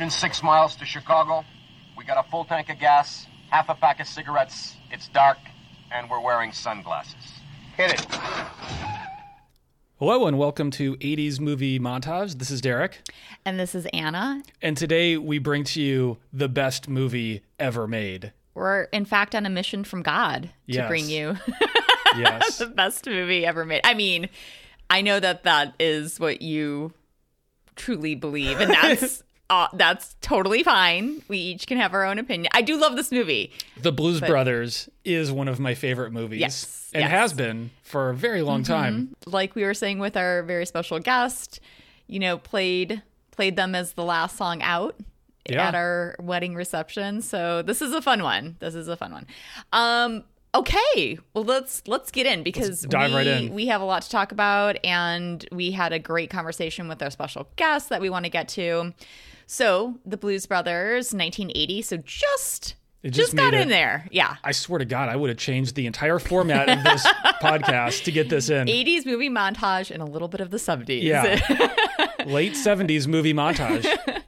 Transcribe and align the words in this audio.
106 0.00 0.42
miles 0.42 0.76
to 0.76 0.84
Chicago. 0.84 1.42
We 1.96 2.04
got 2.04 2.22
a 2.22 2.30
full 2.30 2.44
tank 2.44 2.68
of 2.68 2.78
gas, 2.78 3.26
half 3.48 3.70
a 3.70 3.74
pack 3.74 3.98
of 3.98 4.06
cigarettes. 4.06 4.76
It's 4.90 5.08
dark, 5.08 5.38
and 5.90 6.10
we're 6.10 6.20
wearing 6.20 6.52
sunglasses. 6.52 7.14
Hit 7.78 7.94
it. 7.94 8.06
Hello 9.98 10.26
and 10.26 10.36
welcome 10.38 10.70
to 10.72 10.96
80s 10.96 11.40
Movie 11.40 11.78
Montage. 11.80 12.36
This 12.38 12.50
is 12.50 12.60
Derek. 12.60 13.08
And 13.46 13.58
this 13.58 13.74
is 13.74 13.86
Anna. 13.94 14.42
And 14.60 14.76
today 14.76 15.16
we 15.16 15.38
bring 15.38 15.64
to 15.64 15.80
you 15.80 16.18
the 16.30 16.50
best 16.50 16.90
movie 16.90 17.40
ever 17.58 17.88
made. 17.88 18.34
We're, 18.52 18.82
in 18.92 19.06
fact, 19.06 19.34
on 19.34 19.46
a 19.46 19.50
mission 19.50 19.82
from 19.82 20.02
God 20.02 20.42
to 20.42 20.50
Yes. 20.66 20.88
bring 20.88 21.08
you 21.08 21.38
Yes. 22.18 22.58
the 22.58 22.66
best 22.66 23.06
movie 23.06 23.46
ever 23.46 23.64
made. 23.64 23.80
I 23.84 23.94
mean, 23.94 24.28
I 24.90 25.00
know 25.00 25.18
that 25.20 25.44
that 25.44 25.72
is 25.80 26.20
what 26.20 26.42
you 26.42 26.92
truly 27.76 28.14
believe, 28.14 28.60
and 28.60 28.70
that's. 28.74 29.22
Uh, 29.48 29.68
that's 29.74 30.16
totally 30.20 30.62
fine. 30.64 31.22
We 31.28 31.38
each 31.38 31.66
can 31.68 31.78
have 31.78 31.94
our 31.94 32.04
own 32.04 32.18
opinion. 32.18 32.50
I 32.52 32.62
do 32.62 32.76
love 32.76 32.96
this 32.96 33.12
movie. 33.12 33.52
the 33.80 33.92
Blues 33.92 34.20
Brothers 34.20 34.88
is 35.04 35.30
one 35.30 35.46
of 35.46 35.60
my 35.60 35.74
favorite 35.74 36.12
movies. 36.12 36.40
Yes, 36.40 36.90
And 36.92 37.02
yes. 37.02 37.08
Mm-hmm. 37.10 37.16
has 37.18 37.32
been 37.32 37.70
for 37.82 38.10
a 38.10 38.14
very 38.14 38.42
long 38.42 38.64
time. 38.64 39.14
Like 39.24 39.54
we 39.54 39.62
were 39.62 39.74
saying 39.74 40.00
with 40.00 40.16
our 40.16 40.42
very 40.42 40.66
special 40.66 40.98
guest, 40.98 41.60
you 42.08 42.18
know, 42.18 42.38
played 42.38 43.02
played 43.30 43.54
them 43.56 43.74
as 43.74 43.92
the 43.92 44.02
last 44.02 44.36
song 44.36 44.62
out 44.62 44.96
Yeah. 45.48 45.68
at 45.68 45.74
our 45.76 46.16
wedding 46.18 46.54
reception. 46.56 47.22
So 47.22 47.62
this 47.62 47.80
is 47.82 47.92
a 47.92 48.02
fun 48.02 48.22
one. 48.24 48.56
This 48.58 48.74
is 48.74 48.88
a 48.88 48.96
fun 48.96 49.12
one. 49.12 49.26
Um 49.72 50.24
okay. 50.54 51.18
Well 51.34 51.44
let's 51.44 51.82
let's 51.86 52.10
get 52.10 52.26
in 52.26 52.42
because 52.42 52.82
dive 52.82 53.10
we, 53.10 53.16
right 53.16 53.26
in. 53.28 53.54
we 53.54 53.66
have 53.66 53.80
a 53.80 53.84
lot 53.84 54.02
to 54.02 54.10
talk 54.10 54.32
about 54.32 54.76
and 54.84 55.46
we 55.52 55.70
had 55.70 55.92
a 55.92 55.98
great 56.00 56.30
conversation 56.30 56.88
with 56.88 57.00
our 57.00 57.10
special 57.10 57.46
guest 57.54 57.90
that 57.90 58.00
we 58.00 58.10
want 58.10 58.24
to 58.24 58.30
get 58.30 58.48
to. 58.48 58.92
So 59.46 59.98
the 60.04 60.16
Blues 60.16 60.46
Brothers, 60.46 61.12
1980. 61.12 61.82
So 61.82 61.96
just 61.98 62.74
It 63.02 63.10
just, 63.10 63.32
just 63.32 63.36
got 63.36 63.52
made 63.52 63.62
in 63.62 63.68
there. 63.68 64.06
Yeah. 64.10 64.36
I 64.42 64.52
swear 64.52 64.78
to 64.78 64.84
God, 64.84 65.08
I 65.08 65.16
would 65.16 65.30
have 65.30 65.38
changed 65.38 65.74
the 65.76 65.86
entire 65.86 66.18
format 66.18 66.68
of 66.68 66.82
this 66.84 67.06
podcast 67.42 68.04
to 68.04 68.12
get 68.12 68.28
this 68.28 68.48
in. 68.50 68.66
80s 68.66 69.06
movie 69.06 69.30
montage 69.30 69.90
and 69.90 70.02
a 70.02 70.06
little 70.06 70.28
bit 70.28 70.40
of 70.40 70.50
the 70.50 70.56
70s. 70.58 71.02
Yeah. 71.02 71.74
Late 72.26 72.54
70s 72.54 73.06
movie 73.06 73.34
montage. 73.34 73.86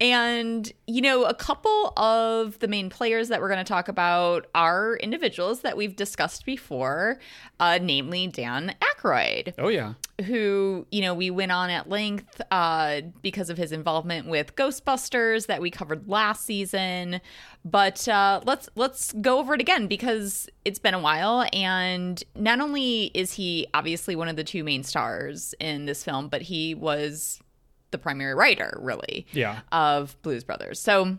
And, 0.00 0.70
you 0.88 1.00
know, 1.00 1.24
a 1.24 1.34
couple 1.34 1.92
of 1.96 2.58
the 2.58 2.66
main 2.66 2.90
players 2.90 3.28
that 3.28 3.40
we're 3.40 3.48
going 3.48 3.64
to 3.64 3.68
talk 3.68 3.86
about 3.86 4.46
are 4.52 4.96
individuals 4.96 5.60
that 5.60 5.76
we've 5.76 5.94
discussed 5.94 6.44
before, 6.44 7.20
uh, 7.60 7.78
namely 7.80 8.26
Dan 8.26 8.74
Aykroyd, 8.80 9.54
Oh, 9.56 9.68
yeah. 9.68 9.94
Who, 10.26 10.86
you 10.90 11.00
know, 11.00 11.12
we 11.14 11.30
went 11.30 11.50
on 11.52 11.70
at 11.70 11.88
length 11.88 12.40
uh, 12.50 13.00
because 13.22 13.50
of 13.50 13.56
his 13.58 13.72
involvement 13.72 14.28
with 14.28 14.54
Ghostbusters 14.56 15.46
that 15.46 15.60
we 15.60 15.70
covered 15.70 16.08
last 16.08 16.44
season. 16.44 17.20
But 17.64 18.06
uh, 18.08 18.40
let's 18.44 18.68
let's 18.76 19.12
go 19.14 19.38
over 19.38 19.54
it 19.54 19.60
again 19.60 19.86
because 19.86 20.48
it's 20.64 20.78
been 20.78 20.94
a 20.94 21.00
while, 21.00 21.46
and 21.52 22.22
not 22.36 22.60
only 22.60 23.06
is 23.14 23.32
he 23.32 23.66
obviously 23.74 24.14
one 24.14 24.28
of 24.28 24.36
the 24.36 24.44
two 24.44 24.62
main 24.62 24.82
stars 24.84 25.54
in 25.58 25.86
this 25.86 26.04
film, 26.04 26.28
but 26.28 26.42
he 26.42 26.74
was 26.74 27.40
the 27.90 27.98
primary 27.98 28.34
writer, 28.34 28.76
really 28.82 29.26
Yeah. 29.32 29.60
of 29.72 30.20
Blues 30.22 30.44
Brothers. 30.44 30.80
So 30.80 31.16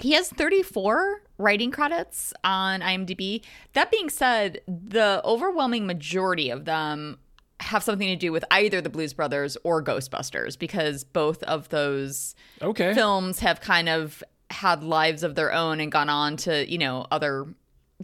he 0.00 0.12
has 0.12 0.28
34 0.28 1.22
writing 1.38 1.70
credits 1.70 2.32
on 2.44 2.80
IMDb. 2.80 3.42
That 3.74 3.90
being 3.90 4.08
said, 4.10 4.60
the 4.68 5.20
overwhelming 5.24 5.86
majority 5.86 6.50
of 6.50 6.64
them 6.64 7.18
have 7.60 7.82
something 7.82 8.08
to 8.08 8.16
do 8.16 8.32
with 8.32 8.44
either 8.50 8.80
the 8.80 8.90
Blues 8.90 9.12
Brothers 9.12 9.56
or 9.64 9.82
Ghostbusters 9.82 10.58
because 10.58 11.04
both 11.04 11.42
of 11.44 11.68
those 11.68 12.34
Okay. 12.60 12.92
films 12.94 13.38
have 13.40 13.60
kind 13.60 13.88
of 13.88 14.22
had 14.50 14.82
lives 14.84 15.22
of 15.22 15.34
their 15.34 15.52
own 15.52 15.80
and 15.80 15.90
gone 15.90 16.08
on 16.08 16.36
to, 16.38 16.70
you 16.70 16.78
know, 16.78 17.06
other 17.10 17.46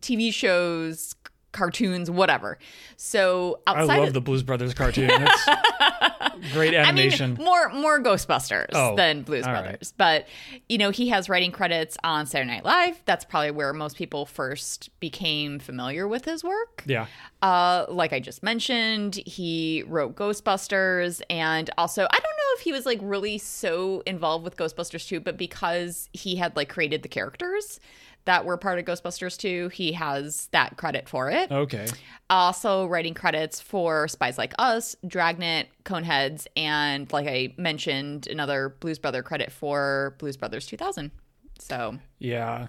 TV 0.01 0.33
shows, 0.33 1.15
cartoons, 1.53 2.11
whatever. 2.11 2.59
So 2.97 3.61
I 3.67 3.83
love 3.83 4.09
of 4.09 4.15
the 4.15 4.21
Blues 4.21 4.43
Brothers 4.43 4.75
cartoon. 4.75 5.11
It's 5.13 5.45
great 6.53 6.75
I 6.75 6.79
animation. 6.79 7.35
mean, 7.35 7.45
more 7.45 7.69
more 7.71 8.01
Ghostbusters 8.03 8.69
Oh, 8.73 8.95
than 8.97 9.23
Blues 9.23 9.45
all 9.47 9.53
right. 9.53 9.63
Brothers. 9.63 9.93
But 9.97 10.27
you 10.69 10.79
know, 10.79 10.91
he 10.91 11.09
has 11.09 11.29
writing 11.29 11.53
credits 11.53 11.97
on 12.05 12.27
Saturday 12.27 12.51
Night 12.51 12.65
Live. 12.65 13.03
That's 13.05 13.25
probably 13.25 13.51
where 13.51 13.73
most 13.73 13.97
people 13.97 14.27
first 14.27 14.91
became 15.01 15.59
familiar 15.59 16.07
with 16.09 16.25
his 16.25 16.45
work. 16.45 16.83
yeah. 16.87 17.07
Uh, 17.43 17.87
like 17.89 18.13
I 18.13 18.21
just 18.21 18.43
mentioned, 18.43 19.15
he 19.27 19.83
wrote 19.87 20.15
Ghostbusters, 20.15 21.23
and 21.31 21.71
also 21.79 22.03
I 22.05 22.15
don't 22.19 22.23
know 22.23 22.55
if 22.57 22.61
he 22.61 22.73
was 22.73 22.85
like 22.87 22.99
really 23.03 23.39
so 23.39 24.03
involved 24.07 24.45
with 24.45 24.57
Ghostbusters 24.57 25.07
2, 25.09 25.21
but 25.21 25.37
because 25.39 26.09
he 26.13 26.37
had 26.37 26.55
like 26.57 26.69
created 26.69 27.03
the 27.03 27.09
characters 27.09 27.81
that 28.25 28.45
were 28.45 28.57
part 28.57 28.79
of 28.79 28.85
Ghostbusters 28.85 29.37
2, 29.39 29.69
he 29.69 29.93
has 29.93 30.49
that 30.53 30.77
credit 30.77 31.09
for 31.09 31.31
it 31.31 31.51
Okay. 31.51 31.87
also 32.29 32.87
writing 32.87 33.15
credits 33.15 33.61
for 33.61 34.07
Spies 34.09 34.39
Like 34.39 34.55
Us, 34.59 34.95
Dragnet, 35.07 35.69
Coneheads, 35.85 36.47
and 36.57 37.11
like 37.13 37.27
I 37.27 37.55
mentioned, 37.57 38.27
another 38.29 38.77
Blues 38.81 38.99
Brother 38.99 39.23
credit 39.23 39.51
for 39.53 40.15
Blues 40.19 40.37
Brothers 40.37 40.67
2000. 40.67 41.11
So 41.59 41.99
Yeah. 42.19 42.69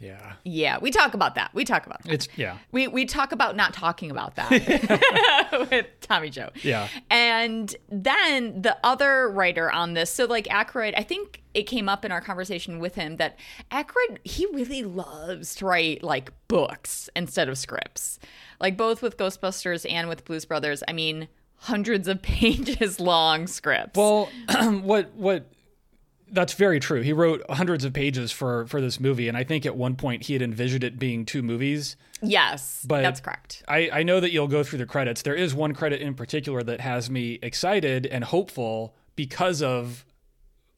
Yeah. 0.00 0.34
yeah, 0.44 0.78
we 0.78 0.90
talk 0.90 1.14
about 1.14 1.34
that. 1.34 1.50
We 1.54 1.64
talk 1.64 1.86
about 1.86 2.02
that. 2.04 2.12
It's, 2.12 2.28
yeah. 2.36 2.58
We 2.72 2.88
we 2.88 3.04
talk 3.04 3.32
about 3.32 3.56
not 3.56 3.72
talking 3.74 4.10
about 4.10 4.36
that 4.36 5.50
with 5.70 5.86
Tommy 6.00 6.30
Joe. 6.30 6.50
Yeah. 6.62 6.88
And 7.10 7.74
then 7.88 8.62
the 8.62 8.76
other 8.84 9.28
writer 9.28 9.70
on 9.70 9.94
this, 9.94 10.10
so 10.10 10.24
like 10.24 10.46
Aykroyd, 10.46 10.94
I 10.96 11.02
think 11.02 11.42
it 11.54 11.64
came 11.64 11.88
up 11.88 12.04
in 12.04 12.12
our 12.12 12.20
conversation 12.20 12.78
with 12.78 12.94
him 12.94 13.16
that 13.16 13.36
Aykroyd, 13.70 14.18
he 14.24 14.46
really 14.46 14.84
loves 14.84 15.54
to 15.56 15.66
write 15.66 16.02
like 16.02 16.30
books 16.46 17.10
instead 17.16 17.48
of 17.48 17.58
scripts. 17.58 18.18
Like 18.60 18.76
both 18.76 19.02
with 19.02 19.16
Ghostbusters 19.16 19.90
and 19.90 20.08
with 20.08 20.24
Blues 20.24 20.44
Brothers. 20.44 20.82
I 20.86 20.92
mean, 20.92 21.28
hundreds 21.56 22.08
of 22.08 22.22
pages 22.22 23.00
long 23.00 23.46
scripts. 23.46 23.96
Well, 23.96 24.28
what 24.82 25.12
what 25.14 25.46
that's 26.30 26.54
very 26.54 26.80
true. 26.80 27.00
He 27.02 27.12
wrote 27.12 27.42
hundreds 27.50 27.84
of 27.84 27.92
pages 27.92 28.32
for 28.32 28.66
for 28.66 28.80
this 28.80 29.00
movie, 29.00 29.28
and 29.28 29.36
I 29.36 29.44
think 29.44 29.66
at 29.66 29.76
one 29.76 29.96
point 29.96 30.24
he 30.24 30.32
had 30.32 30.42
envisioned 30.42 30.84
it 30.84 30.98
being 30.98 31.24
two 31.24 31.42
movies. 31.42 31.96
yes, 32.22 32.84
But 32.86 33.02
that's 33.02 33.20
correct. 33.20 33.62
I, 33.68 33.90
I 33.92 34.02
know 34.02 34.20
that 34.20 34.32
you'll 34.32 34.48
go 34.48 34.62
through 34.62 34.78
the 34.80 34.86
credits. 34.86 35.22
There 35.22 35.34
is 35.34 35.54
one 35.54 35.74
credit 35.74 36.00
in 36.00 36.14
particular 36.14 36.62
that 36.64 36.80
has 36.80 37.08
me 37.10 37.38
excited 37.42 38.06
and 38.06 38.24
hopeful 38.24 38.94
because 39.16 39.62
of 39.62 40.04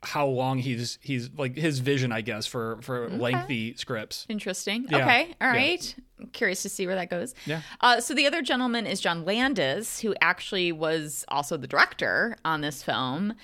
how 0.02 0.26
long 0.26 0.58
he's 0.58 0.98
he's 1.02 1.28
like 1.36 1.56
his 1.56 1.78
vision, 1.80 2.10
I 2.10 2.22
guess, 2.22 2.46
for 2.46 2.78
for 2.80 3.08
lengthy 3.10 3.74
scripts. 3.76 4.24
Interesting. 4.28 4.86
Yeah. 4.88 4.98
Okay. 4.98 5.34
All 5.40 5.48
right. 5.48 5.94
Yeah. 5.96 6.04
I'm 6.20 6.26
curious 6.28 6.62
to 6.62 6.68
see 6.68 6.86
where 6.86 6.96
that 6.96 7.10
goes. 7.10 7.34
Yeah. 7.46 7.60
Uh, 7.80 8.00
so 8.00 8.14
the 8.14 8.26
other 8.26 8.40
gentleman 8.42 8.86
is 8.86 9.00
John 9.00 9.24
Landis, 9.24 10.00
who 10.00 10.14
actually 10.20 10.72
was 10.72 11.24
also 11.28 11.56
the 11.56 11.66
director 11.66 12.36
on 12.44 12.60
this 12.60 12.82
film. 12.82 13.34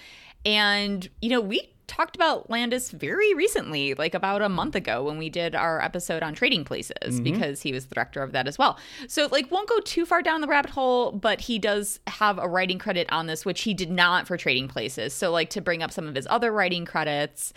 And, 0.45 1.09
you 1.21 1.31
know, 1.31 1.41
we 1.41 1.73
talked 1.87 2.17
about 2.17 2.51
Landis 2.51 2.91
very 2.91 3.33
recently, 3.35 3.95
like 3.95 4.15
about 4.15 4.43
a 4.43 4.49
month 4.49 4.75
ago 4.75 5.05
when 5.05 5.19
we 5.19 5.29
did 5.31 5.55
our 5.55 5.81
episode 5.81 6.23
on 6.23 6.35
Trading 6.35 6.65
Places, 6.65 7.21
because 7.21 7.63
he 7.63 7.73
was 7.73 7.87
the 7.87 7.95
director 7.95 8.23
of 8.23 8.33
that 8.33 8.47
as 8.49 8.59
well. 8.59 8.79
So, 9.09 9.29
like, 9.31 9.51
won't 9.51 9.69
go 9.69 9.81
too 9.81 10.05
far 10.05 10.23
down 10.23 10.41
the 10.41 10.49
rabbit 10.49 10.71
hole, 10.73 11.13
but 11.13 11.41
he 11.43 11.59
does 11.59 12.01
have 12.07 12.39
a 12.39 12.49
writing 12.49 12.79
credit 12.79 13.11
on 13.13 13.27
this, 13.27 13.45
which 13.45 13.63
he 13.63 13.73
did 13.75 13.91
not 13.91 14.27
for 14.27 14.37
Trading 14.37 14.69
Places. 14.69 15.15
So, 15.15 15.31
like, 15.31 15.51
to 15.51 15.61
bring 15.61 15.83
up 15.83 15.93
some 15.93 16.07
of 16.09 16.15
his 16.15 16.27
other 16.31 16.53
writing 16.53 16.85
credits 16.85 17.53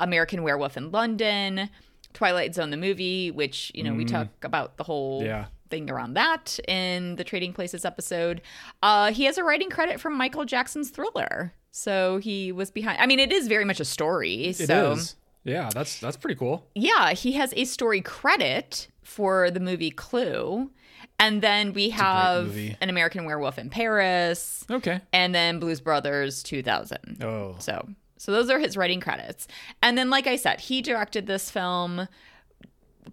American 0.00 0.42
Werewolf 0.42 0.76
in 0.76 0.90
London. 0.90 1.68
Twilight 2.14 2.54
Zone 2.54 2.70
the 2.70 2.76
movie, 2.76 3.32
which 3.32 3.72
you 3.74 3.82
know 3.82 3.92
we 3.92 4.04
talk 4.04 4.28
about 4.44 4.76
the 4.76 4.84
whole 4.84 5.24
Yeah. 5.24 5.46
thing 5.68 5.90
around 5.90 6.14
that 6.14 6.60
in 6.68 7.16
the 7.16 7.24
Trading 7.24 7.52
Places 7.52 7.84
episode. 7.84 8.40
Uh, 8.84 9.10
he 9.12 9.24
has 9.24 9.36
a 9.36 9.42
writing 9.42 9.68
credit 9.68 9.98
from 10.00 10.14
Michael 10.16 10.44
Jackson's 10.44 10.90
Thriller, 10.90 11.52
so 11.76 12.18
he 12.18 12.52
was 12.52 12.70
behind. 12.70 13.00
I 13.00 13.06
mean, 13.06 13.18
it 13.18 13.32
is 13.32 13.48
very 13.48 13.64
much 13.64 13.80
a 13.80 13.84
story. 13.84 14.44
It 14.44 14.60
is, 14.60 14.66
so 14.68 14.96
Yeah, 15.42 15.70
that's 15.74 15.98
that's 15.98 16.16
pretty 16.16 16.36
cool. 16.38 16.68
yeah, 16.76 17.12
he 17.14 17.32
has 17.32 17.52
a 17.56 17.64
story 17.64 18.00
credit 18.00 18.86
for 19.02 19.50
the 19.50 19.58
movie 19.58 19.90
Clue, 19.90 20.70
and 21.18 21.42
then 21.42 21.72
we 21.72 21.90
have 21.90 22.56
an 22.80 22.88
American 22.88 23.24
Werewolf 23.24 23.58
in 23.58 23.70
Paris, 23.70 24.64
Okay. 24.70 25.00
and 25.12 25.34
then 25.34 25.58
Blues 25.58 25.80
Brothers 25.80 26.42
2000. 26.44 27.22
Oh. 27.22 27.56
So, 27.58 27.88
so 28.18 28.30
those 28.30 28.48
are 28.50 28.60
his 28.60 28.76
writing 28.76 29.00
credits. 29.00 29.48
And 29.82 29.98
then, 29.98 30.10
like 30.10 30.28
I 30.28 30.36
said, 30.36 30.60
he 30.60 30.80
directed 30.80 31.26
this 31.26 31.50
film, 31.50 32.06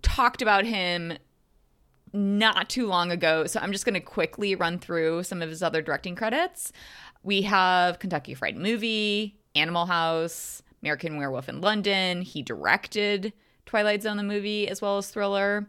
talked 0.03 0.41
about 0.43 0.65
him 0.65 1.13
not 2.13 2.69
too 2.69 2.87
long 2.87 3.11
ago. 3.11 3.45
So 3.47 3.59
I'm 3.59 3.71
just 3.71 3.85
going 3.85 3.93
to 3.95 3.99
quickly 4.01 4.53
run 4.55 4.79
through 4.79 5.23
some 5.23 5.41
of 5.41 5.49
his 5.49 5.63
other 5.63 5.81
directing 5.81 6.15
credits. 6.15 6.71
We 7.23 7.43
have 7.43 7.99
Kentucky 7.99 8.33
Fried 8.33 8.57
Movie, 8.57 9.37
Animal 9.55 9.85
House, 9.85 10.61
American 10.81 11.17
Werewolf 11.17 11.47
in 11.49 11.61
London. 11.61 12.21
He 12.23 12.41
directed 12.41 13.33
Twilight 13.65 14.01
Zone, 14.03 14.17
the 14.17 14.23
movie, 14.23 14.67
as 14.67 14.81
well 14.81 14.97
as 14.97 15.09
Thriller. 15.09 15.67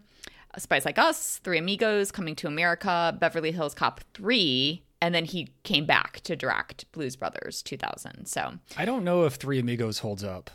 Spies 0.58 0.84
Like 0.84 0.98
Us, 0.98 1.38
Three 1.44 1.58
Amigos, 1.58 2.10
Coming 2.12 2.34
to 2.36 2.46
America, 2.46 3.16
Beverly 3.18 3.52
Hills 3.52 3.74
Cop 3.74 4.02
3, 4.14 4.82
and 5.00 5.14
then 5.14 5.24
he 5.24 5.48
came 5.62 5.86
back 5.86 6.20
to 6.20 6.36
direct 6.36 6.90
Blues 6.92 7.16
Brothers 7.16 7.62
2000. 7.62 8.26
So, 8.26 8.54
I 8.76 8.84
don't 8.84 9.02
know 9.04 9.24
if 9.24 9.34
Three 9.36 9.58
Amigos 9.58 10.00
holds 10.00 10.22
up. 10.22 10.50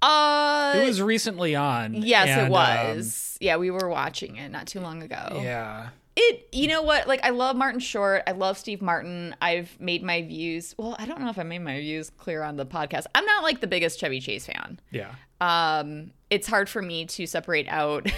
Uh, 0.00 0.74
It 0.76 0.86
was 0.86 1.00
recently 1.00 1.54
on. 1.54 1.94
yes, 1.94 2.28
and, 2.28 2.40
it 2.40 2.44
um, 2.44 2.50
was. 2.50 3.36
yeah, 3.40 3.56
we 3.56 3.70
were 3.70 3.88
watching 3.88 4.36
it 4.36 4.50
not 4.50 4.66
too 4.66 4.80
long 4.80 5.02
ago. 5.02 5.40
yeah. 5.42 5.90
It, 6.14 6.46
you 6.52 6.68
know 6.68 6.82
what? 6.82 7.08
Like, 7.08 7.20
I 7.24 7.30
love 7.30 7.56
Martin 7.56 7.80
Short. 7.80 8.22
I 8.26 8.32
love 8.32 8.58
Steve 8.58 8.82
Martin. 8.82 9.34
I've 9.40 9.80
made 9.80 10.02
my 10.02 10.20
views. 10.22 10.74
Well, 10.76 10.94
I 10.98 11.06
don't 11.06 11.20
know 11.20 11.30
if 11.30 11.38
I 11.38 11.42
made 11.42 11.60
my 11.60 11.80
views 11.80 12.10
clear 12.10 12.42
on 12.42 12.56
the 12.56 12.66
podcast. 12.66 13.04
I'm 13.14 13.24
not 13.24 13.42
like 13.42 13.60
the 13.62 13.66
biggest 13.66 13.98
Chevy 13.98 14.20
Chase 14.20 14.44
fan. 14.46 14.78
Yeah. 14.90 15.14
um, 15.40 16.10
it's 16.28 16.46
hard 16.46 16.68
for 16.68 16.82
me 16.82 17.06
to 17.06 17.26
separate 17.26 17.66
out 17.68 18.10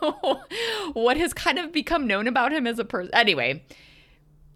what 0.92 1.16
has 1.16 1.32
kind 1.32 1.58
of 1.58 1.72
become 1.72 2.06
known 2.06 2.26
about 2.26 2.52
him 2.52 2.66
as 2.66 2.78
a 2.78 2.84
person. 2.84 3.10
Anyway, 3.14 3.62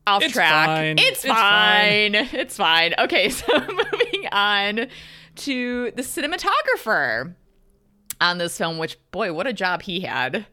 off 0.06 0.22
It's 0.22 0.32
track. 0.32 0.66
fine. 0.66 0.98
It's, 0.98 1.24
It's 1.24 1.32
fine. 1.34 2.14
It's 2.32 2.56
fine. 2.56 2.94
Okay, 2.98 3.28
so 3.28 3.46
moving 3.60 4.28
on 4.32 4.86
to 5.36 5.90
the 5.92 6.02
cinematographer 6.02 7.34
on 8.20 8.38
this 8.38 8.56
film, 8.58 8.78
which 8.78 8.98
boy, 9.10 9.32
what 9.32 9.46
a 9.46 9.52
job 9.52 9.82
he 9.82 10.00
had. 10.00 10.46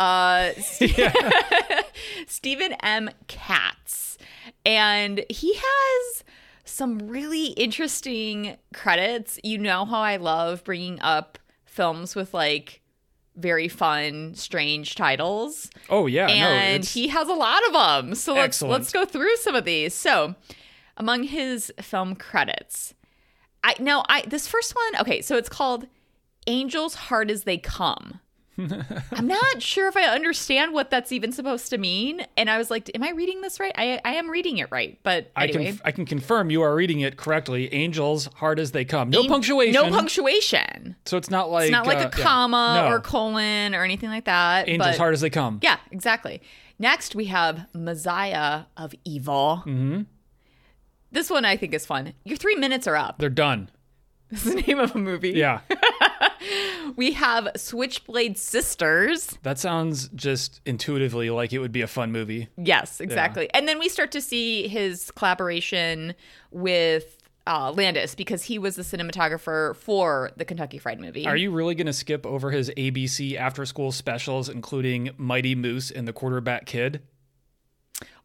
Uh, 0.00 0.52
Stephen 2.26 2.72
M. 2.82 3.10
Katz. 3.28 4.16
And 4.64 5.24
he 5.28 5.54
has 5.54 6.24
some 6.64 6.98
really 7.08 7.48
interesting 7.48 8.56
credits. 8.74 9.38
You 9.44 9.58
know 9.58 9.84
how 9.84 10.00
I 10.00 10.16
love 10.16 10.64
bringing 10.64 11.00
up 11.00 11.38
films 11.66 12.16
with 12.16 12.32
like 12.32 12.80
very 13.36 13.68
fun, 13.68 14.34
strange 14.34 14.94
titles. 14.94 15.70
Oh 15.88 16.06
yeah. 16.06 16.28
and 16.28 16.82
it's, 16.82 16.94
he 16.94 17.08
has 17.08 17.28
a 17.28 17.34
lot 17.34 17.60
of 17.66 17.72
them. 17.72 18.14
So 18.14 18.32
let's 18.32 18.56
Excellent. 18.56 18.72
let's 18.72 18.92
go 18.92 19.04
through 19.04 19.36
some 19.36 19.54
of 19.54 19.64
these. 19.64 19.94
So, 19.94 20.34
among 20.96 21.24
his 21.24 21.72
film 21.80 22.16
credits, 22.16 22.94
I 23.62 23.74
now 23.78 24.04
I 24.08 24.22
this 24.22 24.46
first 24.46 24.74
one, 24.74 25.02
okay, 25.02 25.20
so 25.20 25.36
it's 25.36 25.48
called 25.48 25.86
Angels 26.46 26.94
Hard 26.94 27.30
as 27.30 27.44
They 27.44 27.58
Come. 27.58 28.20
I'm 29.12 29.26
not 29.26 29.62
sure 29.62 29.88
if 29.88 29.96
I 29.96 30.04
understand 30.04 30.72
what 30.72 30.90
that's 30.90 31.12
even 31.12 31.32
supposed 31.32 31.70
to 31.70 31.78
mean. 31.78 32.26
And 32.36 32.50
I 32.50 32.58
was 32.58 32.70
like, 32.70 32.90
am 32.94 33.02
I 33.02 33.10
reading 33.10 33.40
this 33.40 33.58
right? 33.58 33.72
I, 33.76 34.00
I 34.04 34.14
am 34.14 34.28
reading 34.28 34.58
it 34.58 34.70
right. 34.70 34.98
But 35.02 35.30
I 35.34 35.48
can 35.48 35.80
I 35.84 35.92
can 35.92 36.04
confirm 36.04 36.50
you 36.50 36.62
are 36.62 36.74
reading 36.74 37.00
it 37.00 37.16
correctly. 37.16 37.72
Angels 37.72 38.28
hard 38.36 38.58
as 38.60 38.72
they 38.72 38.84
come. 38.84 39.10
No 39.10 39.26
punctuation. 39.26 39.72
No 39.72 39.88
punctuation. 39.90 40.96
So 41.06 41.16
it's 41.16 41.30
not 41.30 41.50
like 41.50 41.64
It's 41.64 41.72
not 41.72 41.86
like 41.86 41.98
uh, 42.04 42.08
a 42.08 42.10
comma 42.10 42.74
yeah. 42.76 42.88
No. 42.88 42.94
or 42.96 43.00
colon 43.00 43.74
or 43.74 43.84
anything 43.84 44.10
like 44.10 44.24
that. 44.26 44.68
Angels 44.68 44.90
but- 44.90 44.98
hard 44.98 45.14
as 45.14 45.20
they 45.20 45.30
come. 45.30 45.60
Yeah, 45.62 45.78
exactly. 45.90 46.42
Next, 46.78 47.14
we 47.14 47.26
have 47.26 47.66
Messiah 47.74 48.62
of 48.76 48.94
Evil. 49.04 49.62
Mm-hmm. 49.66 50.02
This 51.12 51.28
one 51.28 51.44
I 51.44 51.56
think 51.56 51.74
is 51.74 51.84
fun. 51.84 52.14
Your 52.24 52.38
three 52.38 52.54
minutes 52.56 52.86
are 52.86 52.96
up. 52.96 53.18
They're 53.18 53.28
done. 53.28 53.70
This 54.30 54.46
is 54.46 54.54
the 54.54 54.60
name 54.62 54.78
of 54.78 54.94
a 54.94 54.98
movie. 54.98 55.30
Yeah. 55.30 55.60
We 56.96 57.12
have 57.12 57.48
Switchblade 57.56 58.38
Sisters. 58.38 59.38
that 59.42 59.58
sounds 59.58 60.08
just 60.08 60.60
intuitively 60.64 61.30
like 61.30 61.52
it 61.52 61.58
would 61.58 61.72
be 61.72 61.82
a 61.82 61.86
fun 61.86 62.12
movie. 62.12 62.48
Yes, 62.56 63.00
exactly. 63.00 63.48
And 63.54 63.68
then 63.68 63.78
we 63.78 63.88
start 63.88 64.12
to 64.12 64.20
see 64.20 64.68
his 64.68 65.10
collaboration 65.12 66.14
with 66.50 67.16
uh, 67.46 67.72
Landis 67.72 68.14
because 68.14 68.44
he 68.44 68.58
was 68.58 68.76
the 68.76 68.82
cinematographer 68.82 69.74
for 69.76 70.30
the 70.36 70.44
Kentucky 70.44 70.78
Fried 70.78 71.00
Movie. 71.00 71.26
Are 71.26 71.36
you 71.36 71.50
really 71.50 71.74
going 71.74 71.86
to 71.86 71.92
skip 71.92 72.26
over 72.26 72.50
his 72.50 72.70
ABC 72.76 73.36
after 73.36 73.64
school 73.66 73.92
specials, 73.92 74.48
including 74.48 75.10
Mighty 75.16 75.54
Moose 75.54 75.90
and 75.90 76.06
the 76.06 76.12
Quarterback 76.12 76.66
Kid? 76.66 77.02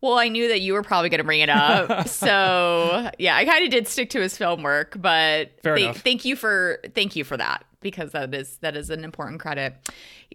Well, 0.01 0.17
I 0.17 0.27
knew 0.27 0.47
that 0.49 0.61
you 0.61 0.73
were 0.73 0.83
probably 0.83 1.09
going 1.09 1.19
to 1.19 1.23
bring 1.23 1.39
it 1.41 1.49
up, 1.49 2.07
so 2.07 3.09
yeah, 3.17 3.35
I 3.35 3.45
kind 3.45 3.63
of 3.65 3.71
did 3.71 3.87
stick 3.87 4.09
to 4.11 4.21
his 4.21 4.37
film 4.37 4.61
work, 4.63 4.95
but 4.99 5.61
th- 5.63 5.95
thank 5.97 6.25
you 6.25 6.35
for 6.35 6.79
thank 6.93 7.15
you 7.15 7.23
for 7.23 7.37
that 7.37 7.65
because 7.81 8.11
that 8.11 8.33
is 8.35 8.57
that 8.57 8.75
is 8.75 8.89
an 8.89 9.03
important 9.03 9.39
credit. 9.39 9.75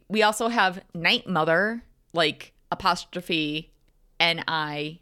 We 0.09 0.23
also 0.23 0.49
have 0.49 0.81
Night 0.95 1.29
Mother, 1.29 1.83
like 2.13 2.53
apostrophe 2.73 3.71
N 4.19 4.43
I 4.49 4.99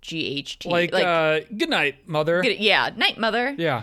G 0.00 0.26
H 0.38 0.58
T, 0.58 0.68
Like, 0.68 0.92
uh, 0.94 1.40
good 1.56 1.68
night, 1.70 2.08
mother. 2.08 2.42
yeah, 2.44 2.90
Night 2.96 3.18
Mother. 3.18 3.54
yeah. 3.56 3.82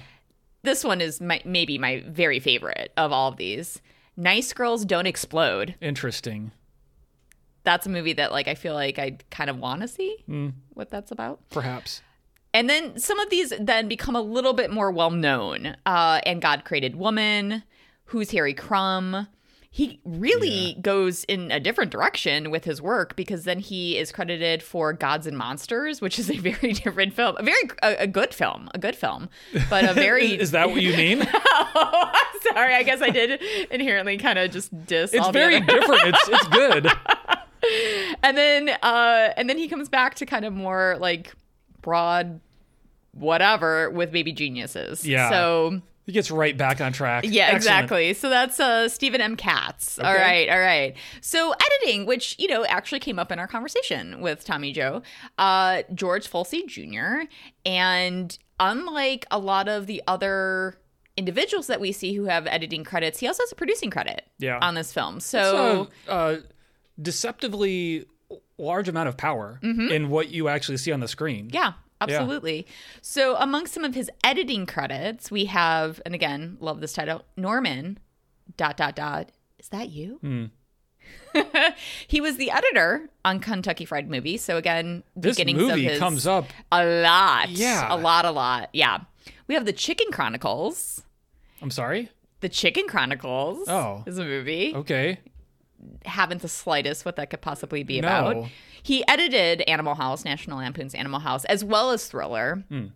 This 0.63 0.83
one 0.83 0.99
is 0.99 1.21
my, 1.21 1.41
maybe 1.45 1.77
my 1.77 2.03
very 2.05 2.39
favorite 2.41 2.91
of 2.97 3.13
all 3.13 3.29
of 3.29 3.37
these. 3.37 3.81
Nice 4.17 4.51
Girls 4.51 4.83
Don't 4.83 5.07
Explode. 5.07 5.75
Interesting. 5.79 6.51
That's 7.69 7.85
a 7.85 7.89
movie 7.91 8.13
that 8.13 8.31
like 8.31 8.47
I 8.47 8.55
feel 8.55 8.73
like 8.73 8.97
I 8.97 9.17
kind 9.29 9.47
of 9.47 9.59
want 9.59 9.81
to 9.81 9.87
see 9.87 10.17
Hmm. 10.25 10.49
what 10.73 10.89
that's 10.89 11.11
about. 11.11 11.39
Perhaps. 11.51 12.01
And 12.51 12.67
then 12.67 12.97
some 12.97 13.19
of 13.19 13.29
these 13.29 13.53
then 13.59 13.87
become 13.87 14.15
a 14.15 14.21
little 14.21 14.53
bit 14.53 14.71
more 14.71 14.89
well 14.91 15.11
known. 15.11 15.75
Uh, 15.85 16.19
and 16.25 16.41
God 16.41 16.65
Created 16.65 16.95
Woman, 16.95 17.61
Who's 18.05 18.31
Harry 18.31 18.55
Crumb. 18.55 19.27
He 19.69 20.01
really 20.03 20.77
goes 20.81 21.25
in 21.25 21.51
a 21.51 21.59
different 21.59 21.91
direction 21.91 22.49
with 22.49 22.65
his 22.65 22.81
work 22.81 23.15
because 23.15 23.43
then 23.43 23.59
he 23.59 23.99
is 23.99 24.11
credited 24.11 24.63
for 24.63 24.93
Gods 24.93 25.27
and 25.27 25.37
Monsters, 25.37 26.01
which 26.01 26.17
is 26.17 26.27
a 26.31 26.37
very 26.39 26.73
different 26.83 27.13
film, 27.13 27.35
a 27.37 27.43
very 27.43 27.61
a, 27.83 27.95
a 27.99 28.07
good 28.07 28.33
film, 28.33 28.67
a 28.73 28.79
good 28.79 28.95
film, 28.95 29.29
but 29.69 29.87
a 29.87 29.93
very 29.93 30.31
Is 30.41 30.49
that 30.57 30.71
what 30.71 30.81
you 30.81 30.97
mean? 30.97 31.21
oh, 31.33 32.11
sorry. 32.51 32.73
I 32.73 32.81
guess 32.81 32.99
I 33.03 33.11
did 33.11 33.39
inherently 33.69 34.17
kind 34.17 34.39
of 34.39 34.49
just 34.49 34.71
diss. 34.87 35.13
It's 35.13 35.27
very 35.29 35.59
different. 35.59 36.01
It's 36.15 36.29
it's 36.29 36.47
good. 36.47 36.87
and 38.23 38.37
then 38.37 38.69
uh 38.81 39.33
and 39.37 39.49
then 39.49 39.57
he 39.57 39.67
comes 39.67 39.89
back 39.89 40.15
to 40.15 40.25
kind 40.25 40.45
of 40.45 40.53
more 40.53 40.97
like 40.99 41.33
broad 41.81 42.39
whatever 43.13 43.89
with 43.89 44.11
baby 44.11 44.31
geniuses 44.31 45.05
Yeah. 45.05 45.29
so 45.29 45.81
He 46.05 46.11
gets 46.11 46.29
right 46.31 46.55
back 46.57 46.79
on 46.79 46.93
track. 46.93 47.23
yeah 47.27 47.43
Excellent. 47.43 47.55
exactly 47.57 48.13
so 48.13 48.29
that's 48.29 48.59
uh 48.59 48.87
stephen 48.87 49.19
m 49.21 49.35
katz 49.35 49.99
all 49.99 50.05
Okay. 50.13 50.21
right 50.21 50.49
all 50.49 50.59
right 50.59 50.95
so 51.21 51.53
editing 51.53 52.05
which 52.05 52.35
you 52.39 52.47
know 52.47 52.65
actually 52.65 52.99
came 52.99 53.17
up 53.19 53.31
in 53.31 53.39
our 53.39 53.47
conversation 53.47 54.21
with 54.21 54.43
tommy 54.43 54.71
joe 54.71 55.01
uh 55.37 55.81
george 55.93 56.29
folsey 56.29 56.65
jr 56.67 57.23
and 57.65 58.37
unlike 58.59 59.25
a 59.31 59.39
lot 59.39 59.67
of 59.67 59.87
the 59.87 60.01
other 60.07 60.75
individuals 61.17 61.67
that 61.67 61.81
we 61.81 61.91
see 61.91 62.13
who 62.13 62.25
have 62.25 62.47
editing 62.47 62.83
credits 62.83 63.19
he 63.19 63.27
also 63.27 63.43
has 63.43 63.51
a 63.51 63.55
producing 63.55 63.89
credit 63.89 64.25
Yeah. 64.37 64.59
on 64.61 64.75
this 64.75 64.93
film 64.93 65.19
so 65.19 65.89
So, 66.05 66.11
uh, 66.11 66.35
deceptively 67.01 68.05
large 68.57 68.87
amount 68.89 69.07
of 69.09 69.17
power 69.17 69.59
in 69.63 70.09
what 70.09 70.29
you 70.29 70.47
actually 70.49 70.77
see 70.77 70.91
on 70.91 70.99
the 70.99 71.07
screen. 71.07 71.45
Mm-hmm. 71.47 71.55
Yeah, 71.55 71.73
absolutely. 72.01 72.67
So, 73.01 73.35
among 73.37 73.67
some 73.67 73.83
of 73.83 73.95
his 73.95 74.09
editing 74.23 74.65
credits, 74.65 75.31
we 75.31 75.45
have, 75.45 76.01
and 76.05 76.13
again, 76.13 76.57
love 76.59 76.81
this 76.81 76.93
title, 76.93 77.23
Norman. 77.37 77.99
Dot 78.57 78.77
dot 78.77 78.95
dot. 78.95 79.29
Is 79.59 79.69
that 79.69 79.89
you? 79.89 80.15
Hmm. 80.21 80.45
he 82.07 82.19
was 82.19 82.37
the 82.37 82.51
editor 82.51 83.09
on 83.23 83.39
Kentucky 83.39 83.85
Fried 83.85 84.09
Movie. 84.09 84.37
So 84.37 84.57
again, 84.57 85.03
This 85.15 85.37
beginnings 85.37 85.59
movie 85.59 85.85
of 85.85 85.91
his 85.93 85.99
comes 85.99 86.27
up. 86.27 86.45
a 86.71 86.83
lot. 86.85 87.49
Yeah. 87.49 87.93
a 87.93 87.97
lot, 87.97 88.25
a 88.25 88.31
lot. 88.31 88.69
Yeah. 88.73 88.99
We 89.47 89.55
have 89.55 89.65
the 89.65 89.73
Chicken 89.73 90.11
Chronicles. 90.11 91.03
I'm 91.61 91.71
sorry. 91.71 92.09
The 92.41 92.49
Chicken 92.49 92.87
Chronicles. 92.87 93.67
Oh. 93.67 94.03
is 94.05 94.17
a 94.17 94.23
movie. 94.23 94.73
Okay. 94.75 95.19
Haven't 96.05 96.41
the 96.41 96.47
slightest 96.49 97.05
what 97.05 97.15
that 97.15 97.29
could 97.29 97.41
possibly 97.41 97.83
be 97.83 98.01
No. 98.01 98.07
about. 98.07 98.45
He 98.83 99.03
edited 99.07 99.61
Animal 99.61 99.95
House, 99.95 100.23
National 100.25 100.57
Lampoon's 100.59 100.95
Animal 100.95 101.19
House, 101.19 101.45
as 101.45 101.63
well 101.63 101.91
as 101.91 102.07
Thriller. 102.07 102.63
Hmm. 102.69 102.87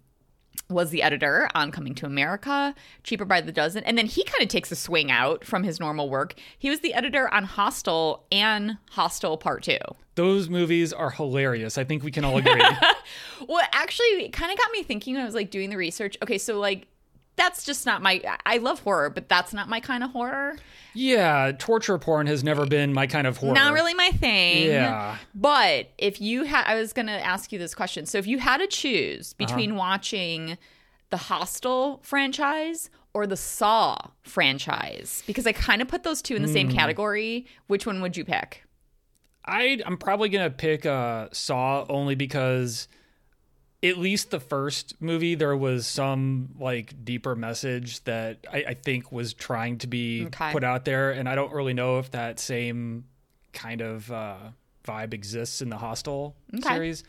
Was 0.69 0.91
the 0.91 1.01
editor 1.01 1.49
on 1.55 1.71
Coming 1.71 1.93
to 1.95 2.05
America, 2.05 2.73
Cheaper 3.03 3.25
by 3.25 3.41
the 3.41 3.51
Dozen, 3.51 3.83
and 3.83 3.97
then 3.97 4.05
he 4.05 4.23
kind 4.23 4.41
of 4.41 4.47
takes 4.49 4.71
a 4.71 4.75
swing 4.75 5.11
out 5.11 5.43
from 5.43 5.63
his 5.63 5.79
normal 5.79 6.09
work. 6.09 6.35
He 6.57 6.69
was 6.69 6.79
the 6.81 6.93
editor 6.93 7.31
on 7.33 7.43
Hostel 7.43 8.25
and 8.31 8.77
Hostel 8.91 9.37
Part 9.37 9.63
Two. 9.63 9.77
Those 10.15 10.49
movies 10.49 10.93
are 10.93 11.09
hilarious. 11.09 11.77
I 11.77 11.83
think 11.83 12.03
we 12.03 12.11
can 12.11 12.23
all 12.23 12.37
agree. 12.37 12.61
Well, 13.47 13.65
actually, 13.73 14.05
it 14.23 14.31
kind 14.31 14.51
of 14.53 14.57
got 14.57 14.71
me 14.71 14.83
thinking. 14.83 15.15
when 15.15 15.23
I 15.23 15.25
was 15.25 15.35
like 15.35 15.51
doing 15.51 15.69
the 15.69 15.75
research. 15.75 16.15
Okay, 16.23 16.37
so 16.37 16.59
like 16.59 16.87
that's 17.35 17.65
just 17.65 17.85
not 17.85 18.01
my. 18.01 18.21
I 18.45 18.57
love 18.57 18.79
horror, 18.81 19.09
but 19.09 19.27
that's 19.29 19.53
not 19.53 19.67
my 19.69 19.79
kind 19.79 20.03
of 20.03 20.11
horror. 20.11 20.57
yeah, 20.93 21.51
torture 21.57 21.97
porn 21.97 22.27
has 22.27 22.43
never 22.43 22.65
been 22.65 22.93
my 22.93 23.07
kind 23.07 23.25
of 23.25 23.37
horror. 23.37 23.53
Not 23.55 23.73
really 23.73 23.93
my 23.95 24.09
thing. 24.09 24.67
Yeah. 24.67 25.17
But 25.33 25.89
if 25.97 26.21
you 26.21 26.43
had, 26.43 26.65
I 26.67 26.75
was 26.75 26.93
going 26.93 27.07
to 27.07 27.13
ask 27.25 27.51
you 27.51 27.57
this 27.59 27.73
question. 27.73 28.05
So 28.05 28.17
if 28.19 28.27
you 28.27 28.37
had 28.37 28.57
to 28.57 28.67
choose 28.67 29.33
between 29.33 29.71
Uh-huh. 29.71 29.79
watching 29.79 30.57
the 31.09 31.17
Hostel 31.17 31.99
franchise 32.03 32.89
or 33.15 33.25
the 33.27 33.37
Saw 33.37 33.97
franchise, 34.21 35.23
because 35.27 35.47
I 35.47 35.51
kind 35.53 35.81
of 35.81 35.87
put 35.87 36.03
those 36.03 36.21
two 36.21 36.35
in 36.35 36.41
the 36.41 36.47
same 36.47 36.69
Hmm. 36.69 36.75
category, 36.77 37.45
which 37.67 37.85
one 37.87 38.01
would 38.01 38.15
you 38.17 38.25
pick? 38.25 38.63
I 39.45 39.79
I'm 39.85 39.97
probably 39.97 40.29
gonna 40.29 40.49
pick 40.49 40.85
uh, 40.85 41.27
Saw 41.31 41.85
only 41.89 42.15
because 42.15 42.87
at 43.83 43.97
least 43.97 44.31
the 44.31 44.39
first 44.39 44.95
movie 45.01 45.35
there 45.35 45.55
was 45.57 45.85
some 45.85 46.49
like 46.59 47.03
deeper 47.03 47.35
message 47.35 48.03
that 48.05 48.37
I, 48.51 48.63
I 48.69 48.73
think 48.75 49.11
was 49.11 49.33
trying 49.33 49.77
to 49.79 49.87
be 49.87 50.25
Okay. 50.27 50.51
put 50.53 50.63
out 50.63 50.85
there, 50.85 51.11
and 51.11 51.27
I 51.27 51.35
don't 51.35 51.51
really 51.53 51.73
know 51.73 51.99
if 51.99 52.11
that 52.11 52.39
same 52.39 53.03
kind 53.51 53.81
of 53.81 54.09
uh, 54.11 54.37
vibe 54.85 55.13
exists 55.13 55.61
in 55.61 55.69
the 55.69 55.77
Hostel 55.77 56.35
Okay. 56.55 56.73
series. 56.73 57.03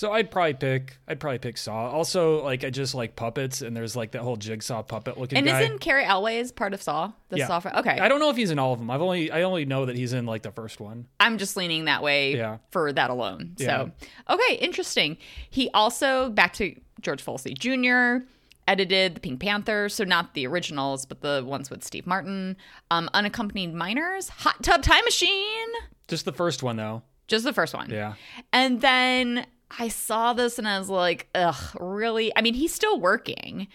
So 0.00 0.12
I'd 0.12 0.30
probably 0.30 0.54
pick 0.54 0.96
I'd 1.06 1.20
probably 1.20 1.40
pick 1.40 1.58
Saw. 1.58 1.90
Also, 1.90 2.42
like 2.42 2.64
I 2.64 2.70
just 2.70 2.94
like 2.94 3.16
puppets, 3.16 3.60
and 3.60 3.76
there's 3.76 3.94
like 3.94 4.12
that 4.12 4.22
whole 4.22 4.36
jigsaw 4.36 4.82
puppet 4.82 5.18
looking 5.18 5.36
And 5.36 5.46
guy. 5.46 5.60
isn't 5.60 5.80
Cary 5.80 6.06
Elwes 6.06 6.52
part 6.52 6.72
of 6.72 6.80
Saw? 6.80 7.12
The 7.28 7.36
Yeah. 7.36 7.46
Saw. 7.46 7.60
fr- 7.60 7.68
Okay. 7.68 7.98
I 8.00 8.08
don't 8.08 8.18
know 8.18 8.30
if 8.30 8.36
he's 8.38 8.50
in 8.50 8.58
all 8.58 8.72
of 8.72 8.78
them. 8.78 8.90
I've 8.90 9.02
only 9.02 9.30
I 9.30 9.42
only 9.42 9.66
know 9.66 9.84
that 9.84 9.96
he's 9.96 10.14
in 10.14 10.24
like 10.24 10.40
the 10.40 10.52
first 10.52 10.80
one. 10.80 11.06
I'm 11.20 11.36
just 11.36 11.54
leaning 11.54 11.84
that 11.84 12.02
way 12.02 12.34
Yeah. 12.34 12.56
for 12.70 12.94
that 12.94 13.10
alone. 13.10 13.56
Yeah. 13.58 13.88
So, 14.28 14.36
okay, 14.36 14.54
interesting. 14.54 15.18
He 15.50 15.68
also, 15.74 16.30
back 16.30 16.54
to 16.54 16.74
George 17.02 17.22
Folsey 17.22 17.52
Jr., 17.52 18.24
edited 18.66 19.16
the 19.16 19.20
Pink 19.20 19.38
Panther, 19.38 19.90
so 19.90 20.04
not 20.04 20.32
the 20.32 20.46
originals, 20.46 21.04
but 21.04 21.20
the 21.20 21.42
ones 21.46 21.68
with 21.68 21.84
Steve 21.84 22.06
Martin, 22.06 22.56
um, 22.90 23.10
Unaccompanied 23.12 23.74
Minors, 23.74 24.30
Hot 24.30 24.62
Tub 24.62 24.82
Time 24.82 25.04
Machine, 25.04 25.68
Just 26.08 26.24
the 26.24 26.32
first 26.32 26.62
one 26.62 26.76
though. 26.76 27.02
just 27.28 27.44
the 27.44 27.52
first 27.52 27.74
one. 27.74 27.90
Yeah. 27.90 28.14
And 28.50 28.80
then 28.80 29.44
I 29.78 29.88
saw 29.88 30.32
this 30.32 30.58
and 30.58 30.66
I 30.68 30.78
was 30.78 30.88
like, 30.88 31.28
ugh, 31.34 31.54
really? 31.78 32.32
I 32.36 32.42
mean, 32.42 32.54
he's 32.54 32.74
still 32.74 32.98
working. 33.00 33.68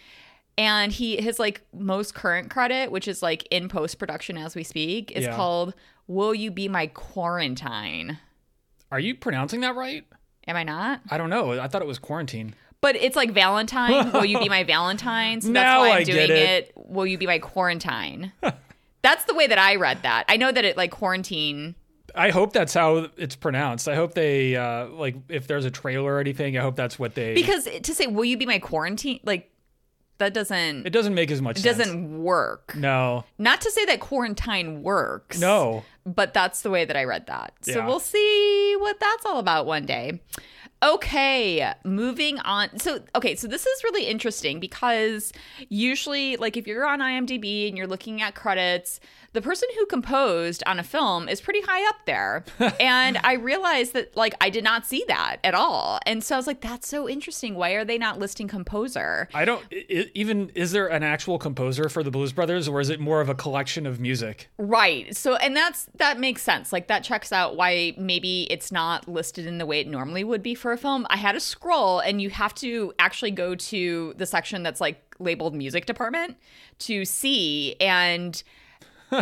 And 0.57 0.91
he 0.91 1.17
his 1.21 1.37
like 1.39 1.61
most 1.73 2.13
current 2.15 2.49
credit, 2.49 2.91
which 2.91 3.07
is 3.07 3.21
like 3.21 3.45
in 3.51 3.67
post 3.67 3.99
production 3.99 4.37
as 4.37 4.55
we 4.55 4.63
speak, 4.63 5.11
is 5.11 5.25
Yeah. 5.25 5.35
called 5.35 5.73
Will 6.07 6.33
You 6.33 6.49
Be 6.51 6.67
My 6.69 6.87
Quarantine? 6.87 8.19
Are 8.91 8.99
you 8.99 9.15
pronouncing 9.15 9.61
that 9.61 9.75
right? 9.75 10.05
Am 10.47 10.55
I 10.55 10.63
not? 10.63 11.01
I 11.09 11.17
don't 11.17 11.29
know. 11.29 11.59
I 11.59 11.67
thought 11.67 11.81
it 11.81 11.87
was 11.87 11.99
quarantine. 11.99 12.55
But 12.81 12.95
it's 12.95 13.15
like 13.15 13.31
Valentine. 13.31 14.11
Will 14.13 14.25
you 14.25 14.37
be 14.39 14.47
my 14.47 14.63
Valentine? 14.75 15.41
So 15.41 15.51
that's 15.51 15.79
why 15.79 15.89
I'm 15.91 16.01
I 16.01 16.03
doing 16.03 16.17
it. 16.29 16.29
it. 16.29 16.71
Will 16.75 17.07
you 17.07 17.17
be 17.17 17.25
my 17.25 17.39
quarantine? 17.39 18.31
that's 19.01 19.25
the 19.25 19.33
way 19.33 19.47
that 19.47 19.57
I 19.57 19.75
read 19.75 20.03
that. 20.03 20.25
I 20.29 20.37
know 20.37 20.51
that 20.51 20.63
it 20.63 20.77
like 20.77 20.91
quarantine. 20.91 21.75
I 22.15 22.31
hope 22.31 22.53
that's 22.53 22.73
how 22.73 23.09
it's 23.17 23.35
pronounced. 23.35 23.87
I 23.87 23.95
hope 23.95 24.13
they 24.13 24.55
uh 24.55 24.87
like 24.87 25.15
if 25.29 25.47
there's 25.47 25.65
a 25.65 25.71
trailer 25.71 26.13
or 26.15 26.19
anything, 26.19 26.57
I 26.57 26.61
hope 26.61 26.75
that's 26.75 26.97
what 26.97 27.15
they 27.15 27.33
Because 27.33 27.65
to 27.83 27.93
say 27.93 28.07
will 28.07 28.25
you 28.25 28.37
be 28.37 28.45
my 28.45 28.59
quarantine 28.59 29.19
like 29.23 29.51
that 30.17 30.33
doesn't 30.33 30.87
it 30.87 30.91
doesn't 30.91 31.13
make 31.13 31.29
as 31.29 31.41
much 31.41 31.57
it 31.57 31.61
sense. 31.63 31.77
doesn't 31.77 32.23
work. 32.23 32.73
No. 32.75 33.25
Not 33.37 33.59
to 33.61 33.71
say 33.71 33.83
that 33.85 33.99
quarantine 33.99 34.81
works. 34.81 35.39
No. 35.39 35.83
But 36.05 36.33
that's 36.33 36.61
the 36.61 36.69
way 36.69 36.85
that 36.85 36.95
I 36.95 37.03
read 37.03 37.27
that. 37.27 37.53
So 37.63 37.79
Yeah. 37.79 37.85
we'll 37.87 37.99
see 37.99 38.75
what 38.79 38.99
that's 38.99 39.25
all 39.25 39.39
about 39.39 39.65
one 39.65 39.85
day. 39.85 40.21
Okay, 40.83 41.73
moving 41.83 42.37
on. 42.39 42.77
So, 42.79 42.99
okay, 43.15 43.35
so 43.35 43.47
this 43.47 43.65
is 43.65 43.83
really 43.83 44.05
interesting 44.05 44.59
because 44.59 45.31
usually, 45.69 46.35
like, 46.37 46.57
if 46.57 46.67
you're 46.67 46.85
on 46.85 46.99
IMDb 46.99 47.67
and 47.67 47.77
you're 47.77 47.87
looking 47.87 48.21
at 48.21 48.35
credits, 48.35 48.99
the 49.35 49.41
person 49.41 49.69
who 49.77 49.85
composed 49.85 50.63
on 50.65 50.79
a 50.79 50.83
film 50.83 51.29
is 51.29 51.39
pretty 51.41 51.61
high 51.61 51.87
up 51.89 51.97
there. 52.05 52.43
and 52.79 53.17
I 53.23 53.33
realized 53.33 53.93
that, 53.93 54.15
like, 54.17 54.33
I 54.41 54.49
did 54.49 54.63
not 54.63 54.85
see 54.85 55.05
that 55.07 55.37
at 55.43 55.53
all. 55.53 55.99
And 56.07 56.23
so 56.23 56.35
I 56.35 56.37
was 56.39 56.47
like, 56.47 56.61
that's 56.61 56.87
so 56.87 57.07
interesting. 57.07 57.53
Why 57.55 57.71
are 57.71 57.85
they 57.85 57.97
not 57.99 58.17
listing 58.17 58.47
composer? 58.47 59.29
I 59.33 59.45
don't 59.45 59.63
i- 59.71 59.85
i- 59.89 60.11
even 60.15 60.49
is 60.55 60.71
there 60.71 60.87
an 60.87 61.03
actual 61.03 61.37
composer 61.37 61.89
for 61.89 62.01
the 62.01 62.09
Blues 62.11 62.33
Brothers 62.33 62.67
or 62.67 62.79
is 62.81 62.89
it 62.89 62.99
more 62.99 63.21
of 63.21 63.29
a 63.29 63.35
collection 63.35 63.85
of 63.85 63.99
music? 63.99 64.49
Right. 64.57 65.15
So 65.15 65.35
and 65.35 65.55
that's 65.55 65.87
that 65.95 66.19
makes 66.19 66.41
sense. 66.41 66.73
Like 66.73 66.87
that 66.87 67.03
checks 67.03 67.31
out 67.31 67.55
why 67.55 67.93
maybe 67.97 68.43
it's 68.49 68.71
not 68.71 69.07
listed 69.07 69.45
in 69.45 69.57
the 69.59 69.65
way 69.65 69.79
it 69.81 69.87
normally 69.87 70.23
would 70.23 70.41
be 70.41 70.55
for 70.55 70.71
a 70.71 70.77
film. 70.77 71.05
I 71.09 71.17
had 71.17 71.33
to 71.33 71.39
scroll 71.39 71.99
and 71.99 72.21
you 72.21 72.29
have 72.29 72.55
to 72.55 72.93
actually 72.99 73.31
go 73.31 73.53
to 73.55 74.13
the 74.17 74.25
section 74.25 74.63
that's 74.63 74.81
like 74.81 75.01
labeled 75.19 75.53
music 75.53 75.85
department 75.85 76.37
to 76.79 77.05
see 77.05 77.75
and 77.79 78.41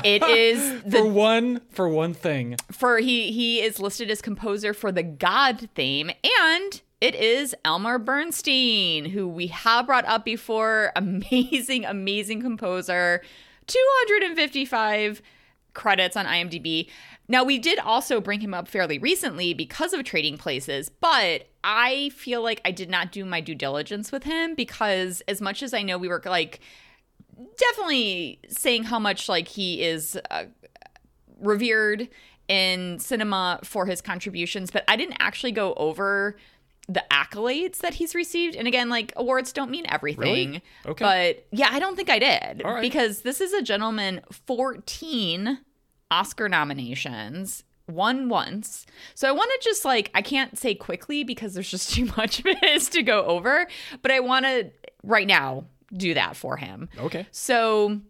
it 0.03 0.23
is 0.23 0.81
For 0.91 1.05
one 1.05 1.61
for 1.71 1.87
one 1.87 2.13
thing. 2.13 2.57
for 2.71 2.97
he 2.99 3.31
he 3.31 3.61
is 3.61 3.79
listed 3.79 4.09
as 4.09 4.21
composer 4.21 4.73
for 4.73 4.91
the 4.91 5.03
God 5.03 5.69
theme 5.75 6.11
and 6.43 6.81
it 7.03 7.15
is 7.15 7.53
Elmer 7.65 7.99
Bernstein, 7.99 9.03
who 9.03 9.27
we 9.27 9.47
have 9.47 9.87
brought 9.87 10.05
up 10.05 10.23
before. 10.23 10.93
Amazing, 10.95 11.83
amazing 11.83 12.41
composer. 12.41 13.21
255 13.67 15.21
credits 15.73 16.15
on 16.15 16.25
IMDb. 16.25 16.89
Now, 17.27 17.43
we 17.43 17.57
did 17.57 17.79
also 17.79 18.21
bring 18.21 18.39
him 18.39 18.53
up 18.53 18.69
fairly 18.69 18.99
recently 18.99 19.53
because 19.53 19.91
of 19.91 20.03
Trading 20.05 20.37
Places, 20.37 20.89
but 20.89 21.49
I 21.63 22.09
feel 22.15 22.41
like 22.41 22.61
I 22.63 22.71
did 22.71 22.89
not 22.89 23.11
do 23.11 23.25
my 23.25 23.41
due 23.41 23.55
diligence 23.55 24.11
with 24.11 24.23
him 24.23 24.55
because, 24.55 25.21
as 25.27 25.41
much 25.41 25.61
as 25.61 25.73
I 25.73 25.81
know 25.81 25.97
we 25.97 26.07
were 26.07 26.21
like 26.25 26.61
definitely 27.57 28.39
saying 28.47 28.83
how 28.83 28.99
much 28.99 29.29
like 29.29 29.47
he 29.47 29.83
is 29.83 30.19
uh, 30.29 30.45
revered 31.39 32.09
in 32.47 32.99
cinema 32.99 33.59
for 33.63 33.85
his 33.85 34.01
contributions, 34.01 34.71
but 34.71 34.83
I 34.87 34.95
didn't 34.95 35.17
actually 35.19 35.51
go 35.51 35.73
over 35.75 36.35
the 36.87 37.03
accolades 37.09 37.77
that 37.77 37.93
he's 37.93 38.13
received. 38.13 38.55
And 38.55 38.67
again, 38.67 38.89
like 38.89 39.13
awards 39.15 39.53
don't 39.53 39.71
mean 39.71 39.85
everything. 39.87 40.49
Really? 40.49 40.63
Okay. 40.85 41.03
But 41.03 41.45
yeah, 41.51 41.69
I 41.71 41.79
don't 41.79 41.95
think 41.95 42.09
I 42.09 42.19
did 42.19 42.61
right. 42.63 42.81
because 42.81 43.21
this 43.21 43.39
is 43.39 43.53
a 43.53 43.61
gentleman 43.61 44.21
14 44.31 45.59
Oscar 46.11 46.49
nominations. 46.49 47.63
Won 47.89 48.29
once. 48.29 48.85
So 49.13 49.27
I 49.27 49.33
want 49.33 49.51
to 49.51 49.69
just 49.69 49.83
like, 49.83 50.09
I 50.15 50.21
can't 50.21 50.57
say 50.57 50.73
quickly 50.73 51.25
because 51.25 51.53
there's 51.53 51.69
just 51.69 51.93
too 51.93 52.05
much 52.17 52.39
of 52.39 52.45
it 52.45 52.63
is 52.63 52.89
to 52.89 53.03
go 53.03 53.25
over, 53.25 53.67
but 54.01 54.11
I 54.11 54.19
want 54.19 54.45
to 54.45 54.71
right 55.03 55.27
now 55.27 55.65
do 55.95 56.13
that 56.13 56.35
for 56.35 56.57
him. 56.57 56.89
Okay. 56.97 57.27
So, 57.31 58.01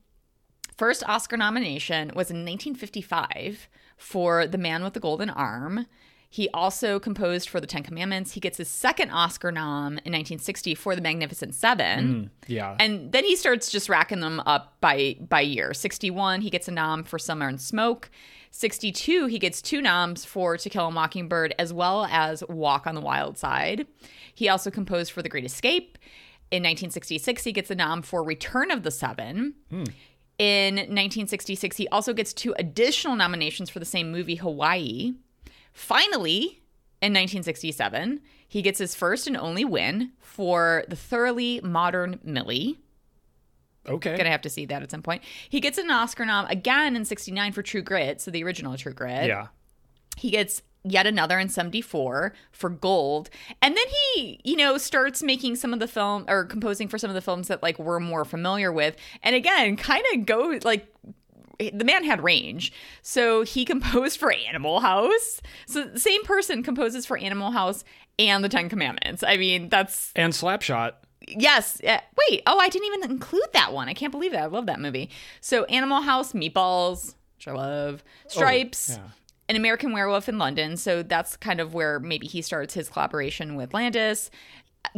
first 0.77 1.03
Oscar 1.07 1.37
nomination 1.37 2.07
was 2.15 2.31
in 2.31 2.37
1955 2.37 3.67
for 3.97 4.47
The 4.47 4.57
Man 4.57 4.83
with 4.83 4.93
the 4.93 4.99
Golden 4.99 5.29
Arm. 5.29 5.85
He 6.33 6.49
also 6.49 6.99
composed 6.99 7.47
for 7.47 7.61
The 7.61 7.67
Ten 7.67 7.83
Commandments. 7.83 8.31
He 8.31 8.39
gets 8.39 8.57
his 8.57 8.67
second 8.67 9.11
Oscar 9.11 9.51
nom 9.51 9.99
in 9.99 10.13
1960 10.13 10.73
for 10.73 10.95
The 10.95 11.01
Magnificent 11.01 11.53
Seven. 11.53 12.31
Mm, 12.47 12.47
yeah. 12.47 12.75
And 12.79 13.11
then 13.11 13.23
he 13.23 13.35
starts 13.35 13.69
just 13.69 13.87
racking 13.87 14.19
them 14.19 14.39
up 14.39 14.75
by 14.81 15.15
by 15.29 15.41
year. 15.41 15.75
61, 15.75 16.41
he 16.41 16.49
gets 16.49 16.67
a 16.67 16.71
nom 16.71 17.03
for 17.03 17.19
Summer 17.19 17.47
and 17.47 17.61
Smoke. 17.61 18.09
62, 18.49 19.27
he 19.27 19.37
gets 19.37 19.61
two 19.61 19.79
noms 19.79 20.25
for 20.25 20.57
To 20.57 20.69
Kill 20.71 20.87
a 20.87 20.91
Mockingbird 20.91 21.53
as 21.59 21.71
well 21.71 22.05
as 22.05 22.43
Walk 22.49 22.87
on 22.87 22.95
the 22.95 23.01
Wild 23.01 23.37
Side. 23.37 23.85
He 24.33 24.49
also 24.49 24.71
composed 24.71 25.11
for 25.11 25.21
The 25.21 25.29
Great 25.29 25.45
Escape. 25.45 25.99
In 26.53 26.61
1966, 26.61 27.45
he 27.45 27.51
gets 27.51 27.71
a 27.71 27.75
nom 27.75 28.03
for 28.03 28.23
Return 28.23 28.69
of 28.69 28.83
the 28.83 28.91
Seven. 28.91 29.55
Hmm. 29.71 29.85
In 30.37 30.75
1966, 30.75 31.77
he 31.77 31.87
also 31.87 32.13
gets 32.13 32.31
two 32.31 32.53
additional 32.59 33.15
nominations 33.15 33.71
for 33.71 33.79
the 33.79 33.85
same 33.85 34.11
movie, 34.11 34.35
Hawaii. 34.35 35.13
Finally, 35.73 36.61
in 37.01 37.11
1967, 37.11 38.21
he 38.47 38.61
gets 38.61 38.77
his 38.77 38.93
first 38.93 39.25
and 39.25 39.35
only 39.35 39.65
win 39.65 40.11
for 40.19 40.83
the 40.89 40.95
thoroughly 40.95 41.59
modern 41.63 42.19
Millie. 42.23 42.77
okay. 43.89 44.15
Gonna 44.15 44.29
have 44.29 44.41
to 44.41 44.49
see 44.51 44.67
that 44.67 44.83
at 44.83 44.91
some 44.91 45.01
point. 45.01 45.23
He 45.49 45.59
gets 45.59 45.79
an 45.79 45.89
Oscar 45.89 46.23
nom 46.23 46.45
again 46.45 46.95
in 46.95 47.03
69 47.03 47.51
for 47.51 47.63
True 47.63 47.81
Grit, 47.81 48.21
so 48.21 48.29
the 48.29 48.43
original 48.43 48.77
True 48.77 48.93
Grit. 48.93 49.25
yeah. 49.25 49.47
He 50.17 50.29
gets 50.29 50.61
yet 50.83 51.07
another 51.07 51.39
in 51.39 51.49
74 51.49 52.33
for 52.51 52.69
Gold. 52.69 53.29
And 53.61 53.75
then 53.75 53.85
he, 54.13 54.39
you 54.43 54.55
know, 54.55 54.77
starts 54.77 55.23
making 55.23 55.55
some 55.55 55.73
of 55.73 55.79
the 55.79 55.87
film 55.87 56.25
or 56.27 56.45
composing 56.45 56.87
for 56.87 56.97
some 56.97 57.09
of 57.09 57.13
the 57.15 57.21
films 57.21 57.47
that 57.47 57.63
like 57.63 57.79
we're 57.79 57.99
more 57.99 58.25
familiar 58.25 58.71
with. 58.71 58.95
And 59.21 59.35
again, 59.35 59.77
kind 59.77 60.03
of 60.13 60.25
go 60.25 60.59
like 60.63 60.87
the 61.59 61.85
man 61.85 62.03
had 62.03 62.23
range. 62.23 62.73
So 63.01 63.43
he 63.43 63.65
composed 63.73 64.19
for 64.19 64.33
Animal 64.33 64.79
House. 64.81 65.41
So 65.67 65.83
the 65.85 65.99
same 65.99 66.23
person 66.23 66.63
composes 66.63 67.05
for 67.05 67.17
Animal 67.17 67.51
House 67.51 67.83
and 68.19 68.43
the 68.43 68.49
10 68.49 68.69
Commandments. 68.69 69.23
I 69.23 69.37
mean, 69.37 69.69
that's 69.69 70.11
And 70.15 70.33
Slapshot. 70.33 70.93
Yes. 71.27 71.81
Uh, 71.81 71.99
wait. 72.29 72.41
Oh, 72.45 72.59
I 72.59 72.67
didn't 72.67 72.87
even 72.87 73.11
include 73.11 73.47
that 73.53 73.71
one. 73.71 73.87
I 73.87 73.93
can't 73.93 74.11
believe 74.11 74.33
that. 74.33 74.43
I 74.43 74.45
love 74.47 74.65
that 74.65 74.81
movie. 74.81 75.09
So, 75.39 75.63
Animal 75.65 76.01
House, 76.01 76.33
Meatballs, 76.33 77.15
which 77.37 77.47
I 77.47 77.53
love, 77.53 78.03
Stripes, 78.27 78.91
Oh, 78.91 79.01
yeah. 79.01 79.09
An 79.49 79.55
American 79.55 79.91
Werewolf 79.91 80.29
in 80.29 80.37
London. 80.37 80.77
So 80.77 81.03
that's 81.03 81.35
kind 81.37 81.59
of 81.59 81.73
where 81.73 81.99
maybe 81.99 82.27
he 82.27 82.41
starts 82.41 82.73
his 82.73 82.89
collaboration 82.89 83.55
with 83.55 83.73
Landis. 83.73 84.31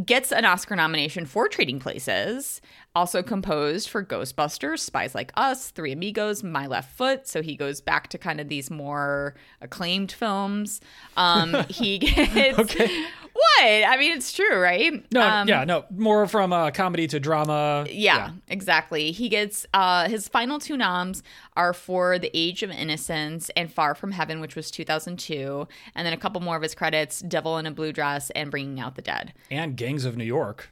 Gets 0.04 0.32
an 0.32 0.46
Oscar 0.46 0.76
nomination 0.76 1.26
for 1.26 1.48
Trading 1.48 1.80
Places. 1.80 2.60
Also 2.96 3.22
composed 3.22 3.88
for 3.90 4.04
Ghostbusters, 4.04 4.80
Spies 4.80 5.14
Like 5.14 5.32
Us, 5.36 5.70
Three 5.70 5.92
Amigos, 5.92 6.44
My 6.44 6.66
Left 6.66 6.92
Foot. 6.96 7.28
So 7.28 7.42
he 7.42 7.56
goes 7.56 7.82
back 7.82 8.08
to 8.10 8.18
kind 8.18 8.42
of 8.42 8.50
these 8.50 8.72
more 8.72 9.36
acclaimed 9.62 10.12
films. 10.12 10.82
Um, 11.18 11.66
he 11.70 12.00
gets 12.00 12.58
Okay. 12.60 13.06
What? 13.36 13.64
I 13.66 13.98
mean, 13.98 14.16
it's 14.16 14.32
true, 14.34 14.58
right? 14.58 15.06
No, 15.14 15.22
Um, 15.22 15.48
yeah, 15.48 15.64
no. 15.66 15.86
More 15.92 16.26
from 16.28 16.52
uh, 16.54 16.72
comedy 16.72 17.06
to 17.08 17.20
drama. 17.20 17.86
yeah, 17.92 18.32
exactly. 18.48 19.12
He 19.12 19.28
gets 19.30 19.66
uh 19.74 20.08
his 20.10 20.28
final 20.28 20.58
two 20.60 20.78
noms 20.78 21.22
are 21.56 21.74
for 21.74 22.18
The 22.18 22.32
Age 22.34 22.64
of 22.64 22.72
Innocence 22.72 23.50
and 23.56 23.72
Far 23.72 23.94
From 23.94 24.12
Heaven, 24.12 24.40
which 24.40 24.56
was 24.56 24.72
2002, 24.72 25.68
and 25.96 26.06
then 26.06 26.14
a 26.14 26.18
couple 26.18 26.42
more 26.42 26.56
of 26.56 26.62
his 26.64 26.74
credits, 26.76 27.20
Devil 27.20 27.58
in 27.58 27.66
a 27.66 27.72
Blue 27.72 27.92
Dress 27.92 28.30
and 28.32 28.50
Bringing 28.52 28.80
Out 28.80 28.96
the 28.96 29.02
Dead. 29.02 29.34
And 29.52 29.76
Gangs 29.76 30.06
of 30.06 30.16
New 30.18 30.24
York. 30.26 30.72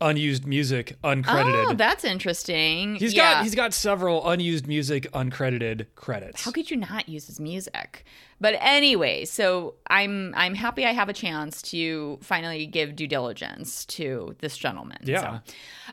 unused 0.00 0.44
music 0.44 0.96
uncredited. 1.04 1.66
Oh, 1.70 1.74
that's 1.74 2.02
interesting. 2.04 2.96
He's 2.96 3.14
yeah. 3.14 3.34
got 3.34 3.44
he's 3.44 3.54
got 3.54 3.72
several 3.72 4.28
unused 4.28 4.66
music 4.66 5.06
uncredited 5.12 5.86
credits. 5.94 6.44
How 6.44 6.50
could 6.50 6.70
you 6.72 6.76
not 6.76 7.08
use 7.08 7.26
his 7.28 7.38
music? 7.38 8.04
But 8.42 8.56
anyway, 8.60 9.24
so 9.24 9.76
I'm 9.86 10.34
I'm 10.36 10.56
happy 10.56 10.84
I 10.84 10.90
have 10.90 11.08
a 11.08 11.12
chance 11.12 11.62
to 11.70 12.18
finally 12.22 12.66
give 12.66 12.96
due 12.96 13.06
diligence 13.06 13.86
to 13.86 14.34
this 14.40 14.58
gentleman. 14.58 14.98
Yeah. 15.04 15.38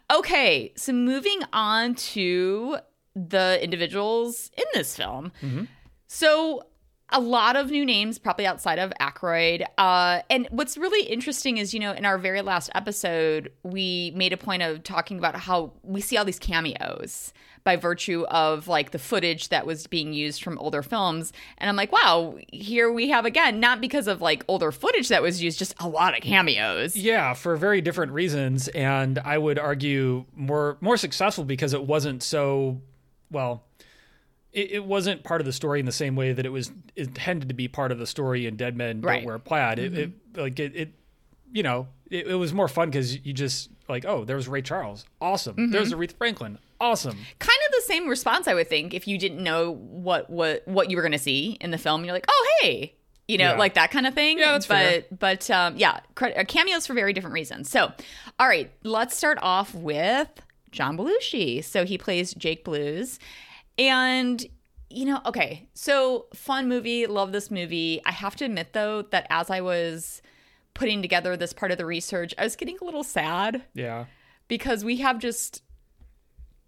So. 0.10 0.18
Okay, 0.18 0.74
so 0.76 0.92
moving 0.92 1.42
on 1.54 1.94
to 1.94 2.78
the 3.16 3.64
individuals 3.64 4.50
in 4.58 4.66
this 4.74 4.98
film. 4.98 5.32
Mm-hmm. 5.44 5.66
So 6.08 6.64
a 7.12 7.20
lot 7.20 7.56
of 7.56 7.72
new 7.72 7.86
names, 7.86 8.20
probably 8.20 8.46
outside 8.46 8.80
of 8.80 8.92
Aykroyd. 9.00 9.66
Uh, 9.78 10.22
and 10.30 10.48
what's 10.52 10.78
really 10.78 11.06
interesting 11.08 11.58
is, 11.58 11.74
you 11.74 11.80
know, 11.80 11.92
in 11.92 12.06
our 12.06 12.18
very 12.18 12.42
last 12.42 12.70
episode, 12.76 13.52
we 13.64 14.12
made 14.16 14.34
a 14.34 14.38
point 14.38 14.62
of 14.62 14.84
talking 14.84 15.18
about 15.18 15.36
how 15.36 15.74
we 15.84 16.02
see 16.02 16.18
all 16.18 16.26
these 16.26 16.40
cameos 16.40 17.34
by 17.64 17.76
virtue 17.76 18.26
of 18.30 18.68
like 18.68 18.92
the 18.92 19.00
footage 19.00 19.50
that 19.50 19.66
was 19.66 19.88
being 19.88 20.14
used 20.14 20.44
from 20.44 20.58
older 20.60 20.82
films. 20.82 21.34
And 21.58 21.70
I'm 21.70 21.76
like, 21.76 21.92
wow, 21.92 22.38
here 22.52 22.92
we 22.92 23.10
have 23.10 23.26
again, 23.26 23.60
not 23.60 23.82
because 23.82 24.08
of 24.08 24.22
like 24.22 24.44
older 24.48 24.72
footage 24.72 25.10
that 25.10 25.22
was 25.22 25.42
used, 25.42 25.60
just 25.60 25.74
a 25.80 25.88
lot 25.88 26.16
of 26.16 26.24
cameos. 26.24 26.96
Yeah, 26.96 27.34
for 27.34 27.56
very 27.56 27.82
different 27.82 28.12
reasons, 28.12 28.68
and 28.70 29.20
I 29.20 29.38
would 29.38 29.60
argue 29.60 30.26
more 30.36 30.78
more 30.82 30.98
successful 30.98 31.44
because 31.44 31.74
it 31.74 31.84
wasn't 31.84 32.24
so 32.24 32.82
well. 33.30 33.64
It, 34.52 34.72
it 34.72 34.86
wasn't 34.86 35.24
part 35.24 35.42
of 35.42 35.46
the 35.46 35.54
story 35.54 35.80
in 35.80 35.86
the 35.86 35.92
same 35.92 36.16
way 36.16 36.34
that 36.34 36.46
it 36.46 36.50
was 36.50 36.72
intended 36.96 37.50
to 37.50 37.56
be 37.56 37.68
part 37.68 37.92
of 37.92 38.00
the 38.00 38.08
story 38.08 38.48
in 38.48 38.56
Dead 38.56 38.76
Men 38.76 39.02
Right. 39.02 39.18
Don't 39.18 39.26
Wear 39.26 39.40
Plaid. 39.40 39.78
It, 39.80 39.98
it 39.98 40.12
like 40.36 40.60
it, 40.60 40.76
it 40.76 40.90
you 41.52 41.64
know 41.64 41.88
it, 42.10 42.28
it 42.28 42.36
was 42.36 42.54
more 42.54 42.68
fun 42.68 42.90
because 42.90 43.26
you 43.26 43.34
just 43.34 43.70
like 43.88 44.06
oh 44.06 44.24
there's 44.26 44.48
Ray 44.48 44.62
Charles 44.62 45.06
awesome 45.22 45.72
there's 45.72 45.92
Aretha 45.94 46.14
Franklin 46.18 46.58
awesome 46.82 47.18
kind 47.40 47.58
of 47.68 47.72
the 47.76 47.82
same 47.86 48.08
response 48.08 48.48
I 48.48 48.54
would 48.54 48.68
think 48.70 48.94
if 48.94 49.08
you 49.08 49.18
didn't 49.18 49.44
know 49.44 49.72
what 49.74 50.30
what 50.30 50.68
what 50.68 50.90
you 50.90 50.96
were 50.98 51.02
going 51.04 51.12
to 51.12 51.18
see 51.20 51.58
in 51.62 51.72
the 51.72 51.78
film. 51.78 52.04
You're 52.06 52.14
like, 52.14 52.26
oh 52.28 52.48
hey, 52.62 52.96
you 53.28 53.38
know, 53.38 53.52
Yeah. 53.52 53.58
like 53.58 53.74
that 53.76 53.92
kind 53.92 54.08
of 54.08 54.14
thing. 54.16 54.40
Yeah, 54.40 54.54
that's 54.54 54.66
but 54.68 54.76
fair. 54.78 55.04
but 55.20 55.52
um, 55.52 55.78
yeah, 55.78 56.00
uh, 56.22 56.44
cameos 56.48 56.88
for 56.88 56.94
very 56.96 57.14
different 57.14 57.34
reasons. 57.36 57.70
So, 57.70 57.92
all 58.40 58.48
right, 58.48 58.72
let's 58.84 59.16
start 59.16 59.38
off 59.42 59.74
with 59.76 60.30
John 60.72 60.98
Belushi. 60.98 61.64
So 61.64 61.86
he 61.86 61.98
plays 61.98 62.34
Jake 62.34 62.64
Blues, 62.64 63.20
and 63.80 64.46
you 64.92 65.06
know, 65.06 65.22
okay, 65.26 65.68
so 65.76 66.26
fun 66.34 66.68
movie, 66.68 67.06
love 67.06 67.32
this 67.32 67.50
movie. 67.52 68.02
I 68.06 68.12
have 68.12 68.36
to 68.38 68.46
admit 68.46 68.74
though 68.74 69.04
that 69.04 69.28
as 69.30 69.50
I 69.52 69.62
was 69.62 70.22
putting 70.74 71.02
together 71.04 71.38
this 71.38 71.54
part 71.54 71.72
of 71.72 71.78
the 71.78 71.86
research, 71.86 72.34
I 72.40 72.44
was 72.44 72.56
getting 72.56 72.78
a 72.82 72.86
little 72.86 73.04
sad. 73.04 73.64
Yeah. 73.76 74.06
Because 74.48 74.84
we 74.84 74.98
have 74.98 75.20
just 75.20 75.62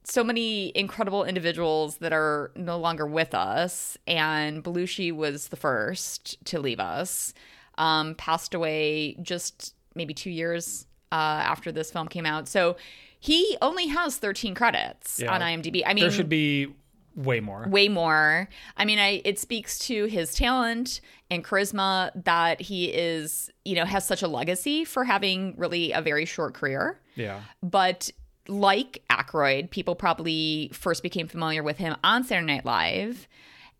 so 0.04 0.24
many 0.24 0.72
incredible 0.76 1.24
individuals 1.24 1.98
that 1.98 2.14
are 2.14 2.52
no 2.56 2.78
longer 2.78 3.08
with 3.08 3.34
us. 3.34 3.98
And 4.06 4.64
belushi 4.64 5.12
was 5.12 5.48
the 5.48 5.56
first 5.56 6.44
to 6.46 6.60
leave 6.60 6.80
us. 6.80 7.34
Um, 7.80 8.14
passed 8.16 8.54
away 8.54 9.16
just 9.22 9.74
maybe 9.96 10.14
two 10.14 10.30
years 10.30 10.86
uh, 11.12 11.16
after 11.16 11.72
this 11.72 11.92
film 11.92 12.08
came 12.08 12.26
out. 12.28 12.48
So 12.48 12.76
he 13.20 13.58
only 13.64 13.88
has 13.88 14.18
13 14.18 14.54
credits 14.56 15.20
Yeah. 15.20 15.34
on 15.34 15.42
imdb. 15.42 15.82
I 15.86 15.94
mean 15.96 16.04
there 16.04 16.12
should 16.12 16.30
be 16.30 16.74
way 17.16 17.40
more 17.40 17.68
way 17.68 17.88
more. 17.88 18.48
I 18.78 18.86
mean, 18.86 19.00
I 19.00 19.22
it 19.26 19.40
speaks 19.40 19.80
to 19.80 20.06
his 20.06 20.34
talent 20.34 21.02
and 21.30 21.44
charisma 21.44 22.12
that 22.24 22.62
he 22.62 22.86
is, 22.86 23.50
you 23.66 23.76
know, 23.76 23.86
has 23.86 24.06
such 24.06 24.22
a 24.22 24.28
legacy 24.28 24.86
for 24.86 25.04
having 25.04 25.56
really 25.58 25.92
a 25.92 26.02
very 26.02 26.26
short 26.26 26.54
career. 26.54 27.00
yeah 27.16 27.42
But 27.62 28.12
like 28.48 29.04
Aykroyd, 29.10 29.70
people 29.70 29.96
probably 29.96 30.70
first 30.74 31.04
became 31.04 31.28
familiar 31.28 31.64
with 31.64 31.78
him 31.78 31.96
on 32.04 32.24
Saturday 32.24 32.48
Night 32.48 32.66
Live. 32.66 33.28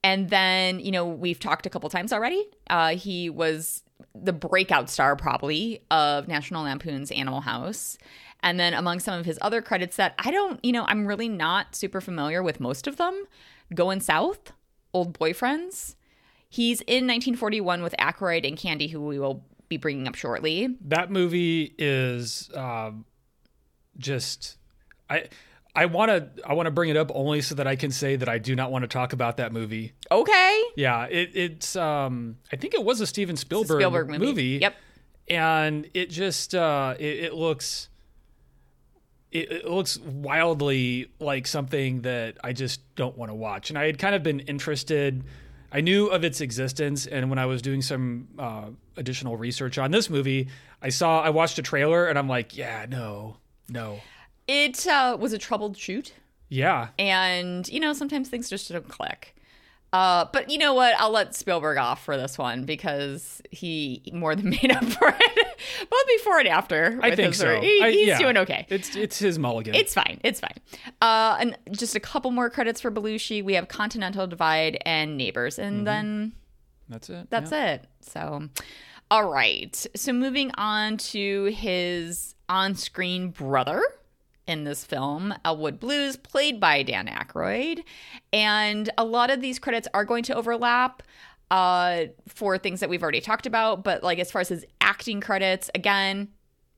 And 0.04 0.30
then, 0.30 0.80
you 0.80 0.92
know, 0.92 1.06
we've 1.06 1.40
talked 1.40 1.66
a 1.66 1.70
couple 1.70 1.90
times 1.90 2.12
already. 2.12 2.48
Uh, 2.70 2.96
he 2.96 3.30
was 3.30 3.84
the 4.16 4.34
breakout 4.34 4.90
star, 4.90 5.16
probably, 5.16 5.84
of 5.92 6.28
National 6.28 6.64
Lampoon's 6.64 7.12
Animal 7.12 7.42
House. 7.42 7.98
And 8.44 8.60
then 8.60 8.74
among 8.74 9.00
some 9.00 9.20
of 9.20 9.26
his 9.26 9.38
other 9.42 9.62
credits 9.62 9.98
that 9.98 10.16
I 10.18 10.32
don't, 10.32 10.64
you 10.64 10.72
know, 10.72 10.86
I'm 10.88 11.06
really 11.06 11.30
not 11.30 11.76
super 11.76 12.02
familiar 12.02 12.42
with 12.42 12.60
most 12.60 12.88
of 12.88 12.98
them 12.98 13.26
Going 13.74 14.02
South, 14.02 14.52
Old 14.94 15.18
Boyfriends. 15.18 15.96
He's 16.50 16.82
in 16.82 17.08
1941 17.08 17.82
with 17.82 17.96
Aykroyd 17.98 18.46
and 18.48 18.58
Candy, 18.58 18.88
who 18.88 19.00
we 19.02 19.20
will 19.20 19.46
be 19.70 19.78
bringing 19.78 20.08
up 20.08 20.16
shortly. 20.16 20.76
that 20.82 21.10
movie 21.10 21.74
is 21.78 22.50
um, 22.56 23.06
just 23.98 24.58
I 25.10 25.30
I 25.74 25.86
want 25.86 26.10
to 26.10 26.30
I 26.46 26.54
want 26.54 26.68
to 26.68 26.72
bring 26.72 26.90
it 26.90 26.98
up 26.98 27.10
only 27.14 27.40
so 27.42 27.56
that 27.56 27.68
I 27.68 27.78
can 27.78 27.92
say 27.92 28.18
that 28.18 28.28
I 28.28 28.38
do 28.38 28.54
not 28.56 28.72
want 28.72 28.84
to 28.84 28.88
talk 28.90 29.14
about 29.14 29.38
that 29.38 29.54
movie. 29.54 29.94
Okay. 30.12 30.64
Yeah, 30.76 31.06
it, 31.06 31.32
it's 31.34 31.76
um 31.78 32.38
I 32.52 32.58
think 32.58 32.74
it 32.74 32.84
was 32.84 33.00
a 33.00 33.08
Steven 33.08 33.38
Spielberg, 33.38 33.80
Spielberg 33.80 34.10
movie. 34.20 34.60
Yep. 34.62 34.76
and 35.30 35.90
it 35.94 36.10
just 36.10 36.54
uh 36.54 36.96
it, 37.00 37.20
it 37.26 37.34
looks 37.34 37.88
it, 39.32 39.52
it 39.52 39.66
looks 39.70 39.98
wildly 40.00 41.10
like 41.20 41.48
something 41.48 42.02
that 42.02 42.38
I 42.44 42.54
just 42.54 42.82
don't 42.96 43.18
want 43.18 43.30
to 43.32 43.36
watch. 43.36 43.70
And 43.70 43.78
I 43.80 43.86
had 43.86 43.98
kind 43.98 44.16
of 44.16 44.24
been 44.24 44.42
interested. 44.42 45.24
I 45.72 45.82
knew 45.82 46.08
of 46.08 46.24
its 46.26 46.42
existence, 46.42 47.06
and 47.08 47.30
when 47.30 47.40
I 47.40 47.46
was 47.46 47.62
doing 47.62 47.82
some 47.82 48.28
uh, 48.38 48.66
additional 48.98 49.38
research 49.38 49.78
on 49.78 49.92
this 49.92 50.10
movie, 50.10 50.50
I 50.82 50.90
saw 50.90 51.22
I 51.22 51.30
watched 51.30 51.58
a 51.60 51.62
trailer, 51.62 52.08
and 52.08 52.20
I'm 52.20 52.28
like, 52.28 52.58
yeah, 52.58 52.86
no, 52.90 53.38
no, 53.70 54.02
It 54.48 54.86
uh, 54.86 55.16
was 55.20 55.32
a 55.32 55.38
troubled 55.38 55.78
shoot. 55.78 56.14
yeah, 56.50 56.90
and 57.00 57.66
you 57.70 57.80
know 57.80 57.94
sometimes 57.94 58.28
things 58.28 58.50
just 58.50 58.70
don't 58.70 58.90
click 58.90 59.34
uh, 59.94 60.26
but 60.32 60.50
you 60.50 60.58
know 60.58 60.74
what 60.74 60.94
i'll 61.00 61.12
let 61.12 61.36
spielberg 61.36 61.78
off 61.78 62.04
for 62.06 62.16
this 62.18 62.38
one 62.38 62.64
because 62.64 63.42
he 63.52 64.02
more 64.14 64.36
than 64.36 64.50
made 64.62 64.72
up 64.72 64.84
for 64.86 65.08
it 65.10 65.48
both 65.90 66.08
before 66.18 66.40
and 66.40 66.48
after 66.48 67.00
I 67.04 67.10
with 67.10 67.18
think 67.18 67.34
so. 67.36 67.60
he- 67.60 67.82
I- 67.84 67.92
he's 67.92 68.08
yeah. 68.08 68.18
doing 68.20 68.38
okay 68.38 68.66
It's 68.70 68.96
it's 68.96 69.20
his 69.20 69.38
mulligan. 69.38 69.76
it's 69.76 69.94
fine 69.94 70.20
it's 70.24 70.40
fine 70.40 70.58
uh, 71.02 71.38
and 71.40 71.58
just 71.72 71.96
a 71.96 72.00
couple 72.00 72.32
more 72.32 72.50
credits 72.50 72.82
for 72.82 72.90
belushi 72.92 73.44
we 73.44 73.54
have 73.56 73.68
continental 73.68 74.28
divide 74.28 74.78
and 74.86 75.18
neighbors 75.18 75.60
and 75.60 75.78
Mm-hmm. 75.78 75.86
then 75.86 76.32
that's 76.90 77.10
it. 77.10 77.28
that's 77.30 77.52
yeah. 77.52 77.74
it. 77.76 77.86
So, 78.02 78.50
all 79.10 79.30
right. 79.30 79.74
So, 79.96 80.12
moving 80.12 80.52
on 80.58 80.98
to 80.98 81.46
his 81.46 82.36
on 82.50 82.76
screen 82.76 83.30
brother 83.30 83.82
in 84.52 84.66
this 84.66 84.84
film, 84.84 85.34
Elwood 85.46 85.80
Blues, 85.80 86.18
played 86.18 86.60
by 86.60 86.84
Dan 86.84 87.08
Aykroyd. 87.08 87.84
And 88.34 88.90
a 88.98 89.06
lot 89.06 89.30
of 89.32 89.42
these 89.42 89.58
credits 89.60 89.88
are 89.94 90.04
going 90.06 90.24
to 90.26 90.36
overlap 90.36 91.02
uh, 91.50 92.04
for 92.28 92.58
things 92.58 92.82
that 92.82 92.90
we've 92.90 93.02
already 93.02 93.22
talked 93.22 93.46
about. 93.46 93.84
But, 93.84 94.04
like, 94.04 94.20
as 94.20 94.30
far 94.32 94.42
as 94.42 94.50
his 94.50 94.66
acting 94.82 95.22
credits, 95.22 95.70
again, 95.74 96.28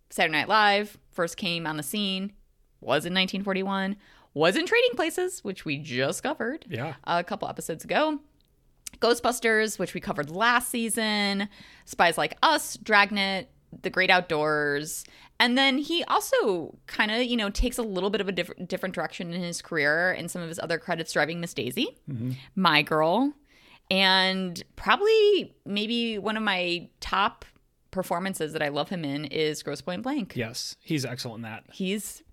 Saturday 0.10 0.32
Night 0.34 0.48
Live 0.48 0.98
first 1.12 1.36
came 1.38 1.66
on 1.68 1.78
the 1.78 1.84
scene, 1.84 2.34
was 2.80 3.06
in 3.06 3.14
1941, 3.14 3.96
was 4.36 4.56
in 4.56 4.66
Trading 4.66 4.92
Places, 4.96 5.44
which 5.44 5.66
we 5.66 5.78
just 5.78 6.24
covered 6.24 6.66
Yeah. 6.70 6.94
a 7.06 7.24
couple 7.24 7.48
episodes 7.48 7.84
ago. 7.84 8.20
Ghostbusters, 9.00 9.80
which 9.80 9.94
we 9.94 10.00
covered 10.00 10.30
last 10.30 10.70
season, 10.70 11.50
Spies 11.86 12.18
Like 12.18 12.38
Us, 12.44 12.78
Dragnet, 12.78 13.50
The 13.82 13.90
Great 13.90 14.10
Outdoors. 14.10 15.04
And 15.40 15.58
then 15.58 15.78
he 15.80 16.04
also 16.06 16.78
kind 16.88 17.12
of, 17.12 17.24
you 17.24 17.36
know, 17.36 17.50
takes 17.50 17.78
a 17.78 17.82
little 17.82 18.10
bit 18.10 18.22
of 18.22 18.28
a 18.30 18.32
diff- 18.32 18.52
different 18.68 18.96
direction 18.96 19.34
in 19.34 19.42
his 19.42 19.62
career 19.62 20.12
and 20.12 20.30
some 20.32 20.42
of 20.42 20.48
his 20.48 20.60
other 20.60 20.78
credits 20.78 21.12
driving 21.14 21.40
Miss 21.42 21.54
Daisy, 21.54 21.98
My 22.56 22.82
Girl, 22.84 23.34
and 23.92 24.62
probably 24.76 25.56
maybe 25.66 26.18
one 26.20 26.38
of 26.38 26.44
my 26.44 26.88
top 27.00 27.46
performances 27.92 28.54
that 28.54 28.62
I 28.64 28.70
love 28.70 28.90
him 28.90 29.04
in 29.04 29.26
is 29.26 29.62
Grosse 29.64 29.82
Pointe 29.82 30.04
Blank. 30.04 30.34
Yes, 30.36 30.76
he's 30.82 31.04
excellent 31.04 31.38
in 31.38 31.42
that. 31.52 31.64
He's 31.74 32.24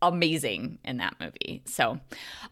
amazing 0.00 0.78
in 0.84 0.98
that 0.98 1.16
movie. 1.20 1.62
So, 1.66 1.98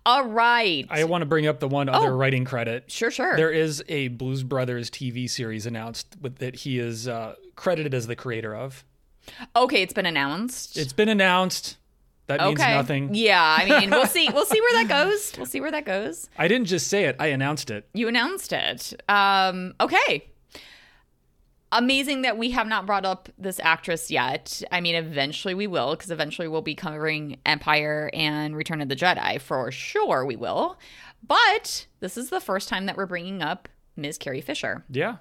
all 0.04 0.26
right. 0.26 0.84
I 0.90 1.04
want 1.04 1.22
to 1.22 1.26
bring 1.26 1.46
up 1.46 1.60
the 1.60 1.68
one 1.68 1.88
other 1.88 2.08
Oh. 2.10 2.16
writing 2.16 2.44
credit. 2.44 2.90
sure, 2.90 3.10
sure. 3.10 3.36
There 3.36 3.52
is 3.52 3.84
a 3.88 4.08
Blues 4.08 4.42
Brothers 4.42 4.90
TV 4.90 5.30
series 5.30 5.64
announced 5.66 6.16
with 6.20 6.38
that 6.38 6.56
he 6.56 6.78
is 6.80 7.06
uh, 7.06 7.36
credited 7.56 7.94
as 7.94 8.06
the 8.06 8.16
creator 8.16 8.54
of. 8.54 8.84
Okay, 9.54 9.82
it's 9.82 9.92
been 9.92 10.06
announced. 10.06 10.76
It's 10.76 10.92
been 10.92 11.08
announced. 11.08 11.78
That 12.26 12.40
means 12.40 12.60
okay. 12.60 12.74
nothing. 12.74 13.14
Yeah, 13.14 13.56
I 13.58 13.80
mean, 13.80 13.90
we'll 13.90 14.06
see. 14.06 14.28
We'll 14.32 14.46
see 14.46 14.60
where 14.60 14.84
that 14.84 14.88
goes. 15.04 15.32
We'll 15.36 15.46
see 15.46 15.60
where 15.60 15.70
that 15.70 15.84
goes. 15.84 16.28
I 16.36 16.48
didn't 16.48 16.66
just 16.66 16.88
say 16.88 17.04
it. 17.04 17.16
I 17.18 17.28
announced 17.28 17.70
it. 17.70 17.88
You 17.94 18.08
announced 18.08 18.52
it. 18.52 19.00
Um, 19.08 19.74
okay. 19.80 20.28
Amazing 21.72 22.22
that 22.22 22.38
we 22.38 22.50
have 22.52 22.66
not 22.66 22.86
brought 22.86 23.04
up 23.04 23.28
this 23.38 23.60
actress 23.60 24.10
yet. 24.10 24.62
I 24.72 24.80
mean, 24.80 24.94
eventually 24.94 25.54
we 25.54 25.66
will, 25.66 25.94
because 25.94 26.10
eventually 26.10 26.48
we'll 26.48 26.62
be 26.62 26.74
covering 26.74 27.38
Empire 27.44 28.10
and 28.12 28.56
Return 28.56 28.80
of 28.80 28.88
the 28.88 28.96
Jedi 28.96 29.40
for 29.40 29.70
sure. 29.70 30.24
We 30.24 30.36
will, 30.36 30.78
but 31.26 31.86
this 32.00 32.16
is 32.16 32.30
the 32.30 32.40
first 32.40 32.68
time 32.68 32.86
that 32.86 32.96
we're 32.96 33.06
bringing 33.06 33.42
up 33.42 33.68
Ms. 33.96 34.18
Carrie 34.18 34.40
Fisher. 34.40 34.84
Yeah. 34.88 35.16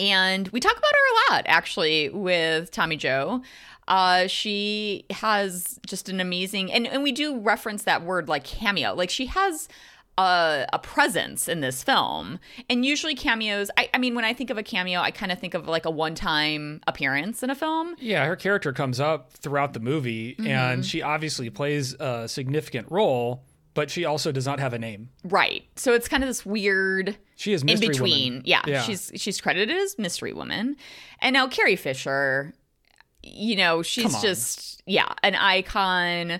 And 0.00 0.48
we 0.48 0.60
talk 0.60 0.72
about 0.76 0.90
her 0.92 1.30
a 1.30 1.32
lot, 1.34 1.42
actually, 1.46 2.08
with 2.08 2.70
Tommy 2.70 2.96
Joe. 2.96 3.42
Uh, 3.86 4.26
she 4.28 5.04
has 5.10 5.78
just 5.86 6.08
an 6.08 6.20
amazing, 6.20 6.72
and, 6.72 6.86
and 6.86 7.02
we 7.02 7.12
do 7.12 7.38
reference 7.38 7.82
that 7.82 8.02
word 8.04 8.28
like 8.28 8.44
cameo. 8.44 8.94
Like 8.94 9.10
she 9.10 9.26
has 9.26 9.68
a, 10.16 10.66
a 10.72 10.78
presence 10.78 11.48
in 11.48 11.60
this 11.60 11.82
film. 11.82 12.38
And 12.68 12.84
usually 12.84 13.14
cameos, 13.14 13.70
I, 13.76 13.90
I 13.92 13.98
mean, 13.98 14.14
when 14.14 14.24
I 14.24 14.32
think 14.32 14.50
of 14.50 14.56
a 14.58 14.62
cameo, 14.62 15.00
I 15.00 15.10
kind 15.10 15.32
of 15.32 15.38
think 15.40 15.54
of 15.54 15.66
like 15.66 15.86
a 15.86 15.90
one 15.90 16.14
time 16.14 16.80
appearance 16.86 17.42
in 17.42 17.50
a 17.50 17.54
film. 17.54 17.96
Yeah, 17.98 18.26
her 18.26 18.36
character 18.36 18.72
comes 18.72 19.00
up 19.00 19.32
throughout 19.32 19.72
the 19.74 19.80
movie, 19.80 20.34
Mm-hmm. 20.34 20.46
and 20.46 20.86
she 20.86 21.02
obviously 21.02 21.50
plays 21.50 21.94
a 22.00 22.28
significant 22.28 22.90
role, 22.90 23.42
but 23.80 23.90
she 23.90 24.04
also 24.04 24.30
does 24.30 24.44
not 24.46 24.60
have 24.60 24.72
a 24.74 24.78
name. 24.78 25.08
Right. 25.24 25.62
So 25.76 25.94
it's 25.94 26.06
kind 26.08 26.22
of 26.22 26.28
this 26.28 26.44
weird 26.44 27.16
She 27.36 27.52
is 27.54 27.62
in 27.62 27.66
mystery 27.66 27.88
between. 27.88 28.32
woman. 28.34 28.42
Yeah, 28.44 28.62
Yeah. 28.66 28.82
She's 28.82 29.10
she's 29.16 29.40
credited 29.40 29.74
as 29.76 29.98
mystery 29.98 30.32
woman. 30.34 30.76
And 31.20 31.32
now 31.32 31.48
Carrie 31.48 31.76
Fisher, 31.76 32.52
you 33.22 33.56
know, 33.56 33.82
she's 33.82 34.20
just 34.20 34.82
yeah, 34.86 35.12
an 35.22 35.34
icon. 35.34 36.32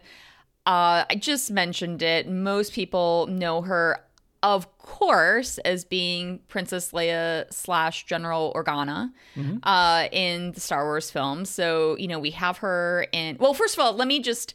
Uh 0.66 1.04
I 1.10 1.14
just 1.18 1.50
mentioned 1.50 2.02
it. 2.02 2.28
Most 2.28 2.72
people 2.74 3.26
know 3.28 3.62
her 3.62 4.04
of 4.42 4.62
course 4.78 5.58
as 5.58 5.84
being 5.84 6.40
Princess 6.48 6.92
Leia 6.92 7.44
slash 7.52 8.04
General 8.06 8.52
Organa 8.56 9.12
Mm-hmm. 9.36 9.58
uh, 9.62 10.08
in 10.12 10.52
the 10.52 10.60
Star 10.60 10.84
Wars 10.84 11.10
films. 11.10 11.50
So, 11.50 11.96
you 11.98 12.08
know, 12.08 12.18
we 12.18 12.30
have 12.32 12.58
her 12.58 13.06
in 13.12 13.36
well, 13.38 13.54
first 13.54 13.74
of 13.76 13.80
all, 13.84 13.92
let 13.94 14.08
me 14.08 14.20
just 14.20 14.54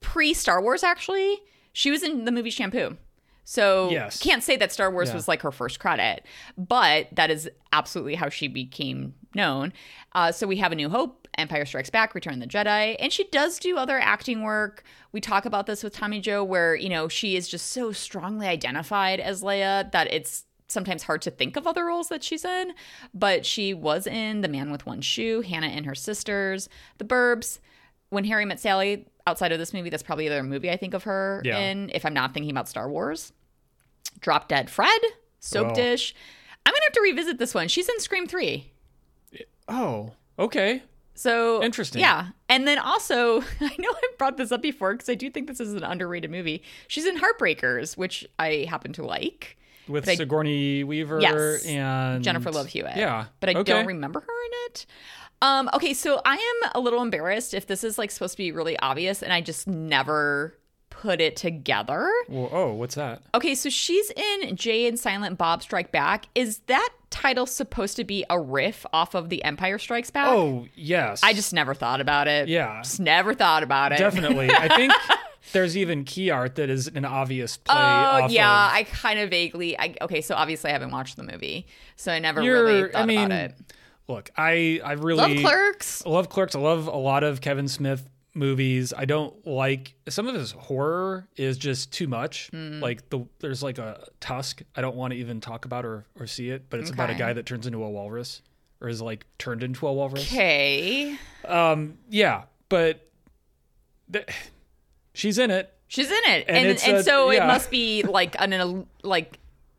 pre 0.00 0.34
Star 0.34 0.60
Wars 0.62 0.82
actually, 0.84 1.40
she 1.76 1.90
was 1.90 2.02
in 2.02 2.24
the 2.24 2.32
movie 2.32 2.48
Shampoo. 2.48 2.96
So 3.44 3.90
Yes. 3.90 4.18
can't 4.18 4.42
say 4.42 4.56
that 4.56 4.72
Star 4.72 4.90
Wars 4.90 5.10
Yeah. 5.10 5.14
was 5.16 5.28
like 5.28 5.42
her 5.42 5.52
first 5.52 5.78
credit, 5.78 6.24
but 6.56 7.08
that 7.12 7.30
is 7.30 7.50
absolutely 7.70 8.14
how 8.14 8.28
she 8.30 8.48
became 8.48 9.14
known. 9.34 9.72
Uh, 10.12 10.32
so 10.32 10.46
we 10.46 10.56
have 10.56 10.72
A 10.72 10.74
New 10.74 10.88
Hope, 10.88 11.28
Empire 11.36 11.66
Strikes 11.66 11.90
Back, 11.90 12.14
Return 12.14 12.34
of 12.34 12.40
the 12.40 12.46
Jedi, 12.46 12.96
and 12.98 13.12
she 13.12 13.24
does 13.24 13.58
do 13.58 13.76
other 13.76 13.98
acting 14.00 14.42
work. 14.42 14.82
We 15.12 15.20
talk 15.20 15.44
about 15.44 15.66
this 15.66 15.84
with 15.84 15.94
Tommy 15.94 16.18
Joe, 16.18 16.42
where 16.42 16.74
you 16.74 16.88
know 16.88 17.08
she 17.08 17.36
is 17.36 17.46
just 17.46 17.66
so 17.68 17.92
strongly 17.92 18.48
identified 18.48 19.20
as 19.20 19.42
Leia 19.42 19.92
that 19.92 20.12
it's 20.12 20.44
sometimes 20.68 21.02
hard 21.04 21.20
to 21.22 21.30
think 21.30 21.56
of 21.56 21.66
other 21.66 21.84
roles 21.84 22.08
that 22.08 22.24
she's 22.24 22.44
in. 22.44 22.72
But 23.14 23.44
she 23.46 23.74
was 23.74 24.06
in 24.06 24.40
The 24.40 24.48
Man 24.48 24.72
with 24.72 24.86
One 24.86 25.02
Shoe, 25.02 25.42
Hannah 25.42 25.68
and 25.68 25.84
Her 25.86 25.94
Sisters, 25.94 26.68
The 26.98 27.04
Burbs. 27.04 27.58
When 28.08 28.24
Harry 28.24 28.44
Met 28.44 28.60
Sally, 28.60 29.06
outside 29.26 29.52
of 29.52 29.58
this 29.58 29.72
movie, 29.72 29.90
that's 29.90 30.02
probably 30.02 30.28
the 30.28 30.34
other 30.34 30.42
movie 30.42 30.70
I 30.70 30.76
think 30.76 30.94
of 30.94 31.04
her 31.04 31.42
Yeah. 31.44 31.58
in, 31.58 31.90
if 31.94 32.04
I'm 32.06 32.14
not 32.14 32.32
thinking 32.34 32.50
about 32.50 32.68
Star 32.68 32.88
Wars. 32.88 33.32
Drop 34.20 34.48
Dead 34.48 34.70
Fred, 34.70 35.00
Soap 35.40 35.68
Oh. 35.72 35.74
Dish. 35.74 36.14
I'm 36.64 36.72
gonna 36.72 36.84
have 36.84 36.92
to 36.94 37.00
revisit 37.02 37.38
this 37.38 37.54
one. 37.54 37.68
She's 37.68 37.88
in 37.88 38.00
Scream 38.00 38.26
Three, 38.26 38.72
Oh, 39.68 40.12
okay. 40.38 40.82
so 41.14 41.62
Interesting. 41.62 42.00
Yeah, 42.00 42.28
and 42.48 42.66
then 42.66 42.78
also 42.78 43.40
I 43.60 43.74
know 43.78 43.90
I 43.90 44.02
brought 44.18 44.36
this 44.36 44.52
up 44.52 44.62
before 44.62 44.92
because 44.92 45.08
I 45.08 45.14
do 45.14 45.30
think 45.30 45.48
this 45.48 45.60
is 45.60 45.74
an 45.74 45.82
underrated 45.82 46.30
movie. 46.30 46.62
She's 46.88 47.04
in 47.06 47.18
Heartbreakers, 47.18 47.96
which 47.96 48.26
I 48.38 48.66
happen 48.68 48.92
to 48.94 49.04
like. 49.04 49.56
With 49.88 50.04
But 50.04 50.12
I- 50.12 50.16
Sigourney 50.16 50.82
Weaver 50.82 51.20
Yes. 51.20 51.64
and 51.66 52.24
Jennifer 52.24 52.50
Love 52.50 52.66
Hewitt. 52.68 52.96
Yeah, 52.96 53.26
but 53.40 53.50
I 53.50 53.52
okay. 53.60 53.72
don't 53.72 53.86
remember 53.86 54.20
her 54.20 54.26
in 54.46 54.52
it. 54.66 54.86
Um, 55.42 55.68
okay, 55.74 55.92
so 55.94 56.20
I 56.24 56.34
am 56.64 56.70
a 56.74 56.80
little 56.80 57.02
embarrassed 57.02 57.54
if 57.54 57.66
this 57.66 57.84
is 57.84 57.98
like 57.98 58.10
supposed 58.10 58.32
to 58.34 58.38
be 58.38 58.52
really 58.52 58.78
obvious, 58.78 59.22
and 59.22 59.32
I 59.32 59.40
just 59.40 59.66
never 59.66 60.56
put 60.90 61.20
it 61.20 61.36
together. 61.36 62.10
Well, 62.28 62.48
oh, 62.50 62.72
what's 62.72 62.94
that? 62.94 63.22
Okay, 63.34 63.54
so 63.54 63.68
she's 63.68 64.10
in 64.12 64.56
Jay 64.56 64.86
and 64.86 64.98
Silent 64.98 65.36
Bob 65.36 65.62
Strike 65.62 65.92
Back. 65.92 66.26
Is 66.34 66.58
that 66.68 66.88
title 67.10 67.44
supposed 67.44 67.96
to 67.96 68.04
be 68.04 68.24
a 68.30 68.40
riff 68.40 68.86
off 68.94 69.14
of 69.14 69.28
The 69.28 69.44
Empire 69.44 69.78
Strikes 69.78 70.10
Back? 70.10 70.28
Oh, 70.28 70.66
yes. 70.74 71.20
I 71.22 71.34
just 71.34 71.52
never 71.52 71.74
thought 71.74 72.00
about 72.00 72.28
it. 72.28 72.48
Yeah. 72.48 72.80
Just 72.82 72.98
never 72.98 73.34
thought 73.34 73.62
about 73.62 73.92
it. 73.92 73.98
definitely. 73.98 74.50
I 74.50 74.74
think 74.74 74.92
there's 75.52 75.76
even 75.76 76.04
key 76.04 76.30
art 76.30 76.54
that 76.54 76.70
is 76.70 76.88
an 76.88 77.04
obvious 77.04 77.58
play. 77.58 77.74
Oh 77.76 78.26
yeah, 78.30 78.68
of- 78.68 78.72
I 78.72 78.84
kind 78.84 79.18
of 79.18 79.28
vaguely. 79.28 79.78
I, 79.78 79.94
okay, 80.00 80.22
so 80.22 80.34
obviously 80.34 80.70
I 80.70 80.72
haven't 80.72 80.92
watched 80.92 81.16
the 81.16 81.24
movie, 81.24 81.66
so 81.96 82.10
I 82.10 82.18
never 82.20 82.40
You're- 82.42 82.60
really 82.62 82.90
thought 82.90 83.02
I 83.02 83.06
mean, 83.06 83.26
about 83.26 83.50
it. 83.50 83.54
Look, 84.08 84.30
I 84.36 84.80
I 84.84 84.92
really 84.92 85.16
Love 85.34 85.36
Clerks. 85.44 86.02
I 86.06 86.10
love 86.10 86.28
Clerks. 86.28 86.54
I 86.54 86.60
love 86.60 86.86
a 86.86 86.96
lot 86.96 87.24
of 87.24 87.40
Kevin 87.40 87.66
Smith 87.68 88.08
movies. 88.34 88.92
I 88.96 89.04
don't 89.06 89.46
like 89.46 89.94
some 90.08 90.28
of 90.28 90.34
his 90.34 90.52
horror 90.52 91.26
is 91.36 91.58
just 91.58 91.92
too 91.92 92.06
much. 92.06 92.48
Hmm. 92.52 92.80
Like 92.80 93.08
the 93.10 93.26
there's 93.40 93.62
like 93.62 93.78
a 93.78 94.06
Tusk. 94.20 94.62
I 94.76 94.80
don't 94.80 94.94
want 94.94 95.12
to 95.12 95.18
even 95.18 95.40
talk 95.40 95.64
about 95.64 95.84
or 95.84 96.04
or 96.20 96.26
see 96.26 96.50
it, 96.50 96.70
but 96.70 96.78
it's 96.80 96.90
about 96.90 97.10
a 97.10 97.14
guy 97.14 97.32
that 97.32 97.46
turns 97.46 97.66
into 97.66 97.82
a 97.82 97.90
walrus 97.90 98.42
or 98.80 98.88
is 98.88 99.02
like 99.02 99.26
turned 99.38 99.62
into 99.64 99.86
a 99.88 99.92
walrus. 99.92 100.22
Okay, 100.26 101.16
Um, 101.46 101.98
yeah, 102.10 102.42
but 102.68 103.08
th- 104.12 104.28
she's 105.14 105.38
in 105.38 105.50
it. 105.50 105.72
she's 105.88 106.10
in 106.10 106.20
it, 106.26 106.44
And 106.46 106.56
and 106.58 106.78
and, 106.86 106.96
a- 106.98 107.02
so 107.02 107.30
yeah. 107.30 107.42
it 107.44 107.46
must 107.46 107.70
be 107.70 108.02
like 108.02 108.36
an 108.38 108.86
like 109.02 109.38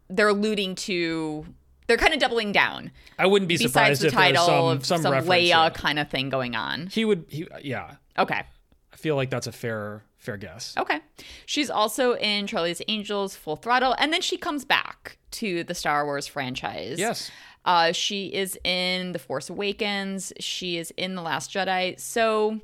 they're 0.09 0.29
alluding 0.29 0.75
to. 0.75 1.45
They're 1.87 1.97
kind 1.97 2.13
of 2.13 2.19
doubling 2.19 2.51
down. 2.51 2.91
I 3.17 3.25
wouldn't 3.27 3.47
be 3.47 3.55
Besides 3.55 3.71
surprised 3.71 4.01
the 4.01 4.07
if 4.07 4.13
there's 4.13 4.23
title 4.35 4.45
some 4.45 4.65
of 4.65 4.85
some, 4.85 5.01
some, 5.01 5.11
reference. 5.13 5.31
Leia 5.31 5.47
yeah. 5.47 5.69
kind 5.69 5.99
of 5.99 6.09
thing 6.09 6.29
going 6.29 6.55
on. 6.55 6.87
He 6.87 7.05
would. 7.05 7.25
He 7.29 7.47
yeah. 7.61 7.95
Okay. 8.17 8.43
I 8.93 8.95
feel 8.97 9.15
like 9.15 9.29
that's 9.29 9.47
a 9.47 9.51
fair 9.51 10.03
fair 10.17 10.37
guess. 10.37 10.73
Okay. 10.77 10.99
She's 11.45 11.69
also 11.69 12.15
in 12.15 12.47
Charlie's 12.47 12.81
Angels, 12.87 13.35
Full 13.35 13.55
Throttle, 13.55 13.95
and 13.97 14.11
then 14.11 14.21
she 14.21 14.37
comes 14.37 14.65
back 14.65 15.17
to 15.31 15.63
the 15.63 15.73
Star 15.73 16.05
Wars 16.05 16.27
franchise. 16.27 16.99
Yes. 16.99 17.31
Uh, 17.63 17.91
she 17.91 18.27
is 18.27 18.57
in 18.63 19.11
The 19.11 19.19
Force 19.19 19.49
Awakens. 19.49 20.31
She 20.39 20.77
is 20.77 20.91
in 20.95 21.15
The 21.15 21.21
Last 21.21 21.51
Jedi. 21.51 21.99
So 21.99 22.61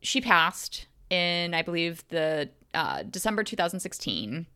she 0.00 0.20
passed 0.20 0.86
in, 1.10 1.54
I 1.54 1.62
believe, 1.62 2.04
the 2.08 2.50
uh, 2.72 3.02
December 3.02 3.42
2016. 3.42 4.46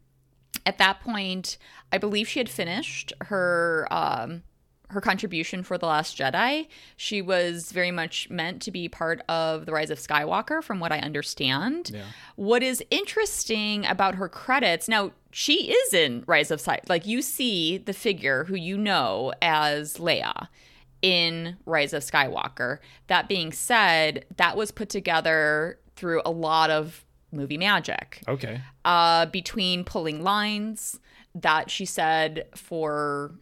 At 0.67 0.79
that 0.79 1.01
point, 1.01 1.59
I 1.93 1.99
believe 1.99 2.29
she 2.29 2.41
had 2.41 2.49
finished 2.49 3.13
her 3.23 3.87
um, 3.91 4.43
her 4.89 5.01
contribution 5.01 5.63
for 5.63 5.77
The 5.77 5.87
Last 5.87 6.17
Jedi. 6.17 6.69
She 6.97 7.21
was 7.21 7.73
very 7.73 7.91
much 7.91 8.31
meant 8.31 8.63
to 8.63 8.71
be 8.71 8.89
part 8.89 9.23
of 9.29 9.67
The 9.67 9.73
Rise 9.73 9.91
of 9.91 9.99
Skywalker, 9.99 10.63
from 10.63 10.81
what 10.81 10.93
I 10.93 10.99
understand. 10.99 11.91
Yeah. 11.93 12.03
What 12.37 12.63
is 12.63 12.83
interesting 12.91 13.85
about 13.87 14.15
her 14.15 14.29
credits 14.29 14.89
now, 14.89 15.13
she 15.31 15.73
is 15.73 15.93
in 15.93 16.25
Rise 16.27 16.51
of 16.51 16.61
Sky. 16.61 16.81
Like 16.89 17.07
you 17.07 17.23
see 17.23 17.79
the 17.79 17.93
figure 17.93 18.45
who 18.45 18.55
you 18.55 18.79
know 18.79 19.33
as 19.43 19.97
Leia 19.99 20.49
in 21.03 21.57
Rise 21.67 21.93
of 21.93 22.03
Skywalker. 22.03 22.79
That 23.09 23.29
being 23.29 23.53
said, 23.53 24.25
that 24.37 24.57
was 24.57 24.71
put 24.71 24.89
together 24.89 25.79
through 25.97 26.23
a 26.25 26.31
lot 26.31 26.71
of 26.71 27.04
movie 27.35 27.59
magic. 27.59 28.23
Okay. 28.29 28.61
uh, 28.85 29.27
between 29.27 29.85
pulling 29.85 30.23
lines 30.23 30.99
that 31.35 31.71
she 31.71 31.85
said 31.85 32.47
for 32.55 33.33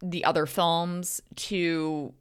the 0.00 0.24
other 0.24 0.46
films 0.46 1.20
to 1.36 2.12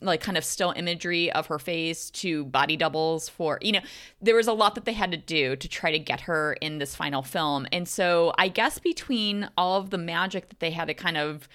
like 0.00 0.20
kind 0.20 0.38
of 0.38 0.44
still 0.44 0.72
imagery 0.76 1.30
of 1.32 1.46
her 1.46 1.58
face 1.58 2.10
to 2.10 2.44
body 2.46 2.74
doubles 2.76 3.28
for 3.28 3.58
you 3.60 3.72
know 3.72 3.80
there 4.22 4.34
was 4.34 4.48
a 4.48 4.52
lot 4.52 4.74
that 4.74 4.86
they 4.86 4.94
had 4.94 5.10
to 5.10 5.18
do 5.18 5.56
to 5.56 5.68
try 5.68 5.90
to 5.90 5.98
get 5.98 6.22
her 6.22 6.54
in 6.54 6.78
this 6.78 6.94
final 6.94 7.22
film. 7.22 7.66
And 7.72 7.86
so 7.86 8.32
i 8.38 8.48
guess 8.48 8.78
between 8.78 9.50
all 9.56 9.78
of 9.78 9.90
the 9.90 9.98
magic 9.98 10.48
that 10.48 10.60
they 10.60 10.70
had 10.70 10.88
to 10.88 10.94
kind 10.94 11.16
of 11.16 11.48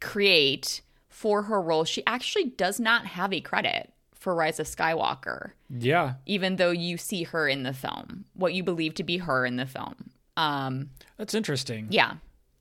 create 0.00 0.82
for 1.08 1.42
her 1.44 1.60
role 1.60 1.84
she 1.84 2.02
actually 2.06 2.44
does 2.44 2.78
not 2.80 3.06
have 3.06 3.32
a 3.32 3.40
credit 3.40 3.91
for 4.22 4.34
rise 4.34 4.58
of 4.60 4.66
skywalker 4.66 5.50
Yeah. 5.68 6.14
even 6.26 6.56
though 6.56 6.70
you 6.70 6.96
see 6.96 7.24
her 7.24 7.48
in 7.48 7.62
the 7.64 7.72
film, 7.74 8.24
what 8.34 8.54
you 8.54 8.62
believe 8.62 8.94
to 8.94 9.04
be 9.04 9.18
her 9.18 9.44
in 9.44 9.56
the 9.56 9.66
film. 9.66 10.10
Um, 10.36 10.90
That's 11.18 11.34
interesting. 11.34 11.88
yeah, 11.90 12.14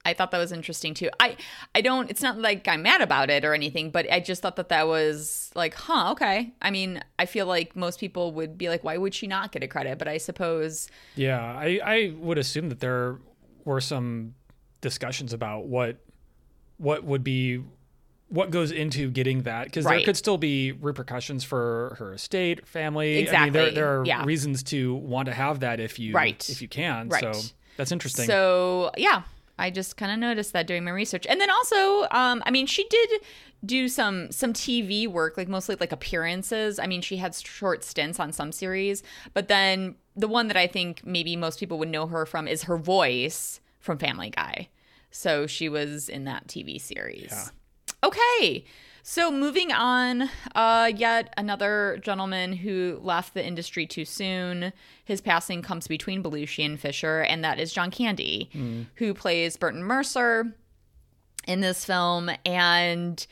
I 0.04 0.14
thought 0.14 0.32
that 0.32 0.40
was 0.40 0.52
interesting 0.52 0.94
too. 0.96 1.10
I, 1.20 1.38
I 1.76 1.82
don't. 1.82 2.10
It's 2.10 2.24
not 2.24 2.40
like 2.40 2.68
I'm 2.68 2.82
mad 2.82 3.02
about 3.02 3.30
it 3.30 3.46
or 3.46 3.54
anything, 3.54 3.92
but 3.92 4.12
I 4.12 4.20
just 4.20 4.42
thought 4.42 4.56
that 4.56 4.70
that 4.70 4.88
was 4.88 5.52
like, 5.56 5.76
huh, 5.76 6.12
okay. 6.14 6.52
I 6.62 6.72
mean, 6.72 7.02
I 7.20 7.26
feel 7.28 7.46
like 7.46 7.76
most 7.76 8.00
people 8.00 8.32
would 8.34 8.58
be 8.58 8.68
like, 8.68 8.84
why 8.84 8.98
would 8.98 9.14
she 9.14 9.28
not 9.28 9.52
get 9.52 9.62
a 9.64 9.68
credit? 9.68 10.00
But 10.00 10.08
I 10.08 10.18
suppose, 10.18 10.90
Yeah, 11.16 11.40
I, 11.40 11.80
I 11.84 12.14
would 12.18 12.40
assume 12.40 12.70
that 12.70 12.80
there 12.80 13.20
were 13.64 13.80
some 13.80 14.34
discussions 14.82 15.32
about 15.34 15.68
what 15.68 15.98
what 16.78 17.04
would 17.04 17.24
be 17.24 17.62
what 18.32 18.50
goes 18.50 18.72
into 18.72 19.12
getting 19.12 19.44
that 19.44 19.66
because 19.66 19.84
there 19.86 20.02
could 20.02 20.16
still 20.16 20.38
be 20.38 20.72
repercussions 20.72 21.44
for 21.44 21.96
her 22.00 22.14
estate, 22.14 22.66
family. 22.66 23.30
I 23.30 23.44
mean, 23.44 23.54
there 23.54 23.72
there 23.72 24.00
are 24.00 24.06
yeah. 24.06 24.24
reasons 24.24 24.64
to 24.64 24.96
want 24.96 25.26
to 25.26 25.34
have 25.34 25.60
that 25.60 25.80
if 25.80 26.00
you 26.00 26.14
Right. 26.14 26.50
if 26.50 26.62
you 26.62 26.68
can. 26.70 27.10
Right. 27.10 27.36
So 27.36 27.50
that's 27.76 27.92
interesting. 27.92 28.26
So 28.26 28.92
yeah, 28.96 29.24
I 29.60 29.70
just 29.70 29.98
kind 29.98 30.14
of 30.14 30.18
noticed 30.18 30.54
that 30.54 30.66
doing 30.66 30.86
my 30.86 30.92
research, 30.92 31.28
and 31.28 31.42
then 31.42 31.50
also, 31.50 32.04
um, 32.12 32.42
I 32.46 32.52
mean, 32.52 32.68
she 32.68 32.88
did 32.88 33.10
do 33.66 33.90
some 33.90 34.32
some 34.32 34.54
TV 34.54 35.08
work, 35.08 35.36
like 35.36 35.50
mostly 35.50 35.76
like 35.78 35.92
appearances. 35.92 36.80
I 36.80 36.88
mean, 36.88 37.02
she 37.02 37.18
had 37.18 37.36
short 37.36 37.84
stints 37.84 38.18
on 38.18 38.32
some 38.32 38.54
series, 38.54 39.04
but 39.34 39.50
then 39.50 39.96
the 40.16 40.30
one 40.30 40.48
that 40.48 40.58
I 40.58 40.68
think 40.68 41.06
maybe 41.06 41.36
most 41.36 41.60
people 41.60 41.78
would 41.80 41.90
know 41.90 42.08
her 42.08 42.26
from 42.26 42.48
is 42.48 42.64
her 42.64 42.78
voice 42.78 43.60
from 43.80 43.98
Family 43.98 44.30
Guy. 44.30 44.70
So 45.12 45.46
she 45.48 45.68
was 45.68 46.08
in 46.08 46.24
that 46.24 46.48
TV 46.48 46.80
series. 46.80 47.28
Yeah. 47.30 47.50
Okay. 48.04 48.66
So 49.04 49.32
moving 49.32 49.72
on, 49.72 50.30
uh, 50.54 50.92
yet 50.96 51.34
another 51.36 52.00
gentleman 52.04 52.54
who 52.54 53.00
left 53.02 53.34
the 53.34 53.46
industry 53.46 53.88
too 53.88 54.06
soon. 54.06 54.74
His 55.04 55.22
passing 55.22 55.64
comes 55.64 55.88
between 55.88 56.22
Belushi 56.22 56.64
and 56.64 56.80
Fisher, 56.80 57.22
and 57.22 57.44
that 57.44 57.60
is 57.60 57.74
John 57.74 57.90
Candy, 57.90 58.50
who 58.96 59.14
plays 59.16 59.58
Burton 59.58 59.84
Mercer 59.84 60.56
in 61.48 61.62
this 61.62 61.84
film, 61.84 62.30
and 62.46 63.26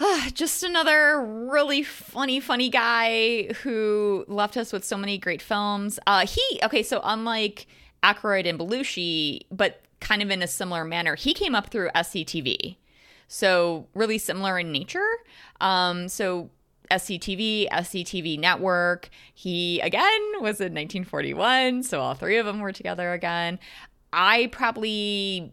uh, 0.00 0.30
just 0.30 0.64
another 0.64 1.20
really 1.24 1.84
funny, 1.84 2.40
funny 2.40 2.68
guy 2.68 3.52
who 3.62 4.24
left 4.26 4.56
us 4.56 4.72
with 4.72 4.84
so 4.84 4.96
many 4.96 5.16
great 5.16 5.40
films. 5.40 6.00
Uh, 6.08 6.26
he 6.26 6.42
okay, 6.64 6.82
so 6.82 7.00
unlike 7.04 7.68
Aykroyd 8.02 8.48
and 8.48 8.58
Belushi, 8.58 9.42
but 9.52 9.80
kind 10.00 10.22
of 10.22 10.30
in 10.30 10.42
a 10.42 10.48
similar 10.48 10.84
manner, 10.84 11.14
he 11.14 11.32
came 11.32 11.54
up 11.54 11.68
through 11.70 11.88
SCTV. 11.94 12.76
So 13.28 13.86
really 13.94 14.18
similar 14.18 14.58
in 14.58 14.72
nature. 14.72 15.08
Um, 15.60 16.08
so 16.08 16.50
SCTV, 16.90 17.68
SCTV 17.70 18.38
Network. 18.38 19.08
He 19.34 19.80
again 19.80 20.20
was 20.40 20.60
in 20.60 20.72
1941, 20.74 21.82
so 21.82 22.00
all 22.00 22.14
three 22.14 22.38
of 22.38 22.46
them 22.46 22.60
were 22.60 22.72
together 22.72 23.12
again. 23.12 23.58
I 24.12 24.48
probably 24.52 25.52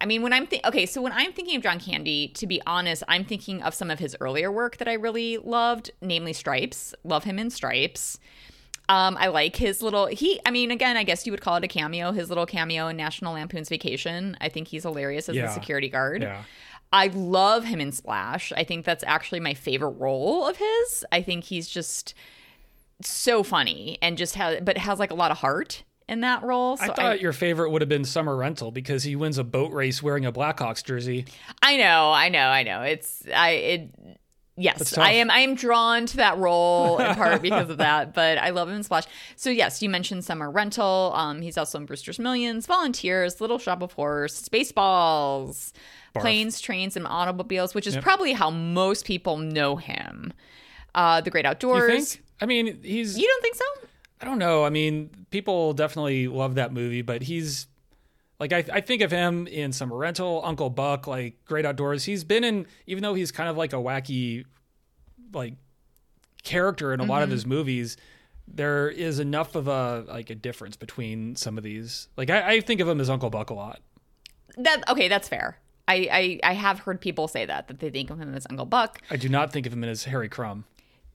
I 0.00 0.06
mean, 0.06 0.22
when 0.22 0.32
I'm 0.32 0.46
think 0.46 0.64
okay, 0.64 0.86
so 0.86 1.02
when 1.02 1.12
I'm 1.12 1.32
thinking 1.32 1.56
of 1.56 1.62
John 1.62 1.80
Candy, 1.80 2.28
to 2.28 2.46
be 2.46 2.62
honest, 2.66 3.02
I'm 3.08 3.24
thinking 3.24 3.62
of 3.62 3.74
some 3.74 3.90
of 3.90 3.98
his 3.98 4.16
earlier 4.20 4.50
work 4.50 4.76
that 4.78 4.88
I 4.88 4.94
really 4.94 5.38
loved, 5.38 5.90
namely 6.00 6.32
Stripes. 6.32 6.94
Love 7.04 7.24
him 7.24 7.38
in 7.38 7.50
Stripes. 7.50 8.18
Um, 8.90 9.18
I 9.20 9.26
like 9.26 9.56
his 9.56 9.82
little 9.82 10.06
he. 10.06 10.40
I 10.46 10.50
mean, 10.50 10.70
again, 10.70 10.96
I 10.96 11.02
guess 11.02 11.26
you 11.26 11.32
would 11.32 11.40
call 11.42 11.56
it 11.56 11.64
a 11.64 11.68
cameo. 11.68 12.12
His 12.12 12.28
little 12.30 12.46
cameo 12.46 12.88
in 12.88 12.96
National 12.96 13.34
Lampoon's 13.34 13.68
Vacation. 13.68 14.36
I 14.40 14.48
think 14.48 14.68
he's 14.68 14.84
hilarious 14.84 15.28
as 15.28 15.36
Yeah. 15.36 15.46
the 15.46 15.52
security 15.52 15.88
guard. 15.88 16.22
Yeah. 16.22 16.44
I 16.92 17.08
love 17.08 17.64
him 17.64 17.80
in 17.80 17.92
Splash. 17.92 18.52
I 18.56 18.64
think 18.64 18.84
that's 18.84 19.04
actually 19.06 19.40
my 19.40 19.54
favorite 19.54 19.90
role 19.90 20.46
of 20.46 20.56
his. 20.56 21.04
I 21.12 21.22
think 21.22 21.44
he's 21.44 21.68
just 21.68 22.14
so 23.02 23.42
funny 23.42 23.98
and 24.02 24.16
just 24.16 24.34
has, 24.34 24.60
but 24.62 24.78
has 24.78 24.98
like 24.98 25.10
a 25.10 25.14
lot 25.14 25.30
of 25.30 25.38
heart 25.38 25.84
in 26.08 26.20
that 26.22 26.42
role. 26.42 26.76
So 26.76 26.84
I 26.84 26.94
thought 26.94 27.20
your 27.20 27.32
favorite 27.32 27.70
would 27.70 27.82
have 27.82 27.88
been 27.88 28.04
Summer 28.04 28.34
Rental 28.34 28.70
because 28.70 29.02
he 29.02 29.14
wins 29.14 29.38
a 29.38 29.44
boat 29.44 29.72
race 29.72 30.02
wearing 30.02 30.24
a 30.24 30.32
Blackhawks 30.32 30.82
jersey. 30.82 31.26
I 31.62 31.76
know, 31.76 32.10
I 32.10 32.28
know, 32.30 32.46
I 32.48 32.62
know. 32.62 32.82
It's 32.82 33.22
I 33.32 33.50
it 33.50 33.90
yes. 34.56 34.96
I 34.96 35.12
am 35.12 35.30
I 35.30 35.40
am 35.40 35.54
drawn 35.54 36.06
to 36.06 36.16
that 36.16 36.38
role 36.38 36.98
in 37.02 37.14
part 37.14 37.42
because 37.42 37.68
of 37.68 37.78
that, 37.78 38.14
but 38.14 38.38
I 38.38 38.50
love 38.50 38.68
him 38.68 38.76
in 38.76 38.82
Splash. 38.82 39.04
So 39.36 39.50
yes, 39.50 39.82
you 39.82 39.90
mentioned 39.90 40.24
Summer 40.24 40.50
Rental. 40.50 41.12
Um 41.14 41.42
he's 41.42 41.58
also 41.58 41.78
in 41.78 41.84
Brewster's 41.84 42.18
Millions, 42.18 42.66
Volunteers, 42.66 43.40
Little 43.40 43.58
Shop 43.58 43.82
of 43.82 43.92
Horrors, 43.92 44.48
Spaceballs, 44.48 45.72
Planes, 46.20 46.60
Trains 46.60 46.96
and 46.96 47.06
Automobiles, 47.06 47.74
which 47.74 47.86
is 47.86 47.96
probably 47.96 48.32
how 48.32 48.50
most 48.50 49.04
people 49.04 49.36
know 49.38 49.76
him. 49.76 50.32
Uh 50.94 51.20
The 51.20 51.30
Great 51.30 51.44
You 51.44 51.50
Outdoors. 51.50 52.14
think? 52.14 52.24
I 52.40 52.46
mean, 52.46 52.82
he's. 52.82 53.18
You 53.18 53.26
don't 53.26 53.42
think 53.42 53.56
so? 53.56 53.64
I 54.20 54.24
don't 54.24 54.38
know. 54.38 54.64
I 54.64 54.70
mean, 54.70 55.10
people 55.30 55.72
definitely 55.72 56.28
love 56.28 56.54
that 56.56 56.72
movie, 56.72 57.02
but 57.02 57.22
he's 57.22 57.66
like 58.40 58.52
I, 58.52 58.64
I 58.72 58.80
think 58.80 59.02
of 59.02 59.10
him 59.10 59.46
in 59.46 59.72
Summer 59.72 59.96
Rental, 59.96 60.40
Uncle 60.44 60.70
Buck, 60.70 61.06
like 61.06 61.44
Great 61.44 61.64
Outdoors. 61.66 62.04
He's 62.04 62.24
been 62.24 62.44
in, 62.44 62.66
even 62.86 63.02
though 63.02 63.14
he's 63.14 63.32
kind 63.32 63.48
of 63.48 63.56
like 63.56 63.72
a 63.72 63.76
wacky, 63.76 64.44
like 65.32 65.54
character 66.44 66.92
in 66.94 67.00
a 67.00 67.04
lot 67.04 67.22
of 67.22 67.30
his 67.30 67.44
movies. 67.46 67.96
There 68.46 68.88
is 68.88 69.18
enough 69.18 69.54
of 69.56 69.68
a 69.68 70.04
like 70.08 70.30
a 70.30 70.34
difference 70.34 70.76
between 70.76 71.36
some 71.36 71.58
of 71.58 71.64
these. 71.64 72.08
Like 72.16 72.30
I, 72.30 72.54
I 72.54 72.60
think 72.60 72.80
of 72.80 72.88
him 72.88 73.00
as 73.00 73.10
Uncle 73.10 73.30
Buck 73.30 73.50
a 73.50 73.54
lot. 73.54 73.80
That 74.56 74.88
okay, 74.88 75.08
that's 75.08 75.28
fair. 75.28 75.58
I, 75.88 76.40
I 76.44 76.50
I 76.50 76.52
have 76.52 76.80
heard 76.80 77.00
people 77.00 77.26
say 77.26 77.46
that 77.46 77.66
that 77.68 77.80
they 77.80 77.90
think 77.90 78.10
of 78.10 78.18
him 78.20 78.34
as 78.34 78.46
Uncle 78.50 78.66
Buck. 78.66 79.00
I 79.10 79.16
do 79.16 79.28
not 79.28 79.52
think 79.52 79.66
of 79.66 79.72
him 79.72 79.82
as 79.84 80.04
Harry 80.04 80.28
Crumb. 80.28 80.64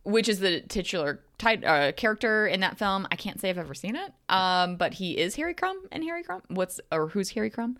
which 0.03 0.27
is 0.27 0.39
the 0.39 0.59
titular 0.61 1.21
tit- 1.37 1.63
uh, 1.63 1.91
character 1.93 2.45
in 2.47 2.59
that 2.59 2.77
film. 2.77 3.07
I 3.11 3.15
can't 3.15 3.39
say 3.39 3.49
I've 3.49 3.57
ever 3.57 3.73
seen 3.73 3.95
it, 3.95 4.11
um, 4.27 4.75
but 4.75 4.95
he 4.95 5.17
is 5.17 5.35
Harry 5.37 5.53
Crumb 5.53 5.79
and 5.93 6.03
Harry 6.03 6.23
Crumb. 6.23 6.41
What's 6.49 6.81
or 6.91 7.07
who's 7.09 7.29
Harry 7.29 7.49
Crumb? 7.49 7.77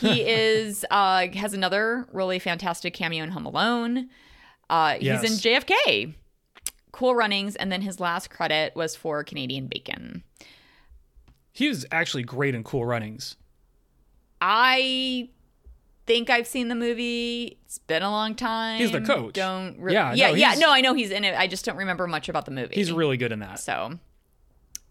He 0.00 0.20
is 0.28 0.84
uh, 0.90 1.28
has 1.34 1.54
another 1.54 2.06
really 2.12 2.38
fantastic 2.38 2.92
cameo 2.92 3.22
in 3.24 3.30
Home 3.30 3.46
Alone. 3.46 4.10
Uh, 4.68 4.94
he's 4.94 5.02
Yes. 5.04 5.22
in 5.24 5.52
JFK, 5.52 6.14
Cool 6.92 7.14
Runnings, 7.14 7.56
and 7.56 7.70
then 7.72 7.80
his 7.82 8.00
last 8.00 8.28
credit 8.30 8.74
was 8.76 8.94
for 8.96 9.22
Canadian 9.24 9.66
Bacon. 9.66 10.24
He 11.52 11.68
was 11.68 11.84
actually 11.92 12.22
great 12.22 12.54
in 12.54 12.64
Cool 12.64 12.84
Runnings. 12.86 13.36
I 14.40 15.28
think 16.12 16.30
I've 16.30 16.46
seen 16.46 16.68
the 16.68 16.74
movie. 16.74 17.58
It's 17.64 17.78
been 17.78 18.02
a 18.02 18.10
long 18.10 18.34
time. 18.34 18.78
He's 18.78 18.92
the 18.92 19.00
coach. 19.00 19.34
Don't 19.34 19.78
re- 19.78 19.92
Yeah, 19.94 20.12
yeah, 20.12 20.28
no, 20.28 20.34
yeah. 20.34 20.54
No, 20.58 20.70
I 20.70 20.80
know 20.80 20.94
he's 20.94 21.10
in 21.10 21.24
it. 21.24 21.34
I 21.36 21.46
just 21.46 21.64
don't 21.64 21.76
remember 21.76 22.06
much 22.06 22.28
about 22.28 22.44
the 22.44 22.50
movie. 22.50 22.74
He's 22.74 22.92
really 22.92 23.16
good 23.16 23.32
in 23.32 23.38
that. 23.38 23.60
So, 23.60 23.98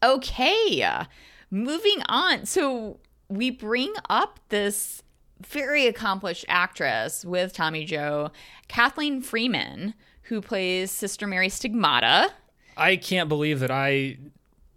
okay, 0.04 1.06
moving 1.52 2.02
on. 2.08 2.46
So, 2.46 3.00
we 3.30 3.50
bring 3.52 3.94
up 4.10 4.40
this 4.50 5.04
very 5.48 5.88
accomplished 5.88 6.46
actress 6.48 7.24
with 7.24 7.54
Tommy 7.54 7.86
Joe, 7.86 8.32
Kathleen 8.68 9.22
Freeman, 9.22 9.94
who 10.24 10.42
plays 10.42 10.92
Sister 10.92 11.28
Mary 11.28 11.50
Stigmata. 11.50 12.32
I 12.78 12.96
can't 12.96 13.30
believe 13.30 13.60
that 13.60 13.72
I 13.72 14.18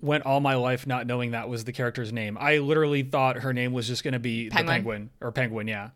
went 0.01 0.27
all 0.27 0.41
my 0.41 0.55
life 0.55 0.87
not 0.87 1.07
knowing 1.07 1.31
that 1.31 1.49
was 1.49 1.65
the 1.65 1.73
character's 1.73 2.13
name. 2.13 2.37
I 2.39 2.59
literally 2.59 3.03
thought 3.03 3.39
her 3.39 3.53
name 3.55 3.73
was 3.73 3.87
just 3.87 4.05
going 4.05 4.13
to 4.13 4.19
be 4.19 4.51
Penguin? 4.51 4.67
the 4.67 4.73
penguin 4.73 5.11
or 5.21 5.33
penguin. 5.33 5.67
Yeah, 5.67 5.91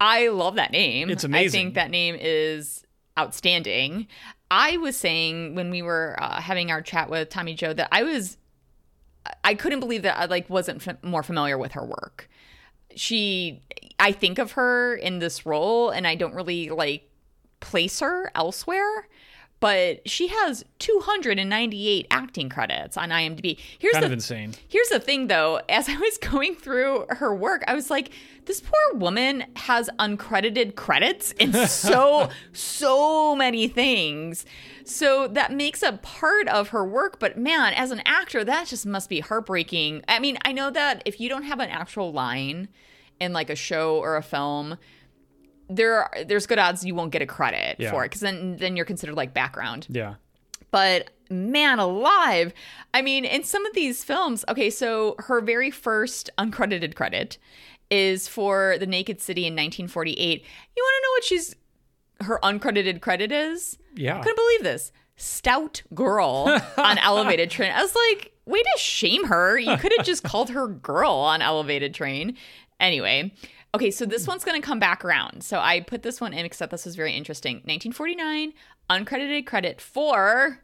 I 0.00 0.28
love 0.28 0.56
that 0.56 0.72
name. 0.72 1.10
It's 1.10 1.24
amazing. 1.24 1.46
I 1.46 1.62
think 1.62 1.74
that 1.74 1.90
name 1.90 2.16
is 2.18 2.84
outstanding. 3.18 4.06
I 4.50 4.76
was 4.76 4.96
saying 4.96 5.54
when 5.54 5.70
we 5.70 5.82
were 5.82 6.16
uh, 6.18 6.40
having 6.40 6.70
our 6.70 6.82
chat 6.82 7.10
with 7.10 7.30
Tommy 7.30 7.54
Joe 7.54 7.72
that 7.72 7.88
I 7.90 8.02
was 8.02 8.36
I 9.42 9.54
couldn't 9.54 9.80
believe 9.80 10.02
that 10.02 10.18
I 10.18 10.26
like 10.26 10.48
wasn't 10.48 10.86
f- 10.86 11.02
more 11.02 11.22
familiar 11.22 11.58
with 11.58 11.72
her 11.72 11.84
work. 11.84 12.28
She 12.94 13.62
I 13.98 14.12
think 14.12 14.38
of 14.38 14.52
her 14.52 14.94
in 14.94 15.18
this 15.18 15.46
role 15.46 15.90
and 15.90 16.06
I 16.06 16.14
don't 16.14 16.34
really 16.34 16.68
like 16.68 17.10
place 17.60 18.00
her 18.00 18.30
elsewhere. 18.34 19.08
But 19.58 20.06
she 20.08 20.28
has 20.28 20.64
298 20.80 22.06
acting 22.10 22.48
credits 22.50 22.96
on 22.96 23.08
IMDb. 23.08 23.58
Here's 23.78 23.94
kind 23.94 24.02
the 24.02 24.08
of 24.08 24.12
insane. 24.12 24.54
Here's 24.68 24.88
the 24.88 25.00
thing 25.00 25.28
though, 25.28 25.60
as 25.68 25.88
I 25.88 25.96
was 25.96 26.18
going 26.22 26.54
through 26.54 27.06
her 27.08 27.34
work, 27.34 27.64
I 27.66 27.74
was 27.74 27.90
like, 27.90 28.10
this 28.44 28.60
poor 28.60 28.98
woman 28.98 29.44
has 29.56 29.90
uncredited 29.98 30.76
credits 30.76 31.32
in 31.32 31.52
so, 31.68 32.28
so 32.52 33.34
many 33.34 33.66
things. 33.66 34.44
So 34.84 35.26
that 35.28 35.52
makes 35.52 35.82
a 35.82 35.94
part 35.94 36.48
of 36.48 36.68
her 36.68 36.84
work, 36.84 37.18
but 37.18 37.36
man, 37.36 37.72
as 37.74 37.90
an 37.90 38.02
actor, 38.04 38.44
that 38.44 38.68
just 38.68 38.86
must 38.86 39.08
be 39.08 39.20
heartbreaking. 39.20 40.04
I 40.06 40.20
mean, 40.20 40.38
I 40.44 40.52
know 40.52 40.70
that 40.70 41.02
if 41.04 41.18
you 41.18 41.28
don't 41.28 41.42
have 41.42 41.58
an 41.60 41.70
actual 41.70 42.12
line 42.12 42.68
in 43.18 43.32
like 43.32 43.50
a 43.50 43.56
show 43.56 43.96
or 43.96 44.16
a 44.16 44.22
film, 44.22 44.76
there 45.68 45.94
are, 46.04 46.10
there's 46.26 46.46
good 46.46 46.58
odds 46.58 46.84
you 46.84 46.94
won't 46.94 47.10
get 47.12 47.22
a 47.22 47.26
credit 47.26 47.76
Yeah. 47.78 47.90
for 47.90 48.04
it 48.04 48.08
because 48.08 48.20
then 48.20 48.56
then 48.56 48.76
you're 48.76 48.84
considered 48.86 49.16
like 49.16 49.34
background. 49.34 49.86
Yeah, 49.90 50.14
but 50.70 51.10
man 51.28 51.80
alive 51.80 52.52
i 52.94 53.02
mean 53.02 53.24
in 53.24 53.42
some 53.42 53.66
of 53.66 53.74
these 53.74 54.04
films 54.04 54.44
okay 54.48 54.70
so 54.70 55.16
her 55.18 55.40
very 55.40 55.72
first 55.72 56.30
uncredited 56.38 56.94
credit 56.94 57.36
is 57.90 58.28
for 58.28 58.76
the 58.78 58.86
naked 58.86 59.20
city 59.20 59.40
in 59.40 59.52
1948 59.54 60.44
you 60.76 60.82
want 60.84 60.94
to 61.02 61.06
know 61.06 61.10
what 61.16 61.24
she's 61.24 61.56
her 62.22 62.38
uncredited 62.42 63.00
credit 63.02 63.30
is? 63.32 63.76
Yeah. 63.94 64.16
I 64.16 64.20
couldn't 64.22 64.36
believe 64.36 64.62
this. 64.62 64.90
Stout 65.16 65.82
girl 65.94 66.46
on 66.78 66.96
elevated 66.98 67.50
train. 67.50 67.72
I 67.72 67.82
was 67.82 67.94
like 67.94 68.32
way 68.46 68.62
to 68.62 68.78
shame 68.78 69.24
her. 69.26 69.58
You 69.58 69.76
could 69.76 69.92
have 69.98 70.06
just 70.06 70.22
called 70.22 70.48
her 70.50 70.66
girl 70.66 71.10
on 71.12 71.42
elevated 71.42 71.92
train. 71.92 72.36
Anyway 72.80 73.32
okay 73.76 73.90
so 73.90 74.04
this 74.04 74.26
one's 74.26 74.44
going 74.44 74.60
to 74.60 74.66
come 74.66 74.78
back 74.78 75.04
around. 75.04 75.42
So 75.44 75.58
i 75.60 75.80
put 75.80 76.02
this 76.02 76.20
one 76.20 76.32
in 76.32 76.44
because 76.44 76.60
I 76.60 76.64
thought 76.64 76.70
this 76.72 76.84
was 76.84 76.96
very 76.96 77.12
interesting. 77.12 77.56
1949 77.64 78.52
uncredited 78.90 79.46
credit 79.46 79.80
for 79.80 80.60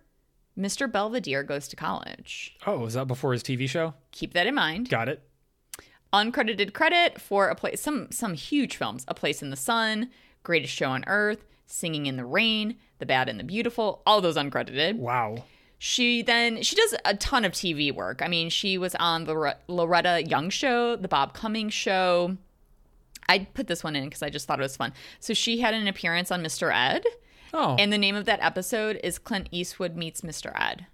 mr 0.58 0.90
belvedere 0.90 1.42
goes 1.42 1.68
to 1.68 1.76
college. 1.76 2.56
Oh, 2.66 2.78
was 2.78 2.94
that 2.94 3.06
before 3.06 3.32
his 3.32 3.42
TV 3.42 3.68
show? 3.68 3.94
keep 4.10 4.32
that 4.34 4.46
in 4.46 4.54
mind. 4.54 4.88
Got 4.88 5.08
it. 5.08 5.22
uncredited 6.12 6.72
credit 6.72 7.20
for 7.20 7.48
a 7.48 7.54
place 7.54 7.80
some 7.80 8.10
some 8.10 8.34
huge 8.34 8.76
films. 8.76 9.04
A 9.08 9.14
place 9.14 9.42
in 9.42 9.50
the 9.50 9.56
sun 9.56 10.10
greatest 10.42 10.74
show 10.74 10.90
on 10.90 11.04
earth 11.06 11.44
singing 11.66 12.06
in 12.06 12.16
the 12.16 12.24
rain 12.24 12.76
the 12.98 13.06
bad 13.06 13.28
and 13.28 13.38
the 13.40 13.44
beautiful 13.44 14.02
all 14.06 14.20
those 14.20 14.36
uncredited. 14.36 14.96
Wow. 14.96 15.44
she 15.78 16.22
then 16.22 16.62
she 16.62 16.76
does 16.76 16.94
a 17.04 17.14
ton 17.16 17.44
of 17.44 17.52
tv 17.52 17.92
work. 17.94 18.20
I 18.22 18.28
mean 18.28 18.50
she 18.50 18.76
was 18.78 18.94
on 18.96 19.24
the 19.24 19.56
loretta 19.68 20.22
young 20.26 20.50
show 20.50 20.96
the 20.96 21.08
bob 21.08 21.32
cummings 21.34 21.72
show 21.74 22.36
i 23.28 23.38
put 23.54 23.66
this 23.66 23.82
one 23.84 23.96
in 23.96 24.04
because 24.04 24.22
i 24.22 24.28
just 24.30 24.46
thought 24.46 24.58
it 24.58 24.62
was 24.62 24.76
fun 24.76 24.92
so 25.20 25.34
she 25.34 25.60
had 25.60 25.74
an 25.74 25.86
appearance 25.88 26.30
on 26.30 26.42
mr 26.42 26.72
ed 26.74 27.04
Oh, 27.54 27.76
and 27.78 27.92
the 27.92 27.98
name 27.98 28.16
of 28.16 28.24
that 28.24 28.40
episode 28.40 28.98
is 29.04 29.18
clint 29.18 29.48
eastwood 29.50 29.94
meets 29.96 30.22
mr 30.22 30.52
ed 30.58 30.86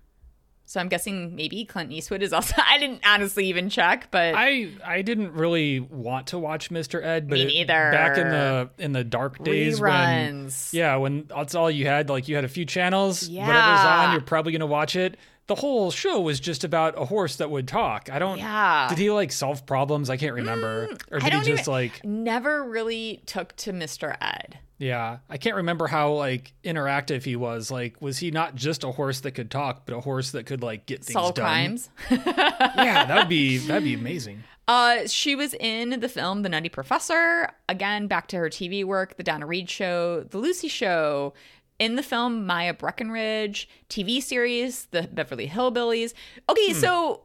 So 0.66 0.80
I'm 0.80 0.88
guessing 0.90 1.34
maybe 1.34 1.64
Clint 1.64 1.92
Eastwood 1.92 2.22
is 2.22 2.30
also. 2.34 2.54
I 2.68 2.76
didn't 2.78 3.00
honestly 3.06 3.46
even 3.46 3.70
check, 3.70 4.08
but 4.10 4.34
I 4.36 4.68
I 4.84 5.00
didn't 5.00 5.32
really 5.32 5.80
want 5.80 6.26
to 6.26 6.38
watch 6.38 6.68
Mr. 6.68 7.02
Ed, 7.02 7.26
but 7.26 7.38
Me 7.38 7.60
it- 7.62 7.68
back 7.68 8.18
in 8.18 8.28
the 8.28 8.68
in 8.76 8.92
the 8.92 9.02
dark 9.02 9.42
days 9.42 9.80
when 9.80 10.50
yeah, 10.72 10.96
when 10.96 11.24
that's 11.34 11.54
all 11.54 11.70
you 11.70 11.86
had, 11.86 12.10
like 12.10 12.28
you 12.28 12.34
had 12.36 12.44
a 12.44 12.48
few 12.48 12.66
channels, 12.66 13.26
yeah. 13.26 13.46
whatever's 13.46 13.80
on, 13.86 14.12
you're 14.12 14.20
probably 14.20 14.52
gonna 14.52 14.66
watch 14.66 14.94
it. 14.94 15.16
The 15.48 15.56
whole 15.56 15.90
show 15.90 16.20
was 16.20 16.38
just 16.40 16.62
about 16.62 16.96
a 17.00 17.04
horse 17.06 17.36
that 17.36 17.50
would 17.50 17.66
talk. 17.66 18.08
I 18.12 18.18
don't. 18.18 18.38
Yeah. 18.38 18.86
Did 18.88 18.98
he 18.98 19.10
like 19.10 19.32
solve 19.32 19.66
problems? 19.66 20.08
I 20.10 20.16
can't 20.16 20.34
remember. 20.34 20.88
or 21.10 21.18
did 21.18 21.24
he 21.24 21.30
don't 21.30 21.44
just 21.44 21.62
even- 21.62 21.72
like? 21.72 22.04
never 22.04 22.62
really 22.64 23.22
took 23.26 23.56
to 23.56 23.72
Mr. 23.72 24.16
Ed. 24.20 24.58
Yeah, 24.80 25.18
I 25.28 25.38
can't 25.38 25.56
remember 25.56 25.88
how 25.88 26.12
like 26.12 26.52
interactive 26.62 27.24
he 27.24 27.34
was. 27.34 27.68
Like, 27.70 28.00
was 28.00 28.18
he 28.18 28.30
not 28.30 28.54
just 28.54 28.84
a 28.84 28.92
horse 28.92 29.20
that 29.20 29.32
could 29.32 29.50
talk, 29.50 29.86
but 29.86 29.96
a 29.96 30.00
horse 30.00 30.30
that 30.30 30.46
could 30.46 30.62
like 30.62 30.86
get 30.86 30.98
things 31.02 31.14
Solve 31.14 31.34
done? 31.34 31.44
crimes. 31.44 31.90
Yeah, 32.10 33.04
that'd 33.06 33.28
be 33.28 33.58
that'd 33.58 33.82
be 33.82 33.94
amazing. 33.94 34.44
Uh, 34.68 35.06
she 35.06 35.34
was 35.34 35.54
in 35.54 35.98
the 36.00 36.08
film 36.10 36.42
The 36.42 36.48
Nutty 36.50 36.68
Professor. 36.68 37.48
Again, 37.70 38.06
back 38.06 38.28
to 38.28 38.36
her 38.36 38.50
TV 38.50 38.84
work, 38.84 39.16
The 39.16 39.22
Donna 39.22 39.46
Reed 39.46 39.68
Show, 39.70 40.24
The 40.24 40.36
Lucy 40.38 40.68
Show. 40.68 41.32
In 41.78 41.94
the 41.94 42.02
film 42.02 42.44
Myra 42.44 42.74
Breckinridge, 42.74 43.68
TV 43.88 44.20
series 44.22 44.86
The 44.86 45.02
Beverly 45.02 45.48
Hillbillies. 45.48 46.12
Okay, 46.48 46.72
hmm. 46.72 46.78
so 46.78 47.22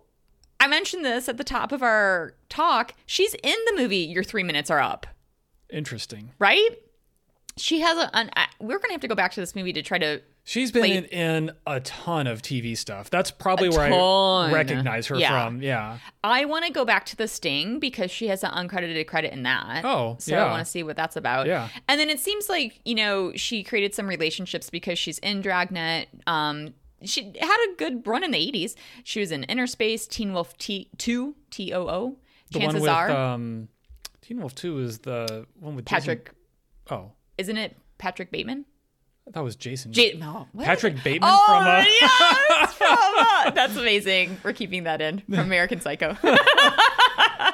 I 0.60 0.68
mentioned 0.68 1.04
this 1.04 1.28
at 1.28 1.38
the 1.38 1.44
top 1.44 1.72
of 1.72 1.82
our 1.82 2.36
talk. 2.50 2.94
She's 3.06 3.34
in 3.44 3.56
the 3.66 3.74
movie 3.76 3.98
Your 3.98 4.24
Three 4.24 4.44
Minutes 4.44 4.70
Are 4.70 4.80
Up, 4.80 5.08
Interesting. 5.72 6.32
right? 6.40 6.70
She 7.58 7.80
has 7.82 7.98
a. 7.98 8.16
An, 8.16 8.30
I- 8.36 8.48
we're 8.60 8.80
gonna 8.80 8.94
have 8.94 9.02
to 9.02 9.08
go 9.08 9.16
back 9.16 9.32
to 9.34 9.40
this 9.40 9.56
movie 9.56 9.74
to 9.74 9.82
try 9.82 9.98
to. 9.98 10.22
She's 10.46 10.72
been 10.74 10.84
in, 10.86 11.06
in 11.06 11.52
a 11.66 11.80
ton 11.80 12.28
of 12.28 12.42
TV 12.42 12.76
stuff. 12.78 13.10
That's 13.10 13.32
probably 13.32 13.70
where 13.70 13.90
ton. 13.90 14.50
I 14.50 14.54
recognize 14.54 15.08
her 15.08 15.16
Yeah. 15.18 15.46
from. 15.46 15.62
Yeah. 15.62 16.00
I 16.22 16.44
want 16.46 16.66
to 16.66 16.72
go 16.72 16.84
back 16.84 17.06
to 17.08 17.16
The 17.16 17.30
Sting 17.30 17.80
because 17.80 18.12
she 18.12 18.28
has 18.28 18.44
an 18.44 18.52
uncredited 18.52 19.08
credit 19.08 19.32
in 19.32 19.44
that. 19.44 19.86
Oh, 19.86 20.18
so 20.20 20.34
yeah. 20.36 20.44
I 20.46 20.52
want 20.52 20.66
to 20.66 20.70
see 20.70 20.84
what 20.84 20.98
that's 20.98 21.16
about. 21.16 21.48
Yeah. 21.48 21.70
and 21.88 21.98
then 22.00 22.10
it 22.10 22.20
seems 22.20 22.50
like 22.50 22.82
you 22.84 22.96
know 22.96 23.32
she 23.36 23.64
created 23.64 23.96
some 23.96 24.06
relationships 24.08 24.70
because 24.70 25.00
she's 25.00 25.18
in 25.20 25.42
Dragnet. 25.42 26.08
Um, 26.28 26.74
she 27.04 27.34
had 27.40 27.68
a 27.72 27.76
good 27.78 28.06
run 28.06 28.24
in 28.24 28.32
the 28.32 28.38
'80s. 28.52 28.76
She 29.06 29.22
was 29.22 29.32
in 29.32 29.44
Inner 29.46 29.68
Space, 29.68 30.08
Teen 30.08 30.34
Wolf 30.34 30.58
T 30.58 30.90
two 30.98 31.36
T 31.52 31.74
O 31.74 31.88
O. 31.88 32.18
Chances 32.52 32.74
one 32.74 32.82
with 32.82 32.90
are, 32.92 33.10
um 33.12 33.70
Teen 34.22 34.40
Wolf 34.40 34.54
2 34.56 34.80
is 34.80 35.00
the 35.00 35.46
one 35.60 35.76
with 35.76 35.86
Jason- 35.86 36.00
Patric. 36.02 36.32
Oh, 36.92 37.12
Isn't 37.38 37.58
it 37.58 37.76
Patrick 37.98 38.30
Bateman? 38.32 38.66
That 39.32 39.44
was 39.44 39.56
Jason. 39.56 39.94
J- 39.94 40.14
no, 40.14 40.48
what? 40.52 40.66
Patrick 40.66 41.02
Bateman 41.04 41.30
Oh, 41.32 41.46
from 41.48 41.64
uh, 41.64 41.84
yes, 42.02 42.74
from, 42.74 42.88
uh, 43.48 43.52
that's 43.52 43.76
amazing. 43.78 44.38
We're 44.44 44.54
keeping 44.54 44.84
that 44.84 45.02
in 45.02 45.20
from 45.22 45.40
American 45.40 45.80
Psycho. 45.82 46.18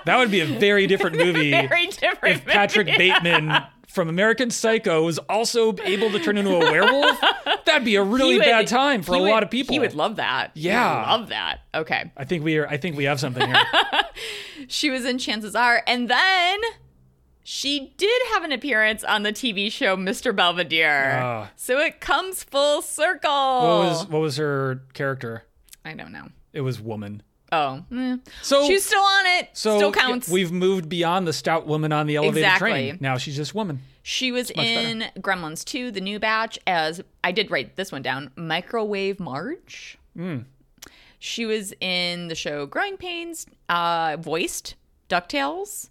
That 0.05 0.17
would 0.17 0.31
be 0.31 0.39
a 0.41 0.45
very 0.45 0.87
different 0.87 1.17
movie 1.23 1.51
Very 1.51 1.87
different. 1.87 2.37
if 2.37 2.45
Patrick 2.45 2.87
movie. 2.87 2.97
Bateman 3.11 3.63
from 3.87 4.07
American 4.07 4.49
Psycho 4.49 5.03
was 5.03 5.17
also 5.19 5.75
able 5.83 6.09
to 6.11 6.19
turn 6.19 6.37
into 6.37 6.51
a 6.55 6.59
werewolf. 6.59 7.19
That'd 7.65 7.85
be 7.85 7.95
a 7.95 8.03
really 8.03 8.35
would- 8.37 8.45
bad 8.45 8.67
time 8.67 9.01
for 9.01 9.15
a 9.15 9.19
would- 9.19 9.29
lot 9.29 9.43
of 9.43 9.49
people. 9.51 9.73
He 9.73 9.79
would 9.79 9.95
love 9.95 10.15
that. 10.17 10.51
He 10.53 10.61
would 10.61 10.73
Yeah. 10.73 11.11
love 11.11 11.29
that. 11.29 11.61
Okay. 11.75 12.11
I 12.15 12.23
think 12.23 12.43
we 12.43 12.57
are 12.57 12.67
I 12.67 12.77
think 12.77 12.95
we 12.97 13.03
have 13.05 13.19
something 13.19 13.45
here. 13.45 13.61
She 14.67 14.89
was 14.89 15.05
in 15.05 15.17
Chances 15.17 15.55
Are, 15.55 15.83
and 15.87 16.09
then 16.09 16.59
she 17.51 17.91
did 17.97 18.21
have 18.31 18.43
an 18.43 18.51
appearance 18.51 19.03
on 19.03 19.23
the 19.23 19.33
TV 19.33 19.71
show 19.71 19.97
Mr. 19.97 20.35
Belvedere. 20.35 21.19
Ah. 21.19 21.49
so 21.55 21.79
it 21.79 21.99
comes 21.99 22.43
full 22.43 22.83
circle. 22.83 23.31
what 23.31 23.89
was 23.89 24.07
what 24.07 24.21
was 24.21 24.37
her 24.37 24.83
character? 24.93 25.45
I 25.83 25.95
don't 25.95 26.11
know. 26.11 26.27
It 26.53 26.61
was 26.61 26.79
woman. 26.79 27.23
Oh, 27.51 27.83
eh. 27.91 28.17
So 28.43 28.67
she's 28.67 28.85
still 28.85 29.01
on 29.01 29.25
it. 29.25 29.49
so 29.53 29.77
still 29.77 29.91
counts. 29.91 30.29
We've 30.29 30.51
moved 30.51 30.89
beyond 30.89 31.25
the 31.25 31.33
stout 31.33 31.65
woman 31.65 31.91
on 31.91 32.05
the 32.05 32.17
elevator 32.17 32.37
Exactly. 32.45 32.69
train. 32.69 32.97
Now 33.01 33.17
she's 33.17 33.35
just 33.35 33.55
woman. 33.55 33.79
She 34.03 34.31
was 34.31 34.51
in 34.51 35.05
Gremlins 35.17 35.65
2, 35.65 35.89
the 35.89 36.01
new 36.01 36.19
batch, 36.19 36.59
as 36.67 37.01
I 37.23 37.31
did 37.31 37.49
write 37.49 37.77
this 37.77 37.91
one 37.91 38.03
down 38.03 38.29
Microwave 38.35 39.19
Marge. 39.19 39.97
Hmm. 40.15 40.41
She 41.17 41.47
was 41.47 41.73
in 41.81 42.27
the 42.27 42.35
show 42.35 42.67
Growing 42.67 42.97
Pains, 42.97 43.47
uh, 43.69 44.17
voiced 44.19 44.75
DuckTales. 45.09 45.88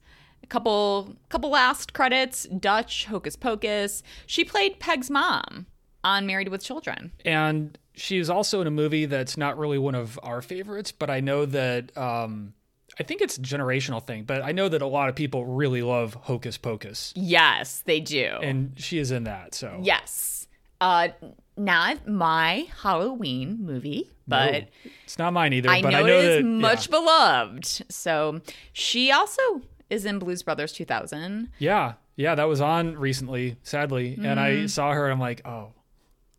Couple, 0.49 1.15
couple 1.29 1.51
last 1.51 1.93
credits 1.93 2.45
Dutch, 2.45 3.05
Hocus 3.07 3.37
Pocus. 3.37 4.03
She 4.27 4.45
played 4.45 4.81
Peg's 4.81 5.11
mom 5.11 5.67
on 6.05 6.27
Married 6.27 6.49
with 6.49 6.63
Children. 6.63 7.13
And 7.25 7.77
she's 7.95 8.31
also 8.31 8.61
in 8.61 8.67
a 8.67 8.71
movie 8.71 9.07
that's 9.07 9.37
not 9.37 9.59
really 9.59 9.79
one 9.79 9.95
of 9.95 10.19
our 10.23 10.41
favorites, 10.41 10.93
but 10.93 11.11
I 11.11 11.21
know 11.21 11.45
that 11.47 11.97
um, 11.97 12.55
I 12.99 13.03
think 13.03 13.21
it's 13.21 13.37
a 13.37 13.43
generational 13.43 14.03
thing, 14.05 14.25
but 14.25 14.43
I 14.43 14.53
know 14.53 14.69
that 14.69 14.83
a 14.83 14.87
lot 14.87 15.09
of 15.09 15.15
people 15.15 15.45
really 15.45 15.83
love 15.83 16.15
Hocus 16.15 16.57
Pocus, 16.57 17.13
Yes, 17.17 17.83
they 17.85 18.01
do. 18.01 18.39
and 18.43 18.73
she 18.77 18.99
is 18.99 19.11
in 19.11 19.25
that. 19.25 19.55
So 19.55 19.79
yes. 19.83 20.47
Uh, 20.81 21.09
not 21.57 22.07
my 22.07 22.69
Halloween 22.83 23.59
movie, 23.61 24.09
but. 24.29 24.53
No, 24.53 24.61
it's 25.05 25.19
not 25.19 25.33
mine 25.33 25.53
either. 25.53 25.69
I 25.69 25.83
but 25.83 25.91
know, 25.91 25.99
I 25.99 26.03
know 26.03 26.19
it 26.19 26.25
is 26.25 26.37
that 26.37 26.45
much 26.45 26.87
yeah. 26.87 26.91
beloved. 26.93 27.67
So 27.93 28.41
she 28.73 29.11
also 29.11 29.63
is 29.91 30.05
in 30.05 30.19
Blues 30.19 30.43
Brothers 30.43 30.73
2000. 30.73 31.49
Yeah, 31.59 31.95
yeah, 32.17 32.35
that 32.35 32.45
was 32.49 32.61
on 32.61 32.97
recently, 32.97 33.57
sadly, 33.63 34.19
and 34.23 34.39
I 34.41 34.51
Mm-hmm. 34.51 34.67
saw 34.67 34.93
her. 34.93 35.05
and 35.05 35.13
I'm 35.13 35.21
like, 35.21 35.47
oh, 35.47 35.73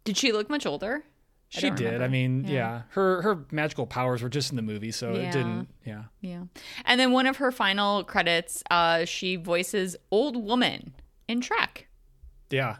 Did 0.04 0.18
she 0.18 0.32
look 0.32 0.50
much 0.50 0.66
older? 0.66 1.04
She 1.52 1.62
don't 1.68 1.76
did. 1.78 1.84
remember. 1.86 2.06
I 2.06 2.08
mean, 2.10 2.46
yeah. 2.48 2.82
her 2.90 3.22
her 3.24 3.46
magical 3.52 3.88
powers 3.88 4.22
were 4.22 4.30
just 4.30 4.52
in 4.52 4.56
the 4.56 4.62
movie, 4.62 4.92
so 4.92 5.14
Yeah. 5.14 5.20
it 5.30 5.32
didn't. 5.32 5.68
Yeah, 5.86 6.04
Yeah. 6.22 6.44
And 6.86 7.00
then 7.00 7.12
one 7.12 7.26
of 7.26 7.38
her 7.38 7.52
final 7.52 8.04
credits, 8.04 8.64
uh, 8.70 9.06
she 9.06 9.36
voices 9.36 9.96
Old 10.12 10.36
Woman 10.38 10.94
in 11.28 11.42
Shrek. 11.42 11.86
yeah. 12.52 12.78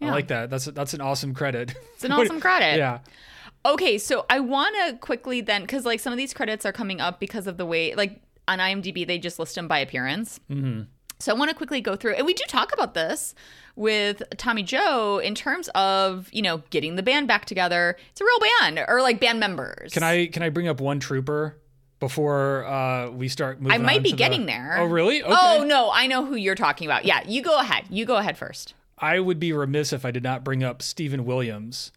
Yeah. 0.00 0.08
I 0.08 0.10
like 0.12 0.28
that. 0.28 0.48
That's 0.50 0.64
that's 0.66 0.94
an 0.94 1.00
awesome 1.00 1.34
credit. 1.34 1.74
It's 1.94 2.04
an 2.04 2.12
awesome 2.12 2.40
credit. 2.46 2.76
yeah. 2.78 3.00
Okay, 3.66 3.98
so 3.98 4.24
I 4.30 4.38
want 4.38 4.74
to 4.86 4.96
quickly 4.98 5.40
then, 5.40 5.62
because 5.62 5.84
like 5.84 5.98
some 5.98 6.12
of 6.12 6.16
these 6.16 6.32
credits 6.32 6.64
are 6.64 6.72
coming 6.72 7.00
up 7.00 7.18
because 7.18 7.48
of 7.48 7.56
the 7.56 7.66
way, 7.66 7.94
like 7.96 8.20
on 8.48 8.58
IMDb, 8.58 9.06
they 9.06 9.18
just 9.18 9.38
list 9.38 9.54
them 9.54 9.68
by 9.68 9.78
appearance. 9.78 10.40
Mm-hmm. 10.50 10.82
So 11.20 11.32
I 11.32 11.38
want 11.38 11.50
to 11.50 11.56
quickly 11.56 11.80
go 11.80 11.96
through, 11.96 12.14
and 12.14 12.26
we 12.26 12.34
do 12.34 12.44
talk 12.48 12.72
about 12.72 12.94
this 12.94 13.34
with 13.74 14.22
Tommy 14.36 14.62
Joe 14.62 15.18
in 15.18 15.34
terms 15.34 15.68
of 15.74 16.28
you 16.32 16.42
know 16.42 16.62
getting 16.70 16.96
the 16.96 17.02
band 17.02 17.28
back 17.28 17.44
together. 17.44 17.96
It's 18.10 18.20
a 18.20 18.24
real 18.24 18.38
band, 18.60 18.84
or 18.88 19.02
like 19.02 19.20
band 19.20 19.40
members. 19.40 19.92
Can 19.92 20.02
I 20.02 20.26
can 20.26 20.42
I 20.42 20.48
bring 20.48 20.68
up 20.68 20.80
one 20.80 21.00
trooper 21.00 21.56
before 22.00 22.64
uh, 22.66 23.10
we 23.10 23.28
start 23.28 23.60
moving? 23.60 23.72
I 23.72 23.78
might 23.78 23.98
on 23.98 24.02
be 24.04 24.10
to 24.10 24.16
the- 24.16 24.18
getting 24.18 24.46
there. 24.46 24.76
Oh, 24.78 24.84
really? 24.84 25.22
Okay. 25.22 25.32
Oh 25.34 25.64
no, 25.64 25.90
I 25.92 26.06
know 26.06 26.24
who 26.24 26.36
you're 26.36 26.54
talking 26.54 26.86
about. 26.86 27.04
Yeah, 27.04 27.22
you 27.26 27.42
go 27.42 27.58
ahead. 27.58 27.84
You 27.90 28.04
go 28.04 28.16
ahead 28.16 28.38
first. 28.38 28.74
I 28.96 29.18
would 29.20 29.38
be 29.40 29.52
remiss 29.52 29.92
if 29.92 30.04
I 30.04 30.10
did 30.10 30.22
not 30.22 30.44
bring 30.44 30.62
up 30.64 30.82
Steven 30.82 31.24
Williams, 31.24 31.92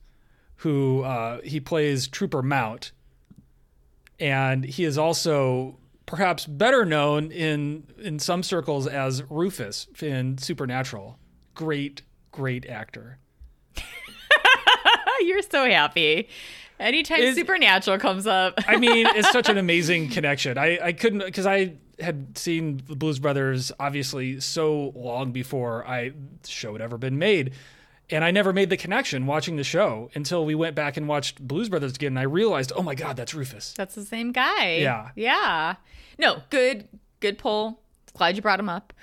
who 0.58 1.02
uh, 1.04 1.42
he 1.44 1.60
plays 1.60 2.08
Trooper 2.08 2.42
Mount, 2.44 2.92
and 4.20 4.64
he 4.64 4.84
is 4.84 4.98
also 4.98 5.78
perhaps 6.12 6.46
better 6.46 6.84
known 6.84 7.32
in 7.32 7.86
in 7.98 8.20
some 8.20 8.44
circles 8.44 8.86
as 8.86 9.24
Rufus 9.30 9.88
in 10.02 10.38
Supernatural. 10.38 11.18
Great, 11.56 12.02
great 12.32 12.66
actor. 12.68 13.18
You're 15.22 15.42
so 15.42 15.70
happy. 15.70 16.28
Anytime 16.82 17.22
Is- 17.22 17.36
Supernatural 17.36 17.98
comes 17.98 18.28
up. 18.28 18.56
I 18.68 18.76
mean, 18.76 19.08
it's 19.16 19.32
such 19.32 19.48
an 19.48 19.58
amazing 19.66 20.10
connection. 20.10 20.58
I, 20.58 20.80
I 20.84 20.94
couldn't 20.94 21.20
because 21.20 21.46
I 21.46 21.76
had 22.00 22.38
seen 22.38 22.82
the 22.88 22.96
Blues 22.98 23.20
Brothers 23.20 23.72
obviously 23.80 24.42
so 24.42 24.92
long 24.96 25.32
before 25.32 25.88
I 25.88 26.12
show 26.46 26.74
had 26.74 26.82
ever 26.82 26.98
been 26.98 27.20
made. 27.20 27.54
And 28.12 28.24
I 28.26 28.32
never 28.32 28.52
made 28.52 28.70
the 28.70 28.78
connection 28.78 29.26
watching 29.26 29.56
the 29.56 29.64
show 29.64 30.10
until 30.16 30.46
we 30.46 30.54
went 30.56 30.76
back 30.76 30.98
and 30.98 31.08
watched 31.08 31.40
Blues 31.40 31.70
Brothers 31.70 31.94
again 31.96 32.10
and 32.14 32.20
I 32.20 32.24
realized, 32.24 32.72
oh 32.76 32.84
my 32.84 32.94
God, 32.96 33.16
that's 33.16 33.34
Rufus. 33.34 33.74
That's 33.78 33.96
the 33.96 34.04
same 34.06 34.32
guy. 34.32 34.76
Yeah. 34.78 35.10
Yeah. 35.16 35.76
No, 36.18 36.42
good 36.50 36.88
good 37.22 37.38
pull. 37.38 37.80
Glad 38.18 38.36
you 38.36 38.42
brought 38.42 38.60
him 38.60 38.70
up. 38.70 38.94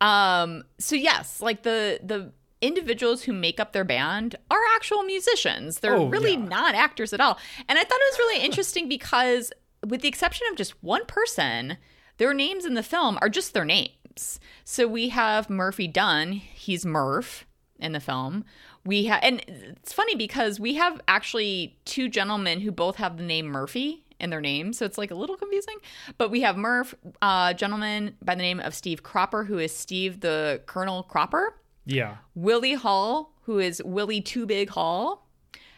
Um 0.00 0.64
so 0.78 0.94
yes, 0.96 1.40
like 1.40 1.62
the 1.62 2.00
the 2.02 2.32
individuals 2.60 3.22
who 3.22 3.32
make 3.32 3.58
up 3.58 3.72
their 3.72 3.84
band 3.84 4.36
are 4.50 4.58
actual 4.76 5.02
musicians. 5.04 5.80
They're 5.80 5.96
Oh, 5.96 6.08
really 6.08 6.32
yeah. 6.32 6.44
not 6.44 6.74
actors 6.74 7.12
at 7.14 7.20
all. 7.20 7.38
And 7.68 7.78
I 7.78 7.82
thought 7.82 7.98
it 8.00 8.10
was 8.12 8.18
really 8.18 8.44
interesting 8.44 8.88
because 8.88 9.52
with 9.86 10.02
the 10.02 10.08
exception 10.08 10.46
of 10.50 10.56
just 10.58 10.74
one 10.82 11.06
person, 11.06 11.78
their 12.18 12.34
names 12.34 12.66
in 12.66 12.74
the 12.74 12.82
film 12.82 13.18
are 13.22 13.30
just 13.30 13.54
their 13.54 13.64
names. 13.64 14.38
So 14.64 14.86
we 14.86 15.08
have 15.08 15.48
Murphy 15.48 15.88
Dunne, 15.88 16.32
he's 16.32 16.84
Murph 16.84 17.46
in 17.80 17.92
the 17.92 18.00
film. 18.00 18.44
We 18.84 19.04
have 19.04 19.20
and 19.22 19.42
it's 19.46 19.92
funny 19.92 20.14
because 20.14 20.58
we 20.58 20.74
have 20.74 21.00
actually 21.08 21.78
two 21.84 22.08
gentlemen 22.08 22.60
who 22.60 22.70
both 22.70 22.96
have 22.96 23.16
the 23.16 23.22
name 23.22 23.46
Murphy 23.46 24.04
in 24.18 24.30
their 24.30 24.40
name, 24.40 24.72
so 24.72 24.84
it's 24.84 24.98
like 24.98 25.10
a 25.10 25.14
little 25.14 25.36
confusing. 25.36 25.76
But 26.18 26.30
we 26.30 26.42
have 26.42 26.56
Murph, 26.56 26.94
uh, 27.22 27.54
gentleman 27.54 28.16
by 28.22 28.34
the 28.34 28.42
name 28.42 28.60
of 28.60 28.74
Steve 28.74 29.02
Cropper, 29.02 29.44
who 29.44 29.58
is 29.58 29.74
Steve 29.74 30.20
the 30.20 30.62
Colonel 30.66 31.02
Cropper. 31.02 31.56
Yeah. 31.86 32.16
Willie 32.34 32.74
Hall, 32.74 33.32
who 33.42 33.58
is 33.58 33.82
Willie 33.84 34.20
Too 34.20 34.46
Big 34.46 34.70
Hall. 34.70 35.26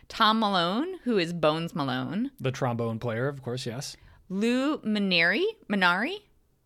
Tom 0.09 0.41
Malone, 0.41 0.99
who 1.05 1.17
is 1.17 1.33
Bones 1.33 1.75
Malone, 1.75 2.33
The 2.39 2.51
trombone 2.51 2.99
player, 2.99 3.29
of 3.29 3.41
course, 3.43 3.65
yes. 3.65 3.97
Lou 4.29 4.77
Minari, 4.81 5.45
Minari, 5.71 6.19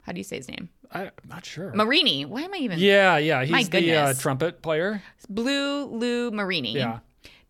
how 0.02 0.10
do 0.12 0.18
you 0.18 0.24
say 0.24 0.36
his 0.36 0.48
name? 0.48 0.68
I'm 0.92 1.10
not 1.28 1.44
sure. 1.44 1.72
Marini. 1.74 2.24
Why 2.24 2.42
am 2.42 2.54
I 2.54 2.58
even? 2.58 2.78
yeah, 2.78 3.16
yeah. 3.18 3.42
He's 3.42 3.50
My 3.52 3.62
the 3.64 3.68
uh, 3.94 4.04
goodness. 4.04 4.20
trumpet 4.20 4.62
player. 4.62 5.02
Blue 5.28 5.84
Lou 5.86 6.30
Marini. 6.30 6.74
Yeah. 6.74 7.00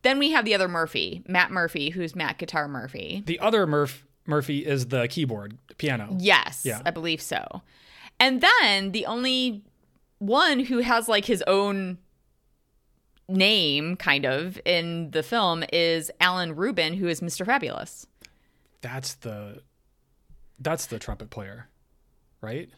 Then 0.03 0.19
we 0.19 0.31
have 0.31 0.45
the 0.45 0.55
other 0.55 0.69
Murphy, 0.69 1.23
Matt 1.27 1.51
Murphy, 1.51 1.91
who's 1.91 2.15
Matt 2.15 2.39
Guitar 2.39 2.69
Murphy. 2.69 3.23
The 3.27 3.41
other 3.41 3.67
Murph 3.67 4.07
Murphy 4.27 4.65
is 4.65 4.87
the 4.87 5.09
keyboard, 5.09 5.57
piano. 5.79 6.17
Yes, 6.21 6.63
Yeah. 6.65 6.81
I 6.87 6.91
believe 6.91 7.21
so. 7.21 7.63
And 8.21 8.41
then 8.41 8.93
the 8.93 9.07
only 9.07 9.63
one 10.19 10.61
who 10.61 10.79
has 10.79 11.09
like 11.09 11.25
his 11.25 11.43
own 11.47 11.99
name, 13.29 13.97
kind 13.97 14.25
of, 14.25 14.61
in 14.65 15.11
the 15.11 15.23
film 15.23 15.65
is 15.73 16.11
Alan 16.21 16.55
Rubin, 16.55 16.95
who 16.95 17.09
is 17.09 17.21
Mr. 17.21 17.45
Fabulous. 17.45 18.07
That's 18.81 19.15
the 19.15 19.63
that's 20.59 20.87
the 20.87 20.99
trumpet 20.99 21.31
player, 21.31 21.69
right? 22.41 22.71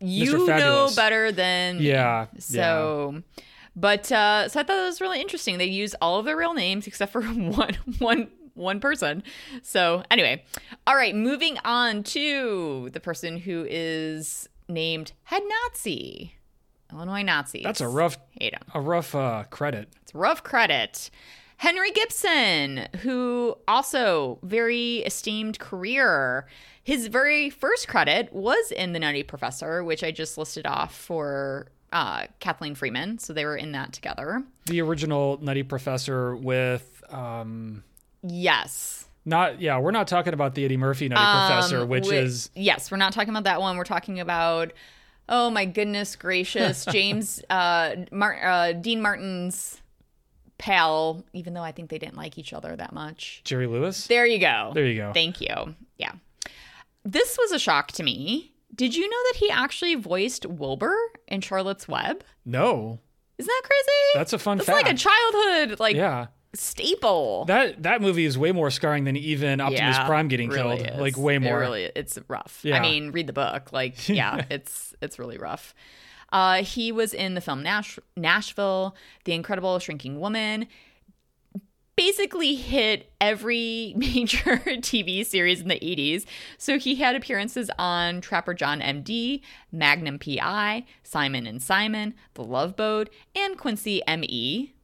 You 0.00 0.46
know 0.46 0.90
better 0.94 1.32
than 1.32 1.80
Yeah. 1.80 2.26
So, 2.38 3.22
but 3.76 4.10
uh, 4.12 4.48
so 4.48 4.60
I 4.60 4.62
thought 4.62 4.78
it 4.78 4.86
was 4.86 5.00
really 5.00 5.20
interesting. 5.20 5.58
They 5.58 5.66
use 5.66 5.94
all 6.00 6.18
of 6.18 6.24
their 6.24 6.36
real 6.36 6.54
names 6.54 6.86
except 6.86 7.12
for 7.12 7.22
one 7.22 7.76
one 7.98 8.28
one 8.54 8.80
person. 8.80 9.22
So 9.62 10.02
anyway, 10.10 10.44
all 10.86 10.96
right, 10.96 11.14
moving 11.14 11.58
on 11.64 12.02
to 12.04 12.90
the 12.92 13.00
person 13.00 13.36
who 13.38 13.66
is 13.68 14.48
named 14.68 15.12
head 15.24 15.42
Nazi, 15.64 16.34
Illinois 16.92 17.22
Nazi. 17.22 17.62
That's 17.62 17.80
a 17.80 17.88
rough 17.88 18.16
hate 18.38 18.54
a 18.74 18.80
rough 18.80 19.14
uh, 19.14 19.44
credit. 19.50 19.88
It's 20.02 20.14
rough 20.14 20.42
credit. 20.42 21.10
Henry 21.56 21.92
Gibson, 21.92 22.88
who 23.00 23.56
also 23.68 24.38
very 24.42 24.98
esteemed 24.98 25.58
career. 25.58 26.46
His 26.84 27.06
very 27.08 27.48
first 27.50 27.88
credit 27.88 28.32
was 28.32 28.70
in 28.70 28.92
The 28.92 28.98
Nutty 29.00 29.22
Professor, 29.22 29.82
which 29.82 30.04
I 30.04 30.10
just 30.10 30.36
listed 30.38 30.66
off 30.66 30.94
for 30.94 31.68
uh, 31.92 32.26
Kathleen 32.40 32.74
Freeman. 32.74 33.18
So 33.18 33.32
they 33.32 33.44
were 33.46 33.56
in 33.56 33.72
that 33.72 33.92
together. 33.92 34.42
The 34.66 34.80
original 34.82 35.38
Nutty 35.42 35.62
Professor 35.62 36.36
with 36.36 37.02
um 37.10 37.82
Yes. 38.22 39.06
not 39.24 39.60
yeah, 39.60 39.78
we're 39.78 39.90
not 39.92 40.08
talking 40.08 40.32
about 40.34 40.54
the 40.54 40.64
Eddie 40.64 40.76
Murphy 40.76 41.08
Nutty 41.08 41.22
Professor, 41.48 41.82
Um, 41.82 41.88
which 41.88 42.04
wi- 42.04 42.22
is 42.22 42.50
yes, 42.54 42.90
we're 42.90 42.96
not 42.98 43.12
talking 43.12 43.30
about 43.30 43.44
that 43.44 43.60
one. 43.60 43.76
We're 43.76 43.84
talking 43.84 44.20
about 44.20 44.72
oh 45.28 45.48
my 45.50 45.64
goodness 45.64 46.16
gracious, 46.16 46.84
James 46.90 47.42
uh, 47.48 47.96
Mar- 48.10 48.44
uh, 48.44 48.72
Dean 48.72 49.00
Martin's 49.00 49.80
pal. 50.58 51.24
Even 51.32 51.54
though 51.54 51.62
I 51.62 51.72
think 51.72 51.90
they 51.90 51.98
didn't 51.98 52.16
like 52.16 52.38
each 52.38 52.52
other 52.52 52.74
that 52.76 52.92
much. 52.92 53.40
Jerry 53.44 53.66
Lewis. 53.66 54.06
There 54.06 54.26
you 54.26 54.38
go. 54.38 54.72
There 54.74 54.86
you 54.86 54.96
go. 54.96 55.12
Thank 55.14 55.40
you. 55.40 55.74
Yeah. 55.98 56.12
This 57.04 57.36
was 57.38 57.52
a 57.52 57.58
shock 57.58 57.92
to 57.92 58.02
me. 58.02 58.52
Did 58.74 58.94
you 58.96 59.08
know 59.08 59.16
that 59.32 59.36
he 59.38 59.50
actually 59.50 59.94
voiced 59.94 60.46
Wilbur 60.46 60.96
in 61.28 61.40
Charlotte's 61.40 61.86
Web? 61.86 62.24
No. 62.44 62.98
Isn't 63.38 63.48
that 63.48 63.62
crazy? 63.64 63.90
That's 64.14 64.32
a 64.32 64.38
fun 64.38 64.58
That's 64.58 64.68
fact. 64.68 64.84
like 64.86 64.94
a 64.94 64.96
childhood 64.98 65.80
like 65.80 65.96
yeah. 65.96 66.26
staple. 66.54 67.44
That 67.46 67.82
that 67.82 68.00
movie 68.00 68.24
is 68.24 68.36
way 68.38 68.52
more 68.52 68.70
scarring 68.70 69.04
than 69.04 69.16
even 69.16 69.60
Optimus 69.60 69.96
Yeah, 69.96 70.06
Prime 70.06 70.28
getting 70.28 70.48
really 70.50 70.78
killed. 70.78 70.90
is. 70.90 71.00
Like 71.00 71.16
way 71.16 71.38
more. 71.38 71.58
It 71.58 71.60
really, 71.60 71.84
it's 71.94 72.18
rough. 72.28 72.60
Yeah. 72.62 72.78
I 72.78 72.80
mean, 72.80 73.10
read 73.12 73.26
the 73.26 73.32
book. 73.32 73.72
Like, 73.72 74.08
yeah, 74.08 74.44
it's 74.50 74.94
it's 75.00 75.18
really 75.18 75.38
rough. 75.38 75.74
Uh, 76.32 76.62
he 76.64 76.90
was 76.90 77.14
in 77.14 77.34
the 77.34 77.40
film 77.40 77.62
Nash- 77.62 77.98
Nashville, 78.16 78.96
The 79.24 79.32
Incredible 79.34 79.78
Shrinking 79.78 80.18
Woman. 80.18 80.66
Basically 81.96 82.54
hit 82.56 83.12
every 83.20 83.94
major 83.96 84.56
TV 84.80 85.24
series 85.24 85.60
in 85.60 85.68
the 85.68 85.78
80s. 85.78 86.24
So 86.58 86.78
he 86.78 86.96
had 86.96 87.14
appearances 87.14 87.70
on 87.78 88.20
Trapper 88.20 88.54
John 88.54 88.80
MD, 88.80 89.40
Magnum 89.70 90.18
PI, 90.18 90.84
Simon 91.02 91.46
and 91.46 91.62
Simon, 91.62 92.14
The 92.34 92.42
Love 92.42 92.74
Boat, 92.76 93.10
and 93.36 93.56
Quincy 93.56 94.02
ME 94.08 94.74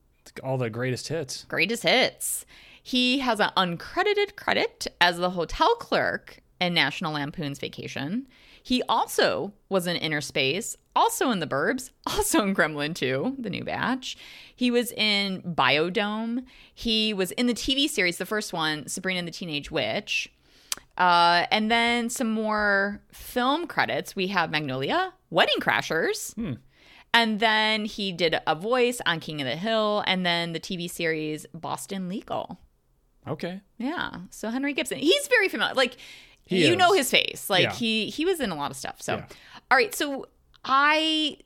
All 0.44 0.56
the 0.58 0.70
greatest 0.70 1.08
hits. 1.08 1.44
greatest 1.44 1.82
hits. 1.82 2.46
He 2.82 3.18
has 3.18 3.40
an 3.40 3.50
uncredited 3.56 4.36
credit 4.36 4.86
as 5.00 5.18
the 5.18 5.30
hotel 5.30 5.74
clerk 5.76 6.40
in 6.60 6.74
National 6.74 7.14
Lampoon's 7.14 7.58
Vacation. 7.58 8.26
He 8.62 8.82
also 8.88 9.52
was 9.68 9.86
in 9.86 9.96
Inner 9.96 10.20
Space, 10.20 10.76
also 10.94 11.30
in 11.30 11.40
The 11.40 11.46
Burbs, 11.46 11.90
also 12.06 12.42
in 12.42 12.54
Gremlin 12.54 12.94
2, 12.94 13.36
the 13.38 13.50
new 13.50 13.64
batch. 13.64 14.16
He 14.54 14.70
was 14.70 14.92
in 14.92 15.42
Biodome. 15.42 16.44
He 16.74 17.14
was 17.14 17.30
in 17.32 17.46
the 17.46 17.54
TV 17.54 17.88
series, 17.88 18.18
the 18.18 18.26
first 18.26 18.52
one, 18.52 18.86
Sabrina 18.88 19.22
the 19.22 19.30
Teenage 19.30 19.70
Witch. 19.70 20.32
Uh, 20.98 21.46
and 21.50 21.70
then 21.70 22.10
some 22.10 22.30
more 22.30 23.00
film 23.12 23.66
credits. 23.66 24.14
We 24.14 24.26
have 24.28 24.50
Magnolia, 24.50 25.14
Wedding 25.30 25.60
Crashers. 25.60 26.34
And 27.12 27.40
then 27.40 27.86
he 27.86 28.12
did 28.12 28.38
a 28.46 28.54
voice 28.54 29.00
on 29.04 29.18
King 29.18 29.40
of 29.40 29.46
the 29.46 29.56
Hill, 29.56 30.04
and 30.06 30.24
then 30.24 30.52
the 30.52 30.60
TV 30.60 30.88
series 30.88 31.46
Boston 31.52 32.08
Legal. 32.08 32.60
Okay. 33.26 33.60
Yeah. 33.78 34.10
So 34.30 34.48
Henry 34.48 34.72
Gibson, 34.72 34.98
he's 34.98 35.26
very 35.28 35.48
familiar. 35.48 35.74
Like 35.74 35.96
He 36.50 36.66
you 36.66 36.72
is. 36.72 36.78
know 36.78 36.92
his 36.92 37.10
face. 37.10 37.48
Like 37.48 37.62
Yeah. 37.62 37.72
he 37.72 38.10
he 38.10 38.24
was 38.24 38.40
in 38.40 38.50
a 38.50 38.54
lot 38.56 38.70
of 38.70 38.76
stuff. 38.76 39.00
So 39.00 39.16
Yeah. 39.16 39.26
all 39.70 39.76
right. 39.78 39.94
So 39.94 40.26
I 40.64 41.38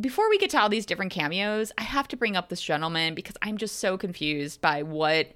before 0.00 0.28
we 0.30 0.38
get 0.38 0.50
to 0.50 0.60
all 0.60 0.68
these 0.68 0.86
different 0.86 1.12
cameos, 1.12 1.72
I 1.76 1.82
have 1.82 2.06
to 2.08 2.16
bring 2.16 2.36
up 2.36 2.48
this 2.50 2.60
gentleman 2.62 3.14
because 3.14 3.36
I'm 3.42 3.56
just 3.58 3.78
so 3.80 3.98
confused 3.98 4.60
by 4.60 4.82
what 4.82 5.32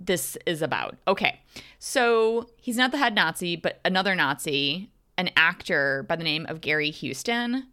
this 0.00 0.36
is 0.44 0.60
about. 0.62 0.96
Okay. 1.06 1.40
So 1.78 2.48
he's 2.60 2.76
not 2.76 2.90
the 2.92 2.98
head 2.98 3.14
Nazi, 3.14 3.56
but 3.56 3.80
another 3.84 4.14
Nazi, 4.14 4.90
an 5.16 5.30
actor 5.36 6.04
by 6.08 6.16
the 6.16 6.24
name 6.24 6.44
of 6.48 6.60
Gary 6.60 6.90
Houston. 6.90 7.68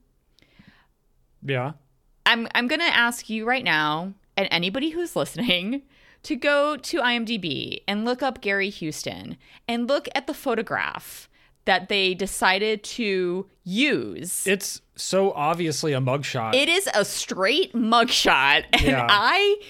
Yeah. 1.44 1.74
I'm 2.26 2.48
I'm 2.54 2.68
gonna 2.68 2.84
ask 2.84 3.30
you 3.30 3.46
right 3.46 3.64
now, 3.64 4.14
and 4.38 4.48
anybody 4.52 4.90
who's 4.92 5.16
listening, 5.16 5.82
to 6.24 6.36
go 6.36 6.78
to 6.78 7.00
IMDb 7.00 7.82
and 7.88 8.06
look 8.06 8.22
up 8.22 8.42
Gary 8.42 8.70
Houston 8.70 9.38
and 9.68 9.88
look 9.88 10.08
at 10.16 10.28
the 10.28 10.34
photograph 10.34 11.28
that 11.66 11.90
they 11.90 12.14
decided 12.14 12.84
to 12.84 13.48
use. 13.64 14.46
It's 14.48 14.82
so 14.96 15.32
obviously 15.34 15.94
a 15.94 16.00
mugshot. 16.02 16.56
it 16.56 16.70
is 16.70 16.90
a 16.94 17.06
straight 17.06 17.74
mugshot, 17.74 18.66
and 18.74 18.82
Yeah. 18.82 19.08
I 19.10 19.62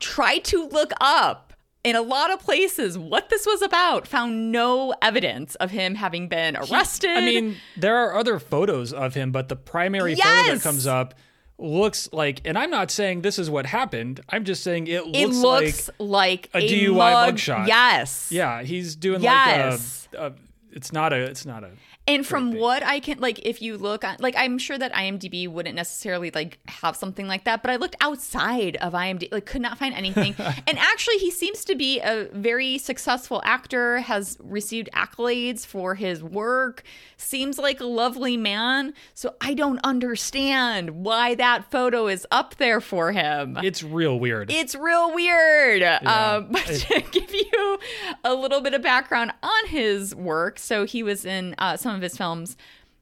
tried 0.00 0.44
to 0.44 0.66
look 0.68 0.92
up 1.00 1.52
in 1.84 1.96
a 1.96 2.02
lot 2.02 2.30
of 2.30 2.38
places 2.38 2.96
what 2.96 3.28
this 3.28 3.44
was 3.46 3.60
about. 3.62 4.06
Found 4.08 4.52
no 4.52 4.94
evidence 5.02 5.54
of 5.56 5.70
him 5.70 5.94
having 5.96 6.28
been 6.28 6.56
arrested. 6.56 7.10
I 7.10 7.20
mean, 7.20 7.56
there 7.76 7.96
are 7.96 8.14
other 8.16 8.38
photos 8.38 8.92
of 8.92 9.14
him, 9.14 9.32
but 9.32 9.48
the 9.48 9.56
primary 9.56 10.14
photo 10.14 10.52
that 10.54 10.62
comes 10.62 10.86
up 10.86 11.14
looks 11.62 12.08
like, 12.12 12.40
and 12.44 12.58
I'm 12.58 12.70
not 12.70 12.90
saying 12.90 13.22
this 13.22 13.38
is 13.38 13.48
what 13.50 13.66
happened. 13.66 14.20
I'm 14.28 14.44
just 14.44 14.62
saying 14.62 14.86
it 14.88 15.06
looks, 15.06 15.18
it 15.18 15.28
looks 15.28 15.90
like, 15.98 16.50
like, 16.54 16.62
a 16.62 16.66
DUI 16.68 16.92
mug- 16.94 17.34
mugshot. 17.36 17.66
Yes. 17.66 18.28
yeah, 18.30 18.62
he's 18.62 18.96
doing 18.96 19.22
Yes. 19.22 20.08
like 20.12 20.20
a, 20.22 20.26
a. 20.26 20.32
It's 20.72 20.92
not 20.92 21.12
a. 21.12 21.16
It's 21.16 21.44
not 21.46 21.64
a. 21.64 21.70
And 22.06 22.26
from 22.26 22.52
what 22.52 22.82
I 22.82 22.98
can 22.98 23.20
like 23.20 23.38
if 23.46 23.62
you 23.62 23.78
look 23.78 24.02
on 24.02 24.16
like 24.18 24.34
I'm 24.36 24.58
sure 24.58 24.76
that 24.76 24.92
IMDb 24.92 25.48
wouldn't 25.48 25.76
necessarily 25.76 26.32
like 26.34 26.58
have 26.66 26.96
something 26.96 27.28
like 27.28 27.44
that, 27.44 27.62
but 27.62 27.70
I 27.70 27.76
looked 27.76 27.94
outside 28.00 28.76
of 28.76 28.92
IMDb 28.92 29.30
like 29.30 29.46
could 29.46 29.62
not 29.62 29.78
find 29.78 29.94
anything. 29.94 30.34
and 30.66 30.78
actually 30.78 31.18
he 31.18 31.30
seems 31.30 31.64
to 31.66 31.76
be 31.76 32.00
a 32.00 32.28
very 32.32 32.78
successful 32.78 33.40
actor, 33.44 34.00
has 34.00 34.36
received 34.42 34.88
accolades 34.92 35.64
for 35.64 35.94
his 35.94 36.24
work, 36.24 36.82
seems 37.16 37.56
like 37.56 37.78
a 37.80 37.84
lovely 37.84 38.36
man. 38.36 38.94
So 39.14 39.36
I 39.40 39.54
don't 39.54 39.78
understand 39.84 40.90
why 41.04 41.36
that 41.36 41.70
photo 41.70 42.08
is 42.08 42.26
up 42.32 42.56
there 42.56 42.80
for 42.80 43.12
him. 43.12 43.58
It's 43.62 43.84
real 43.84 44.18
weird. 44.18 44.50
It's 44.50 44.74
real 44.74 45.14
weird. 45.14 45.84
Um, 45.84 46.48
but 46.50 46.64
to 46.64 47.00
give 47.12 47.32
you 47.32 47.78
a 48.24 48.34
little 48.34 48.60
bit 48.60 48.74
of 48.74 48.82
background 48.82 49.32
on 49.40 49.66
his 49.68 50.16
work, 50.16 50.58
so 50.58 50.84
he 50.84 51.04
was 51.04 51.24
in 51.24 51.54
uh, 51.58 51.76
some 51.76 51.91
of 51.96 52.02
his 52.02 52.16
films, 52.16 52.56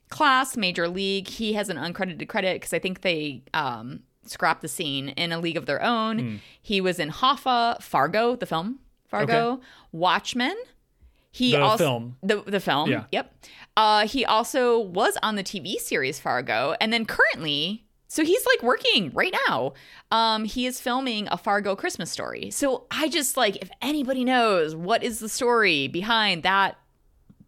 Class, 0.08 0.56
Major 0.56 0.88
League. 0.88 1.28
He 1.28 1.52
has 1.54 1.68
an 1.68 1.76
uncredited 1.76 2.28
credit 2.28 2.56
because 2.56 2.72
I 2.72 2.78
think 2.78 3.00
they 3.02 3.42
um, 3.54 4.00
scrapped 4.24 4.62
the 4.62 4.68
scene 4.68 5.10
in 5.10 5.32
A 5.32 5.38
League 5.38 5.56
of 5.56 5.66
Their 5.66 5.82
Own. 5.82 6.18
Hmm. 6.18 6.36
He 6.60 6.80
was 6.80 6.98
in 6.98 7.10
Hoffa, 7.10 7.80
Fargo, 7.82 8.36
the 8.36 8.46
film, 8.46 8.80
Fargo, 9.08 9.60
Watchmen. 9.92 10.56
He 11.32 11.52
The 11.52 11.60
also, 11.60 11.84
film. 11.84 12.16
the 12.24 12.42
the 12.44 12.58
film. 12.58 12.90
Yeah. 12.90 13.04
Yep. 13.12 13.34
Uh, 13.76 14.06
he 14.08 14.24
also 14.24 14.78
was 14.80 15.16
on 15.22 15.36
the 15.36 15.44
TV 15.44 15.76
series 15.76 16.18
Fargo, 16.18 16.74
and 16.80 16.92
then 16.92 17.06
currently, 17.06 17.84
so 18.08 18.24
he's 18.24 18.44
like 18.46 18.64
working 18.64 19.12
right 19.14 19.32
now. 19.46 19.74
Um, 20.10 20.44
he 20.44 20.66
is 20.66 20.80
filming 20.80 21.28
a 21.30 21.38
Fargo 21.38 21.76
Christmas 21.76 22.10
story. 22.10 22.50
So 22.50 22.86
I 22.90 23.08
just 23.08 23.36
like, 23.36 23.54
if 23.62 23.70
anybody 23.80 24.24
knows 24.24 24.74
what 24.74 25.04
is 25.04 25.20
the 25.20 25.28
story 25.28 25.86
behind 25.86 26.42
that 26.42 26.76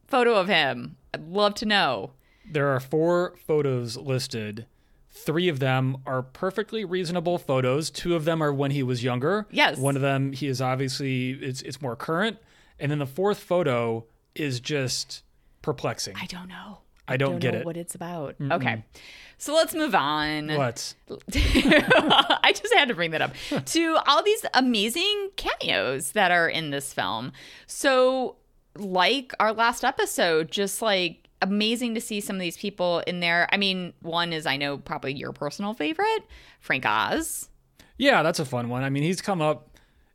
photo 0.07 0.37
of 0.37 0.47
him, 0.47 0.97
I'd 1.15 1.29
love 1.29 1.55
to 1.57 1.67
know. 1.67 2.13
there 2.51 2.69
are 2.69 2.81
four 2.81 3.35
photos 3.47 3.97
listed 3.97 4.67
Three 5.15 5.49
of 5.49 5.59
them 5.59 5.99
are 6.07 6.23
perfectly 6.23 6.87
reasonable 6.87 7.37
photos. 7.37 7.91
Two 7.91 8.15
of 8.17 8.25
them 8.25 8.43
are 8.43 8.51
when 8.53 8.71
he 8.71 8.83
was 8.83 9.05
younger. 9.05 9.47
Yes. 9.51 9.77
One 9.77 9.95
of 9.95 10.01
them 10.01 10.33
he 10.33 10.47
is 10.47 10.63
obviously 10.63 11.33
it's 11.33 11.61
it's 11.61 11.83
more 11.83 11.95
current, 11.95 12.39
and 12.81 12.91
then 12.91 12.99
the 12.99 13.07
fourth 13.07 13.39
photo 13.39 14.07
is 14.35 14.59
just 14.59 15.23
perplexing. 15.61 16.17
I 16.17 16.25
don't 16.25 16.49
know. 16.49 16.79
I 17.07 17.19
don't 17.19 17.41
get 17.41 17.53
know 17.53 17.61
it. 17.61 17.67
what 17.67 17.77
it's 17.77 17.95
about. 17.95 18.37
Okay. 18.41 18.83
So 19.37 19.55
let's 19.55 19.75
move 19.75 19.95
on. 19.95 20.49
What? 20.49 20.95
I 21.11 22.55
just 22.55 22.73
had 22.73 22.89
to 22.89 22.95
bring 22.95 23.11
that 23.11 23.21
up 23.21 23.35
to 23.67 23.99
all 24.07 24.23
these 24.23 24.47
amazing 24.55 25.31
cameos 25.37 26.13
that 26.13 26.31
are 26.31 26.49
in 26.49 26.71
this 26.71 26.95
film. 26.95 27.33
So, 27.67 28.37
like 28.77 29.33
our 29.41 29.53
last 29.53 29.85
episode, 29.85 30.51
just 30.51 30.83
like 30.83 31.29
amazing 31.41 31.95
to 31.95 32.01
see 32.01 32.21
some 32.21 32.37
of 32.37 32.41
these 32.41 32.57
people 32.57 33.01
in 33.07 33.21
there. 33.21 33.49
I 33.53 33.57
mean, 33.57 33.93
one 34.01 34.33
is 34.33 34.47
I 34.47 34.57
know 34.57 34.79
probably 34.79 35.13
your 35.13 35.33
personal 35.33 35.75
favorite, 35.75 36.25
Frank 36.61 36.87
Oz. 36.87 37.49
Yeah, 37.99 38.23
that's 38.23 38.39
a 38.39 38.45
fun 38.45 38.69
one. 38.69 38.83
I 38.83 38.91
mean, 38.91 39.03
he's 39.03 39.21
come 39.21 39.43
up. 39.43 39.69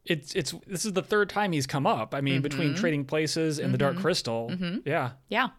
It's 0.10 0.34
it's 0.36 0.54
this 0.66 0.86
is 0.86 0.94
the 0.94 1.02
third 1.04 1.30
time 1.30 1.52
he's 1.52 1.68
come 1.68 1.86
up. 1.86 2.16
I 2.16 2.22
mean, 2.22 2.42
between 2.42 2.70
Mm-hmm. 2.70 2.80
Trading 2.80 3.06
Places 3.06 3.60
and 3.60 3.74
The 3.74 3.78
Dark 3.78 3.98
Crystal. 3.98 4.52
Yeah. 4.86 5.12
Yeah. 5.30 5.50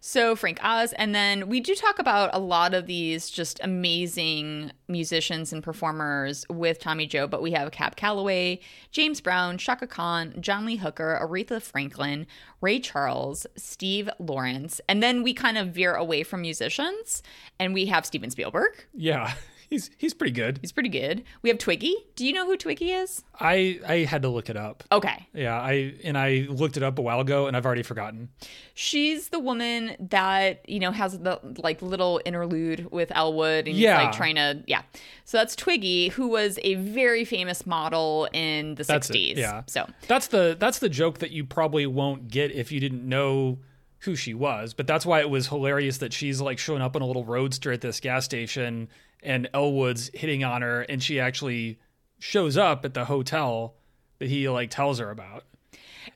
So 0.00 0.36
Frank 0.36 0.58
Oz, 0.62 0.92
and 0.92 1.14
then 1.14 1.48
we 1.48 1.58
do 1.60 1.74
talk 1.74 1.98
about 1.98 2.30
a 2.32 2.38
lot 2.38 2.74
of 2.74 2.86
these 2.86 3.28
just 3.30 3.58
amazing 3.64 4.70
musicians 4.86 5.52
and 5.52 5.62
performers 5.64 6.44
with 6.48 6.78
Tommy 6.78 7.06
Joe, 7.06 7.26
but 7.26 7.42
we 7.42 7.50
have 7.52 7.72
Cab 7.72 7.96
Calloway, 7.96 8.60
James 8.92 9.20
Brown, 9.20 9.58
Chaka 9.58 9.86
Khan, 9.88 10.34
John 10.38 10.64
Lee 10.66 10.76
Hooker, 10.76 11.18
Aretha 11.20 11.60
Franklin, 11.60 12.26
Ray 12.60 12.78
Charles, 12.78 13.46
Steve 13.56 14.08
Lawrence, 14.20 14.80
and 14.88 15.02
then 15.02 15.22
we 15.24 15.34
kind 15.34 15.58
of 15.58 15.68
veer 15.68 15.94
away 15.94 16.22
from 16.22 16.42
musicians, 16.42 17.22
and 17.58 17.74
we 17.74 17.86
have 17.86 18.06
Steven 18.06 18.30
Spielberg. 18.30 18.86
Yeah. 18.94 19.32
He's 19.68 19.90
he's 19.98 20.14
pretty 20.14 20.32
good. 20.32 20.58
He's 20.60 20.72
pretty 20.72 20.88
good. 20.88 21.24
We 21.42 21.50
have 21.50 21.58
Twiggy. 21.58 21.94
Do 22.14 22.26
you 22.26 22.32
know 22.32 22.46
who 22.46 22.56
Twiggy 22.56 22.92
is? 22.92 23.22
I 23.40 23.80
I 23.86 23.94
had 24.04 24.22
to 24.22 24.28
look 24.28 24.48
it 24.48 24.56
up. 24.56 24.84
Okay. 24.92 25.26
Yeah, 25.34 25.60
I 25.60 25.94
and 26.04 26.16
I 26.16 26.46
looked 26.48 26.76
it 26.76 26.82
up 26.82 26.98
a 26.98 27.02
while 27.02 27.20
ago 27.20 27.46
and 27.46 27.56
I've 27.56 27.66
already 27.66 27.82
forgotten. 27.82 28.28
She's 28.74 29.30
the 29.30 29.38
woman 29.40 29.96
that, 30.10 30.68
you 30.68 30.78
know, 30.80 30.90
has 30.92 31.18
the 31.18 31.40
like 31.58 31.82
little 31.82 32.20
interlude 32.24 32.90
with 32.92 33.10
Elwood 33.14 33.66
and 33.66 33.74
he's 33.74 33.78
Yeah. 33.78 34.02
like 34.04 34.12
trying 34.12 34.36
to 34.36 34.62
yeah. 34.66 34.82
So 35.24 35.38
that's 35.38 35.56
Twiggy, 35.56 36.08
who 36.08 36.28
was 36.28 36.58
a 36.62 36.74
very 36.74 37.24
famous 37.24 37.66
model 37.66 38.28
in 38.32 38.76
the 38.76 38.84
That's 38.84 39.08
it, 39.10 39.12
sixties. 39.12 39.38
yeah. 39.38 39.62
So 39.66 39.86
That's 40.08 40.28
the 40.28 40.56
that's 40.58 40.78
the 40.78 40.88
joke 40.88 41.18
that 41.18 41.30
you 41.32 41.44
probably 41.44 41.86
won't 41.86 42.28
get 42.28 42.52
if 42.52 42.70
you 42.70 42.80
didn't 42.80 43.06
know 43.08 43.58
who 44.00 44.14
she 44.14 44.34
was. 44.34 44.74
But 44.74 44.86
that's 44.86 45.04
why 45.06 45.20
it 45.20 45.30
was 45.30 45.48
hilarious 45.48 45.98
that 45.98 46.12
she's 46.12 46.40
like 46.40 46.58
showing 46.58 46.82
up 46.82 46.94
in 46.94 47.02
a 47.02 47.06
little 47.06 47.24
roadster 47.24 47.72
at 47.72 47.80
this 47.80 47.98
gas 47.98 48.24
station 48.24 48.88
and 49.22 49.48
Elwood's 49.54 50.10
hitting 50.14 50.44
on 50.44 50.62
her 50.62 50.82
and 50.82 51.02
she 51.02 51.18
actually 51.20 51.78
shows 52.18 52.56
up 52.56 52.84
at 52.84 52.94
the 52.94 53.04
hotel 53.06 53.74
that 54.18 54.28
he 54.28 54.48
like 54.48 54.70
tells 54.70 54.98
her 54.98 55.10
about. 55.10 55.44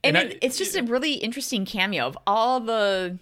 and, 0.03 0.17
And 0.17 0.31
I- 0.33 0.39
it's 0.43 0.57
just 0.59 0.77
a 0.77 0.83
really 0.83 1.15
interesting 1.15 1.65
cameo 1.65 2.07
of 2.07 2.17
all 2.27 2.61
the 2.61 3.19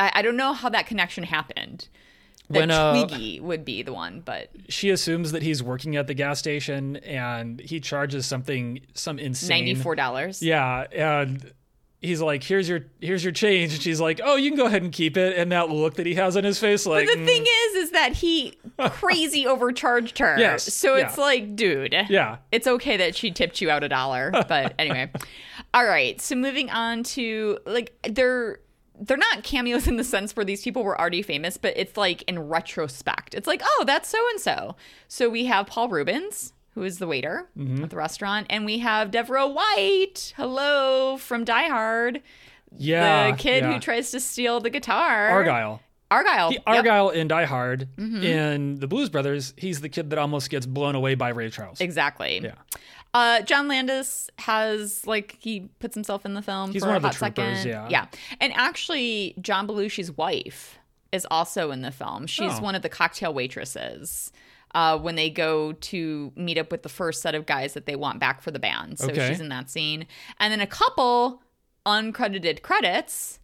I, 0.00 0.12
I 0.16 0.22
don't 0.22 0.36
know 0.36 0.52
how 0.52 0.68
that 0.68 0.86
connection 0.86 1.24
happened. 1.24 1.88
That 2.50 2.60
When, 2.60 2.70
uh, 2.70 2.92
Twiggy 3.06 3.40
would 3.40 3.64
be 3.64 3.82
the 3.82 3.92
one, 3.92 4.20
but 4.24 4.48
She 4.70 4.88
assumes 4.90 5.32
that 5.32 5.42
he's 5.42 5.62
working 5.62 5.96
at 5.96 6.06
the 6.06 6.14
gas 6.14 6.38
station 6.38 6.96
and 6.96 7.60
he 7.60 7.78
charges 7.78 8.24
something 8.24 8.80
some 8.94 9.18
insane 9.18 9.66
ninety 9.66 9.74
four 9.74 9.94
dollars. 9.94 10.42
Yeah, 10.42 10.86
and 10.92 11.52
he's 12.00 12.20
like, 12.20 12.42
"Here's 12.44 12.68
your 12.68 12.86
here's 13.00 13.22
your 13.24 13.32
change." 13.32 13.72
And 13.74 13.82
she's 13.82 14.00
like, 14.00 14.20
"Oh, 14.22 14.36
you 14.36 14.50
can 14.50 14.58
go 14.58 14.66
ahead 14.66 14.82
and 14.82 14.92
keep 14.92 15.16
it." 15.16 15.36
And 15.36 15.52
that 15.52 15.68
look 15.70 15.94
that 15.94 16.06
he 16.06 16.14
has 16.14 16.36
on 16.36 16.44
his 16.44 16.58
face, 16.58 16.86
like, 16.86 17.06
But 17.06 17.14
the 17.16 17.22
mm, 17.22 17.26
thing 17.26 17.42
is, 17.42 17.74
is 17.74 17.90
that 17.92 18.12
he 18.14 18.58
crazy 18.78 19.46
overcharged 19.46 20.18
her. 20.18 20.36
Yes, 20.38 20.72
So 20.72 20.94
it's 20.96 21.16
yeah. 21.16 21.22
like, 21.24 21.56
dude. 21.56 21.94
yeah, 22.08 22.38
it's 22.52 22.66
okay 22.66 22.96
that 22.98 23.14
she 23.16 23.30
tipped 23.30 23.60
you 23.60 23.70
out 23.70 23.82
a 23.84 23.88
dollar 23.88 24.30
but 24.48 24.74
anyway 24.78 25.10
all 25.74 25.84
right 25.84 26.20
so 26.20 26.34
moving 26.34 26.70
on 26.70 27.02
to 27.02 27.58
like 27.66 27.92
they're 28.10 28.60
they're 29.00 29.16
not 29.16 29.42
cameos 29.44 29.86
in 29.86 29.96
the 29.96 30.04
sense 30.04 30.34
where 30.34 30.44
these 30.44 30.62
people 30.62 30.82
were 30.82 30.98
already 30.98 31.22
famous 31.22 31.56
but 31.56 31.72
it's 31.76 31.96
like 31.96 32.22
in 32.22 32.38
retrospect 32.38 33.34
it's 33.34 33.46
like 33.46 33.60
oh 33.64 33.84
that's 33.86 34.08
so 34.08 34.18
and 34.30 34.40
so 34.40 34.76
so 35.08 35.28
we 35.28 35.44
have 35.46 35.66
paul 35.66 35.88
reubens 35.88 36.52
who 36.78 36.84
is 36.84 36.98
the 36.98 37.06
waiter 37.06 37.48
Mm-hmm. 37.58 37.82
at 37.84 37.90
the 37.90 37.96
restaurant 37.96 38.46
and 38.50 38.64
we 38.64 38.78
have 38.78 39.10
de'voreaux 39.10 39.48
white 39.52 40.32
hello 40.36 41.16
from 41.16 41.44
die 41.44 41.68
hard 41.68 42.22
yeah. 42.76 43.30
the 43.32 43.36
kid 43.36 43.64
yeah. 43.64 43.72
who 43.72 43.80
tries 43.80 44.10
to 44.12 44.20
steal 44.20 44.60
the 44.60 44.70
guitar 44.70 45.28
Argyle. 45.28 45.80
argyle 46.10 46.50
He, 46.50 46.54
Yep. 46.56 46.64
Mm-hmm. 46.64 46.74
Argyle 46.76 47.10
in 47.10 47.28
Die 47.28 47.44
Hard 47.44 47.88
in 47.98 48.78
the 48.78 48.86
Blues 48.86 49.08
Brothers, 49.10 49.54
he's 49.56 49.80
the 49.80 49.88
kid 49.88 50.10
that 50.10 50.18
almost 50.18 50.50
gets 50.50 50.66
blown 50.66 50.94
away 50.94 51.14
by 51.14 51.30
Ray 51.30 51.50
Charles. 51.50 51.80
Exactly. 51.80 52.40
Yeah. 52.42 52.54
Uh, 53.14 53.40
John 53.42 53.68
Landis 53.68 54.30
has 54.38 55.06
like 55.06 55.36
he 55.40 55.68
puts 55.80 55.94
himself 55.94 56.24
in 56.26 56.34
the 56.34 56.42
film 56.42 56.72
He's 56.72 56.82
for 56.82 56.88
one 56.88 56.94
a 56.94 56.96
of 56.98 57.02
the 57.02 57.08
hot 57.08 57.14
troopers, 57.16 57.58
second. 57.58 57.70
yeah. 57.70 57.88
Yeah. 57.90 58.06
And 58.40 58.52
actually, 58.54 59.34
John 59.40 59.66
Belushi's 59.66 60.12
wife 60.16 60.78
is 61.10 61.26
also 61.30 61.70
in 61.70 61.80
the 61.82 61.90
film. 61.90 62.26
She's 62.26 62.52
Oh. 62.58 62.60
one 62.62 62.74
of 62.74 62.82
the 62.82 62.90
cocktail 62.90 63.32
waitresses. 63.34 64.30
Uh, 64.74 64.98
when 64.98 65.14
they 65.14 65.30
go 65.30 65.72
to 65.72 66.30
meet 66.36 66.58
up 66.58 66.70
with 66.70 66.82
the 66.82 66.88
first 66.90 67.22
set 67.22 67.34
of 67.34 67.46
guys 67.46 67.72
that 67.72 67.86
they 67.86 67.96
want 67.96 68.20
back 68.20 68.42
for 68.42 68.50
the 68.50 68.58
band. 68.58 68.98
So 68.98 69.08
Okay. 69.08 69.26
she's 69.28 69.40
in 69.40 69.48
that 69.48 69.70
scene. 69.70 70.06
And 70.38 70.52
then 70.52 70.60
a 70.60 70.66
couple 70.66 71.42
uncredited 71.86 72.62
credits 72.62 73.40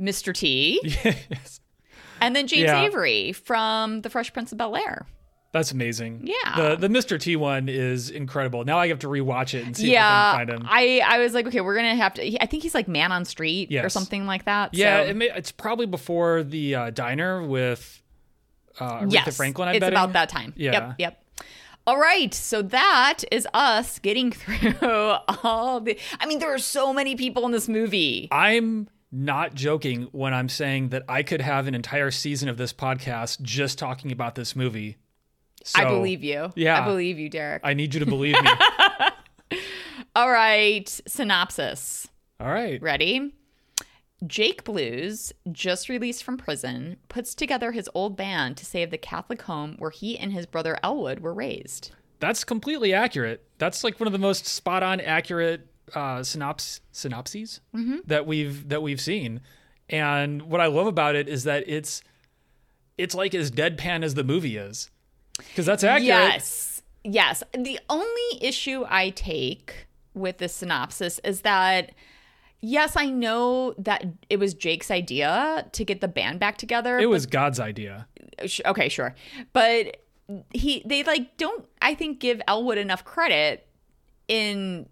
Mr. 0.00 0.34
T 0.34 0.80
yes. 1.04 1.60
and 2.20 2.34
then 2.34 2.46
James 2.48 2.64
Yeah. 2.64 2.82
Avery 2.82 3.32
from 3.32 4.00
The 4.02 4.10
Fresh 4.10 4.32
Prince 4.32 4.50
of 4.52 4.58
Bel 4.58 4.74
Air. 4.76 5.06
That's 5.52 5.70
amazing. 5.70 6.22
Yeah. 6.24 6.56
The 6.56 6.74
the 6.76 6.88
Mr. 6.88 7.20
T 7.20 7.36
one 7.36 7.68
is 7.68 8.10
incredible. 8.10 8.64
Now 8.64 8.76
I 8.78 8.88
have 8.88 8.98
to 9.00 9.06
rewatch 9.06 9.54
it 9.54 9.64
and 9.64 9.76
see 9.76 9.92
yeah, 9.92 10.30
if 10.30 10.34
I 10.34 10.38
can 10.44 10.48
find 10.48 10.62
him. 10.62 10.68
I, 10.68 11.02
I 11.06 11.18
was 11.20 11.32
like, 11.34 11.46
okay, 11.46 11.60
we're 11.60 11.76
gonna 11.76 11.94
have 11.94 12.14
to. 12.14 12.42
I 12.42 12.46
think 12.46 12.64
he's 12.64 12.74
like 12.74 12.88
Man 12.88 13.12
on 13.12 13.24
Street 13.24 13.72
or 13.72 13.88
something 13.88 14.26
like 14.26 14.46
that. 14.46 14.74
yeah, 14.74 15.04
so- 15.04 15.10
it 15.10 15.14
may, 15.16 15.30
it's 15.30 15.52
probably 15.52 15.86
before 15.86 16.42
the 16.42 16.74
uh, 16.74 16.90
diner 16.90 17.46
with 17.46 18.02
uh, 18.80 19.00
Aretha 19.00 19.12
yes, 19.12 19.36
Franklin. 19.36 19.68
I'm 19.68 19.74
it's 19.76 19.80
betting. 19.80 19.96
about 19.96 20.12
that 20.14 20.28
time. 20.28 20.52
Yeah. 20.56 20.72
Yep. 20.72 20.94
Yep. 20.98 21.20
All 21.86 21.98
right, 21.98 22.32
so 22.32 22.62
that 22.62 23.24
is 23.30 23.46
us 23.52 23.98
getting 23.98 24.32
through 24.32 24.78
all 25.42 25.80
the. 25.80 25.98
I 26.18 26.26
mean, 26.26 26.38
there 26.38 26.52
are 26.54 26.58
so 26.58 26.94
many 26.94 27.14
people 27.14 27.44
in 27.44 27.52
this 27.52 27.68
movie. 27.68 28.28
I'm 28.32 28.88
not 29.12 29.54
joking 29.54 30.08
when 30.12 30.32
I'm 30.32 30.48
saying 30.48 30.88
that 30.88 31.04
I 31.08 31.22
could 31.22 31.42
have 31.42 31.66
an 31.66 31.74
entire 31.74 32.10
season 32.10 32.48
of 32.48 32.56
this 32.56 32.72
podcast 32.72 33.42
just 33.42 33.78
talking 33.78 34.12
about 34.12 34.34
this 34.34 34.56
movie. 34.56 34.96
I 35.74 35.84
believe 35.84 36.24
you. 36.24 36.52
yeah. 36.56 36.82
I 36.82 36.84
believe 36.86 37.18
you, 37.18 37.28
Derek. 37.28 37.62
I 37.64 37.74
need 37.74 37.94
you 37.94 38.00
to 38.00 38.06
believe 38.06 38.36
me. 38.42 38.50
all 40.16 40.30
right, 40.30 40.88
synopsis. 41.06 42.08
All 42.40 42.48
right. 42.48 42.80
Ready? 42.82 43.34
Jake 44.26 44.64
Blues, 44.64 45.32
just 45.52 45.88
released 45.88 46.24
from 46.24 46.36
prison, 46.36 46.96
puts 47.08 47.34
together 47.34 47.72
his 47.72 47.90
old 47.94 48.16
band 48.16 48.56
to 48.56 48.64
save 48.64 48.90
the 48.90 48.98
Catholic 48.98 49.42
home 49.42 49.76
where 49.78 49.90
he 49.90 50.18
and 50.18 50.32
his 50.32 50.46
brother 50.46 50.78
Elwood 50.82 51.20
were 51.20 51.34
raised. 51.34 51.90
That's 52.20 52.44
completely 52.44 52.94
accurate. 52.94 53.44
That's 53.58 53.84
like 53.84 54.00
one 54.00 54.06
of 54.06 54.12
the 54.12 54.18
most 54.18 54.46
spot 54.46 54.82
on 54.82 55.00
accurate 55.00 55.66
uh, 55.94 56.18
synops- 56.20 56.80
synopses 56.92 57.60
Mm-hmm. 57.74 57.96
that 58.06 58.26
we've 58.26 58.68
that 58.68 58.82
we've 58.82 59.00
seen. 59.00 59.40
And 59.90 60.42
what 60.42 60.60
I 60.62 60.66
love 60.66 60.86
about 60.86 61.14
it 61.16 61.28
is 61.28 61.44
that 61.44 61.64
it's 61.66 62.02
it's 62.96 63.14
like 63.14 63.34
as 63.34 63.50
deadpan 63.50 64.02
as 64.04 64.14
the 64.14 64.24
movie 64.24 64.56
is. 64.56 64.90
Because 65.36 65.66
that's 65.66 65.84
accurate. 65.84 66.06
Yes. 66.06 66.82
Yes. 67.02 67.42
The 67.52 67.78
only 67.90 68.38
issue 68.40 68.84
I 68.88 69.10
take 69.10 69.86
with 70.14 70.38
this 70.38 70.54
synopsis 70.54 71.18
is 71.24 71.42
that 71.42 71.90
yes, 72.64 72.96
I 72.96 73.06
know 73.06 73.74
that 73.78 74.04
it 74.30 74.38
was 74.38 74.54
Jake's 74.54 74.90
idea 74.90 75.66
to 75.72 75.84
get 75.84 76.00
the 76.00 76.08
band 76.08 76.40
back 76.40 76.56
together. 76.56 76.98
It 76.98 77.08
was 77.08 77.26
God's 77.26 77.60
idea. 77.60 78.06
Okay, 78.64 78.88
sure. 78.88 79.14
But 79.52 79.98
he 80.52 80.82
they 80.86 81.02
like 81.04 81.36
don't 81.36 81.66
I 81.82 81.94
think 81.94 82.18
give 82.18 82.40
Elwood 82.48 82.78
enough 82.78 83.04
credit 83.04 83.66
in 84.26 84.88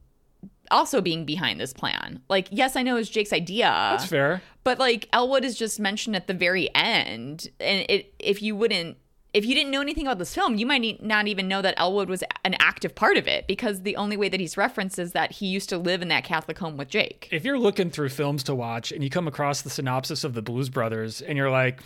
also 0.70 1.00
being 1.00 1.24
behind 1.24 1.58
this 1.58 1.72
plan. 1.72 2.22
Like 2.28 2.48
yes, 2.50 2.76
I 2.76 2.82
know 2.82 2.96
it's 2.96 3.08
Jake's 3.08 3.32
idea. 3.32 3.64
That's 3.64 4.06
fair. 4.06 4.42
But 4.64 4.78
like 4.78 5.08
Elwood 5.12 5.44
is 5.44 5.56
just 5.56 5.80
mentioned 5.80 6.14
at 6.14 6.26
the 6.26 6.34
very 6.34 6.72
end, 6.74 7.48
and 7.58 7.86
it 7.88 8.14
if 8.18 8.42
you 8.42 8.54
wouldn't 8.54 8.98
if 9.34 9.46
you 9.46 9.54
didn't 9.54 9.70
know 9.70 9.80
anything 9.80 10.06
about 10.06 10.18
this 10.18 10.34
film, 10.34 10.56
you 10.56 10.66
might 10.66 11.02
not 11.02 11.26
even 11.26 11.48
know 11.48 11.62
that 11.62 11.74
Elwood 11.78 12.08
was 12.08 12.22
an 12.44 12.54
active 12.58 12.94
part 12.94 13.16
of 13.16 13.26
it 13.26 13.46
because 13.46 13.82
the 13.82 13.96
only 13.96 14.16
way 14.16 14.28
that 14.28 14.40
he's 14.40 14.56
referenced 14.56 14.98
is 14.98 15.12
that 15.12 15.32
he 15.32 15.46
used 15.46 15.70
to 15.70 15.78
live 15.78 16.02
in 16.02 16.08
that 16.08 16.24
Catholic 16.24 16.58
home 16.58 16.76
with 16.76 16.88
Jake. 16.88 17.28
If 17.30 17.44
you're 17.44 17.58
looking 17.58 17.90
through 17.90 18.10
films 18.10 18.42
to 18.44 18.54
watch 18.54 18.92
and 18.92 19.02
you 19.02 19.08
come 19.08 19.26
across 19.26 19.62
the 19.62 19.70
synopsis 19.70 20.22
of 20.22 20.34
the 20.34 20.42
Blues 20.42 20.68
Brothers 20.68 21.22
and 21.22 21.38
you're 21.38 21.50
like, 21.50 21.80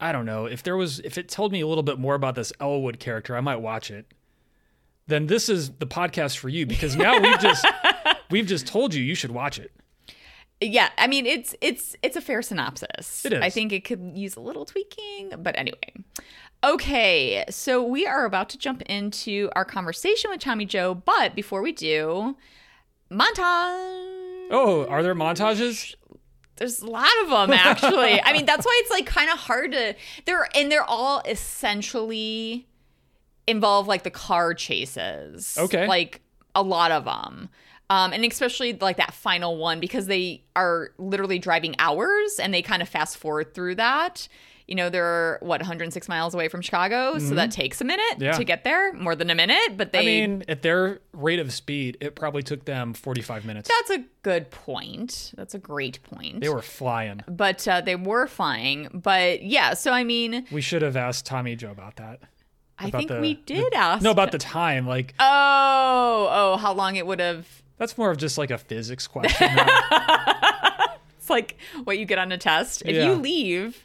I 0.00 0.10
don't 0.10 0.26
know, 0.26 0.46
if 0.46 0.62
there 0.64 0.76
was 0.76 0.98
if 1.00 1.16
it 1.16 1.28
told 1.28 1.52
me 1.52 1.60
a 1.60 1.66
little 1.66 1.82
bit 1.82 1.98
more 1.98 2.14
about 2.14 2.34
this 2.34 2.52
Elwood 2.60 2.98
character, 2.98 3.36
I 3.36 3.40
might 3.40 3.56
watch 3.56 3.90
it. 3.90 4.06
Then 5.06 5.26
this 5.26 5.48
is 5.48 5.70
the 5.70 5.86
podcast 5.86 6.38
for 6.38 6.48
you 6.48 6.66
because 6.66 6.96
now 6.96 7.20
we've 7.20 7.38
just 7.40 7.66
we've 8.30 8.46
just 8.46 8.66
told 8.66 8.94
you 8.94 9.02
you 9.02 9.14
should 9.14 9.30
watch 9.30 9.58
it. 9.58 9.72
Yeah, 10.60 10.88
I 10.98 11.06
mean 11.06 11.24
it's 11.24 11.54
it's 11.60 11.94
it's 12.02 12.16
a 12.16 12.20
fair 12.20 12.42
synopsis. 12.42 13.24
It 13.24 13.32
is. 13.32 13.42
I 13.42 13.50
think 13.50 13.72
it 13.72 13.84
could 13.84 14.12
use 14.14 14.34
a 14.36 14.40
little 14.40 14.64
tweaking, 14.64 15.32
but 15.38 15.56
anyway. 15.56 15.92
Okay, 16.64 17.44
so 17.50 17.82
we 17.82 18.06
are 18.06 18.24
about 18.24 18.48
to 18.50 18.58
jump 18.58 18.82
into 18.82 19.48
our 19.54 19.64
conversation 19.64 20.30
with 20.30 20.40
Tommy 20.40 20.64
Joe, 20.64 20.94
but 20.94 21.34
before 21.34 21.62
we 21.62 21.70
do, 21.70 22.36
montage. 23.10 24.48
Oh, 24.50 24.86
are 24.88 25.02
there 25.02 25.14
montages? 25.14 25.94
There's 26.56 26.80
a 26.80 26.86
lot 26.86 27.10
of 27.22 27.30
them 27.30 27.52
actually. 27.52 28.20
I 28.22 28.32
mean, 28.32 28.44
that's 28.44 28.66
why 28.66 28.80
it's 28.82 28.90
like 28.90 29.06
kind 29.06 29.30
of 29.30 29.38
hard 29.38 29.72
to 29.72 29.94
they're 30.24 30.48
and 30.56 30.70
they're 30.70 30.82
all 30.82 31.22
essentially 31.24 32.66
involve 33.46 33.86
like 33.86 34.02
the 34.02 34.10
car 34.10 34.54
chases. 34.54 35.56
Okay. 35.58 35.86
Like 35.86 36.20
a 36.54 36.62
lot 36.62 36.90
of 36.90 37.04
them. 37.04 37.48
Um, 37.90 38.12
and 38.12 38.24
especially 38.24 38.74
like 38.74 38.98
that 38.98 39.14
final 39.14 39.56
one 39.56 39.80
because 39.80 40.06
they 40.06 40.42
are 40.54 40.90
literally 40.98 41.38
driving 41.38 41.74
hours 41.78 42.38
and 42.38 42.52
they 42.52 42.60
kind 42.60 42.82
of 42.82 42.88
fast 42.88 43.16
forward 43.16 43.54
through 43.54 43.76
that. 43.76 44.28
You 44.68 44.74
know, 44.74 44.90
they're 44.90 45.38
what 45.40 45.60
106 45.60 46.08
miles 46.08 46.34
away 46.34 46.48
from 46.48 46.60
Chicago, 46.60 47.18
so 47.18 47.34
that 47.34 47.50
takes 47.50 47.80
a 47.80 47.84
minute 47.84 48.04
Mm-hmm. 48.12 48.22
Yeah. 48.22 48.32
to 48.32 48.44
get 48.44 48.64
there, 48.64 48.92
more 48.92 49.16
than 49.16 49.30
a 49.30 49.34
minute. 49.34 49.76
But 49.76 49.92
they 49.92 50.00
I 50.00 50.04
mean, 50.26 50.44
at 50.46 50.60
their 50.62 51.00
rate 51.12 51.38
of 51.38 51.52
speed, 51.52 51.96
it 52.00 52.14
probably 52.14 52.42
took 52.42 52.66
them 52.66 52.92
45 52.94 53.44
minutes. 53.46 53.68
that's 53.68 53.90
a 53.98 54.04
good 54.22 54.50
point. 54.50 55.32
That's 55.36 55.54
a 55.54 55.58
great 55.58 56.02
point. 56.02 56.40
They 56.40 56.48
were 56.50 56.60
flying. 56.62 57.22
but 57.26 57.66
uh, 57.66 57.80
they 57.80 57.96
were 57.96 58.26
flying. 58.26 58.88
But 58.92 59.42
yeah, 59.42 59.72
so 59.74 59.92
I 59.92 60.04
mean, 60.04 60.46
We 60.52 60.60
should 60.60 60.82
have 60.82 60.96
asked 60.96 61.24
Tommy 61.26 61.56
Joe 61.56 61.70
about 61.70 61.96
that. 61.96 62.20
I 62.78 62.90
think 62.90 63.08
the- 63.08 63.20
we 63.20 63.34
did 63.34 63.72
ask. 63.74 64.02
No, 64.02 64.10
about 64.12 64.30
the 64.32 64.38
time. 64.38 64.86
Like, 64.86 65.14
Oh, 65.18 66.28
oh, 66.30 66.56
how 66.58 66.72
long 66.74 66.94
it 66.96 67.06
would 67.06 67.20
have. 67.20 67.46
that's 67.78 67.96
more 67.98 68.10
of 68.10 68.18
just 68.18 68.36
like 68.38 68.50
a 68.50 68.58
physics 68.58 69.06
question. 69.06 69.48
It's 71.18 71.30
like 71.30 71.58
what 71.84 71.98
you 71.98 72.06
get 72.06 72.18
on 72.18 72.32
a 72.32 72.38
test. 72.38 72.82
If 72.86 72.96
Yeah. 72.96 73.06
you 73.10 73.12
leave, 73.16 73.84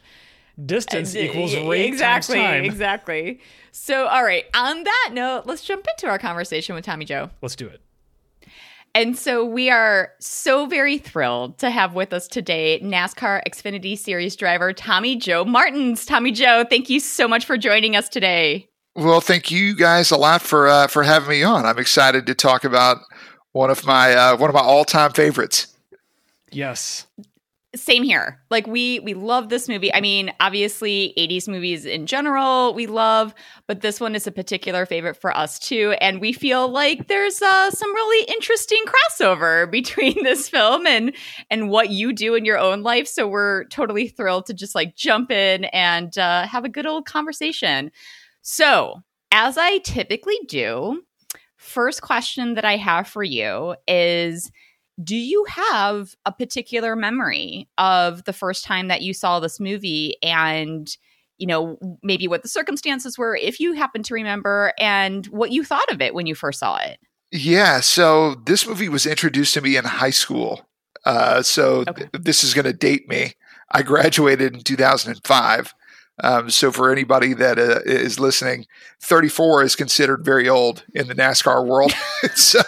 Distance 0.64 1.16
equals 1.16 1.54
rate 1.56 1.86
exactly, 1.86 2.36
times 2.36 2.48
time. 2.48 2.64
exactly. 2.64 3.40
So, 3.72 4.06
all 4.06 4.22
right. 4.22 4.44
On 4.54 4.84
that 4.84 5.10
note, 5.12 5.46
let's 5.46 5.64
jump 5.64 5.86
into 5.96 6.06
our 6.06 6.18
conversation 6.18 6.74
with 6.74 6.84
Tommy 6.84 7.04
Joe. 7.04 7.30
Let's 7.42 7.56
do 7.56 7.66
it. 7.66 7.80
And 8.94 9.18
so 9.18 9.44
we 9.44 9.70
are 9.70 10.12
so 10.20 10.66
very 10.66 10.98
thrilled 10.98 11.58
to 11.58 11.68
have 11.68 11.94
with 11.94 12.12
us 12.12 12.28
today 12.28 12.80
NASCAR 12.80 13.42
Xfinity 13.44 13.98
Series 13.98 14.36
driver 14.36 14.72
Tommy 14.72 15.16
Joe 15.16 15.44
Martins. 15.44 16.06
Tommy 16.06 16.30
Joe, 16.30 16.64
thank 16.70 16.88
you 16.88 17.00
so 17.00 17.26
much 17.26 17.44
for 17.44 17.58
joining 17.58 17.96
us 17.96 18.08
today. 18.08 18.68
Well, 18.94 19.20
thank 19.20 19.50
you 19.50 19.74
guys 19.74 20.12
a 20.12 20.16
lot 20.16 20.42
for 20.42 20.68
uh, 20.68 20.86
for 20.86 21.02
having 21.02 21.30
me 21.30 21.42
on. 21.42 21.66
I'm 21.66 21.80
excited 21.80 22.26
to 22.26 22.34
talk 22.36 22.62
about 22.62 22.98
one 23.50 23.68
of 23.68 23.84
my 23.84 24.14
uh, 24.14 24.36
one 24.36 24.48
of 24.48 24.54
my 24.54 24.60
all 24.60 24.84
time 24.84 25.10
favorites. 25.10 25.74
Yes. 26.52 27.08
Same 27.74 28.02
here. 28.02 28.40
Like 28.50 28.66
we 28.66 29.00
we 29.00 29.14
love 29.14 29.48
this 29.48 29.68
movie. 29.68 29.92
I 29.92 30.00
mean, 30.00 30.32
obviously 30.40 31.12
80s 31.18 31.48
movies 31.48 31.84
in 31.84 32.06
general 32.06 32.72
we 32.74 32.86
love, 32.86 33.34
but 33.66 33.80
this 33.80 34.00
one 34.00 34.14
is 34.14 34.26
a 34.26 34.32
particular 34.32 34.86
favorite 34.86 35.20
for 35.20 35.36
us 35.36 35.58
too 35.58 35.94
and 36.00 36.20
we 36.20 36.32
feel 36.32 36.68
like 36.68 37.08
there's 37.08 37.42
uh, 37.42 37.70
some 37.70 37.94
really 37.94 38.32
interesting 38.32 38.82
crossover 38.86 39.70
between 39.70 40.22
this 40.22 40.48
film 40.48 40.86
and 40.86 41.14
and 41.50 41.68
what 41.68 41.90
you 41.90 42.12
do 42.12 42.34
in 42.34 42.44
your 42.44 42.58
own 42.58 42.82
life. 42.82 43.08
So 43.08 43.26
we're 43.26 43.64
totally 43.64 44.08
thrilled 44.08 44.46
to 44.46 44.54
just 44.54 44.74
like 44.74 44.94
jump 44.94 45.30
in 45.30 45.64
and 45.66 46.16
uh, 46.16 46.46
have 46.46 46.64
a 46.64 46.68
good 46.68 46.86
old 46.86 47.06
conversation. 47.06 47.90
So, 48.42 49.02
as 49.32 49.58
I 49.58 49.78
typically 49.78 50.38
do, 50.46 51.02
first 51.56 52.02
question 52.02 52.54
that 52.54 52.64
I 52.64 52.76
have 52.76 53.08
for 53.08 53.24
you 53.24 53.74
is 53.88 54.52
do 55.02 55.16
you 55.16 55.44
have 55.48 56.14
a 56.24 56.30
particular 56.32 56.94
memory 56.94 57.68
of 57.78 58.24
the 58.24 58.32
first 58.32 58.64
time 58.64 58.88
that 58.88 59.02
you 59.02 59.12
saw 59.12 59.40
this 59.40 59.58
movie 59.58 60.16
and 60.22 60.96
you 61.38 61.46
know 61.48 61.76
maybe 62.02 62.28
what 62.28 62.42
the 62.42 62.48
circumstances 62.48 63.18
were 63.18 63.34
if 63.36 63.58
you 63.58 63.72
happen 63.72 64.02
to 64.04 64.14
remember 64.14 64.72
and 64.78 65.26
what 65.26 65.50
you 65.50 65.64
thought 65.64 65.90
of 65.90 66.00
it 66.00 66.14
when 66.14 66.26
you 66.26 66.34
first 66.34 66.60
saw 66.60 66.76
it 66.76 66.98
Yeah, 67.32 67.80
so 67.80 68.36
this 68.46 68.66
movie 68.68 68.88
was 68.88 69.04
introduced 69.06 69.54
to 69.54 69.60
me 69.60 69.76
in 69.76 69.84
high 69.84 70.10
school. 70.10 70.64
Uh, 71.04 71.42
so 71.42 71.84
Okay. 71.88 72.08
th- 72.12 72.22
this 72.24 72.44
is 72.44 72.54
going 72.54 72.64
to 72.66 72.72
date 72.72 73.08
me. 73.08 73.32
I 73.72 73.82
graduated 73.82 74.54
in 74.54 74.62
2005. 74.62 75.74
Um, 76.22 76.48
so 76.48 76.70
for 76.70 76.92
anybody 76.92 77.34
that 77.34 77.58
uh, 77.58 77.80
is 77.84 78.20
listening, 78.20 78.66
34 79.02 79.64
is 79.64 79.74
considered 79.74 80.24
very 80.24 80.48
old 80.48 80.84
in 80.94 81.08
the 81.08 81.14
NASCAR 81.14 81.66
world. 81.66 81.92
so 82.36 82.60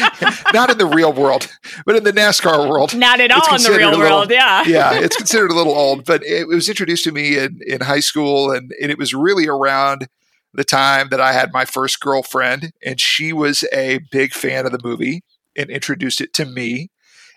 not 0.54 0.70
in 0.70 0.78
the 0.78 0.86
real 0.86 1.12
world, 1.12 1.48
but 1.86 1.96
in 1.96 2.04
the 2.04 2.12
NASCAR 2.12 2.68
world. 2.68 2.96
not 2.96 3.20
at 3.20 3.30
all 3.30 3.54
in 3.54 3.62
the 3.62 3.70
real 3.70 3.90
little- 3.90 4.00
world 4.00 4.30
yeah 4.30 4.62
yeah, 4.66 4.92
it's 4.94 5.16
considered 5.16 5.50
a 5.50 5.54
little 5.54 5.74
old, 5.74 6.04
but 6.04 6.22
it, 6.24 6.42
it 6.42 6.48
was 6.48 6.68
introduced 6.68 7.04
to 7.04 7.12
me 7.12 7.38
in, 7.38 7.60
in 7.66 7.80
high 7.80 8.00
school, 8.00 8.50
and, 8.50 8.72
and 8.80 8.90
it 8.90 8.98
was 8.98 9.12
really 9.14 9.46
around 9.46 10.08
the 10.52 10.64
time 10.64 11.08
that 11.10 11.20
I 11.20 11.32
had 11.32 11.52
my 11.52 11.64
first 11.64 12.00
girlfriend, 12.00 12.72
and 12.84 13.00
she 13.00 13.32
was 13.32 13.64
a 13.72 14.00
big 14.10 14.32
fan 14.32 14.66
of 14.66 14.72
the 14.72 14.80
movie 14.82 15.22
and 15.56 15.70
introduced 15.70 16.20
it 16.20 16.32
to 16.34 16.44
me. 16.44 16.90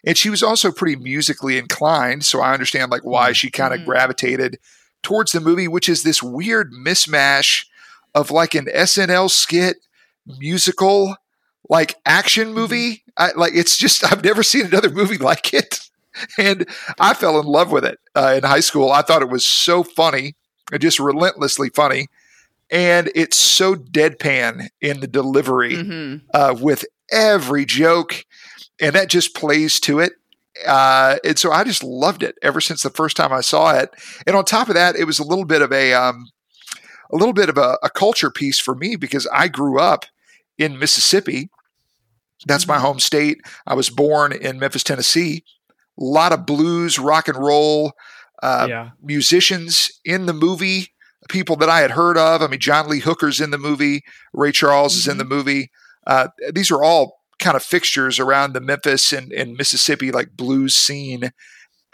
And 0.05 0.17
she 0.17 0.29
was 0.29 0.43
also 0.43 0.71
pretty 0.71 0.95
musically 0.95 1.57
inclined, 1.57 2.25
so 2.25 2.41
I 2.41 2.53
understand 2.53 2.91
like 2.91 3.03
why 3.03 3.31
she 3.31 3.49
kind 3.51 3.73
of 3.73 3.81
Mhm. 3.81 3.85
gravitated 3.85 4.57
towards 5.01 5.31
the 5.31 5.39
movie, 5.39 5.67
which 5.67 5.87
is 5.87 6.03
this 6.03 6.21
weird 6.23 6.71
mismatch 6.73 7.65
of 8.15 8.31
like 8.31 8.55
an 8.55 8.65
SNL 8.73 9.29
skit, 9.29 9.77
musical, 10.25 11.15
like 11.69 11.95
action 12.05 12.53
movie. 12.53 13.03
I, 13.17 13.31
like 13.35 13.53
it's 13.55 13.77
just 13.77 14.03
I've 14.11 14.23
never 14.23 14.43
seen 14.43 14.65
another 14.65 14.89
movie 14.89 15.17
like 15.31 15.53
it 15.53 15.79
and 16.37 16.67
I 16.99 17.13
fell 17.13 17.39
in 17.39 17.45
love 17.45 17.71
with 17.71 17.85
it 17.85 17.99
uh, 18.15 18.35
in 18.37 18.43
high 18.43 18.59
school. 18.59 18.91
I 18.91 19.01
thought 19.01 19.21
it 19.21 19.29
was 19.29 19.45
so 19.45 19.83
funny, 19.83 20.35
just 20.79 20.99
relentlessly 20.99 21.69
funny, 21.69 22.07
and 22.69 23.09
it's 23.15 23.37
so 23.37 23.75
deadpan 23.75 24.67
in 24.81 24.99
the 24.99 25.07
delivery 25.07 25.75
Mhm. 25.75 26.21
uh, 26.33 26.55
with 26.59 26.85
every 27.11 27.65
joke, 27.65 28.25
and 28.79 28.93
that 28.95 29.09
just 29.09 29.33
plays 29.35 29.79
to 29.81 29.99
it. 29.99 30.13
Uh, 30.67 31.15
and 31.23 31.39
so 31.39 31.51
I 31.51 31.63
just 31.63 31.83
loved 31.83 32.21
it 32.21 32.35
ever 32.43 32.61
since 32.61 32.83
the 32.83 32.91
first 32.91 33.17
time 33.17 33.33
I 33.33 33.41
saw 33.41 33.73
it. 33.75 33.89
And 34.27 34.35
on 34.35 34.45
top 34.45 34.67
of 34.69 34.75
that, 34.75 34.95
it 34.95 35.05
was 35.05 35.17
a 35.17 35.23
little 35.23 35.45
bit 35.45 35.63
of 35.63 35.71
a 35.71 35.93
um, 35.93 36.29
a 37.11 37.15
little 37.15 37.33
bit 37.33 37.49
of 37.49 37.57
a, 37.57 37.77
a 37.81 37.89
culture 37.89 38.29
piece 38.29 38.59
for 38.59 38.75
me 38.75 38.95
because 38.95 39.27
I 39.33 39.47
grew 39.47 39.79
up 39.79 40.05
in 40.57 40.79
Mississippi. 40.79 41.49
That's 42.45 42.67
my 42.67 42.79
home 42.79 42.99
state. 42.99 43.39
I 43.65 43.73
was 43.73 43.89
born 43.89 44.33
in 44.33 44.59
Memphis, 44.59 44.83
Tennessee. 44.83 45.43
A 45.99 46.03
lot 46.03 46.33
of 46.33 46.45
blues, 46.45 46.99
rock 46.99 47.27
and 47.27 47.37
roll 47.37 47.93
uh, 48.41 48.67
yeah. 48.69 48.89
musicians 49.01 49.89
in 50.03 50.25
the 50.25 50.33
movie, 50.33 50.93
people 51.29 51.55
that 51.55 51.69
I 51.69 51.79
had 51.79 51.91
heard 51.91 52.17
of. 52.17 52.41
I 52.41 52.47
mean, 52.47 52.59
John 52.59 52.89
Lee 52.89 52.99
Hooker's 52.99 53.39
in 53.39 53.51
the 53.51 53.57
movie, 53.57 54.03
Ray 54.33 54.51
Charles 54.51 54.95
is 54.95 55.07
in 55.07 55.17
the 55.17 55.25
movie. 55.25 55.71
Uh, 56.05 56.27
these 56.51 56.69
are 56.69 56.83
all 56.83 57.21
kind 57.39 57.55
of 57.55 57.63
fixtures 57.63 58.19
around 58.19 58.53
the 58.53 58.61
Memphis 58.61 59.13
and, 59.13 59.31
and 59.31 59.55
Mississippi 59.55 60.11
like 60.11 60.35
blues 60.35 60.75
scene. 60.75 61.31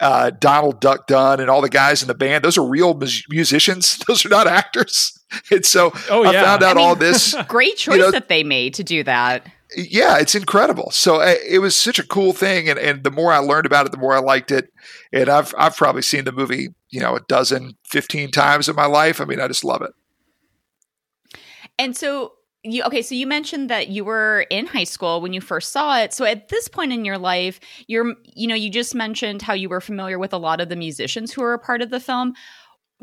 Uh, 0.00 0.30
Donald 0.30 0.80
Duck 0.80 1.06
Dunn 1.06 1.40
and 1.40 1.50
all 1.50 1.60
the 1.60 1.68
guys 1.68 2.00
in 2.02 2.08
the 2.08 2.14
band; 2.14 2.42
those 2.44 2.56
are 2.58 2.64
real 2.64 2.94
mus- 2.94 3.22
musicians. 3.28 3.98
Those 4.08 4.24
are 4.24 4.30
not 4.30 4.46
actors. 4.46 5.16
And 5.52 5.64
so 5.64 5.92
Oh, 6.10 6.24
I 6.24 6.32
found 6.32 6.64
out 6.64 6.72
I 6.72 6.74
mean- 6.74 6.84
all 6.84 6.96
this. 6.96 7.36
great 7.48 7.76
choice 7.76 7.98
know- 7.98 8.10
that 8.10 8.28
they 8.28 8.42
made 8.42 8.74
to 8.74 8.82
do 8.84 9.04
that 9.04 9.46
yeah, 9.76 10.18
it's 10.18 10.34
incredible. 10.34 10.90
So 10.90 11.20
uh, 11.20 11.34
it 11.48 11.60
was 11.60 11.76
such 11.76 12.00
a 12.00 12.06
cool 12.06 12.32
thing, 12.32 12.68
and, 12.68 12.76
and 12.76 13.04
the 13.04 13.10
more 13.12 13.32
I 13.32 13.38
learned 13.38 13.66
about 13.66 13.86
it, 13.86 13.92
the 13.92 13.98
more 13.98 14.12
I 14.12 14.18
liked 14.18 14.50
it. 14.50 14.72
And 15.12 15.28
I've 15.28 15.54
I've 15.56 15.76
probably 15.76 16.02
seen 16.02 16.24
the 16.24 16.32
movie, 16.32 16.70
you 16.88 16.98
know, 17.00 17.14
a 17.14 17.20
dozen, 17.20 17.76
fifteen 17.84 18.32
times 18.32 18.68
in 18.68 18.74
my 18.74 18.86
life. 18.86 19.20
I 19.20 19.24
mean, 19.26 19.38
I 19.38 19.46
just 19.46 19.62
love 19.64 19.82
it. 19.82 19.92
And 21.78 21.96
so 21.96 22.32
you 22.62 22.82
okay, 22.84 23.02
so 23.02 23.14
you 23.14 23.26
mentioned 23.26 23.70
that 23.70 23.88
you 23.88 24.04
were 24.04 24.46
in 24.50 24.66
high 24.66 24.84
school 24.84 25.20
when 25.20 25.32
you 25.32 25.40
first 25.40 25.72
saw 25.72 25.98
it. 25.98 26.12
So 26.12 26.24
at 26.24 26.48
this 26.48 26.68
point 26.68 26.92
in 26.92 27.04
your 27.04 27.18
life, 27.18 27.58
you're 27.86 28.14
you 28.34 28.46
know, 28.46 28.54
you 28.54 28.70
just 28.70 28.94
mentioned 28.94 29.42
how 29.42 29.54
you 29.54 29.68
were 29.68 29.80
familiar 29.80 30.18
with 30.18 30.32
a 30.32 30.38
lot 30.38 30.60
of 30.60 30.68
the 30.68 30.76
musicians 30.76 31.32
who 31.32 31.42
were 31.42 31.54
a 31.54 31.58
part 31.58 31.80
of 31.82 31.90
the 31.90 32.00
film. 32.00 32.34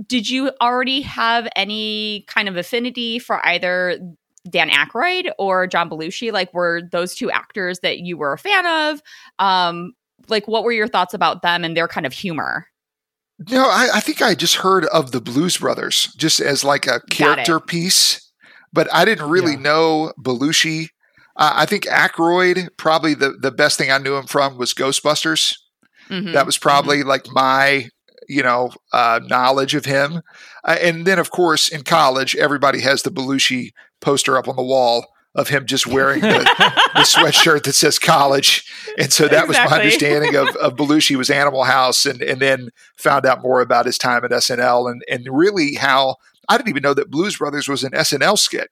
Did 0.06 0.30
you 0.30 0.52
already 0.62 1.02
have 1.02 1.48
any 1.56 2.26
kind 2.28 2.48
of 2.48 2.56
affinity 2.56 3.18
for 3.18 3.44
either 3.46 4.00
Dan 4.48 4.70
Aykroyd 4.70 5.32
or 5.40 5.66
John 5.66 5.90
Belushi? 5.90 6.32
Like 6.32 6.54
were 6.54 6.84
those 6.92 7.16
two 7.16 7.32
actors 7.32 7.80
that 7.80 8.00
you 8.00 8.16
were 8.16 8.34
a 8.34 8.38
fan 8.38 8.66
of? 8.66 9.02
Um 9.40 9.94
like 10.30 10.48
what 10.48 10.64
were 10.64 10.72
your 10.72 10.88
thoughts 10.88 11.14
about 11.14 11.42
them 11.42 11.64
and 11.64 11.76
their 11.76 11.88
kind 11.88 12.06
of 12.06 12.14
humor? 12.14 12.68
No, 13.50 13.64
I, 13.64 13.90
I 13.96 14.00
think 14.00 14.22
I 14.22 14.34
just 14.34 14.56
heard 14.56 14.86
of 14.86 15.12
the 15.12 15.22
Blues 15.22 15.58
Brothers 15.58 16.14
just 16.18 16.40
as 16.40 16.64
like 16.64 16.88
a 16.88 17.02
character 17.12 17.60
piece, 17.60 18.27
but 18.78 18.88
I 18.94 19.04
didn't 19.06 19.30
really 19.30 19.54
Yeah. 19.54 19.60
know 19.70 20.14
Belushi. 20.22 20.90
Uh, 21.36 21.54
I 21.56 21.66
think 21.66 21.84
Aykroyd 21.86 22.70
probably 22.78 23.14
the 23.16 23.32
the 23.42 23.52
best 23.52 23.78
thing 23.78 23.92
I 23.92 23.98
knew 23.98 24.16
him 24.16 24.28
from 24.28 24.58
was 24.58 24.74
Ghostbusters. 24.74 25.56
Mhm. 26.10 26.34
That 26.34 26.46
was 26.46 26.58
probably 26.58 27.04
like 27.04 27.26
my 27.32 27.90
you 28.30 28.44
know 28.44 28.72
uh, 28.94 29.20
knowledge 29.26 29.74
of 29.76 29.86
him. 29.86 30.22
Uh, 30.64 30.78
and 30.82 31.06
then 31.08 31.20
of 31.20 31.32
course 31.32 31.70
in 31.70 31.82
college 31.84 32.36
everybody 32.36 32.80
has 32.82 33.02
the 33.04 33.12
Belushi 33.12 33.72
poster 34.02 34.38
up 34.38 34.48
on 34.48 34.56
the 34.56 34.64
wall 34.64 35.06
of 35.36 35.50
him 35.50 35.66
just 35.68 35.86
wearing 35.86 36.22
the, 36.22 36.40
the 36.96 37.02
sweatshirt 37.14 37.64
that 37.64 37.74
says 37.74 38.00
college. 38.00 38.66
And 38.98 39.14
so 39.14 39.28
that 39.28 39.48
was 39.48 39.56
my 39.58 39.78
understanding 39.80 40.36
of, 40.36 40.48
of 40.56 40.76
Belushi 40.80 41.16
was 41.16 41.30
Animal 41.30 41.64
House 41.64 42.06
and, 42.08 42.22
and 42.24 42.40
then 42.42 42.70
found 42.98 43.24
out 43.26 43.44
more 43.44 43.62
about 43.62 43.86
his 43.86 44.00
time 44.00 44.26
at 44.26 44.32
SNL 44.32 44.90
and, 44.92 45.04
and 45.08 45.28
really 45.32 45.76
how 45.76 46.16
I 46.48 46.58
didn't 46.58 46.70
even 46.70 46.84
know 46.84 46.94
that 46.94 47.12
Blues 47.12 47.38
Brothers 47.38 47.68
was 47.68 47.84
an 47.84 47.92
SNL 47.92 48.38
skit. 48.38 48.70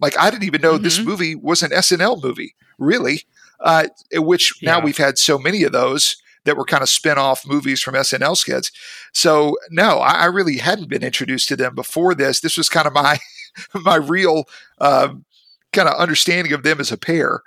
Like 0.00 0.18
I 0.18 0.30
didn't 0.30 0.44
even 0.44 0.60
know 0.60 0.74
mm-hmm. 0.74 0.84
this 0.84 1.00
movie 1.00 1.34
was 1.34 1.62
an 1.62 1.70
SNL 1.70 2.22
movie, 2.22 2.54
really. 2.78 3.22
Uh, 3.60 3.86
which 4.12 4.52
yeah. 4.60 4.72
now 4.72 4.84
we've 4.84 4.98
had 4.98 5.16
so 5.16 5.38
many 5.38 5.62
of 5.62 5.72
those 5.72 6.16
that 6.44 6.56
were 6.56 6.64
kind 6.64 6.82
of 6.82 6.88
spin 6.88 7.16
off 7.18 7.46
movies 7.46 7.80
from 7.82 7.94
SNL 7.94 8.36
skits. 8.36 8.70
So 9.12 9.56
no, 9.70 9.98
I, 9.98 10.12
I, 10.12 10.24
really 10.26 10.58
hadn't 10.58 10.90
been 10.90 11.02
introduced 11.02 11.48
to 11.48 11.56
them 11.56 11.74
before 11.74 12.14
this. 12.14 12.40
This 12.40 12.58
was 12.58 12.68
kind 12.68 12.86
of 12.86 12.92
my 12.92 13.18
my 13.74 13.96
real 13.96 14.44
um, 14.78 15.24
kind 15.72 15.88
of 15.88 15.94
understanding 15.96 16.52
of 16.52 16.62
them 16.62 16.80
as 16.80 16.92
a 16.92 16.96
pair. 16.96 17.42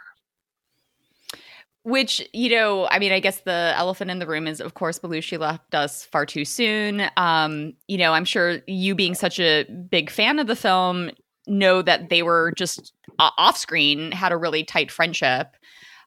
Which, 1.84 2.28
you 2.34 2.50
know, 2.50 2.88
I 2.92 3.00
mean, 3.00 3.12
I 3.12 3.20
guess 3.20 3.40
the 3.42 3.74
elephant 3.76 4.12
in 4.12 4.20
the 4.20 4.28
room 4.28 4.48
is, 4.48 4.60
of 4.60 4.74
course, 4.74 5.00
Belushi 5.00 5.40
left 5.40 5.74
us 5.74 6.04
far 6.04 6.26
too 6.26 6.44
soon. 6.44 7.04
Um, 7.16 7.74
you 7.88 7.98
know, 7.98 8.14
I'm 8.14 8.26
sure 8.26 8.60
you 8.68 8.96
being 8.96 9.16
such 9.16 9.40
a 9.40 9.64
big 9.64 10.10
fan 10.10 10.40
of 10.40 10.48
the 10.48 10.56
film 10.56 11.12
know 11.48 11.82
that 11.82 12.10
they 12.10 12.22
were 12.22 12.54
just 12.58 12.94
uh, 13.18 13.32
off 13.38 13.58
screen, 13.58 14.12
had 14.12 14.32
a 14.32 14.38
really 14.38 14.64
tight 14.64 14.92
friendship. 14.92 15.56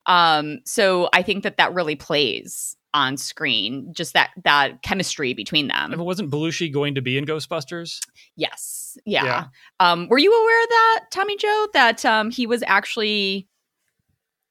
Um, 0.07 0.61
so 0.65 1.09
I 1.13 1.23
think 1.23 1.43
that 1.43 1.57
that 1.57 1.75
really 1.75 1.97
plays 1.97 2.77
on 2.95 3.17
screen, 3.17 3.93
just 3.93 4.13
that 4.13 4.31
that 4.45 4.83
chemistry 4.83 5.33
between 5.33 5.69
them. 5.69 5.93
If 5.93 6.01
it 6.01 6.03
wasn't 6.03 6.31
Belushi 6.31 6.73
going 6.73 6.95
to 6.95 7.03
be 7.03 7.17
in 7.17 7.25
Ghostbusters? 7.25 8.01
Yes. 8.37 8.99
Yeah. 9.07 9.25
yeah. 9.25 9.45
Um, 9.81 10.09
were 10.09 10.19
you 10.19 10.33
aware 10.33 10.63
of 10.63 10.69
that, 10.69 11.01
Tommy 11.11 11.37
Joe? 11.37 11.69
That 11.73 12.05
um, 12.05 12.31
he 12.31 12.47
was 12.47 12.63
actually 12.67 13.49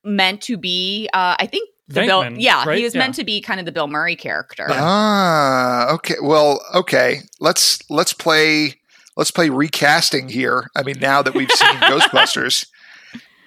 meant 0.04 0.42
to 0.44 0.58
be, 0.58 1.10
uh, 1.14 1.36
I 1.40 1.46
think 1.46 1.70
the 1.88 2.02
Bill, 2.02 2.32
yeah, 2.34 2.64
right? 2.66 2.78
he 2.78 2.84
was 2.84 2.96
yeah. 2.96 3.00
meant 3.00 3.16
to 3.16 3.24
be 3.24 3.42
kind 3.42 3.60
of 3.60 3.66
the 3.66 3.72
Bill 3.72 3.88
Murray 3.88 4.16
character. 4.16 4.68
Ah, 4.70 5.92
okay. 5.94 6.16
Well, 6.22 6.62
okay. 6.74 7.22
Let's 7.40 7.80
let's 7.90 8.14
play 8.14 8.76
let's 9.18 9.32
play 9.32 9.50
recasting 9.50 10.30
here. 10.30 10.70
I 10.76 10.84
mean, 10.84 11.00
now 11.00 11.22
that 11.22 11.34
we've 11.34 11.52
seen 11.52 11.70
Ghostbusters, 11.76 12.66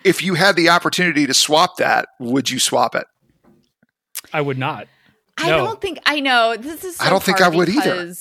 if 0.04 0.22
you 0.22 0.34
had 0.34 0.56
the 0.56 0.68
opportunity 0.68 1.26
to 1.26 1.34
swap 1.34 1.76
that, 1.78 2.08
would 2.20 2.50
you 2.50 2.58
swap 2.58 2.94
it? 2.94 3.06
I 4.32 4.40
would 4.40 4.58
not. 4.58 4.88
I 5.38 5.50
no. 5.50 5.58
don't 5.58 5.80
think 5.80 5.98
I 6.06 6.20
know. 6.20 6.56
This 6.56 6.84
is. 6.84 6.96
So 6.96 7.04
I 7.04 7.10
don't 7.10 7.22
think 7.22 7.40
I 7.40 7.48
would 7.48 7.68
either. 7.68 8.12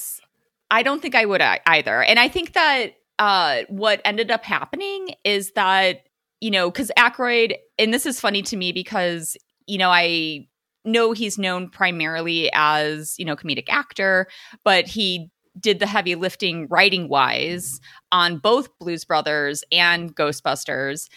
I 0.71 0.81
don't 0.81 1.01
think 1.01 1.15
I 1.15 1.25
would 1.25 1.41
either, 1.41 2.01
and 2.01 2.19
I 2.19 2.27
think 2.29 2.53
that 2.53 2.95
uh, 3.19 3.61
what 3.67 4.01
ended 4.05 4.31
up 4.31 4.43
happening 4.43 5.09
is 5.23 5.51
that 5.51 6.03
you 6.43 6.51
know, 6.51 6.69
because 6.69 6.91
Aykroyd, 6.97 7.55
and 7.79 7.93
this 7.93 8.05
is 8.05 8.19
funny 8.19 8.41
to 8.41 8.57
me 8.57 8.73
because, 8.73 9.37
you 9.65 9.77
know, 9.77 9.89
I 9.89 10.45
know 10.83 11.13
he's 11.13 11.37
known 11.37 11.69
primarily 11.69 12.49
as, 12.51 13.15
you 13.17 13.23
know, 13.23 13.37
comedic 13.37 13.69
actor, 13.69 14.27
but 14.65 14.85
he 14.85 15.31
did 15.57 15.79
the 15.79 15.87
heavy 15.87 16.15
lifting 16.15 16.67
writing 16.69 17.07
wise 17.07 17.79
on 18.11 18.39
both 18.39 18.67
Blues 18.77 19.05
Brothers 19.05 19.63
and 19.71 20.13
Ghostbusters. 20.13 21.07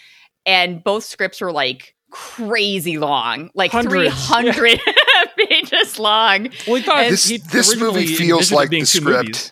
And 0.45 0.81
both 0.81 1.03
scripts 1.03 1.41
were 1.41 1.51
like 1.51 1.93
crazy 2.09 2.97
long, 2.97 3.49
like 3.53 3.71
Hundreds. 3.73 4.27
300 4.27 4.79
yeah. 4.87 4.93
pages 5.49 5.99
long. 5.99 6.47
Well, 6.65 6.81
this, 6.81 7.27
this 7.51 7.75
movie 7.75 8.07
feels 8.07 8.49
like 8.49 8.69
the 8.69 8.85
script. 8.85 9.27
Movies. 9.27 9.51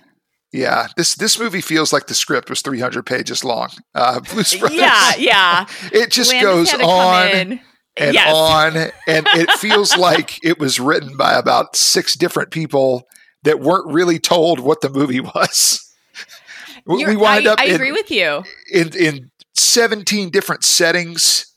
Yeah, 0.55 0.87
this 0.95 1.15
this 1.15 1.37
movie 1.37 1.59
feels 1.59 1.91
like 1.91 2.07
the 2.07 2.13
script 2.13 2.49
was 2.49 2.61
300 2.61 3.05
pages 3.05 3.43
long. 3.43 3.71
Uh, 3.93 4.19
Blues 4.31 4.55
Brothers. 4.55 4.77
Yeah, 4.77 5.11
yeah. 5.17 5.65
It 5.91 6.11
just 6.11 6.31
Landis 6.31 6.71
goes 6.71 6.81
on 6.81 7.59
and 7.97 8.13
yes. 8.13 8.33
on, 8.33 8.77
and 9.05 9.27
it 9.33 9.51
feels 9.59 9.97
like 9.97 10.43
it 10.45 10.57
was 10.57 10.79
written 10.79 11.17
by 11.17 11.33
about 11.33 11.75
six 11.75 12.15
different 12.15 12.51
people 12.51 13.03
that 13.43 13.59
weren't 13.59 13.91
really 13.93 14.17
told 14.17 14.61
what 14.61 14.79
the 14.79 14.89
movie 14.89 15.19
was. 15.19 15.93
You're, 16.87 17.09
we 17.09 17.15
wind 17.17 17.49
I, 17.49 17.51
up. 17.51 17.59
I 17.59 17.65
in, 17.65 17.75
agree 17.75 17.91
with 17.91 18.09
you. 18.09 18.43
In 18.71 18.95
in 18.97 19.31
17 19.55 20.29
different 20.29 20.63
settings. 20.63 21.51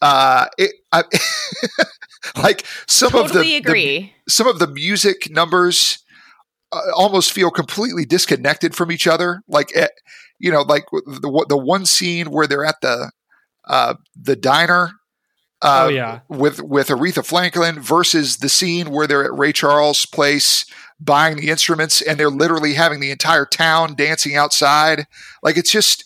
Uh, 0.00 0.46
it, 0.56 0.72
I, 0.90 1.04
like 2.42 2.64
some 2.86 3.10
totally 3.10 3.58
of 3.58 3.64
the, 3.64 3.72
the 3.72 4.10
some 4.26 4.46
of 4.46 4.58
the 4.58 4.68
music 4.68 5.28
numbers 5.30 5.98
uh, 6.72 6.80
almost 6.94 7.32
feel 7.32 7.50
completely 7.50 8.04
disconnected 8.04 8.74
from 8.74 8.92
each 8.92 9.06
other. 9.06 9.42
Like, 9.48 9.74
eh, 9.74 9.88
you 10.38 10.52
know, 10.52 10.62
like 10.62 10.84
the 10.90 11.46
the 11.48 11.56
one 11.56 11.86
scene 11.86 12.30
where 12.30 12.46
they're 12.46 12.64
at 12.64 12.80
the 12.80 13.10
uh, 13.66 13.94
the 14.20 14.36
diner. 14.36 14.92
Uh, 15.60 15.86
oh 15.86 15.88
yeah, 15.88 16.20
with 16.28 16.62
with 16.62 16.88
Aretha 16.88 17.24
Franklin 17.24 17.80
versus 17.80 18.36
the 18.36 18.48
scene 18.48 18.90
where 18.90 19.06
they're 19.08 19.24
at 19.24 19.36
Ray 19.36 19.52
Charles' 19.52 20.06
place 20.06 20.64
buying 21.00 21.36
the 21.36 21.48
instruments 21.48 22.00
and 22.00 22.18
they're 22.18 22.30
literally 22.30 22.74
having 22.74 23.00
the 23.00 23.10
entire 23.10 23.46
town 23.46 23.94
dancing 23.94 24.36
outside. 24.36 25.06
Like 25.42 25.56
it's 25.56 25.70
just 25.70 26.04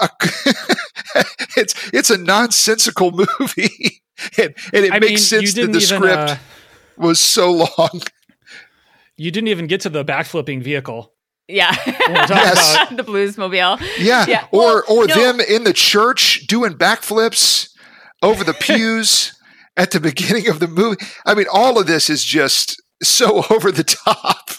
a, 0.00 0.08
it's 1.56 1.90
it's 1.92 2.10
a 2.10 2.18
nonsensical 2.18 3.10
movie, 3.40 4.02
and, 4.38 4.54
and 4.72 4.84
it 4.86 4.92
I 4.92 4.98
makes 5.00 5.10
mean, 5.10 5.18
sense 5.18 5.54
that 5.54 5.72
the 5.72 5.78
even, 5.78 5.80
script 5.80 6.30
uh, 6.30 6.36
was 6.96 7.20
so 7.20 7.52
long 7.78 8.00
you 9.16 9.30
didn't 9.30 9.48
even 9.48 9.66
get 9.66 9.82
to 9.82 9.88
the 9.88 10.04
backflipping 10.04 10.62
vehicle. 10.62 11.12
Yeah, 11.48 11.76
yes. 11.86 12.88
the 12.96 13.04
blues 13.04 13.38
mobile. 13.38 13.78
Yeah, 13.98 14.26
yeah. 14.26 14.46
or 14.50 14.84
well, 14.88 14.98
or 15.04 15.06
no. 15.06 15.14
them 15.14 15.40
in 15.40 15.64
the 15.64 15.72
church 15.72 16.46
doing 16.46 16.74
backflips 16.74 17.68
over 18.22 18.42
the 18.42 18.54
pews 18.54 19.32
at 19.76 19.92
the 19.92 20.00
beginning 20.00 20.48
of 20.48 20.58
the 20.58 20.66
movie. 20.66 20.96
I 21.24 21.34
mean, 21.34 21.46
all 21.52 21.78
of 21.78 21.86
this 21.86 22.10
is 22.10 22.24
just 22.24 22.82
so 23.02 23.44
over 23.50 23.70
the 23.70 23.84
top. 23.84 24.50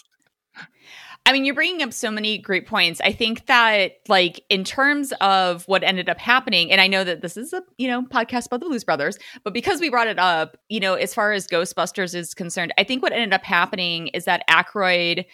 I 1.28 1.34
mean, 1.34 1.44
you're 1.44 1.56
bringing 1.56 1.84
up 1.84 1.92
so 1.92 2.10
many 2.10 2.38
great 2.38 2.66
points. 2.66 3.02
I 3.02 3.12
think 3.12 3.48
that, 3.48 3.98
like, 4.08 4.42
in 4.50 4.64
terms 4.64 5.12
of 5.20 5.68
what 5.68 5.84
ended 5.84 6.08
up 6.08 6.18
happening, 6.18 6.72
and 6.72 6.80
I 6.80 6.88
know 6.88 7.04
that 7.04 7.20
this 7.20 7.36
is 7.36 7.52
a 7.52 7.62
you 7.78 7.90
know 7.90 8.04
podcast 8.04 8.46
about 8.46 8.62
the 8.62 8.68
Blues 8.68 8.86
Brothers, 8.86 9.20
but 9.44 9.54
because 9.54 9.82
we 9.82 9.90
brought 9.90 10.08
it 10.08 10.20
up, 10.20 10.56
you 10.70 10.80
know, 10.80 10.94
as 10.94 11.14
far 11.14 11.34
as 11.34 11.46
Ghostbusters 11.46 12.16
is 12.16 12.34
concerned, 12.34 12.74
I 12.78 12.86
think 12.86 13.04
what 13.04 13.12
ended 13.12 13.34
up 13.34 13.44
happening 13.44 14.08
is 14.08 14.24
that 14.24 14.48
Aykroyd, 14.50 15.26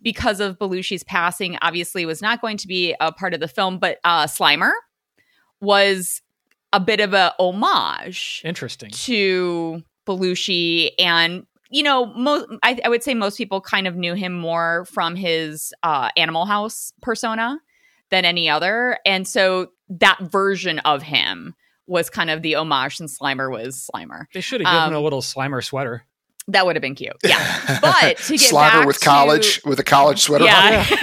because 0.00 0.40
of 0.40 0.58
Belushi's 0.58 1.04
passing, 1.04 1.58
obviously 1.60 2.06
was 2.06 2.22
not 2.22 2.40
going 2.40 2.56
to 2.56 2.66
be 2.66 2.96
a 2.98 3.12
part 3.12 3.34
of 3.34 3.40
the 3.40 3.46
film, 3.46 3.78
but 3.78 3.98
uh, 4.04 4.24
Slimer 4.24 4.72
was 5.60 6.22
a 6.72 6.80
bit 6.80 7.00
of 7.00 7.12
a 7.12 7.34
homage, 7.38 8.40
interesting 8.42 8.88
to 8.88 9.82
Belushi 10.06 10.92
and 10.98 11.46
you 11.72 11.82
know, 11.82 12.06
most 12.06 12.46
I, 12.62 12.78
I, 12.84 12.88
would 12.88 13.02
say 13.02 13.14
most 13.14 13.36
people 13.38 13.60
kind 13.60 13.86
of 13.86 13.96
knew 13.96 14.14
him 14.14 14.32
more 14.32 14.84
from 14.84 15.16
his 15.16 15.72
uh, 15.82 16.10
Animal 16.16 16.44
House 16.44 16.92
persona 17.00 17.60
than 18.10 18.24
any 18.24 18.48
other, 18.48 18.98
and 19.06 19.26
so 19.26 19.68
that 19.88 20.18
version 20.20 20.78
of 20.80 21.02
him 21.02 21.54
was 21.86 22.10
kind 22.10 22.30
of 22.30 22.42
the 22.42 22.54
homage 22.54 22.96
since 22.96 23.18
Slimer 23.18 23.50
was 23.50 23.88
Slimer. 23.92 24.26
They 24.34 24.40
should 24.40 24.60
have 24.60 24.66
given 24.66 24.82
um, 24.82 24.90
him 24.90 24.96
a 24.96 25.00
little 25.00 25.22
Slimer 25.22 25.64
sweater. 25.64 26.04
That 26.48 26.66
would 26.66 26.76
have 26.76 26.82
been 26.82 26.94
cute. 26.94 27.16
Yeah, 27.24 27.78
but 27.82 28.18
to 28.18 28.36
get 28.36 28.52
Slimer 28.52 28.86
with 28.86 28.98
to, 28.98 29.04
college 29.04 29.60
with 29.64 29.80
a 29.80 29.84
college 29.84 30.20
sweater. 30.20 30.44
Yeah. 30.44 30.86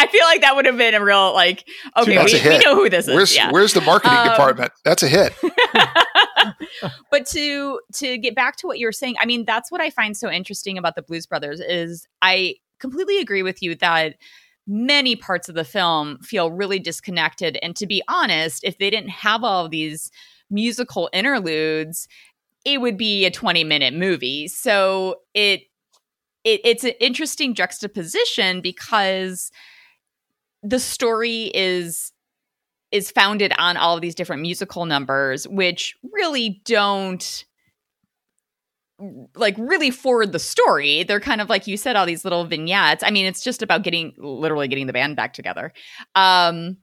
I 0.00 0.06
feel 0.06 0.24
like 0.24 0.42
that 0.42 0.54
would 0.54 0.64
have 0.64 0.76
been 0.76 0.94
a 0.94 1.04
real 1.04 1.34
like 1.34 1.68
okay, 1.96 2.24
we, 2.24 2.48
we, 2.48 2.58
know 2.58 2.76
who 2.76 2.88
this 2.88 3.08
is. 3.08 3.14
Where's, 3.14 3.34
yeah. 3.34 3.50
where's 3.50 3.72
the 3.72 3.80
marketing 3.80 4.16
um, 4.16 4.28
department? 4.28 4.72
That's 4.84 5.02
a 5.02 5.08
hit. 5.08 5.34
but 7.10 7.26
to 7.26 7.80
to 7.94 8.18
get 8.18 8.34
back 8.34 8.56
to 8.56 8.66
what 8.66 8.78
you 8.78 8.86
were 8.86 8.92
saying, 8.92 9.16
I 9.20 9.26
mean, 9.26 9.44
that's 9.44 9.70
what 9.70 9.80
I 9.80 9.90
find 9.90 10.16
so 10.16 10.30
interesting 10.30 10.78
about 10.78 10.94
the 10.94 11.02
Blues 11.02 11.26
Brothers 11.26 11.60
is 11.60 12.06
I 12.22 12.56
completely 12.78 13.18
agree 13.18 13.42
with 13.42 13.62
you 13.62 13.74
that 13.76 14.16
many 14.66 15.16
parts 15.16 15.48
of 15.48 15.54
the 15.54 15.64
film 15.64 16.18
feel 16.18 16.52
really 16.52 16.78
disconnected. 16.78 17.58
And 17.62 17.74
to 17.76 17.86
be 17.86 18.02
honest, 18.06 18.62
if 18.64 18.78
they 18.78 18.90
didn't 18.90 19.10
have 19.10 19.42
all 19.42 19.68
these 19.68 20.10
musical 20.50 21.08
interludes, 21.12 22.06
it 22.64 22.80
would 22.80 22.98
be 22.98 23.24
a 23.24 23.30
20 23.30 23.64
minute 23.64 23.94
movie. 23.94 24.46
So 24.48 25.16
it, 25.34 25.62
it 26.44 26.60
it's 26.64 26.84
an 26.84 26.92
interesting 27.00 27.54
juxtaposition 27.54 28.60
because 28.60 29.50
the 30.62 30.80
story 30.80 31.50
is 31.54 32.12
is 32.90 33.10
founded 33.10 33.52
on 33.58 33.76
all 33.76 33.94
of 33.94 34.00
these 34.00 34.14
different 34.14 34.42
musical 34.42 34.86
numbers, 34.86 35.46
which 35.48 35.94
really 36.12 36.60
don't 36.64 37.44
like 39.36 39.54
really 39.58 39.90
forward 39.90 40.32
the 40.32 40.38
story. 40.38 41.04
They're 41.04 41.20
kind 41.20 41.40
of 41.40 41.48
like 41.48 41.66
you 41.66 41.76
said, 41.76 41.96
all 41.96 42.06
these 42.06 42.24
little 42.24 42.44
vignettes. 42.44 43.04
I 43.04 43.10
mean, 43.10 43.26
it's 43.26 43.42
just 43.42 43.62
about 43.62 43.82
getting 43.82 44.12
literally 44.18 44.68
getting 44.68 44.86
the 44.86 44.92
band 44.92 45.16
back 45.16 45.34
together. 45.34 45.72
Um, 46.14 46.78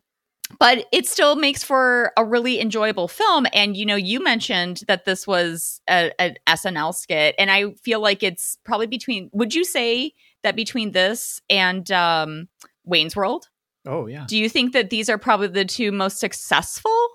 but 0.60 0.86
it 0.92 1.08
still 1.08 1.36
makes 1.36 1.64
for 1.64 2.14
a 2.18 2.24
really 2.24 2.62
enjoyable 2.62 3.08
film. 3.08 3.48
And 3.52 3.76
you 3.76 3.86
know, 3.86 3.96
you 3.96 4.24
mentioned 4.24 4.84
that 4.88 5.06
this 5.06 5.26
was 5.26 5.82
a, 5.90 6.12
an 6.22 6.36
SNL 6.48 6.94
skit, 6.94 7.36
and 7.38 7.50
I 7.52 7.74
feel 7.84 8.00
like 8.00 8.24
it's 8.24 8.58
probably 8.64 8.88
between. 8.88 9.30
Would 9.34 9.54
you 9.54 9.66
say 9.66 10.14
that 10.44 10.56
between 10.56 10.92
this 10.92 11.42
and 11.50 11.90
um, 11.92 12.48
Wayne's 12.86 13.16
World? 13.16 13.50
Oh, 13.86 14.08
yeah. 14.08 14.26
Do 14.28 14.38
you 14.38 14.50
think 14.50 14.74
that 14.74 14.90
these 14.90 15.10
are 15.10 15.18
probably 15.18 15.48
the 15.48 15.66
two 15.66 15.92
most 15.92 16.20
successful 16.20 17.08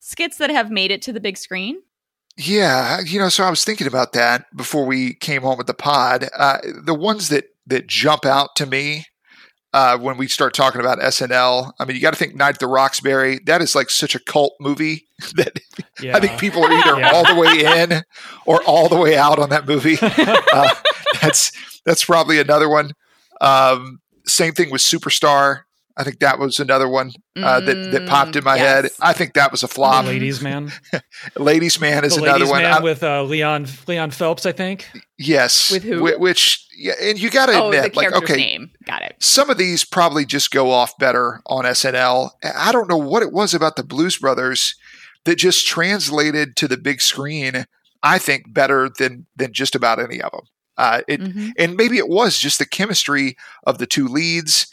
skits 0.00 0.38
that 0.38 0.50
have 0.50 0.70
made 0.70 0.90
it 0.90 1.02
to 1.02 1.12
the 1.12 1.20
big 1.20 1.36
screen? 1.36 1.80
Yeah, 2.36 3.00
you 3.00 3.18
know, 3.18 3.28
so 3.28 3.44
I 3.44 3.50
was 3.50 3.64
thinking 3.64 3.86
about 3.86 4.12
that 4.14 4.46
before 4.56 4.86
we 4.86 5.14
came 5.14 5.42
home 5.42 5.56
with 5.58 5.68
the 5.68 5.74
pod. 5.74 6.28
Uh, 6.36 6.58
the 6.82 6.94
ones 6.94 7.28
that 7.28 7.44
that 7.66 7.86
jump 7.86 8.26
out 8.26 8.56
to 8.56 8.66
me 8.66 9.06
uh, 9.72 9.96
when 9.98 10.16
we 10.16 10.26
start 10.28 10.52
talking 10.52 10.80
about 10.80 10.98
SNL. 10.98 11.72
I 11.78 11.84
mean, 11.84 11.94
you 11.96 12.02
got 12.02 12.12
to 12.12 12.18
think 12.18 12.34
Night 12.34 12.54
at 12.54 12.58
the 12.60 12.66
Roxbury. 12.66 13.38
That 13.46 13.62
is 13.62 13.74
like 13.74 13.88
such 13.88 14.14
a 14.14 14.18
cult 14.18 14.54
movie 14.60 15.06
that 15.36 15.58
Yeah. 16.00 16.16
I 16.16 16.20
think 16.20 16.38
people 16.40 16.64
are 16.64 16.72
either 16.72 16.98
Yeah. 16.98 17.10
all 17.12 17.24
the 17.24 17.40
way 17.40 17.64
in 17.82 18.02
or 18.46 18.62
all 18.64 18.88
the 18.88 18.96
way 18.96 19.16
out 19.16 19.38
on 19.38 19.50
that 19.50 19.66
movie. 19.68 19.96
uh, 20.02 20.74
that's 21.22 21.52
that's 21.84 22.04
probably 22.04 22.40
another 22.40 22.68
one. 22.68 22.92
Um, 23.40 24.00
same 24.26 24.54
thing 24.54 24.70
with 24.72 24.80
Superstar. 24.82 25.60
I 25.96 26.02
think 26.02 26.18
that 26.18 26.38
was 26.40 26.58
another 26.58 26.88
one 26.88 27.12
uh, 27.36 27.60
that 27.60 27.90
that 27.92 28.08
popped 28.08 28.34
in 28.34 28.42
my 28.42 28.56
Mm, 28.56 28.60
head. 28.60 28.90
I 29.00 29.12
think 29.12 29.34
that 29.34 29.52
was 29.52 29.62
a 29.62 29.66
The 29.68 29.74
flop. 29.74 30.04
Ladies 30.06 30.40
Man. 30.42 30.72
Ladies 31.36 31.80
Man 31.80 32.04
is 32.04 32.16
the 32.16 32.22
another 32.22 32.38
Ladies 32.40 32.50
one. 32.50 32.62
Man 32.62 32.72
I- 32.74 32.80
with 32.80 33.02
uh, 33.02 33.22
Leon 33.22 33.66
Leon 33.86 34.10
Phelps, 34.10 34.44
I 34.46 34.52
think. 34.52 34.88
yes, 35.18 35.70
With 35.70 35.84
who? 35.84 36.00
Whi- 36.02 36.16
Which 36.16 36.66
yeah, 36.76 36.94
and 37.00 37.18
you 37.18 37.30
got 37.30 37.46
to 37.46 37.52
Oh, 37.52 37.70
the 37.70 37.78
admit, 37.78 37.96
like 37.96 38.12
okay, 38.12 38.36
name. 38.36 38.70
Got 38.86 39.02
it. 39.02 39.14
some 39.20 39.50
of 39.50 39.58
these 39.58 39.84
probably 39.84 40.24
just 40.24 40.50
go 40.50 40.70
off 40.70 40.96
better 40.98 41.40
on 41.46 41.64
SNL. 41.64 42.30
I 42.56 42.72
don't 42.72 42.88
know 42.88 42.96
what 42.96 43.22
it 43.22 43.32
was 43.32 43.54
about 43.54 43.76
the 43.76 43.84
Blues 43.84 44.18
Brothers 44.18 44.74
that 45.24 45.36
just 45.36 45.66
translated 45.66 46.56
to 46.56 46.66
the 46.68 46.76
big 46.76 47.00
screen. 47.00 47.66
I 48.02 48.18
think 48.18 48.52
better 48.52 48.90
than 48.98 49.26
than 49.36 49.52
just 49.52 49.74
about 49.74 49.98
any 50.00 50.20
of 50.20 50.32
them. 50.32 50.42
Uh, 50.76 51.02
it, 51.06 51.20
Mhm. 51.20 51.52
and 51.56 51.76
maybe 51.76 51.98
it 51.98 52.08
was 52.08 52.36
just 52.36 52.58
the 52.58 52.66
chemistry 52.66 53.36
of 53.64 53.78
the 53.78 53.86
two 53.86 54.08
leads, 54.08 54.66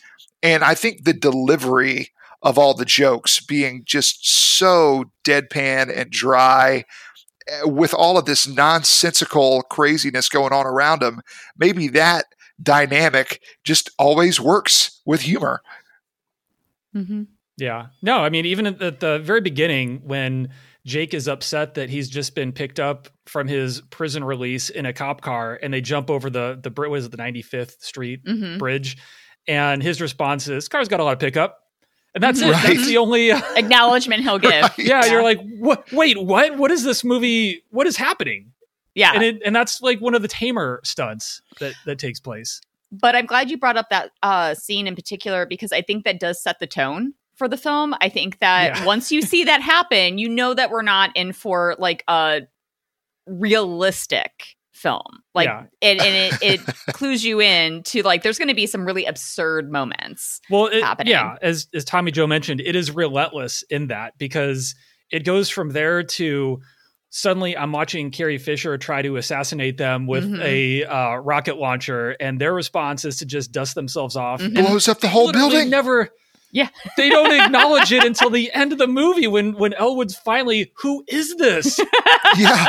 and 0.43 0.63
I 0.63 0.73
think 0.75 1.03
the 1.03 1.13
delivery 1.13 2.09
of 2.41 2.57
all 2.57 2.73
the 2.73 2.85
jokes 2.85 3.39
being 3.39 3.83
just 3.85 4.27
so 4.57 5.11
deadpan 5.23 5.95
and 5.95 6.09
dry. 6.09 6.85
eh, 7.47 7.63
With 7.65 7.93
all 7.93 8.17
of 8.17 8.25
this 8.25 8.47
nonsensical 8.47 9.61
craziness 9.63 10.27
going 10.29 10.51
on 10.53 10.65
around 10.65 11.01
them, 11.01 11.21
maybe 11.57 11.87
that 11.89 12.25
dynamic 12.61 13.41
just 13.63 13.89
always 13.99 14.39
works 14.39 15.01
with 15.05 15.21
humor. 15.21 15.61
Mhm. 16.95 17.27
Yeah. 17.57 17.87
No, 18.01 18.17
I 18.19 18.29
mean, 18.29 18.45
even 18.45 18.65
at 18.67 18.79
the, 18.79 18.91
the 18.91 19.19
very 19.19 19.41
beginning, 19.41 20.01
when 20.03 20.49
Jake 20.85 21.13
is 21.13 21.27
upset 21.27 21.75
that 21.75 21.89
he's 21.89 22.09
just 22.09 22.33
been 22.33 22.51
picked 22.51 22.79
up 22.79 23.07
from 23.27 23.47
his 23.47 23.81
prison 23.91 24.23
release 24.23 24.69
in 24.69 24.85
a 24.87 24.93
cop 24.93 25.21
car 25.21 25.59
and 25.61 25.71
they 25.73 25.81
jump 25.81 26.09
over 26.09 26.29
the, 26.29 26.59
the, 26.61 26.71
bri- 26.71 26.89
what 26.89 26.99
is 26.99 27.05
it, 27.05 27.11
the 27.11 27.17
95th 27.17 27.81
Street 27.83 28.23
Mhm. 28.25 28.57
bridge. 28.57 28.97
And 29.47 29.81
his 29.81 29.99
response 30.01 30.47
is, 30.47 30.67
car's 30.67 30.87
got 30.87 30.99
a 30.99 31.03
lot 31.03 31.13
of 31.13 31.19
pickup. 31.19 31.57
And 32.13 32.23
that's 32.23 32.41
it. 32.41 32.51
Right. 32.51 32.67
That's 32.75 32.87
the 32.87 32.97
only, 32.97 33.31
Acknowledgement 33.55 34.21
he'll 34.23 34.37
give. 34.39 34.51
Right. 34.51 34.77
yeah, 34.79 35.05
you're 35.05 35.23
like, 35.23 35.39
what? 35.59 35.91
Wait, 35.91 36.21
what? 36.21 36.57
What 36.57 36.69
is 36.71 36.83
this 36.83 37.03
movie? 37.03 37.63
What 37.71 37.87
is 37.87 37.95
happening? 37.97 38.51
Yeah. 38.95 39.13
And 39.13 39.23
it, 39.23 39.41
and 39.45 39.55
that's 39.55 39.81
like 39.81 39.99
one 40.01 40.13
of 40.13 40.21
the 40.21 40.27
tamer 40.27 40.81
stunts 40.83 41.41
that, 41.59 41.73
that 41.85 41.97
takes 41.99 42.19
place. 42.19 42.59
but 42.91 43.15
I'm 43.15 43.25
glad 43.25 43.49
you 43.49 43.57
brought 43.57 43.77
up 43.77 43.89
that 43.89 44.11
uh, 44.21 44.53
scene 44.53 44.85
in 44.87 44.95
particular 44.95 45.45
because 45.45 45.71
I 45.71 45.81
think 45.81 46.03
that 46.03 46.19
does 46.19 46.43
set 46.43 46.59
the 46.59 46.67
tone 46.67 47.13
for 47.35 47.47
the 47.47 47.55
film. 47.57 47.95
I 48.01 48.09
think 48.09 48.39
that 48.39 48.75
Yeah. 48.75 48.85
once 48.85 49.09
you 49.11 49.21
see 49.21 49.45
that 49.45 49.61
happen, 49.61 50.17
you 50.17 50.27
know 50.27 50.53
that 50.53 50.69
we're 50.69 50.81
not 50.81 51.15
in 51.15 51.31
for 51.31 51.75
like 51.79 52.03
a 52.09 52.41
realistic 53.25 54.55
film. 54.81 55.23
Like, 55.35 55.47
Yeah. 55.47 55.63
it, 55.81 56.01
and 56.01 56.33
it, 56.41 56.41
it 56.41 56.75
clues 56.93 57.23
you 57.23 57.39
in 57.41 57.83
to 57.83 58.01
like, 58.03 58.23
there's 58.23 58.37
going 58.37 58.47
to 58.47 58.53
be 58.55 58.65
some 58.67 58.85
really 58.85 59.05
absurd 59.05 59.71
moments. 59.71 60.41
Well, 60.49 60.65
it, 60.67 60.83
happening. 60.83 61.11
yeah, 61.11 61.35
as 61.41 61.67
as 61.73 61.85
Tommy 61.85 62.11
Joe 62.11 62.27
mentioned, 62.27 62.61
it 62.61 62.75
is 62.75 62.91
relentless 62.91 63.63
in 63.69 63.87
that 63.87 64.17
because 64.17 64.75
it 65.11 65.23
goes 65.23 65.49
from 65.49 65.69
there 65.69 66.03
to 66.03 66.59
suddenly 67.09 67.57
I'm 67.57 67.71
watching 67.73 68.09
Carrie 68.11 68.37
Fisher 68.37 68.77
try 68.77 69.01
to 69.01 69.17
assassinate 69.17 69.77
them 69.77 70.07
with 70.07 70.23
Mhm. 70.23 70.41
a 70.41 70.85
uh, 70.85 71.15
rocket 71.17 71.57
launcher, 71.57 72.15
and 72.19 72.39
their 72.39 72.53
response 72.53 73.03
is 73.05 73.17
to 73.17 73.25
just 73.25 73.51
dust 73.51 73.75
themselves 73.75 74.15
off. 74.15 74.39
Mhm. 74.41 74.57
and 74.57 74.67
Blows 74.67 74.87
up 74.87 74.99
the 75.01 75.09
whole 75.09 75.25
literally 75.27 75.49
building. 75.51 75.69
Never. 75.69 76.09
Yeah. 76.53 76.69
they 76.97 77.09
don't 77.09 77.31
acknowledge 77.31 77.91
it 77.91 78.03
until 78.03 78.29
the 78.29 78.51
end 78.53 78.71
of 78.71 78.77
the 78.77 78.87
movie 78.87 79.27
when 79.27 79.53
when 79.53 79.73
Elwood's 79.73 80.15
finally, 80.17 80.71
who 80.77 81.03
is 81.07 81.35
this? 81.35 81.79
yeah, 82.37 82.67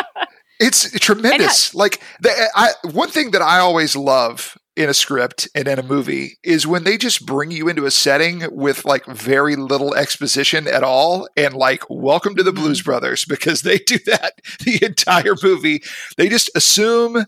it's 0.63 0.91
tremendous. 1.01 1.75
like 1.75 2.01
the, 2.21 2.31
I, 2.55 2.73
one 2.91 3.09
thing 3.09 3.33
that 3.33 3.43
I 3.43 3.59
always 3.59 3.97
love 3.97 4.57
in 4.75 4.89
a 4.89 4.95
script 4.95 5.49
and 5.55 5.69
in 5.69 5.79
a 5.79 5.83
movie 5.83 6.39
is 6.43 6.67
when 6.67 6.85
they 6.85 6.97
just 6.97 7.27
bring 7.27 7.51
you 7.51 7.69
into 7.69 7.85
a 7.85 7.91
setting 7.91 8.43
with 8.51 8.85
like 8.85 9.05
very 9.07 9.55
little 9.55 9.95
exposition 9.95 10.67
at 10.67 10.83
all 10.83 11.29
and 11.37 11.55
like 11.55 11.83
welcome 11.91 12.35
to 12.37 12.43
the 12.43 12.53
blues 12.53 12.81
brothers 12.81 13.25
because 13.27 13.63
they 13.63 13.79
do 13.79 13.99
that 14.07 14.33
the 14.65 14.83
entire 14.83 15.35
movie. 15.43 15.83
They 16.17 16.29
just 16.29 16.51
assume 16.55 17.27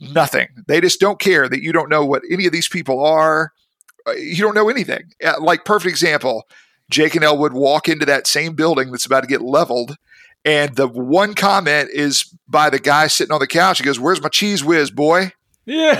nothing. 0.00 0.48
They 0.66 0.80
just 0.80 1.00
don't 1.00 1.20
care 1.20 1.48
that 1.48 1.62
you 1.62 1.72
don't 1.72 1.88
know 1.88 2.04
what 2.04 2.22
any 2.30 2.46
of 2.46 2.52
these 2.52 2.68
people 2.68 3.02
are. 3.04 3.52
Uh, 4.06 4.12
you 4.12 4.42
don't 4.42 4.54
know 4.54 4.68
anything. 4.68 5.04
Uh, 5.24 5.34
like 5.40 5.64
perfect 5.64 5.90
example 5.90 6.44
jake 6.90 7.14
and 7.14 7.24
elwood 7.24 7.54
walk 7.54 7.88
into 7.88 8.04
that 8.04 8.26
same 8.26 8.54
building 8.54 8.90
that's 8.90 9.06
about 9.06 9.22
to 9.22 9.26
get 9.26 9.40
leveled 9.40 9.96
and 10.44 10.76
the 10.76 10.86
one 10.88 11.34
comment 11.34 11.90
is 11.92 12.24
by 12.48 12.70
the 12.70 12.78
guy 12.78 13.06
sitting 13.06 13.32
on 13.32 13.40
the 13.40 13.46
couch 13.46 13.78
he 13.78 13.84
goes 13.84 13.98
where's 14.00 14.22
my 14.22 14.28
cheez 14.28 14.62
whiz 14.62 14.90
boy 14.90 15.32
yeah. 15.66 15.94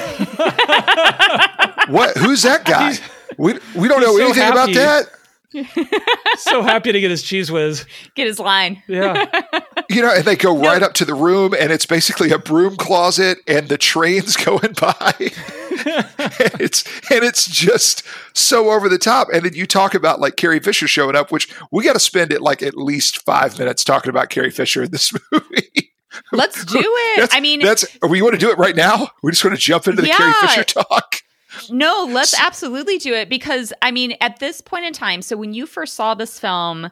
what 1.89 2.17
who's 2.17 2.43
that 2.43 2.65
guy 2.65 2.93
He's- 2.93 3.11
we, 3.39 3.55
we 3.75 3.89
don't 3.89 4.01
know 4.01 4.17
so 4.17 4.25
anything 4.25 4.49
about 4.51 4.73
that 4.75 5.07
so 6.39 6.63
happy 6.63 6.93
to 6.93 7.01
get 7.01 7.11
his 7.11 7.23
cheez 7.23 7.51
whiz. 7.51 7.87
Get 8.17 8.27
his 8.27 8.41
line. 8.41 8.83
Yeah. 8.89 9.25
you 9.91 10.03
know 10.03 10.13
and 10.13 10.25
they 10.25 10.37
go 10.37 10.57
right 10.57 10.83
up 10.83 10.95
to 10.95 11.05
the 11.05 11.15
room 11.15 11.55
and 11.59 11.73
it's 11.73 11.87
basically 11.87 12.31
a 12.31 12.39
broom 12.39 12.77
closet 12.77 13.39
and 13.47 13.69
the 13.69 13.79
trains 13.79 14.37
going 14.45 14.73
by. 14.81 15.15
And 15.19 16.61
it's 16.61 16.85
and 17.11 17.25
it's 17.25 17.47
just 17.47 18.03
so 18.33 18.71
over 18.71 18.89
the 18.89 18.99
top. 18.99 19.29
And 19.33 19.45
then 19.45 19.55
you 19.55 19.67
talk 19.67 19.95
about 19.95 20.21
like 20.21 20.37
carrie 20.37 20.61
fisher 20.61 20.87
showing 20.89 21.17
up 21.17 21.31
which 21.33 21.49
we 21.71 21.85
got 21.85 21.95
to 21.95 22.01
spend 22.01 22.33
it 22.33 22.41
like 22.41 22.63
at 22.63 22.77
least 22.77 23.23
five 23.25 23.59
minutes 23.59 23.85
talking 23.85 24.11
about 24.11 24.31
carrie 24.31 24.51
fisher 24.51 24.83
in 24.85 24.91
this 24.91 25.13
movie. 25.33 25.93
Let's 26.33 26.65
do 26.65 26.79
it. 26.81 27.21
that's, 27.21 27.35
I 27.35 27.41
mean, 27.41 27.61
that's 27.61 27.85
we 28.09 28.23
want 28.23 28.35
to 28.35 28.39
do 28.39 28.51
it 28.51 28.59
right 28.59 28.77
now? 28.77 29.09
We 29.23 29.33
just 29.33 29.45
want 29.45 29.57
to 29.57 29.61
jump 29.61 29.89
into 29.89 30.01
the 30.03 30.09
Yeah. 30.09 30.17
carrie 30.17 30.33
fisher 30.43 30.65
talk. 30.65 31.17
No, 31.71 32.09
let's 32.11 32.35
absolutely 32.39 32.99
do 32.99 33.15
it 33.15 33.29
because 33.29 33.73
I 33.81 33.91
mean, 33.93 34.17
at 34.21 34.39
this 34.41 34.61
point 34.61 34.85
in 34.87 34.93
time, 34.93 35.23
so 35.23 35.37
when 35.37 35.55
you 35.55 35.67
first 35.67 35.95
saw 35.95 36.15
this 36.15 36.39
film, 36.39 36.91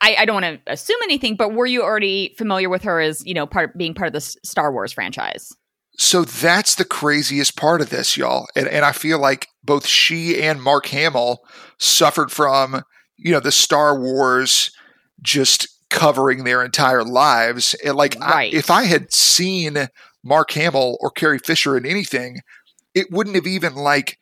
I, 0.00 0.16
I 0.16 0.24
don't 0.24 0.42
want 0.42 0.64
to 0.66 0.72
assume 0.72 0.98
anything, 1.04 1.36
but 1.36 1.54
were 1.54 1.66
you 1.66 1.82
already 1.82 2.34
familiar 2.36 2.68
with 2.68 2.82
her 2.82 3.00
as 3.00 3.24
you 3.26 3.34
know 3.34 3.46
part 3.46 3.76
being 3.78 3.94
part 3.94 4.08
of 4.08 4.12
the 4.12 4.20
Star 4.20 4.72
Wars 4.72 4.92
franchise? 4.92 5.52
So 5.98 6.24
that's 6.24 6.74
the 6.74 6.84
craziest 6.84 7.56
part 7.56 7.80
of 7.80 7.88
this, 7.88 8.16
y'all. 8.18 8.46
And, 8.54 8.68
and 8.68 8.84
I 8.84 8.92
feel 8.92 9.18
like 9.18 9.48
both 9.64 9.86
she 9.86 10.42
and 10.42 10.62
Mark 10.62 10.86
Hamill 10.88 11.38
suffered 11.78 12.30
from, 12.30 12.82
you 13.16 13.32
know, 13.32 13.40
the 13.40 13.50
Star 13.50 13.98
Wars 13.98 14.70
just 15.22 15.66
covering 15.88 16.44
their 16.44 16.62
entire 16.62 17.02
lives. 17.02 17.74
And 17.82 17.96
like, 17.96 18.20
I- 18.20 18.44
if 18.52 18.70
I 18.70 18.84
had 18.84 19.10
seen 19.10 19.88
Mark 20.22 20.50
Hamill 20.50 20.98
or 21.00 21.10
Carrie 21.10 21.38
Fisher 21.38 21.78
in 21.78 21.86
anything, 21.86 22.40
it 22.94 23.06
wouldn't 23.10 23.36
have 23.36 23.46
even 23.46 23.74
like, 23.74 24.18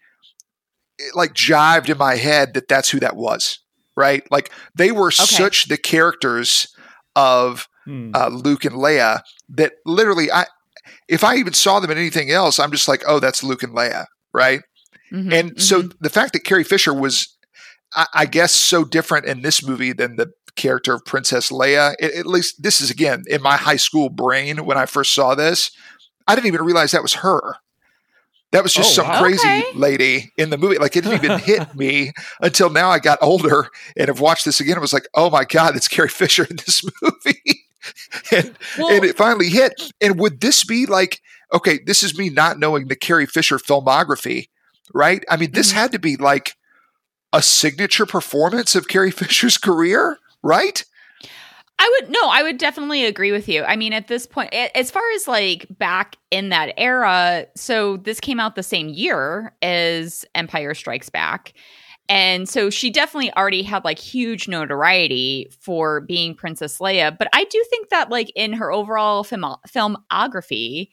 like 1.15 1.35
jived 1.35 1.89
in 1.89 1.99
my 1.99 2.15
head 2.15 2.55
that 2.55 2.69
that's 2.69 2.91
who 2.91 3.01
that 3.01 3.17
was. 3.17 3.59
Right. 3.97 4.23
Like 4.31 4.51
they 4.75 4.91
were 4.93 5.11
such 5.11 5.67
the 5.69 5.77
characters 5.79 6.67
of 7.17 7.69
Hmm. 7.85 8.13
uh, 8.15 8.29
Luke 8.29 8.65
and 8.65 8.77
Leia 8.77 9.21
that 9.51 9.75
literally 9.85 10.33
I 10.33 10.47
if 11.07 11.23
I 11.23 11.37
even 11.37 11.53
saw 11.53 11.81
them 11.81 11.91
in 11.91 11.99
anything 11.99 12.31
else, 12.31 12.59
I'm 12.59 12.71
just 12.71 12.89
like, 12.89 13.03
oh, 13.07 13.21
that's 13.21 13.43
Luke 13.45 13.63
and 13.63 13.75
Leia, 13.75 14.07
right? 14.33 14.63
Mhm, 15.13 15.33
And 15.33 15.63
so 15.63 15.83
mhm. 15.83 15.93
the 16.01 16.09
fact 16.09 16.33
that 16.33 16.45
Carrie 16.45 16.65
Fisher 16.65 16.95
was, 16.95 17.37
I, 17.95 18.07
I 18.15 18.27
guess, 18.27 18.53
so 18.53 18.85
different 18.85 19.27
in 19.27 19.43
this 19.43 19.67
movie 19.67 19.93
than 19.93 20.17
the 20.17 20.33
character 20.57 20.95
of 20.95 21.05
Princess 21.05 21.51
Leia. 21.51 21.95
At, 22.01 22.13
at 22.15 22.27
least 22.27 22.63
this 22.63 22.81
is 22.81 22.91
again 22.91 23.25
in 23.29 23.43
my 23.43 23.57
high 23.59 23.77
school 23.77 24.09
brain 24.09 24.65
when 24.65 24.79
I 24.79 24.87
first 24.87 25.15
saw 25.15 25.35
this. 25.35 25.71
I 26.27 26.35
didn't 26.35 26.47
even 26.47 26.63
realize 26.65 26.93
that 26.93 27.03
was 27.03 27.15
her. 27.15 27.57
That 28.55 28.63
was 28.63 28.73
just 28.73 28.91
Oh, 28.99 29.03
some 29.03 29.09
wow. 29.09 29.21
crazy 29.21 29.47
Okay. 29.47 29.65
lady 29.75 30.33
in 30.39 30.51
the 30.51 30.57
movie. 30.57 30.79
Like 30.79 30.97
it 30.97 31.03
didn't 31.05 31.25
even 31.25 31.39
hit 31.45 31.75
me 31.75 32.13
until 32.41 32.71
now. 32.71 32.89
I 32.89 33.01
got 33.01 33.19
older 33.21 33.69
and 33.97 34.07
have 34.09 34.21
watched 34.21 34.45
this 34.45 34.61
again. 34.61 34.77
It 34.77 34.81
was 34.81 34.93
like, 34.93 35.09
oh 35.15 35.29
my 35.29 35.45
god, 35.45 35.75
it's 35.77 35.89
Carrie 35.89 36.09
Fisher 36.09 36.45
in 36.45 36.57
this 36.57 36.83
movie. 37.03 37.65
and 38.31 38.55
Well- 38.79 38.91
and 38.91 39.05
it 39.05 39.17
finally 39.17 39.49
hit. 39.49 39.73
And 40.01 40.21
would 40.21 40.41
this 40.41 40.65
be 40.65 40.87
like, 40.87 41.21
okay, 41.53 41.81
this 41.85 42.03
is 42.05 42.17
me 42.17 42.31
not 42.31 42.59
knowing 42.61 42.87
the 42.87 42.97
Carrie 42.97 43.27
Fisher 43.27 43.59
filmography, 43.59 44.49
right? 44.95 45.25
I 45.29 45.37
mean, 45.37 45.51
this 45.53 45.71
Mhm. 45.73 45.75
had 45.75 45.93
to 45.93 45.99
be 45.99 46.17
like 46.17 46.55
a 47.33 47.43
signature 47.43 48.07
performance 48.07 48.77
of 48.77 48.87
Carrie 48.87 49.11
Fisher's 49.21 49.59
career, 49.59 50.19
right? 50.45 50.85
I 51.79 51.99
would 52.01 52.11
no, 52.11 52.21
I 52.31 52.43
would 52.43 52.59
definitely 52.59 53.05
agree 53.05 53.33
with 53.33 53.49
you. 53.49 53.65
I 53.65 53.77
mean, 53.77 53.93
at 53.93 54.09
this 54.09 54.27
point, 54.27 54.53
as 54.55 54.91
far 54.91 55.03
as 55.17 55.27
like 55.27 55.67
back 55.71 56.17
in 56.31 56.51
that 56.51 56.73
era, 56.77 57.47
so 57.57 57.97
this 57.99 58.21
came 58.21 58.39
out 58.39 58.55
the 58.55 58.63
same 58.63 58.89
year 58.89 59.55
as 59.61 60.25
Empire 60.35 60.75
Strikes 60.75 61.11
Back. 61.11 61.53
And 62.09 62.49
so 62.49 62.69
she 62.69 62.91
definitely 62.91 63.35
already 63.35 63.63
had 63.63 63.85
like 63.85 63.99
huge 63.99 64.47
notoriety 64.47 65.51
for 65.61 66.03
being 66.03 66.35
Princess 66.35 66.79
Leia. 66.79 67.17
But 67.17 67.29
I 67.33 67.45
do 67.45 67.65
think 67.71 67.89
that, 67.89 68.11
like, 68.11 68.31
in 68.37 68.53
her 68.53 68.71
overall 68.71 69.25
film- 69.25 69.57
filmography, 69.67 70.91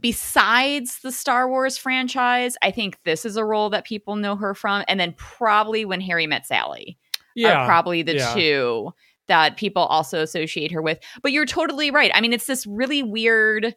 besides 0.00 1.00
the 1.02 1.12
Star 1.12 1.48
Wars 1.48 1.76
franchise, 1.76 2.56
I 2.62 2.70
think 2.70 2.98
this 3.04 3.24
is 3.24 3.36
a 3.36 3.44
role 3.44 3.68
that 3.70 3.84
people 3.84 4.16
know 4.16 4.34
her 4.36 4.54
from. 4.54 4.82
And 4.88 4.98
then 4.98 5.14
probably 5.18 5.84
when 5.84 6.00
Harry 6.00 6.26
met 6.26 6.46
Sally 6.46 6.98
Yeah. 7.34 7.62
are 7.62 7.66
probably 7.66 8.02
the 8.02 8.16
yeah. 8.16 8.34
two 8.34 8.92
that 9.28 9.56
people 9.56 9.82
also 9.82 10.20
associate 10.22 10.72
her 10.72 10.82
with. 10.82 10.98
But 11.22 11.32
you're 11.32 11.46
totally 11.46 11.90
right. 11.90 12.10
I 12.14 12.20
mean, 12.20 12.32
it's 12.32 12.46
this 12.46 12.66
really 12.66 13.02
weird 13.02 13.74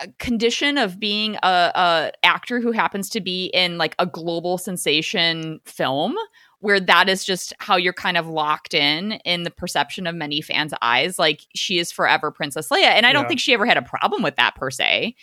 uh, 0.00 0.06
condition 0.18 0.76
of 0.78 1.00
being 1.00 1.36
a, 1.42 1.72
a 1.74 2.12
actor 2.22 2.60
who 2.60 2.72
happens 2.72 3.08
to 3.10 3.20
be 3.20 3.46
in 3.46 3.78
like 3.78 3.94
a 3.98 4.06
global 4.06 4.58
sensation 4.58 5.60
film 5.64 6.14
where 6.60 6.80
that 6.80 7.08
is 7.08 7.24
just 7.24 7.52
how 7.60 7.76
you're 7.76 7.92
kind 7.92 8.16
of 8.16 8.26
locked 8.26 8.74
in 8.74 9.12
in 9.24 9.42
the 9.44 9.50
perception 9.50 10.06
of 10.06 10.14
many 10.14 10.40
fans 10.40 10.72
eyes 10.82 11.18
like 11.18 11.42
she 11.54 11.78
is 11.78 11.92
forever 11.92 12.30
princess 12.30 12.68
leia 12.70 12.84
and 12.84 13.04
i 13.06 13.12
don't 13.12 13.24
Yeah. 13.24 13.28
think 13.28 13.40
she 13.40 13.52
ever 13.54 13.66
had 13.66 13.76
a 13.76 13.82
problem 13.82 14.22
with 14.22 14.36
that 14.36 14.54
per 14.54 14.70
se 14.70 15.14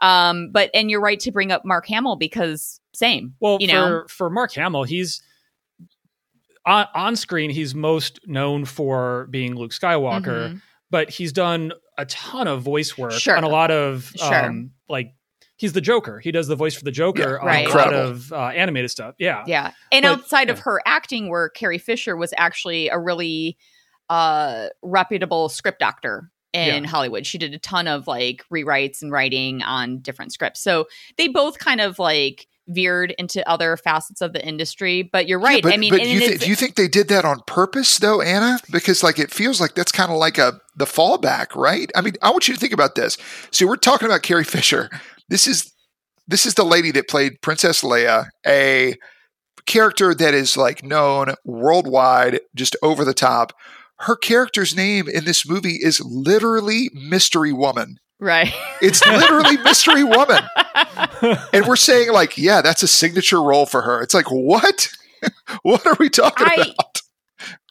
um 0.00 0.50
but 0.52 0.70
and 0.74 0.90
you're 0.90 1.00
right 1.00 1.18
to 1.20 1.32
bring 1.32 1.50
up 1.50 1.64
mark 1.64 1.86
hamill 1.86 2.16
because 2.16 2.78
same 2.94 3.34
Well, 3.40 3.56
you 3.60 3.68
for 3.68 3.72
know 3.72 4.04
for 4.08 4.30
Mark 4.30 4.52
Hamill, 4.52 4.84
he's 4.84 5.22
on 6.66 6.86
on 6.94 7.16
screen. 7.16 7.50
He's 7.50 7.74
most 7.74 8.20
known 8.26 8.64
for 8.64 9.26
being 9.30 9.54
Luke 9.54 9.72
Skywalker, 9.72 10.50
Mhm. 10.54 10.62
but 10.90 11.10
he's 11.10 11.32
done 11.32 11.72
a 11.98 12.04
ton 12.06 12.48
of 12.48 12.62
voice 12.62 12.96
work 12.96 13.12
Sure. 13.12 13.36
on 13.36 13.44
a 13.44 13.48
lot 13.48 13.70
of 13.70 14.12
Sure. 14.16 14.44
um, 14.46 14.70
like 14.88 15.12
he's 15.56 15.72
the 15.74 15.80
Joker. 15.80 16.18
He 16.20 16.32
does 16.32 16.48
the 16.48 16.56
voice 16.56 16.74
for 16.74 16.84
the 16.84 16.90
Joker 16.90 17.38
on 17.40 17.46
Right. 17.46 17.66
a 17.68 17.76
lot 17.76 17.92
of 17.94 18.32
uh, 18.32 18.46
animated 18.48 18.90
stuff. 18.90 19.14
Yeah, 19.18 19.44
Yeah. 19.46 19.72
And 19.92 20.02
But- 20.04 20.12
outside 20.20 20.50
of 20.50 20.60
her 20.60 20.80
acting 20.86 21.28
work, 21.28 21.54
Carrie 21.54 21.78
Fisher 21.78 22.16
was 22.16 22.32
actually 22.36 22.88
a 22.88 22.98
really 22.98 23.56
uh 24.10 24.66
reputable 24.82 25.48
script 25.48 25.78
doctor 25.78 26.30
in 26.52 26.84
Yeah. 26.84 26.90
Hollywood. 26.90 27.26
She 27.26 27.38
did 27.38 27.54
a 27.54 27.58
ton 27.58 27.88
of 27.88 28.06
like 28.06 28.44
rewrites 28.52 29.00
and 29.00 29.10
writing 29.12 29.62
on 29.62 29.98
different 30.00 30.32
scripts. 30.32 30.60
So 30.60 30.86
they 31.16 31.28
both 31.28 31.58
kind 31.58 31.80
of 31.80 31.98
like 31.98 32.46
veered 32.68 33.14
into 33.18 33.46
other 33.48 33.76
facets 33.76 34.20
of 34.20 34.32
the 34.32 34.44
industry. 34.46 35.02
But 35.02 35.26
you're 35.26 35.40
right. 35.40 35.56
Yeah, 35.56 35.62
but, 35.62 35.74
I 35.74 35.76
mean, 35.76 35.90
but 35.90 36.06
you 36.06 36.18
it's- 36.20 36.40
do 36.40 36.48
you 36.48 36.56
think 36.56 36.76
they 36.76 36.88
did 36.88 37.08
that 37.08 37.24
on 37.24 37.40
purpose, 37.46 37.98
though, 37.98 38.20
Anna? 38.20 38.58
Because 38.70 39.02
like 39.02 39.18
it 39.18 39.30
feels 39.30 39.60
like 39.60 39.74
that's 39.74 39.92
kind 39.92 40.10
of 40.10 40.16
like 40.18 40.38
a 40.38 40.60
the 40.76 40.84
fallback, 40.84 41.54
right? 41.54 41.90
I 41.94 42.00
mean, 42.00 42.14
I 42.22 42.30
want 42.30 42.48
you 42.48 42.54
to 42.54 42.60
think 42.60 42.72
about 42.72 42.94
this. 42.94 43.18
So 43.50 43.66
we're 43.66 43.76
talking 43.76 44.06
about 44.06 44.22
Carrie 44.22 44.44
Fisher. 44.44 44.88
This 45.28 45.46
is 45.46 45.72
this 46.28 46.46
is 46.46 46.54
the 46.54 46.64
lady 46.64 46.90
that 46.92 47.08
played 47.08 47.42
Princess 47.42 47.82
Leia, 47.82 48.26
a 48.46 48.94
character 49.66 50.14
that 50.14 50.34
is 50.34 50.56
like 50.56 50.82
known 50.82 51.34
worldwide, 51.44 52.40
just 52.54 52.76
over 52.82 53.04
the 53.04 53.14
top. 53.14 53.52
Her 53.98 54.16
character's 54.16 54.74
name 54.74 55.08
in 55.08 55.24
this 55.24 55.48
movie 55.48 55.78
is 55.80 56.00
literally 56.00 56.90
Mystery 56.92 57.52
Woman. 57.52 57.98
Right. 58.22 58.52
It's 58.80 59.04
literally 59.06 59.56
Mystery 59.64 60.04
Woman. 60.04 60.42
And 61.52 61.66
we're 61.66 61.76
saying, 61.76 62.12
like, 62.12 62.38
yeah, 62.38 62.62
that's 62.62 62.82
a 62.82 62.88
signature 62.88 63.42
role 63.42 63.66
for 63.66 63.82
her. 63.82 64.00
It's 64.00 64.14
like, 64.14 64.30
what? 64.30 64.88
what 65.62 65.86
are 65.86 65.96
we 65.98 66.08
talking 66.08 66.46
I- 66.48 66.54
about? 66.54 67.00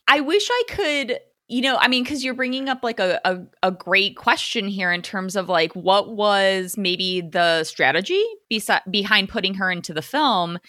I 0.07 0.19
wish 0.19 0.47
I 0.51 0.63
could, 0.67 1.19
you 1.47 1.61
know, 1.61 1.77
I 1.77 1.87
mean, 1.87 2.03
because 2.03 2.21
you're 2.21 2.33
bringing 2.33 2.67
up 2.67 2.79
like 2.83 2.99
a, 2.99 3.21
a, 3.23 3.39
a 3.63 3.71
great 3.71 4.17
question 4.17 4.67
here 4.67 4.91
in 4.91 5.01
terms 5.01 5.37
of 5.37 5.47
like 5.47 5.71
what 5.73 6.13
was 6.13 6.75
maybe 6.77 7.21
the 7.21 7.63
strategy 7.63 8.21
besi- 8.51 8.81
behind 8.91 9.29
putting 9.29 9.53
her 9.53 9.71
into 9.71 9.93
the 9.93 10.01
film. 10.01 10.59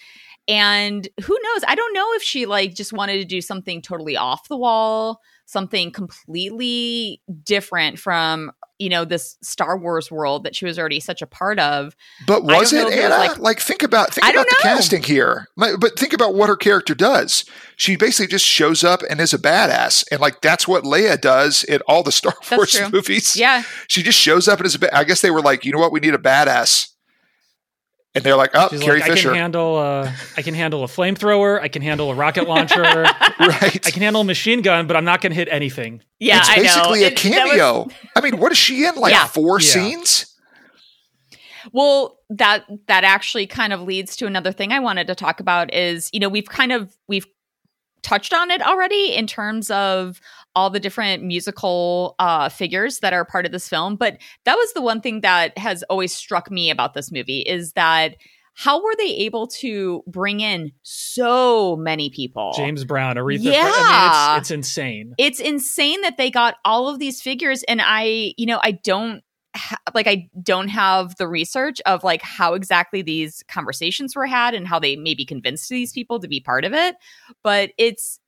And 0.47 1.07
who 1.21 1.37
knows? 1.41 1.63
I 1.67 1.75
don't 1.75 1.93
know 1.93 2.13
if 2.13 2.23
she 2.23 2.45
like 2.45 2.73
just 2.73 2.93
wanted 2.93 3.17
to 3.19 3.25
do 3.25 3.41
something 3.41 3.81
totally 3.81 4.15
off 4.15 4.47
the 4.47 4.57
wall, 4.57 5.19
something 5.45 5.91
completely 5.91 7.21
different 7.43 7.99
from, 7.99 8.51
you 8.79 8.89
know, 8.89 9.05
this 9.05 9.37
Star 9.43 9.77
Wars 9.77 10.09
world 10.09 10.43
that 10.45 10.55
she 10.55 10.65
was 10.65 10.79
already 10.79 10.99
such 10.99 11.21
a 11.21 11.27
part 11.27 11.59
of. 11.59 11.95
But 12.25 12.43
was 12.43 12.73
it 12.73 12.77
know 12.83 12.87
if 12.87 12.93
it 12.93 12.99
Anna? 12.99 13.09
was, 13.17 13.27
like, 13.29 13.37
like- 13.39 13.59
think 13.59 13.83
about 13.83 14.13
think 14.13 14.25
about 14.25 14.45
the 14.49 14.55
know. 14.63 14.69
casting 14.69 15.03
here. 15.03 15.47
But 15.57 15.97
think 15.99 16.13
about 16.13 16.33
what 16.35 16.49
her 16.49 16.55
character 16.57 16.95
does. 16.95 17.45
She 17.75 17.95
basically 17.95 18.27
just 18.31 18.45
shows 18.45 18.83
up 18.83 19.01
and 19.09 19.19
is 19.19 19.33
a 19.33 19.37
badass, 19.39 20.05
and 20.11 20.19
like 20.21 20.41
that's 20.41 20.67
what 20.67 20.83
Leia 20.83 21.19
does 21.19 21.63
in 21.63 21.81
all 21.87 22.03
the 22.03 22.11
Star 22.11 22.33
Wars 22.51 22.79
movies. 22.91 23.35
Yeah. 23.35 23.63
she 23.87 24.01
just 24.03 24.17
shows 24.19 24.47
up 24.47 24.59
and 24.59 24.65
is 24.65 24.75
a. 24.75 24.79
Ba- 24.79 24.95
I 24.95 25.03
guess 25.03 25.21
they 25.21 25.31
were 25.31 25.41
like, 25.41 25.65
you 25.65 25.71
know 25.71 25.79
what, 25.79 25.91
we 25.91 25.99
need 25.99 26.13
a 26.13 26.17
badass, 26.19 26.89
and 28.15 28.23
they're 28.23 28.35
like, 28.35 28.51
oh, 28.53 28.67
She's 28.69 28.81
Carrie 28.81 28.99
like, 28.99 29.11
I 29.11 29.15
can 29.19 29.33
handle 29.33 29.75
uh, 29.77 30.11
I 30.37 30.41
can 30.43 30.53
handle 30.53 30.83
a 30.83 30.87
flamethrower. 30.87 31.59
I 31.59 31.67
can 31.67 31.81
handle 31.81 32.11
a 32.11 32.15
rocket 32.15 32.47
launcher. 32.47 32.81
right? 32.83 33.07
I 33.87 33.91
can 33.91 34.01
handle 34.01 34.21
a 34.21 34.25
machine 34.25 34.61
gun, 34.61 34.85
but 34.87 34.95
I'm 34.95 35.05
not 35.05 35.21
going 35.21 35.31
to 35.31 35.35
hit 35.35 35.47
anything. 35.51 36.01
Yeah. 36.19 36.39
it's 36.39 36.49
I 36.49 36.55
know. 36.57 36.61
basically 36.61 37.03
a 37.03 37.07
It- 37.07 37.15
that 37.17 37.23
was- 37.45 37.51
cameo. 37.57 37.87
I 38.15 38.21
mean, 38.21 38.37
what 38.37 38.51
is 38.51 38.57
she 38.57 38.85
in? 38.85 38.95
Like 38.95 39.11
Yeah. 39.13 39.25
four 39.27 39.59
Yeah. 39.59 39.67
scenes? 39.67 40.35
Well, 41.71 42.19
that 42.29 42.65
that 42.87 43.03
actually 43.03 43.47
kind 43.47 43.73
of 43.73 43.81
leads 43.81 44.15
to 44.17 44.25
another 44.27 44.51
thing 44.51 44.71
I 44.71 44.79
wanted 44.79 45.07
to 45.07 45.15
talk 45.15 45.39
about 45.39 45.73
is, 45.73 46.09
you 46.13 46.19
know, 46.19 46.29
we've 46.29 46.47
kind 46.49 46.71
of 46.71 46.95
we've 47.07 47.25
touched 48.01 48.33
on 48.33 48.51
it 48.51 48.61
already 48.61 49.15
in 49.15 49.25
terms 49.27 49.71
of 49.71 50.19
all 50.55 50.69
the 50.69 50.79
different 50.79 51.23
musical 51.23 52.15
uh 52.19 52.49
figures 52.49 52.99
that 52.99 53.13
are 53.13 53.25
part 53.25 53.45
of 53.45 53.51
this 53.51 53.67
film, 53.69 53.95
but 53.95 54.17
that 54.45 54.55
was 54.55 54.73
the 54.73 54.81
one 54.81 55.01
thing 55.01 55.21
that 55.21 55.57
has 55.57 55.83
always 55.83 56.13
struck 56.13 56.49
me 56.51 56.69
about 56.69 56.93
this 56.93 57.11
movie 57.11 57.41
is 57.41 57.73
that 57.73 58.15
how 58.55 58.83
were 58.83 58.93
they 58.97 59.09
able 59.15 59.47
to 59.47 60.03
bring 60.05 60.39
in 60.39 60.71
so 60.83 61.75
many 61.75 62.11
people? 62.11 62.53
James 62.55 62.85
Brown, 62.85 63.15
Aretha. 63.15 63.39
Yeah. 63.41 63.71
I 63.73 64.33
mean, 64.35 64.39
it's, 64.39 64.49
it's 64.49 64.51
insane. 64.51 65.15
it's 65.17 65.39
insane 65.39 66.01
that 66.01 66.17
they 66.17 66.29
got 66.29 66.57
all 66.63 66.87
of 66.87 66.99
these 66.99 67.21
figures 67.21 67.63
and 67.63 67.81
i 67.83 68.33
you 68.37 68.45
know 68.45 68.59
i 68.61 68.71
don't 68.71 69.23
ha- 69.55 69.77
like 69.95 70.07
i 70.07 70.29
don't 70.41 70.67
have 70.67 71.15
the 71.15 71.27
research 71.27 71.81
of 71.85 72.03
like 72.03 72.21
how 72.21 72.53
exactly 72.53 73.01
these 73.01 73.43
conversations 73.47 74.15
were 74.15 74.27
had 74.27 74.53
and 74.53 74.67
how 74.67 74.79
they 74.79 74.95
maybe 74.95 75.25
convinced 75.25 75.69
these 75.69 75.91
people 75.91 76.19
to 76.19 76.27
be 76.27 76.39
part 76.39 76.63
of 76.65 76.73
it 76.73 76.95
but 77.43 77.71
it's 77.77 78.19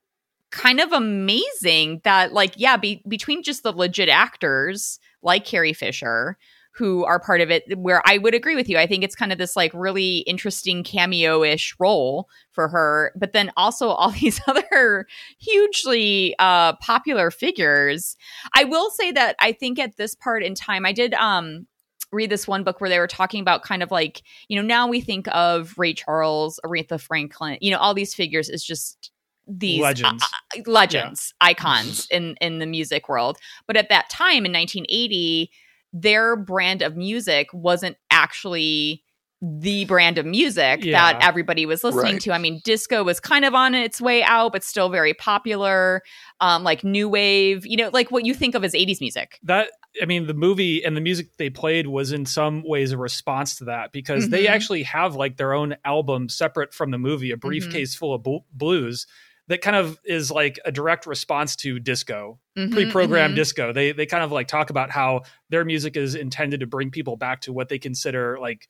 kind 0.55 0.79
of 0.79 0.91
amazing 0.93 1.99
that 2.05 2.31
like 2.31 2.53
yeah 2.55 2.77
be- 2.77 3.03
between 3.07 3.43
just 3.43 3.63
the 3.63 3.73
legit 3.73 4.07
actors 4.07 4.99
like 5.21 5.43
carrie 5.43 5.73
fisher 5.73 6.37
who 6.73 7.03
are 7.05 7.19
part 7.19 7.41
of 7.41 7.51
it 7.51 7.77
where 7.77 8.01
i 8.05 8.17
would 8.17 8.33
agree 8.33 8.55
with 8.55 8.69
you. 8.69 8.77
I 8.77 8.87
think 8.87 9.03
it's 9.03 9.15
kind 9.15 9.33
of 9.33 9.37
this 9.37 9.55
like 9.55 9.71
really 9.73 10.19
interesting 10.19 10.83
cameo-ish 10.83 11.75
role 11.77 12.29
for 12.53 12.69
her 12.69 13.11
but 13.17 13.33
then 13.33 13.51
also 13.57 13.89
all 13.89 14.11
these 14.21 14.39
other 14.47 15.05
hugely 15.39 16.35
uh 16.39 16.73
popular 16.77 17.31
figures. 17.31 18.15
I 18.55 18.63
will 18.63 18.89
say 18.91 19.11
that 19.11 19.35
i 19.39 19.51
think 19.51 19.77
at 19.77 19.97
this 19.97 20.15
part 20.15 20.41
in 20.41 20.55
time 20.55 20.85
i 20.85 20.93
did 20.93 21.13
um 21.15 21.67
read 22.11 22.29
this 22.29 22.47
one 22.47 22.63
book 22.63 22.79
where 22.79 22.89
they 22.89 22.99
were 22.99 23.07
talking 23.07 23.41
about 23.41 23.63
kind 23.63 23.83
of 23.83 23.91
like 23.91 24.21
you 24.47 24.55
know 24.55 24.65
now 24.65 24.87
we 24.87 25.01
think 25.01 25.27
of 25.35 25.73
ray 25.77 25.93
charles 25.93 26.61
aretha 26.63 26.99
franklin 26.99 27.57
you 27.59 27.71
know 27.71 27.77
all 27.77 27.93
these 27.93 28.13
figures 28.13 28.47
is 28.47 28.63
just 28.63 29.11
these 29.47 29.81
Legends. 29.81 30.23
uh, 30.23 30.59
uh, 30.59 30.61
legends 30.65 31.33
icons 31.41 32.07
in 32.11 32.35
in 32.41 32.59
the 32.59 32.65
music 32.65 33.07
world 33.07 33.37
but 33.67 33.77
at 33.77 33.89
that 33.89 34.09
time 34.09 34.45
in 34.45 34.51
1980 34.51 35.51
their 35.93 36.35
brand 36.35 36.81
of 36.81 36.97
music 36.97 37.47
wasn't 37.53 37.95
actually 38.11 39.01
the 39.41 39.85
brand 39.85 40.17
of 40.17 40.25
music 40.25 40.83
Yeah. 40.83 41.13
that 41.13 41.23
everybody 41.23 41.65
was 41.65 41.83
listening 41.83 42.13
Right. 42.13 42.21
to. 42.21 42.31
I 42.31 42.37
mean, 42.37 42.61
disco 42.63 43.03
was 43.03 43.19
kind 43.19 43.45
of 43.45 43.53
on 43.53 43.75
its 43.75 44.01
way 44.01 44.23
out, 44.23 44.53
but 44.53 44.63
still 44.63 44.89
very 44.89 45.13
popular. 45.13 46.01
Um, 46.41 46.63
like 46.63 46.83
new 46.83 47.07
wave, 47.07 47.65
you 47.65 47.77
know, 47.77 47.89
like 47.93 48.09
what 48.11 48.25
you 48.25 48.33
think 48.33 48.55
of 48.55 48.63
as 48.63 48.73
80s 48.73 48.99
music. 49.01 49.39
that 49.43 49.69
I 50.01 50.05
mean, 50.05 50.27
the 50.27 50.33
movie 50.33 50.83
and 50.83 50.97
the 50.97 51.01
music 51.01 51.37
they 51.37 51.49
played 51.49 51.87
was 51.87 52.11
in 52.11 52.25
some 52.25 52.63
ways 52.65 52.91
a 52.91 52.97
response 52.97 53.55
to 53.57 53.65
that 53.65 53.91
because 53.93 54.27
they 54.29 54.45
Mhm. 54.45 54.49
actually 54.49 54.83
have 54.83 55.15
like 55.15 55.37
their 55.37 55.53
own 55.53 55.75
album 55.85 56.27
separate 56.27 56.73
from 56.73 56.91
the 56.91 56.97
movie, 56.97 57.31
a 57.31 57.37
briefcase 57.37 57.93
full 57.95 58.13
of 58.13 58.23
bl- 58.23 58.37
blues 58.51 59.05
that 59.47 59.61
kind 59.61 59.75
of 59.75 59.99
is 60.03 60.31
like 60.31 60.59
a 60.65 60.71
direct 60.71 61.05
response 61.05 61.55
to 61.57 61.79
disco, 61.79 62.39
Mhm, 62.57 62.71
pre-programmed 62.71 63.33
mhm. 63.33 63.37
disco. 63.37 63.71
They 63.73 63.91
they 63.91 64.05
kind 64.05 64.23
of 64.23 64.31
like 64.31 64.47
talk 64.47 64.69
about 64.69 64.89
how 64.91 65.21
their 65.49 65.63
music 65.65 65.95
is 65.97 66.15
intended 66.15 66.61
to 66.61 66.67
bring 66.67 66.89
people 66.91 67.15
back 67.17 67.41
to 67.41 67.53
what 67.53 67.69
they 67.69 67.77
consider 67.79 68.39
like 68.39 68.67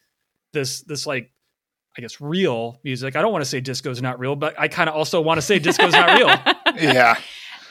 this 0.53 0.81
this 0.81 1.05
like 1.07 1.31
I 1.97 2.01
guess 2.01 2.19
real 2.19 2.79
music. 2.83 3.15
I 3.15 3.21
don't 3.21 3.31
want 3.31 3.43
to 3.43 3.49
say 3.49 3.61
disco's 3.61 4.01
not 4.01 4.19
real, 4.19 4.35
but 4.35 4.59
I 4.59 4.67
kind 4.67 4.89
of 4.89 4.95
also 4.95 5.21
want 5.21 5.37
to 5.37 5.41
say 5.41 5.59
disco's 5.59 5.93
not 5.93 6.17
real. 6.17 6.27
Yeah, 6.81 7.15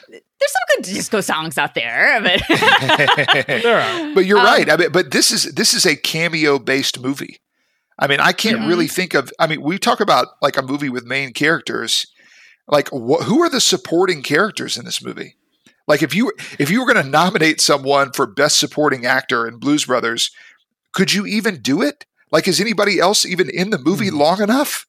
There's 0.08 0.22
some 0.52 0.76
good 0.76 0.84
disco 0.86 1.20
songs 1.20 1.58
out 1.58 1.74
there, 1.74 2.20
but 2.22 2.40
There 3.46 3.80
are. 3.80 4.14
but 4.14 4.24
you're 4.24 4.38
Um, 4.38 4.44
right. 4.46 4.70
I 4.70 4.76
mean, 4.78 4.92
but 4.92 5.10
this 5.10 5.30
is 5.30 5.52
this 5.52 5.74
is 5.74 5.84
a 5.84 5.94
cameo 5.94 6.58
based 6.58 7.00
movie. 7.00 7.38
I 7.98 8.06
mean, 8.06 8.18
I 8.20 8.32
can't 8.32 8.60
Yeah. 8.62 8.68
really 8.68 8.88
think 8.88 9.12
of. 9.14 9.30
I 9.38 9.46
mean, 9.46 9.60
we 9.60 9.78
talk 9.78 10.00
about 10.00 10.28
like 10.40 10.56
a 10.56 10.62
movie 10.62 10.88
with 10.88 11.04
main 11.04 11.32
characters. 11.34 12.06
Like, 12.68 12.88
wh- 12.88 13.22
who 13.24 13.42
are 13.42 13.50
the 13.50 13.60
supporting 13.60 14.22
characters 14.22 14.76
in 14.76 14.84
this 14.84 15.04
movie? 15.04 15.36
Like, 15.86 16.02
if 16.02 16.14
you 16.14 16.32
if 16.58 16.70
you 16.70 16.80
were 16.84 16.92
going 16.92 17.04
to 17.04 17.10
nominate 17.10 17.60
someone 17.60 18.12
for 18.12 18.26
best 18.26 18.58
supporting 18.58 19.04
actor 19.04 19.46
in 19.46 19.58
Blues 19.58 19.84
Brothers, 19.84 20.30
could 20.92 21.12
you 21.12 21.26
even 21.26 21.60
do 21.60 21.82
it? 21.82 22.06
Like, 22.32 22.48
is 22.48 22.60
anybody 22.60 22.98
else 22.98 23.26
even 23.26 23.50
in 23.50 23.70
the 23.70 23.78
movie 23.78 24.08
Hmm. 24.08 24.18
long 24.18 24.42
enough? 24.42 24.86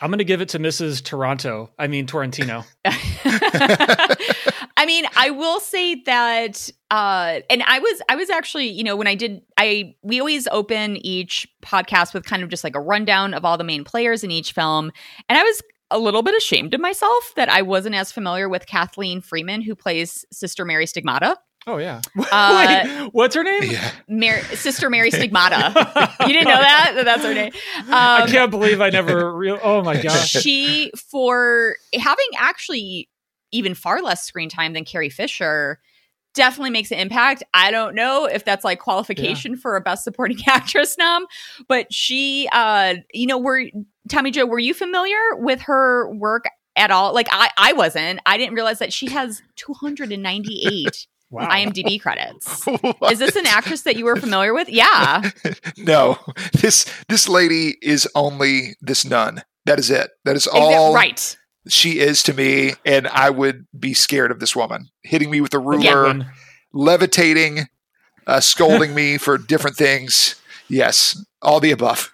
I'm 0.00 0.10
going 0.10 0.18
to 0.18 0.24
give 0.24 0.40
it 0.40 0.48
to 0.50 0.60
Mrs. 0.60 1.02
Toronto. 1.04 1.70
I 1.78 1.88
mean 1.88 2.06
Torrentino. 2.06 2.64
I 2.84 4.84
mean, 4.86 5.04
I 5.16 5.30
will 5.30 5.58
say 5.60 5.96
that 6.06 6.70
uh 6.90 7.40
and 7.50 7.62
I 7.64 7.80
was 7.80 8.02
I 8.08 8.16
was 8.16 8.30
actually, 8.30 8.68
you 8.68 8.84
know, 8.84 8.96
when 8.96 9.08
I 9.08 9.16
did 9.16 9.42
I 9.56 9.96
we 10.02 10.20
always 10.20 10.46
open 10.52 11.04
each 11.04 11.46
podcast 11.62 12.14
with 12.14 12.24
kind 12.24 12.42
of 12.42 12.48
just 12.48 12.62
like 12.64 12.76
a 12.76 12.80
rundown 12.80 13.34
of 13.34 13.44
all 13.44 13.58
the 13.58 13.64
main 13.64 13.82
players 13.84 14.22
in 14.22 14.30
each 14.30 14.52
film. 14.52 14.92
And 15.28 15.36
I 15.38 15.42
was 15.42 15.62
a 15.90 15.98
little 15.98 16.22
bit 16.22 16.34
ashamed 16.36 16.74
of 16.74 16.80
myself 16.80 17.32
that 17.36 17.48
I 17.48 17.62
wasn't 17.62 17.94
as 17.94 18.12
familiar 18.12 18.48
with 18.48 18.66
Kathleen 18.66 19.20
Freeman, 19.20 19.62
who 19.62 19.74
plays 19.74 20.24
Sister 20.32 20.64
Mary 20.64 20.86
Stigmata. 20.86 21.36
Oh 21.66 21.76
yeah. 21.78 22.00
Uh, 22.32 22.82
Wait, 22.84 23.08
what's 23.12 23.34
her 23.34 23.42
name? 23.42 23.62
Yeah. 23.64 23.90
Mar- 24.08 24.42
Sister 24.54 24.88
Mary 24.90 25.10
Stigmata. 25.12 25.72
you 26.20 26.32
didn't 26.32 26.48
know 26.48 26.56
that? 26.60 26.92
That 26.94 27.04
That's 27.04 27.22
her 27.22 27.34
name. 27.34 27.52
I 27.88 28.22
Um, 28.22 28.28
can't 28.30 28.50
believe 28.50 28.80
I 28.80 28.90
never. 28.90 29.34
Real. 29.34 29.58
Oh 29.62 29.82
my 29.82 30.00
gosh. 30.00 30.30
she 30.30 30.90
for 31.10 31.76
having 31.94 32.26
actually 32.38 33.08
even 33.52 33.74
far 33.74 34.00
less 34.02 34.24
screen 34.24 34.48
time 34.50 34.72
than 34.74 34.84
Carrie 34.84 35.10
Fisher 35.10 35.78
definitely 36.34 36.70
makes 36.70 36.90
an 36.92 36.98
impact. 36.98 37.42
I 37.54 37.70
don't 37.70 37.94
know 37.94 38.26
if 38.26 38.44
that's 38.44 38.62
like 38.64 38.78
qualification 38.78 39.56
for 39.56 39.74
a 39.76 39.80
best 39.80 40.04
supporting 40.04 40.38
actress 40.46 40.96
nom, 40.98 41.26
but 41.66 41.92
she 41.92 42.48
uh 42.52 42.94
you 43.12 43.26
know 43.26 43.38
were 43.38 43.64
Tommy 44.08 44.30
Joe 44.30 44.46
were 44.46 44.58
you 44.58 44.74
familiar 44.74 45.18
with 45.36 45.60
her 45.62 46.10
work 46.14 46.44
at 46.76 46.90
all? 46.90 47.12
Like 47.14 47.28
I 47.30 47.50
I 47.56 47.72
wasn't. 47.72 48.20
I 48.26 48.36
didn't 48.36 48.54
realize 48.54 48.78
that 48.80 48.92
she 48.92 49.10
has 49.10 49.42
298 49.56 51.06
Wow. 51.30 51.46
IMDb 51.50 52.00
credits. 52.00 52.66
Is 53.10 53.18
this 53.18 53.36
an 53.36 53.46
actress 53.46 53.82
that 53.82 53.96
you 53.96 54.06
were 54.06 54.16
familiar 54.16 54.54
with? 54.54 54.70
Yeah. 54.70 55.30
no, 55.76 56.18
this 56.54 56.86
this 57.08 57.28
lady 57.28 57.76
is 57.82 58.08
only 58.14 58.76
this 58.80 59.04
nun. 59.04 59.42
That 59.66 59.78
is 59.78 59.90
it. 59.90 60.10
That 60.24 60.36
is 60.36 60.46
all 60.46 60.94
right. 60.94 61.36
she 61.68 61.98
is 61.98 62.22
to 62.22 62.32
me, 62.32 62.72
and 62.86 63.06
I 63.08 63.28
would 63.28 63.66
be 63.78 63.92
scared 63.92 64.30
of 64.30 64.40
this 64.40 64.56
woman 64.56 64.88
hitting 65.02 65.30
me 65.30 65.42
with 65.42 65.52
a 65.52 65.58
ruler, 65.58 66.04
Goodwin. 66.04 66.26
levitating, 66.72 67.66
uh, 68.26 68.40
scolding 68.40 68.94
me 68.94 69.18
for 69.18 69.36
different 69.36 69.76
things. 69.76 70.34
Yes, 70.68 71.22
all 71.42 71.60
the 71.60 71.72
above. 71.72 72.10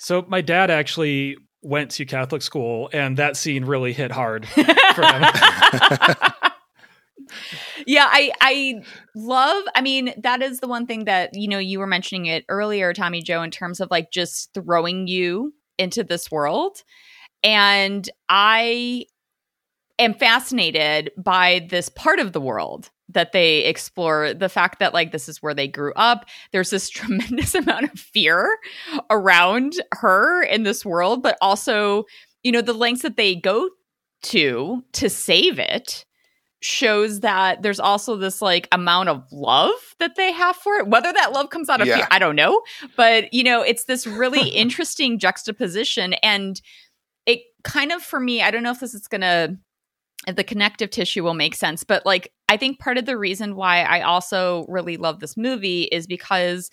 So 0.00 0.24
my 0.28 0.40
dad 0.40 0.70
actually 0.70 1.36
went 1.62 1.90
to 1.92 2.06
Catholic 2.06 2.42
school, 2.42 2.88
and 2.92 3.16
that 3.18 3.36
scene 3.36 3.64
really 3.64 3.92
hit 3.92 4.10
hard 4.10 4.48
for 4.48 5.02
him. 5.02 5.24
yeah 7.86 8.08
i 8.10 8.32
i 8.40 8.82
love 9.14 9.62
i 9.76 9.80
mean 9.80 10.12
that 10.20 10.42
is 10.42 10.58
the 10.58 10.66
one 10.66 10.84
thing 10.84 11.04
that 11.04 11.30
you 11.32 11.46
know 11.46 11.58
you 11.58 11.78
were 11.78 11.86
mentioning 11.86 12.26
it 12.26 12.44
earlier 12.48 12.92
tommy 12.92 13.22
joe 13.22 13.40
in 13.40 13.52
terms 13.52 13.80
of 13.80 13.88
like 13.90 14.10
just 14.10 14.52
throwing 14.52 15.06
you 15.06 15.54
into 15.78 16.02
this 16.02 16.30
world 16.30 16.82
and 17.44 18.10
i 18.28 19.04
am 20.00 20.14
fascinated 20.14 21.10
by 21.16 21.66
this 21.70 21.88
part 21.88 22.18
of 22.18 22.32
the 22.32 22.40
world 22.40 22.90
that 23.08 23.32
they 23.32 23.64
explore 23.64 24.32
the 24.34 24.48
fact 24.48 24.78
that 24.78 24.94
like 24.94 25.10
this 25.12 25.28
is 25.28 25.42
where 25.42 25.54
they 25.54 25.66
grew 25.68 25.92
up. 25.94 26.26
There's 26.52 26.70
this 26.70 26.88
tremendous 26.98 27.54
amount 27.54 27.92
of 27.92 27.98
fear 27.98 28.56
around 29.10 29.74
her 29.92 30.42
in 30.42 30.62
this 30.64 30.84
world 30.84 31.22
but 31.22 31.36
also 31.40 32.04
you 32.42 32.52
know 32.52 32.60
the 32.62 32.72
lengths 32.72 33.02
that 33.02 33.16
they 33.16 33.34
go 33.34 33.68
to 34.22 34.82
to 34.92 35.08
save 35.10 35.58
it 35.58 36.04
shows 36.62 37.20
that 37.20 37.62
there's 37.62 37.80
also 37.80 38.16
this 38.16 38.42
like 38.42 38.68
amount 38.70 39.08
of 39.08 39.24
love 39.32 39.70
that 39.98 40.14
they 40.16 40.30
have 40.30 40.54
for 40.56 40.74
it. 40.76 40.86
Whether 40.88 41.10
that 41.12 41.32
love 41.32 41.48
comes 41.50 41.70
out 41.70 41.80
of 41.80 41.86
Yeah. 41.86 41.96
fear 41.96 42.06
i 42.10 42.18
don't 42.18 42.36
know. 42.36 42.60
But 42.96 43.32
you 43.32 43.42
know 43.42 43.62
it's 43.62 43.84
this 43.84 44.06
really 44.06 44.48
interesting 44.64 45.18
juxtaposition 45.18 46.12
and 46.22 46.60
it 47.26 47.40
kind 47.64 47.92
of 47.92 48.02
for 48.02 48.20
me 48.20 48.40
i 48.42 48.50
don't 48.50 48.62
know 48.62 48.70
if 48.70 48.80
this 48.80 48.94
is 48.94 49.06
gonna 49.08 49.48
if 49.50 49.56
the 50.26 50.44
connective 50.44 50.90
tissue 50.90 51.24
will 51.24 51.34
make 51.34 51.54
sense. 51.54 51.84
But 51.84 52.04
like 52.04 52.32
i 52.48 52.56
think 52.56 52.78
part 52.78 52.98
of 52.98 53.06
the 53.06 53.16
reason 53.16 53.54
why 53.54 53.82
i 53.82 54.00
also 54.00 54.66
really 54.68 54.96
love 54.96 55.20
this 55.20 55.36
movie 55.36 55.84
is 55.84 56.06
because 56.06 56.70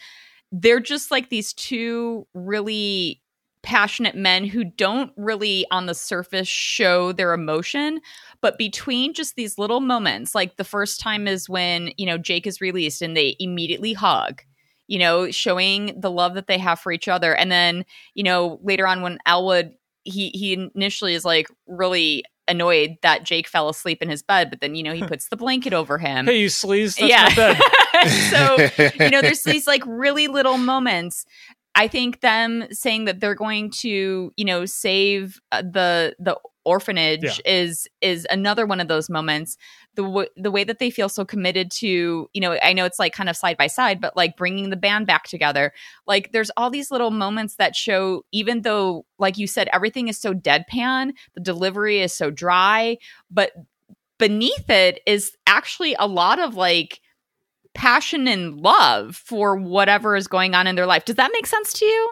they're 0.52 0.80
just 0.80 1.12
like 1.12 1.30
these 1.30 1.54
two 1.54 2.26
really 2.34 3.22
passionate 3.64 4.16
men 4.16 4.46
who 4.46 4.64
don't 4.64 5.12
really 5.18 5.66
on 5.72 5.88
the 5.88 5.94
surface 5.94 6.48
show 6.48 7.12
their 7.12 7.34
emotion. 7.34 8.00
But 8.40 8.58
between 8.58 9.14
just 9.14 9.36
these 9.36 9.58
little 9.58 9.82
moments 9.82 10.34
like 10.34 10.56
the 10.56 10.64
first 10.64 11.00
time 11.00 11.28
is 11.28 11.50
when 11.50 11.92
you 11.98 12.06
know 12.06 12.18
jake 12.18 12.48
is 12.48 12.62
released 12.62 13.02
and 13.02 13.18
they 13.18 13.36
immediately 13.40 13.94
hug 13.94 14.42
you 14.88 14.98
know 15.00 15.30
showing 15.32 16.00
the 16.00 16.12
love 16.12 16.34
that 16.36 16.48
they 16.48 16.58
have 16.58 16.80
for 16.80 16.92
each 16.92 17.08
other. 17.08 17.36
And 17.36 17.52
then 17.52 17.86
you 18.14 18.24
know 18.24 18.60
later 18.64 18.88
on 18.88 19.02
when 19.02 19.20
elwood 19.26 19.74
he 20.04 20.30
he 20.30 20.70
initially 20.74 21.14
is 21.14 21.26
like 21.26 21.48
really 21.68 22.24
annoyed 22.48 22.96
that 23.02 23.24
jake 23.24 23.48
fell 23.48 23.70
asleep 23.70 24.02
in 24.02 24.10
his 24.10 24.24
bed 24.24 24.50
but 24.50 24.62
then 24.62 24.76
you 24.76 24.84
know 24.84 24.94
he 24.94 25.04
puts 25.04 25.30
the 25.30 25.38
blanket 25.38 25.74
over 25.74 25.98
him 25.98 26.26
hey, 26.26 26.40
you 26.40 26.48
sleaze. 26.48 26.98
That's 26.98 27.10
yeah 27.10 27.30
my 27.30 27.36
bed. 27.36 28.10
so 28.30 29.04
you 29.04 29.10
know 29.10 29.22
there's 29.22 29.44
these 29.46 29.68
like 29.68 29.84
really 29.86 30.28
little 30.28 30.58
moments 30.58 31.26
i 31.76 31.88
think 31.88 32.22
them 32.22 32.66
saying 32.72 33.06
that 33.06 33.20
they're 33.20 33.36
going 33.36 33.70
to 33.70 34.32
you 34.36 34.46
know 34.46 34.66
save 34.66 35.40
uh, 35.52 35.62
the 35.62 36.16
the 36.20 36.38
orphanage 36.66 37.42
is 37.46 37.88
is 38.02 38.28
another 38.30 38.66
one 38.66 38.82
of 38.82 38.90
those 38.90 39.10
moments 39.10 39.58
the 39.98 40.04
w- 40.04 40.30
the 40.38 40.52
way 40.52 40.64
that 40.64 40.80
they 40.80 40.90
feel 40.90 41.10
so 41.10 41.26
committed 41.26 41.70
to 41.70 42.30
you 42.32 42.40
know 42.40 42.58
i 42.64 42.72
know 42.72 42.86
it's 42.86 43.00
like 43.00 43.14
kind 43.14 43.28
of 43.28 43.36
side 43.36 43.58
by 43.58 43.68
side 43.68 44.00
but 44.00 44.16
like 44.16 44.38
bringing 44.38 44.70
the 44.70 44.78
band 44.78 45.06
back 45.06 45.26
together 45.26 45.74
like 46.06 46.32
there's 46.32 46.52
all 46.56 46.70
these 46.70 46.92
little 46.92 47.12
moments 47.12 47.56
that 47.56 47.76
show 47.76 48.24
even 48.32 48.62
though 48.62 49.06
like 49.20 49.38
you 49.38 49.48
said 49.48 49.68
everything 49.74 50.08
is 50.08 50.18
so 50.18 50.34
deadpan 50.34 51.12
the 51.34 51.42
delivery 51.42 52.00
is 52.00 52.14
so 52.14 52.32
dry 52.32 52.96
but 53.30 53.52
beneath 54.18 54.70
it 54.70 55.02
is 55.06 55.34
actually 55.46 55.96
a 56.00 56.08
lot 56.08 56.40
of 56.40 56.56
like 56.56 57.02
passion 57.74 58.28
and 58.28 58.60
love 58.60 59.16
for 59.16 59.56
whatever 59.56 60.16
is 60.16 60.28
going 60.28 60.56
on 60.56 60.68
in 60.68 60.76
their 60.76 60.88
life. 60.88 61.06
Does 61.06 61.16
that 61.16 61.32
make 61.32 61.46
sense 61.46 61.72
to 61.74 61.86
you? 61.86 62.12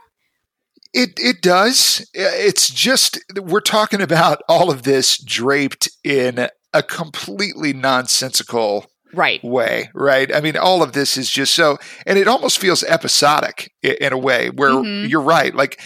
It 0.94 1.10
it 1.18 1.42
does. 1.42 2.08
It's 2.14 2.70
just 2.70 3.20
we're 3.36 3.60
talking 3.60 4.02
about 4.02 4.42
all 4.48 4.72
of 4.72 4.84
this 4.84 5.18
draped 5.18 5.90
in 6.04 6.48
a 6.76 6.84
completely 6.84 7.74
nonsensical 7.74 8.86
Right. 9.14 9.42
way, 9.44 9.90
right? 9.94 10.34
I 10.36 10.42
mean, 10.42 10.58
all 10.58 10.84
of 10.84 10.92
this 10.92 11.16
is 11.16 11.30
just 11.30 11.54
so, 11.56 11.78
and 12.06 12.20
it 12.20 12.28
almost 12.28 12.58
feels 12.60 12.84
episodic 12.84 13.72
in 13.82 14.12
a 14.12 14.18
way 14.18 14.50
where 14.50 14.72
Mhm. 14.72 15.10
you're 15.10 15.22
right. 15.22 15.56
Like, 15.56 15.80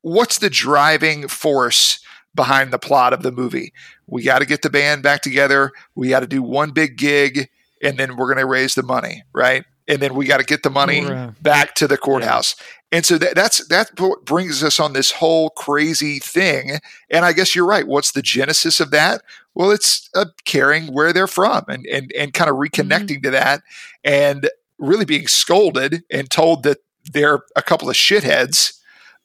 what's 0.00 0.38
the 0.38 0.48
driving 0.48 1.28
force 1.28 2.00
behind 2.34 2.72
the 2.72 2.78
plot 2.78 3.12
of 3.12 3.22
the 3.22 3.32
movie? 3.32 3.74
We 4.06 4.22
got 4.22 4.38
to 4.38 4.46
get 4.46 4.62
the 4.62 4.70
band 4.70 5.02
back 5.02 5.20
together. 5.20 5.72
We 5.94 6.08
got 6.08 6.20
to 6.20 6.26
do 6.26 6.42
one 6.42 6.70
big 6.70 6.96
gig, 6.96 7.50
and 7.82 7.98
then 7.98 8.16
we're 8.16 8.26
going 8.32 8.38
to 8.38 8.46
raise 8.46 8.74
the 8.74 8.82
money, 8.82 9.24
right? 9.34 9.64
And 9.86 10.00
then 10.00 10.14
we 10.14 10.24
got 10.24 10.38
to 10.38 10.44
get 10.44 10.62
the 10.62 10.70
money 10.70 11.04
Or, 11.04 11.12
uh, 11.12 11.30
back 11.42 11.74
to 11.76 11.88
the 11.88 11.98
courthouse. 11.98 12.54
And 12.92 13.04
so 13.04 13.18
that, 13.18 13.34
that's 13.34 13.66
that 13.68 13.90
brings 14.24 14.62
us 14.64 14.80
on 14.80 14.92
this 14.94 15.10
whole 15.10 15.50
crazy 15.50 16.18
thing. 16.18 16.78
And 17.10 17.24
I 17.24 17.32
guess 17.32 17.54
you're 17.54 17.66
right. 17.66 17.86
What's 17.86 18.12
the 18.12 18.22
genesis 18.22 18.80
of 18.80 18.90
that? 18.92 19.22
Well, 19.54 19.70
it's 19.70 20.08
uh, 20.14 20.26
caring 20.44 20.92
where 20.92 21.12
they're 21.12 21.26
from 21.26 21.64
and 21.68 21.86
and 21.86 22.12
and 22.18 22.32
kind 22.32 22.50
of 22.50 22.56
reconnecting 22.56 23.22
to 23.22 23.30
that, 23.30 23.62
and 24.04 24.48
really 24.78 25.04
being 25.04 25.26
scolded 25.26 26.04
and 26.10 26.30
told 26.30 26.62
that 26.62 26.78
they're 27.12 27.40
a 27.56 27.62
couple 27.62 27.90
of 27.90 27.96
shitheads 27.96 28.78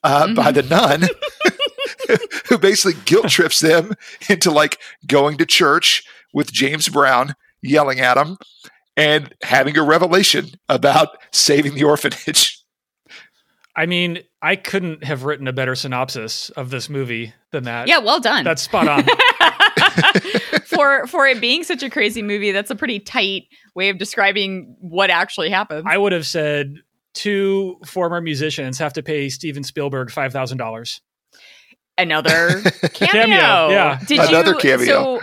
uh, 0.03 0.33
by 0.33 0.51
the 0.51 0.63
nun. 0.63 1.03
who 2.49 2.57
basically 2.57 3.01
guilt 3.05 3.29
trips 3.29 3.59
them 3.59 3.93
into 4.29 4.51
like 4.51 4.79
going 5.07 5.37
to 5.37 5.45
church 5.45 6.03
with 6.33 6.51
James 6.51 6.89
Brown 6.89 7.35
yelling 7.61 7.99
at 7.99 8.15
them 8.15 8.37
and 8.97 9.33
having 9.43 9.77
a 9.77 9.83
revelation 9.83 10.47
about 10.69 11.09
saving 11.31 11.75
the 11.75 11.83
orphanage. 11.83 12.61
I 13.77 13.85
mean, 13.87 14.19
I 14.41 14.55
couldn't 14.55 15.03
have 15.03 15.23
written 15.23 15.49
a 15.49 15.53
better 15.53 15.75
synopsis 15.75 16.49
of 16.51 16.69
this 16.69 16.89
movie 16.89 17.33
than 17.51 17.65
that. 17.65 17.89
Yeah, 17.89 17.97
well 17.97 18.21
done. 18.21 18.45
That's 18.45 18.61
spot 18.61 18.87
on. 18.87 19.05
for 20.65 21.07
for 21.07 21.27
it 21.27 21.41
being 21.41 21.63
such 21.63 21.83
a 21.83 21.89
crazy 21.89 22.21
movie, 22.21 22.51
that's 22.51 22.71
a 22.71 22.75
pretty 22.75 22.99
tight 22.99 23.47
way 23.75 23.89
of 23.89 23.97
describing 23.97 24.75
what 24.79 25.09
actually 25.09 25.49
happened. 25.49 25.87
I 25.87 25.97
would 25.97 26.11
have 26.11 26.25
said 26.25 26.75
two 27.13 27.77
former 27.85 28.21
musicians 28.21 28.77
have 28.77 28.93
to 28.93 29.03
pay 29.03 29.29
Steven 29.29 29.63
Spielberg 29.63 30.11
five 30.11 30.31
thousand 30.31 30.57
dollars. 30.57 31.01
Another 31.97 32.61
cameo. 32.93 33.25
Cameo, 33.25 33.69
yeah. 33.69 33.99
Did 34.05 34.19
Another 34.19 34.51
you, 34.51 34.57
cameo. 34.59 34.85
So 34.85 35.21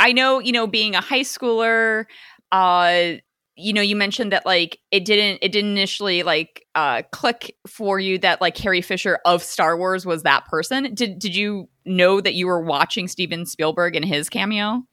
I 0.00 0.12
know, 0.12 0.40
you 0.40 0.50
know, 0.52 0.66
being 0.66 0.96
a 0.96 1.00
high 1.00 1.20
schooler, 1.20 2.06
uh, 2.50 3.12
you 3.54 3.72
know, 3.72 3.82
you 3.82 3.94
mentioned 3.94 4.32
that 4.32 4.44
like 4.44 4.78
it 4.90 5.04
didn't 5.04 5.38
it 5.42 5.52
didn't 5.52 5.70
initially 5.72 6.22
like 6.22 6.66
uh 6.74 7.02
click 7.12 7.54
for 7.66 8.00
you 8.00 8.18
that 8.18 8.40
like 8.40 8.54
Carrie 8.54 8.80
Fisher 8.80 9.20
of 9.24 9.42
Star 9.42 9.76
Wars 9.76 10.04
was 10.04 10.24
that 10.24 10.46
person. 10.46 10.94
Did 10.94 11.18
did 11.18 11.36
you 11.36 11.68
know 11.84 12.20
that 12.20 12.34
you 12.34 12.46
were 12.46 12.60
watching 12.60 13.08
Steven 13.08 13.46
Spielberg 13.46 13.96
in 13.96 14.02
his 14.02 14.28
cameo? 14.28 14.84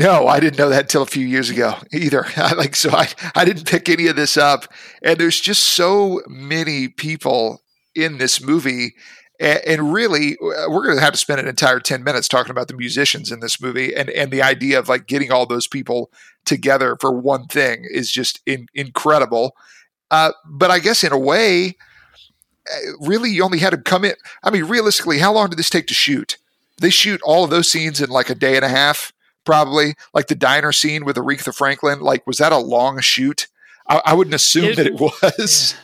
No, 0.00 0.26
I 0.26 0.40
didn't 0.40 0.58
know 0.58 0.70
that 0.70 0.82
until 0.82 1.02
a 1.02 1.06
few 1.06 1.26
years 1.26 1.50
ago 1.50 1.76
either. 1.92 2.26
I, 2.36 2.54
like 2.54 2.74
so, 2.74 2.90
I 2.90 3.08
I 3.34 3.44
didn't 3.44 3.66
pick 3.66 3.88
any 3.88 4.08
of 4.08 4.16
this 4.16 4.36
up, 4.36 4.72
and 5.02 5.18
there's 5.18 5.40
just 5.40 5.62
so 5.62 6.20
many 6.26 6.88
people 6.88 7.62
in 7.98 8.18
this 8.18 8.42
movie, 8.42 8.94
And, 9.40 9.60
and 9.66 9.92
really, 9.92 10.36
we're 10.40 10.84
going 10.84 10.96
to 10.96 11.02
have 11.02 11.12
to 11.12 11.18
spend 11.18 11.40
an 11.40 11.48
entire 11.48 11.80
10 11.80 12.02
minutes 12.04 12.28
talking 12.28 12.50
about 12.50 12.68
the 12.68 12.76
musicians 12.76 13.30
in 13.32 13.40
this 13.40 13.60
movie. 13.60 13.94
And, 13.94 14.10
and 14.10 14.30
the 14.30 14.42
idea 14.42 14.78
of 14.78 14.88
like 14.88 15.06
getting 15.06 15.32
all 15.32 15.46
those 15.46 15.66
people 15.66 16.10
together 16.44 16.96
for 17.00 17.12
one 17.12 17.46
thing 17.46 17.84
is 17.90 18.10
just 18.10 18.40
in, 18.46 18.66
incredible. 18.74 19.54
Uh, 20.10 20.32
but 20.46 20.70
I 20.70 20.78
guess 20.78 21.04
in 21.04 21.12
a 21.12 21.18
way, 21.18 21.76
Uh, 22.72 22.92
really, 23.00 23.30
you 23.30 23.42
only 23.44 23.58
had 23.58 23.70
to 23.70 23.78
come 23.78 24.04
in. 24.04 24.14
I 24.42 24.50
mean, 24.50 24.64
realistically, 24.64 25.18
how 25.18 25.32
long 25.32 25.50
did 25.50 25.58
this 25.58 25.70
take 25.70 25.86
to 25.88 25.94
shoot? 25.94 26.36
They 26.80 26.90
shoot 26.90 27.20
all 27.22 27.44
of 27.44 27.50
those 27.50 27.70
scenes 27.70 28.00
in 28.00 28.10
like 28.10 28.30
a 28.30 28.34
day 28.34 28.56
and 28.56 28.64
a 28.64 28.68
half, 28.68 29.12
probably. 29.44 29.94
Like 30.14 30.28
the 30.28 30.34
diner 30.34 30.72
scene 30.72 31.04
with 31.04 31.16
Aretha 31.16 31.54
Franklin. 31.54 32.00
Like, 32.00 32.26
was 32.26 32.38
that 32.38 32.52
a 32.52 32.58
long 32.58 33.00
shoot? 33.00 33.46
I, 33.88 34.00
I 34.06 34.14
wouldn't 34.14 34.34
assume 34.34 34.66
It- 34.66 34.76
that 34.76 34.86
it 34.86 34.94
was. 35.00 35.74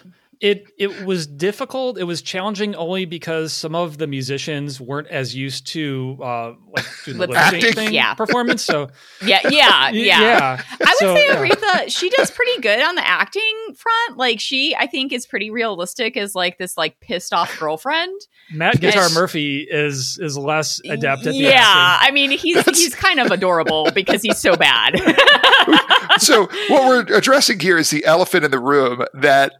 It 0.40 0.64
it 0.78 1.04
was 1.04 1.26
difficult. 1.26 1.98
It 1.98 2.04
was 2.04 2.22
challenging 2.22 2.74
only 2.74 3.04
because 3.04 3.52
some 3.52 3.74
of 3.74 3.98
the 3.98 4.06
musicians 4.06 4.80
weren't 4.80 5.08
as 5.08 5.34
used 5.34 5.66
to 5.68 6.18
uh, 6.22 6.52
like 6.76 6.84
doing 7.04 7.18
the 7.18 7.26
Lip 7.26 7.30
lip 7.30 7.50
sync 7.50 7.64
syncing. 7.64 7.74
thing 7.74 7.92
Yeah. 7.94 8.14
performance. 8.14 8.62
So 8.64 8.88
Yeah, 9.24 9.40
yeah, 9.48 9.88
yeah. 9.90 10.20
yeah. 10.20 10.62
I 10.70 10.76
would 10.80 10.88
So, 10.98 11.14
say 11.14 11.26
yeah. 11.28 11.36
Aretha, 11.36 11.88
she 11.96 12.10
does 12.10 12.30
pretty 12.30 12.60
good 12.60 12.80
on 12.82 12.94
the 12.94 13.06
acting 13.06 13.74
front. 13.76 14.18
Like 14.18 14.40
she, 14.40 14.74
I 14.76 14.86
think, 14.86 15.12
is 15.12 15.26
pretty 15.26 15.50
realistic 15.50 16.16
as 16.16 16.34
like 16.34 16.58
this 16.58 16.76
like 16.76 17.00
pissed 17.00 17.32
off 17.32 17.58
girlfriend. 17.58 18.20
Matt 18.52 18.80
Guitar 18.80 19.02
Yes. 19.04 19.14
Murphy 19.14 19.66
is 19.70 20.18
is 20.20 20.36
less 20.36 20.80
adept 20.88 21.20
at 21.26 21.32
the 21.32 21.34
yeah, 21.34 21.62
acting. 21.64 22.08
I 22.08 22.10
mean, 22.12 22.30
he's 22.32 22.62
he's 22.64 22.94
kind 22.94 23.20
of 23.20 23.30
adorable 23.30 23.90
because 23.94 24.22
he's 24.22 24.38
so 24.38 24.56
bad. 24.56 24.94
so 26.18 26.46
what 26.68 26.86
we're 26.86 27.16
addressing 27.16 27.58
here 27.60 27.78
is 27.78 27.90
the 27.90 28.04
elephant 28.04 28.44
in 28.44 28.50
the 28.50 28.58
room 28.58 29.04
that 29.14 29.52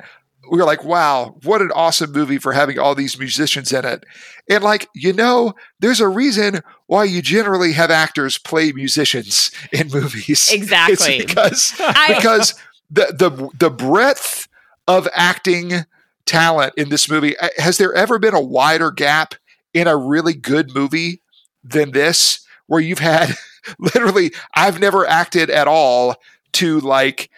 we 0.50 0.58
were 0.58 0.64
like, 0.64 0.84
wow, 0.84 1.36
what 1.42 1.62
an 1.62 1.70
awesome 1.74 2.12
movie 2.12 2.38
for 2.38 2.52
having 2.52 2.78
all 2.78 2.94
these 2.94 3.18
musicians 3.18 3.72
in 3.72 3.84
it. 3.84 4.04
And 4.48 4.62
like, 4.62 4.88
you 4.94 5.12
know, 5.12 5.54
there's 5.80 6.00
a 6.00 6.08
reason 6.08 6.60
why 6.86 7.04
you 7.04 7.22
generally 7.22 7.72
have 7.72 7.90
actors 7.90 8.38
play 8.38 8.72
musicians 8.72 9.50
in 9.72 9.88
movies. 9.88 10.50
Exactly. 10.52 11.16
It's 11.16 11.24
because 11.26 11.74
I- 11.80 12.14
because 12.16 12.54
the 12.90 13.06
the 13.18 13.50
the 13.58 13.70
breadth 13.70 14.48
of 14.86 15.08
acting 15.14 15.72
talent 16.26 16.72
in 16.76 16.88
this 16.90 17.08
movie 17.10 17.36
uh, 17.38 17.48
has 17.58 17.78
there 17.78 17.92
ever 17.94 18.18
been 18.18 18.34
a 18.34 18.40
wider 18.40 18.90
gap 18.90 19.34
in 19.72 19.86
a 19.86 19.96
really 19.96 20.34
good 20.34 20.74
movie 20.74 21.20
than 21.62 21.90
this 21.92 22.46
where 22.66 22.80
you've 22.80 22.98
had 22.98 23.34
literally 23.78 24.32
I've 24.54 24.80
never 24.80 25.06
acted 25.06 25.48
at 25.50 25.66
all 25.68 26.16
to 26.52 26.80
like 26.80 27.30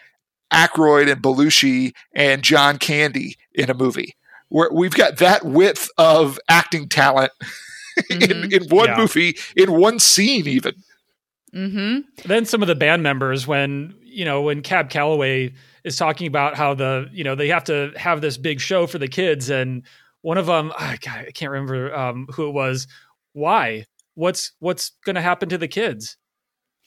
Aykroyd 0.53 1.11
and 1.11 1.23
Belushi 1.23 1.93
and 2.15 2.43
John 2.43 2.79
Candy 2.79 3.37
in 3.55 3.71
a 3.71 3.75
movie. 3.75 4.15
Where 4.49 4.71
we've 4.73 4.95
got 4.95 5.17
that 5.19 5.45
width 5.45 5.89
of 5.99 6.39
acting 6.49 6.89
talent 6.89 7.33
in, 8.11 8.19
Mhm. 8.21 8.53
in 8.53 8.69
one 8.69 8.89
Yeah. 8.89 8.97
movie, 8.99 9.37
in 9.57 9.73
one 9.73 9.99
scene, 9.99 10.47
even. 10.47 10.75
Mm-hmm. 11.55 12.29
Then 12.29 12.45
some 12.45 12.63
of 12.63 12.69
the 12.69 12.75
band 12.75 13.03
members, 13.03 13.47
when 13.47 13.95
you 14.03 14.25
know, 14.25 14.43
when 14.43 14.63
Cab 14.63 14.89
Calloway 14.91 15.53
is 15.85 15.97
talking 15.97 16.27
about 16.27 16.57
how 16.57 16.75
the 16.75 17.09
you 17.13 17.25
know 17.25 17.35
they 17.35 17.49
have 17.49 17.65
to 17.65 17.93
have 17.97 18.21
this 18.21 18.37
big 18.37 18.61
show 18.61 18.87
for 18.87 18.99
the 18.99 19.09
kids, 19.09 19.51
and 19.51 19.83
one 20.23 20.39
of 20.39 20.47
them, 20.47 20.73
I 20.79 20.93
I 21.09 21.31
can't 21.35 21.51
remember 21.51 21.95
um, 21.95 22.27
who 22.33 22.49
it 22.49 22.53
was. 22.53 22.87
Why? 23.33 23.85
What's 24.15 24.53
what's 24.61 24.93
going 25.05 25.17
to 25.17 25.23
happen 25.23 25.49
to 25.51 25.59
the 25.59 25.69
kids? 25.69 26.17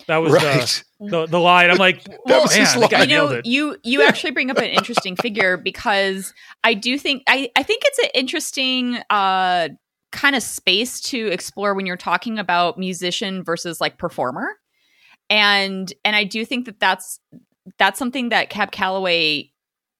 That 0.08 0.18
was 0.18 0.34
Right. 0.34 0.84
the, 1.00 1.10
the 1.10 1.26
the 1.28 1.40
line. 1.40 1.70
I'm 1.70 1.78
like, 1.78 2.04
That 2.04 2.20
oh, 2.28 2.42
was 2.44 2.58
man, 2.58 2.80
the 2.80 2.88
line. 2.98 3.10
you 3.10 3.16
know 3.16 3.42
you 3.44 3.78
you 3.84 4.02
actually 4.08 4.32
bring 4.32 4.50
up 4.52 4.58
an 4.58 4.66
interesting 4.66 5.16
figure 5.16 5.58
because 5.58 6.34
i 6.64 6.74
do 6.74 6.98
think 6.98 7.24
i 7.28 7.50
i 7.56 7.64
think 7.64 7.84
it's 7.86 8.00
an 8.00 8.10
interesting 8.16 8.98
uh 9.10 9.70
kind 10.12 10.36
of 10.36 10.42
space 10.42 11.00
to 11.02 11.28
explore 11.28 11.74
when 11.76 11.86
you're 11.86 11.96
talking 11.98 12.40
about 12.40 12.78
musician 12.80 13.44
versus 13.44 13.80
like 13.80 13.98
performer 14.00 14.56
and 15.30 15.94
and 16.04 16.16
i 16.16 16.24
do 16.24 16.44
think 16.46 16.66
that 16.66 16.80
that's 16.80 17.20
that's 17.78 18.00
something 18.00 18.30
that 18.30 18.50
cab 18.50 18.72
calloway 18.72 19.49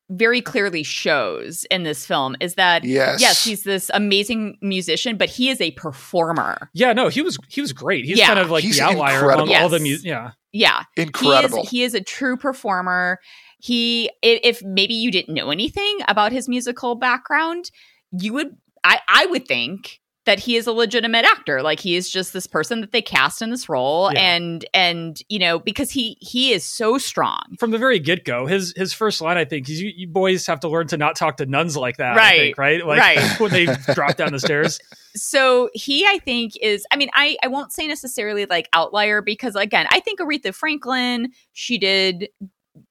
very 0.10 0.42
clearly 0.42 0.82
shows 0.84 1.66
in 1.72 1.84
this 1.84 2.06
film 2.06 2.36
is 2.40 2.56
that 2.56 2.84
Yes. 2.84 3.22
yes 3.22 3.44
he's 3.46 3.64
this 3.64 3.92
amazing 3.94 4.58
musician 4.62 5.18
but 5.18 5.30
he 5.30 5.50
is 5.50 5.62
a 5.62 5.72
performer 5.72 6.70
Yeah, 6.74 6.94
no, 6.94 7.10
he 7.10 7.22
was 7.22 7.38
he 7.48 7.62
was 7.62 7.74
great. 7.74 8.06
He's 8.06 8.18
Yeah. 8.18 8.28
kind 8.28 8.40
of 8.40 8.50
like 8.50 8.64
He's 8.64 8.78
the 8.78 8.84
outlier 8.86 9.16
incredible. 9.20 9.44
among 9.54 9.62
all 9.64 9.70
the 9.70 9.80
music. 9.80 10.06
mu- 10.06 10.10
Yeah, 10.12 10.32
yeah 10.52 10.84
Incredible. 10.98 11.58
He 11.60 11.64
is, 11.64 11.70
he 11.70 11.84
is 11.84 11.94
a 11.94 12.02
true 12.02 12.38
performer. 12.38 13.20
He, 13.62 14.10
if 14.24 14.64
maybe 14.64 14.94
you 14.94 15.12
didn't 15.12 15.34
know 15.34 15.52
anything 15.52 16.00
about 16.08 16.32
his 16.32 16.48
musical 16.48 16.96
background, 16.96 17.72
you 18.12 18.32
would, 18.34 18.56
I, 18.86 19.00
I 19.10 19.26
would 19.26 19.48
think 19.48 20.00
that 20.30 20.38
he 20.40 20.56
is 20.56 20.68
a 20.68 20.72
legitimate 20.72 21.26
actor. 21.26 21.64
Like 21.64 21.80
he 21.80 21.96
is 21.96 22.08
just 22.08 22.34
this 22.34 22.46
person 22.46 22.82
that 22.82 22.92
they 22.92 23.02
cast 23.02 23.42
in 23.42 23.50
this 23.50 23.68
role, 23.68 24.12
Yeah. 24.14 24.36
and 24.36 24.64
and 24.76 25.20
you 25.28 25.40
know 25.40 25.58
because 25.58 25.90
he 25.90 26.18
he 26.22 26.54
is 26.54 26.64
so 26.64 27.00
strong. 27.00 27.42
from 27.60 27.72
the 27.72 27.80
very 27.80 27.98
get 27.98 28.26
go, 28.26 28.46
his 28.46 28.72
his 28.78 28.94
first 28.94 29.22
line, 29.22 29.38
I 29.38 29.46
think, 29.46 29.68
is 29.68 29.82
you, 29.82 29.92
you 29.96 30.08
boys 30.08 30.46
have 30.46 30.60
to 30.60 30.70
learn 30.70 30.86
to 30.90 30.98
not 30.98 31.16
talk 31.16 31.38
to 31.38 31.48
nuns 31.48 31.76
like 31.76 31.98
that. 31.98 32.14
I 32.14 32.16
Right. 32.18 32.40
think, 32.40 32.58
right, 32.60 32.86
like 32.86 33.00
Right. 33.00 33.40
when 33.40 33.50
they 33.52 33.66
drop 33.96 34.18
down 34.18 34.32
the 34.32 34.40
stairs. 34.40 34.80
so 35.16 35.70
he 35.74 36.06
i 36.06 36.20
think 36.20 36.54
is 36.62 36.86
i 36.92 36.96
mean 36.96 37.10
i 37.14 37.36
i 37.42 37.48
won't 37.48 37.72
say 37.74 37.88
necessarily 37.88 38.46
like 38.46 38.70
outlier 38.74 39.24
because 39.24 39.56
again 39.56 39.88
i 39.90 40.00
think 40.00 40.20
aretha 40.20 40.54
franklin 40.54 41.32
she 41.54 41.80
did 41.80 42.30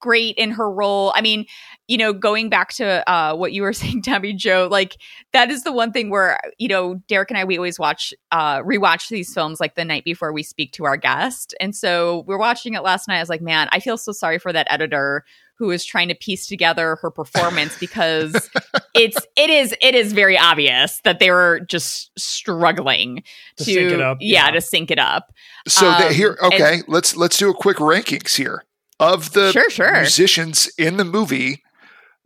great 0.01 0.37
in 0.37 0.51
her 0.51 0.71
role 0.71 1.13
i 1.15 1.21
mean 1.21 1.45
you 1.87 1.97
know 1.97 2.13
going 2.13 2.49
back 2.49 2.73
to 2.73 3.09
uh 3.11 3.35
what 3.35 3.53
you 3.53 3.63
were 3.63 3.73
saying 3.75 4.03
tommy 4.03 4.33
joe 4.33 4.69
like 4.71 4.97
that 5.33 5.51
is 5.51 5.63
the 5.65 5.73
one 5.73 5.93
thing 5.93 6.11
where 6.11 6.39
you 6.59 6.69
know 6.69 6.95
derek 7.09 7.31
and 7.31 7.39
i 7.39 7.45
we 7.45 7.57
always 7.57 7.79
watch 7.79 8.13
uh 8.33 8.59
rewatch 8.61 9.09
these 9.09 9.33
films 9.33 9.61
like 9.61 9.75
the 9.75 9.85
night 9.85 10.05
before 10.05 10.33
we 10.33 10.43
speak 10.43 10.73
to 10.73 10.85
our 10.85 10.97
guest 10.97 11.55
and 11.61 11.75
so 11.75 12.25
we're 12.27 12.39
watching 12.39 12.75
it 12.75 12.83
last 12.83 13.09
night 13.09 13.17
i 13.19 13.21
was 13.21 13.29
like 13.29 13.43
man 13.43 13.69
i 13.73 13.81
feel 13.81 13.97
so 13.99 14.13
sorry 14.13 14.39
for 14.39 14.53
that 14.53 14.67
editor 14.71 15.25
who 15.57 15.73
is 15.73 15.85
trying 15.85 16.07
to 16.07 16.15
piece 16.15 16.47
together 16.47 16.95
her 17.03 17.11
performance 17.11 17.77
because 17.81 18.49
it's 18.95 19.19
it 19.37 19.51
is 19.51 19.75
it 19.83 19.93
is 19.93 20.13
very 20.13 20.39
obvious 20.39 21.01
that 21.03 21.19
they 21.19 21.33
were 21.33 21.59
just 21.69 22.13
struggling 22.17 23.25
To 23.57 23.65
to, 23.65 23.73
sync 23.73 23.93
it 23.93 24.01
up, 24.01 24.19
yeah, 24.21 24.45
yeah. 24.47 24.51
to 24.53 24.61
sync 24.61 24.93
it 24.93 25.01
up. 25.01 25.33
So 25.67 25.87
that 25.87 26.09
Um, 26.09 26.15
here, 26.15 26.39
and- 26.41 26.55
okay, 26.55 26.83
let's 26.87 27.17
let's 27.17 27.37
do 27.39 27.51
a 27.51 27.55
quick 27.55 27.79
rankings 27.79 28.37
here 28.37 28.63
of 29.01 29.33
the 29.33 29.53
Sure, 29.53 29.71
sure. 29.71 29.93
musicians 30.01 30.69
in 30.79 30.97
the 30.97 31.05
movie. 31.05 31.63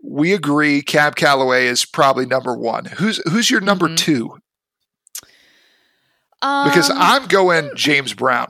We 0.03 0.33
agree, 0.33 0.83
Cab 0.83 1.15
Calloway 1.17 1.67
is 1.67 1.85
probably 1.85 2.27
number 2.27 2.57
one. 2.57 2.87
Who's 2.87 3.21
who's 3.31 3.51
your 3.51 3.61
number 3.61 3.89
Mhm. 3.89 3.97
two? 3.97 4.39
Because 6.41 6.91
Um, 6.91 6.97
I'm 7.01 7.27
going 7.27 7.71
James 7.77 8.15
Brown. 8.15 8.49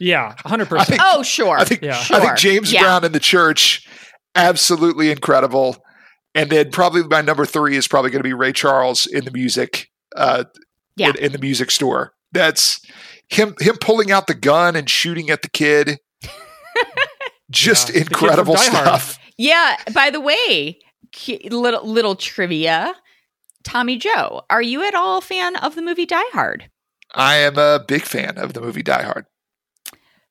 Yeah, 0.00 0.34
hundred 0.44 0.68
percent. 0.68 1.00
oh 1.02 1.22
sure, 1.22 1.58
I 1.58 1.64
think 1.64 1.82
Yeah. 1.82 1.98
I 2.10 2.20
think 2.20 2.36
James 2.38 2.72
Yeah. 2.72 2.82
Brown 2.82 3.04
in 3.04 3.12
the 3.12 3.20
church, 3.20 3.86
absolutely 4.34 5.10
incredible. 5.10 5.76
And 6.34 6.50
then 6.50 6.70
probably 6.70 7.02
my 7.02 7.20
number 7.20 7.44
three 7.46 7.76
is 7.76 7.88
probably 7.88 8.10
going 8.10 8.20
to 8.22 8.28
be 8.28 8.32
Ray 8.34 8.52
Charles 8.52 9.06
in 9.06 9.24
the 9.24 9.30
music, 9.32 9.90
uh, 10.14 10.44
Yeah. 10.96 11.08
in, 11.10 11.16
in 11.16 11.32
the 11.32 11.38
music 11.38 11.70
store. 11.70 12.12
That's 12.32 12.80
him 13.28 13.54
him 13.60 13.76
pulling 13.80 14.10
out 14.12 14.26
the 14.28 14.34
gun 14.34 14.76
and 14.76 14.88
shooting 14.88 15.30
at 15.30 15.42
the 15.42 15.50
kid. 15.50 15.98
Just 17.50 17.88
Yeah. 17.88 17.92
The 17.92 17.98
kid 18.00 18.08
from 18.08 18.12
incredible 18.28 18.54
Die 18.54 18.64
Hard. 18.70 18.86
stuff. 18.86 19.18
yeah. 19.36 19.76
By 19.94 20.10
the 20.10 20.20
way, 20.20 20.78
little 21.50 21.86
little 21.86 22.14
trivia. 22.16 22.94
Tommy 23.64 23.96
Joe, 23.98 24.42
are 24.48 24.62
you 24.62 24.82
at 24.84 24.94
all 24.94 25.18
a 25.18 25.20
fan 25.22 25.56
of 25.56 25.74
the 25.74 25.82
movie 25.82 26.06
Die 26.06 26.22
Hard? 26.32 26.70
I 27.14 27.36
am 27.36 27.58
a 27.58 27.82
big 27.86 28.02
fan 28.02 28.38
of 28.38 28.52
the 28.52 28.60
movie 28.60 28.82
Die 28.82 29.02
Hard. 29.02 29.26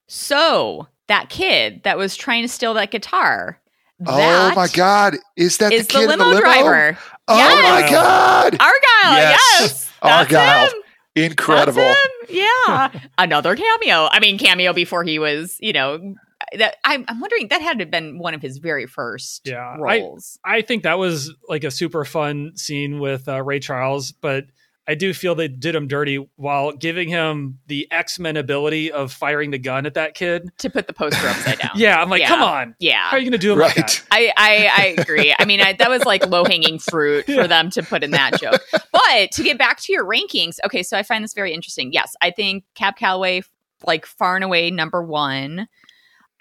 So 0.08 0.88
that 1.08 1.30
kid 1.30 1.84
that 1.84 1.98
was 1.98 2.16
trying 2.16 2.44
to 2.44 2.48
steal 2.48 2.74
that 2.76 2.92
guitar. 2.92 3.60
oh 4.06 4.54
my 4.56 4.68
God! 4.68 5.16
Is 5.36 5.58
that 5.58 5.74
Is 5.74 5.88
the 5.88 5.94
the, 5.94 6.00
kid 6.00 6.04
in 6.04 6.10
limo, 6.12 6.24
the 6.26 6.30
limo? 6.36 6.40
driver? 6.42 6.98
Oh 7.28 7.38
Yes. 7.38 7.64
my 7.84 7.90
God! 7.90 8.58
Argyle, 8.60 9.18
Yes. 9.18 9.60
yes. 9.60 9.92
Argyle. 10.02 10.68
him. 10.68 10.74
Incredible. 11.16 11.82
That's 11.82 12.00
him. 12.30 12.38
Yeah. 12.38 12.92
Another 13.18 13.56
cameo. 13.56 14.08
I 14.12 14.20
mean, 14.20 14.38
cameo 14.38 14.72
before 14.72 15.04
he 15.04 15.18
was, 15.20 15.58
you 15.60 15.74
know, 15.74 16.14
that 16.58 16.78
I'm, 16.84 17.06
I'm 17.08 17.20
wondering 17.20 17.48
that 17.50 17.62
had 17.62 17.78
to 17.80 17.84
have 17.84 17.92
been 17.92 18.20
one 18.20 18.34
of 18.34 18.42
his 18.42 18.58
very 18.60 18.86
first 18.86 19.42
Yeah, 19.46 19.76
roles. 19.78 20.40
I 20.46 20.62
think 20.62 20.84
that 20.84 20.98
was 20.98 21.34
like 21.50 21.64
a 21.64 21.72
super 21.72 22.06
fun 22.06 22.54
scene 22.56 23.00
with 23.00 23.28
uh, 23.28 23.42
Ray 23.44 23.60
Charles, 23.60 24.12
but 24.12 24.46
I 24.90 24.96
do 24.96 25.14
feel 25.14 25.36
they 25.36 25.50
did 25.50 25.76
him 25.76 25.90
dirty 25.90 26.26
while 26.38 26.72
giving 26.72 27.10
him 27.10 27.60
the 27.68 27.92
X 27.92 28.20
Men 28.20 28.38
ability 28.38 28.90
of 28.90 29.12
firing 29.12 29.52
the 29.52 29.58
gun 29.58 29.86
at 29.86 29.96
that 29.96 30.14
kid. 30.14 30.50
to 30.60 30.70
put 30.70 30.88
the 30.88 30.94
poster 30.94 31.28
upside 31.28 31.60
down. 31.60 31.72
Yeah, 31.76 32.02
I'm 32.02 32.10
like, 32.10 32.22
Yeah. 32.22 32.28
come 32.30 32.42
on, 32.42 32.76
Yeah. 32.80 33.10
how 33.10 33.18
are 33.18 33.20
you 33.20 33.26
going 33.26 33.34
to 33.34 33.38
do 33.38 33.52
him 33.52 33.60
like 33.60 33.76
that? 33.76 34.02
Right. 34.10 34.32
I, 34.38 34.70
I, 34.78 34.84
I 34.84 35.02
agree. 35.02 35.36
I 35.38 35.44
mean, 35.44 35.60
I, 35.60 35.74
that 35.74 35.90
was 35.90 36.06
like 36.06 36.26
low 36.28 36.46
hanging 36.46 36.80
fruit 36.80 37.26
for 37.26 37.32
Yeah. 37.34 37.48
them 37.48 37.70
to 37.72 37.84
put 37.84 38.02
in 38.02 38.12
that 38.12 38.40
joke. 38.40 38.62
But 38.72 39.32
to 39.34 39.44
get 39.44 39.58
back 39.58 39.82
to 39.82 39.92
your 39.92 40.06
rankings, 40.06 40.56
okay, 40.66 40.84
so 40.84 40.98
I 40.98 41.04
find 41.04 41.22
this 41.22 41.34
very 41.34 41.54
interesting. 41.54 41.92
Yes, 41.92 42.16
I 42.22 42.32
think 42.32 42.64
Cab 42.74 42.96
Calloway, 42.96 43.42
like 43.86 44.06
far 44.06 44.36
and 44.36 44.44
away 44.46 44.72
number 44.72 45.04
one. 45.04 45.68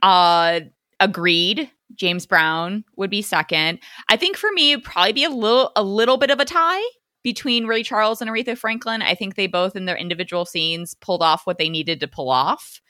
Uh, 0.03 0.61
agreed. 1.01 1.71
James 1.95 2.27
Brown 2.27 2.85
would 2.97 3.11
be 3.11 3.23
second. 3.23 3.79
I 4.09 4.17
think 4.17 4.37
for 4.37 4.51
me, 4.53 4.73
it'd 4.73 4.85
probably 4.85 5.13
be 5.13 5.25
a 5.25 5.31
little, 5.31 5.73
a 5.77 5.83
little 5.83 6.17
bit 6.19 6.31
of 6.31 6.41
a 6.41 6.45
tie 6.45 6.83
between 7.23 7.67
Ray 7.67 7.83
Charles 7.83 8.21
and 8.21 8.31
Aretha 8.31 8.59
Franklin. 8.59 9.03
I 9.03 9.15
think 9.15 9.35
they 9.37 9.47
both, 9.47 9.77
in 9.77 9.85
their 9.87 9.97
individual 9.97 10.45
scenes, 10.45 10.95
pulled 10.95 11.23
off 11.23 11.47
what 11.47 11.59
they 11.59 11.69
needed 11.69 12.01
to 12.01 12.09
pull 12.09 12.29
off. 12.31 12.81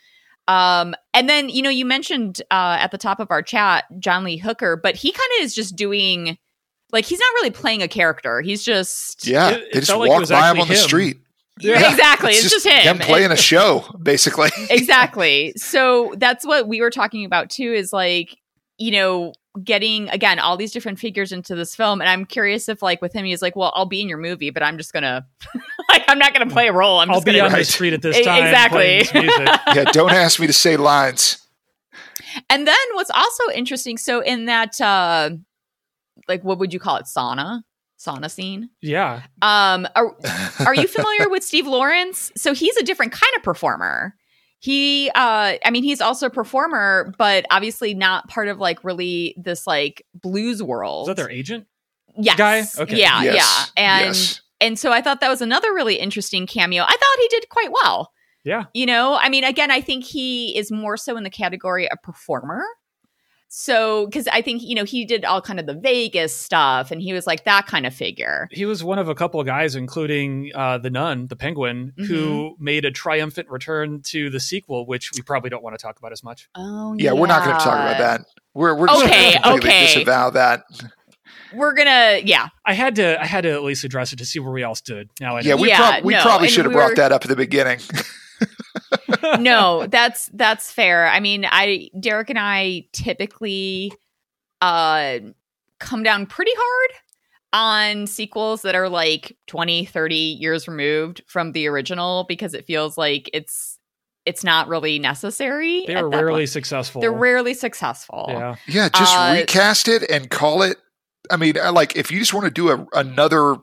Um, 0.49 0.95
and 1.13 1.29
then, 1.29 1.49
you 1.49 1.61
know, 1.63 1.71
you 1.71 1.85
mentioned 1.85 2.41
uh, 2.51 2.79
at 2.81 2.91
the 2.91 2.99
top 2.99 3.19
of 3.21 3.31
our 3.31 3.43
chat 3.43 3.85
John 3.99 4.25
Lee 4.25 4.37
Hooker, 4.37 4.77
but 4.77 4.95
he 4.95 5.11
kind 5.13 5.31
of 5.39 5.45
is 5.45 5.55
just 5.55 5.75
doing 5.77 6.39
like 6.93 7.05
he's 7.05 7.19
not 7.19 7.35
really 7.35 7.51
playing 7.51 7.83
a 7.83 7.89
character. 7.89 8.41
He's 8.41 8.63
just 8.65 9.27
Yeah, 9.27 9.51
It- 9.51 9.55
it 9.63 9.73
they 9.73 9.79
just 9.81 9.91
felt 9.91 10.01
like 10.01 10.09
it 10.09 10.11
walk 10.13 10.21
was 10.21 10.31
by 10.31 10.37
him 10.39 10.45
actually 10.45 10.61
on 10.63 10.69
the 10.69 10.77
street. 10.77 11.19
Yeah, 11.61 11.91
exactly. 11.91 12.33
It's, 12.33 12.51
just, 12.51 12.67
him. 12.67 12.99
playing 12.99 13.33
a 13.33 13.37
show, 13.37 13.85
basically. 14.03 14.51
exactly. 14.71 15.53
So 15.57 16.15
that's 16.19 16.47
what 16.47 16.69
we 16.69 16.81
were 16.81 16.91
talking 16.91 17.25
about 17.25 17.51
too 17.51 17.73
is 17.73 17.93
like, 17.93 18.37
you 18.79 18.91
know, 18.91 19.33
getting 19.65 20.07
again 20.11 20.39
all 20.39 20.59
these 20.59 20.71
different 20.71 20.99
figures 20.99 21.33
into 21.33 21.55
this 21.55 21.75
film 21.75 22.03
and 22.03 22.11
I'm 22.11 22.27
curious 22.27 22.69
if 22.69 22.83
like 22.83 23.01
with 23.01 23.15
him 23.15 23.25
he's 23.25 23.41
like, 23.41 23.57
"Well, 23.57 23.73
I'll 23.75 23.87
be 23.87 24.03
in 24.03 24.09
your 24.09 24.19
movie, 24.19 24.51
but 24.51 24.63
I'm 24.63 24.77
just 24.77 24.93
going 24.93 25.03
to 25.03 25.25
like 25.89 26.05
I'm 26.09 26.19
not 26.19 26.35
going 26.35 26.47
to 26.47 26.53
play 26.53 26.69
a 26.69 26.75
role. 26.75 26.99
I'm 26.99 27.09
I'll 27.09 27.17
just 27.17 27.27
be 27.27 27.33
going 27.33 27.45
on 27.45 27.51
to 27.53 27.57
the 27.57 27.65
street 27.65 27.95
at 27.95 28.03
this 28.03 28.21
time. 28.21 28.45
exactly. 28.45 29.05
this 29.05 29.59
yeah, 29.75 29.85
don't 29.93 30.13
ask 30.13 30.39
me 30.39 30.47
to 30.47 30.53
say 30.53 30.77
lines. 30.77 31.43
And 32.51 32.67
then 32.67 32.77
what's 32.93 33.09
also 33.09 33.45
interesting 33.55 33.97
so 33.97 34.21
in 34.21 34.45
that 34.45 34.79
uh 34.79 35.31
like 36.29 36.45
what 36.45 36.59
would 36.59 36.75
you 36.75 36.81
call 36.81 36.97
it? 36.97 37.07
Sauna? 37.07 37.63
Sauna 38.07 38.31
scene? 38.31 38.71
Yeah. 38.81 39.23
Um 39.43 39.87
are, 39.97 40.17
are 40.61 40.75
you 40.75 40.87
familiar 40.89 41.29
with 41.29 41.43
Steve 41.45 41.67
Lawrence? 41.67 42.33
So 42.37 42.55
he's 42.55 42.77
a 42.77 42.83
different 42.83 43.13
kind 43.13 43.33
of 43.37 43.43
performer. 43.43 44.15
He 44.59 45.11
uh 45.15 45.55
I 45.65 45.71
mean 45.71 45.83
he's 45.85 46.01
also 46.01 46.27
a 46.27 46.31
performer 46.31 47.13
but 47.19 47.45
obviously 47.51 47.95
not 47.95 48.29
part 48.29 48.49
of 48.49 48.59
like 48.59 48.85
really 48.85 49.35
this 49.37 49.67
like 49.67 50.05
blues 50.15 50.63
world. 50.63 51.09
Is 51.09 51.09
that 51.09 51.17
their 51.17 51.31
agent? 51.31 51.67
yes. 52.19 52.37
guy? 52.37 52.83
Okay. 52.83 52.99
Yeah, 52.99 53.23
Yes, 53.23 53.35
yeah. 53.77 53.83
And 53.85 54.07
yes. 54.07 54.41
and 54.61 54.79
so 54.79 54.93
I 54.93 55.01
thought 55.03 55.21
that 55.21 55.29
was 55.29 55.43
another 55.43 55.73
really 55.73 55.97
interesting 55.97 56.47
cameo. 56.47 56.83
I 56.83 56.87
thought 56.87 57.19
he 57.21 57.29
did 57.29 57.49
quite 57.49 57.71
well. 57.73 58.13
Yeah. 58.45 58.65
You 58.75 58.87
know, 58.87 59.19
I 59.21 59.29
mean, 59.29 59.45
again, 59.45 59.71
I 59.71 59.81
think 59.81 60.05
he 60.05 60.57
is 60.57 60.71
more 60.71 60.97
so 60.97 61.17
in 61.17 61.25
the 61.25 61.31
category 61.31 61.91
of 61.91 61.99
performer. 62.03 62.65
So, 63.59 64.05
because 64.05 64.29
I 64.29 64.43
think, 64.43 64.63
you 64.63 64.75
know, 64.75 64.85
he 64.85 65.07
did 65.07 65.25
all 65.25 65.41
kind 65.41 65.59
of 65.59 65.65
the 65.65 65.73
Vegas 65.73 66.37
stuff 66.37 66.91
and 66.91 67.01
he 67.01 67.15
was 67.15 67.27
like 67.27 67.45
that 67.45 67.67
kind 67.67 67.87
of 67.87 67.95
figure. 67.95 68.49
He 68.53 68.67
was 68.67 68.85
one 68.85 68.99
of 68.99 69.09
a 69.09 69.15
couple 69.15 69.41
of 69.41 69.47
guys, 69.47 69.75
including 69.75 70.51
uh, 70.55 70.77
the 70.77 70.91
nun, 70.91 71.29
the 71.29 71.37
penguin, 71.37 71.95
Mm-hmm. 71.99 72.05
who 72.05 72.55
made 72.61 72.85
a 72.85 72.91
triumphant 72.91 73.49
return 73.49 74.03
to 74.09 74.29
the 74.29 74.41
sequel, 74.41 74.85
which 74.85 75.11
we 75.15 75.23
probably 75.23 75.49
don't 75.49 75.63
want 75.63 75.73
to 75.79 75.83
talk 75.83 75.99
about 75.99 76.13
as 76.13 76.23
much. 76.23 76.51
Oh, 76.55 76.95
Yeah, 76.99 77.13
we're 77.13 77.29
not 77.29 77.45
going 77.47 77.57
to 77.57 77.65
talk 77.65 77.79
about 77.79 77.97
that. 77.97 78.27
We're 78.53 78.75
we're 78.75 78.89
just 78.89 79.05
Okay, 79.07 79.39
going 79.43 79.61
to 79.63 79.67
okay. 79.67 79.87
disavow 79.87 80.29
that. 80.31 80.65
We're 81.55 81.73
going 81.73 81.87
to, 81.87 82.27
yeah. 82.29 82.49
I 82.67 82.75
had 82.75 82.97
to, 82.97 83.19
I 83.19 83.25
had 83.25 83.45
to 83.45 83.53
at 83.53 83.63
least 83.63 83.85
address 83.85 84.13
it 84.13 84.17
to 84.17 84.27
see 84.27 84.39
where 84.39 84.53
we 84.53 84.65
all 84.65 84.75
stood. 84.75 85.09
Now 85.19 85.39
I 85.39 85.41
know. 85.41 85.49
Yeah, 85.49 85.55
we, 85.55 85.69
Yeah, 85.69 85.93
prob- 85.93 86.05
we 86.05 86.13
no, 86.13 86.21
probably 86.21 86.49
should 86.49 86.67
have 86.67 86.75
we're- 86.75 86.89
brought 86.89 86.97
that 86.97 87.11
up 87.11 87.23
at 87.25 87.29
the 87.31 87.37
beginning. 87.37 87.79
no, 89.39 89.87
that's 89.87 90.27
that's 90.35 90.71
fair. 90.71 91.07
I 91.09 91.21
mean, 91.21 91.47
I 91.49 91.91
Derek 91.99 92.31
and 92.31 92.39
I 92.39 92.87
typically 92.93 93.93
uh 94.61 95.19
come 95.79 96.03
down 96.03 96.27
pretty 96.27 96.53
hard 96.55 96.91
on 97.53 98.07
sequels 98.07 98.63
that 98.63 98.75
are 98.75 98.89
like 98.89 99.37
20, 99.47 99.85
30 99.87 100.15
years 100.15 100.69
removed 100.69 101.23
from 101.27 101.53
the 101.53 101.67
original 101.67 102.25
because 102.29 102.55
it 102.55 102.67
feels 102.67 102.99
like 102.99 103.31
it's 103.33 103.79
it's 104.25 104.43
not 104.43 104.67
really 104.69 104.99
necessary. 104.99 105.85
They 105.87 105.95
are 105.95 106.09
rarely 106.09 106.43
point. 106.43 106.49
successful. 106.51 107.01
They're 107.01 107.13
rarely 107.13 107.55
successful. 107.55 108.27
Yeah. 108.29 108.57
yeah, 108.67 108.89
just 108.89 109.17
Uh, 109.17 109.37
recast 109.39 109.87
it 109.89 110.03
and 110.11 110.29
call 110.31 110.63
it. 110.63 110.79
I 111.31 111.37
mean, 111.37 111.55
like 111.73 111.97
if 111.97 112.11
you 112.11 112.19
just 112.19 112.35
want 112.35 112.45
to 112.45 112.51
do 112.51 112.71
a, 112.71 112.87
another 112.93 113.57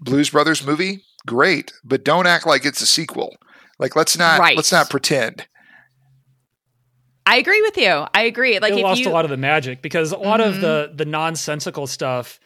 Blues 0.00 0.30
Brothers 0.30 0.66
movie, 0.66 1.04
great, 1.26 1.72
but 1.84 2.04
don't 2.04 2.26
act 2.26 2.46
like 2.46 2.64
it's 2.64 2.80
a 2.80 2.86
sequel. 2.86 3.36
Like 3.82 3.96
let's 3.96 4.16
not 4.16 4.38
Right. 4.38 4.56
let's 4.56 4.70
not 4.70 4.88
pretend. 4.88 5.46
I 7.26 7.36
agree 7.36 7.60
with 7.62 7.76
you. 7.76 8.06
I 8.14 8.22
agree. 8.22 8.58
Like 8.60 8.72
it 8.72 8.78
if 8.78 8.82
lost 8.84 9.00
you 9.00 9.08
a 9.08 9.12
lot 9.12 9.24
of 9.24 9.30
the 9.30 9.36
magic 9.36 9.82
because 9.82 10.12
a 10.12 10.16
lot 10.16 10.40
of 10.40 10.54
Mhm. 10.54 10.60
the 10.60 10.92
the 10.94 11.04
nonsensical 11.04 11.86
stuff 11.88 12.38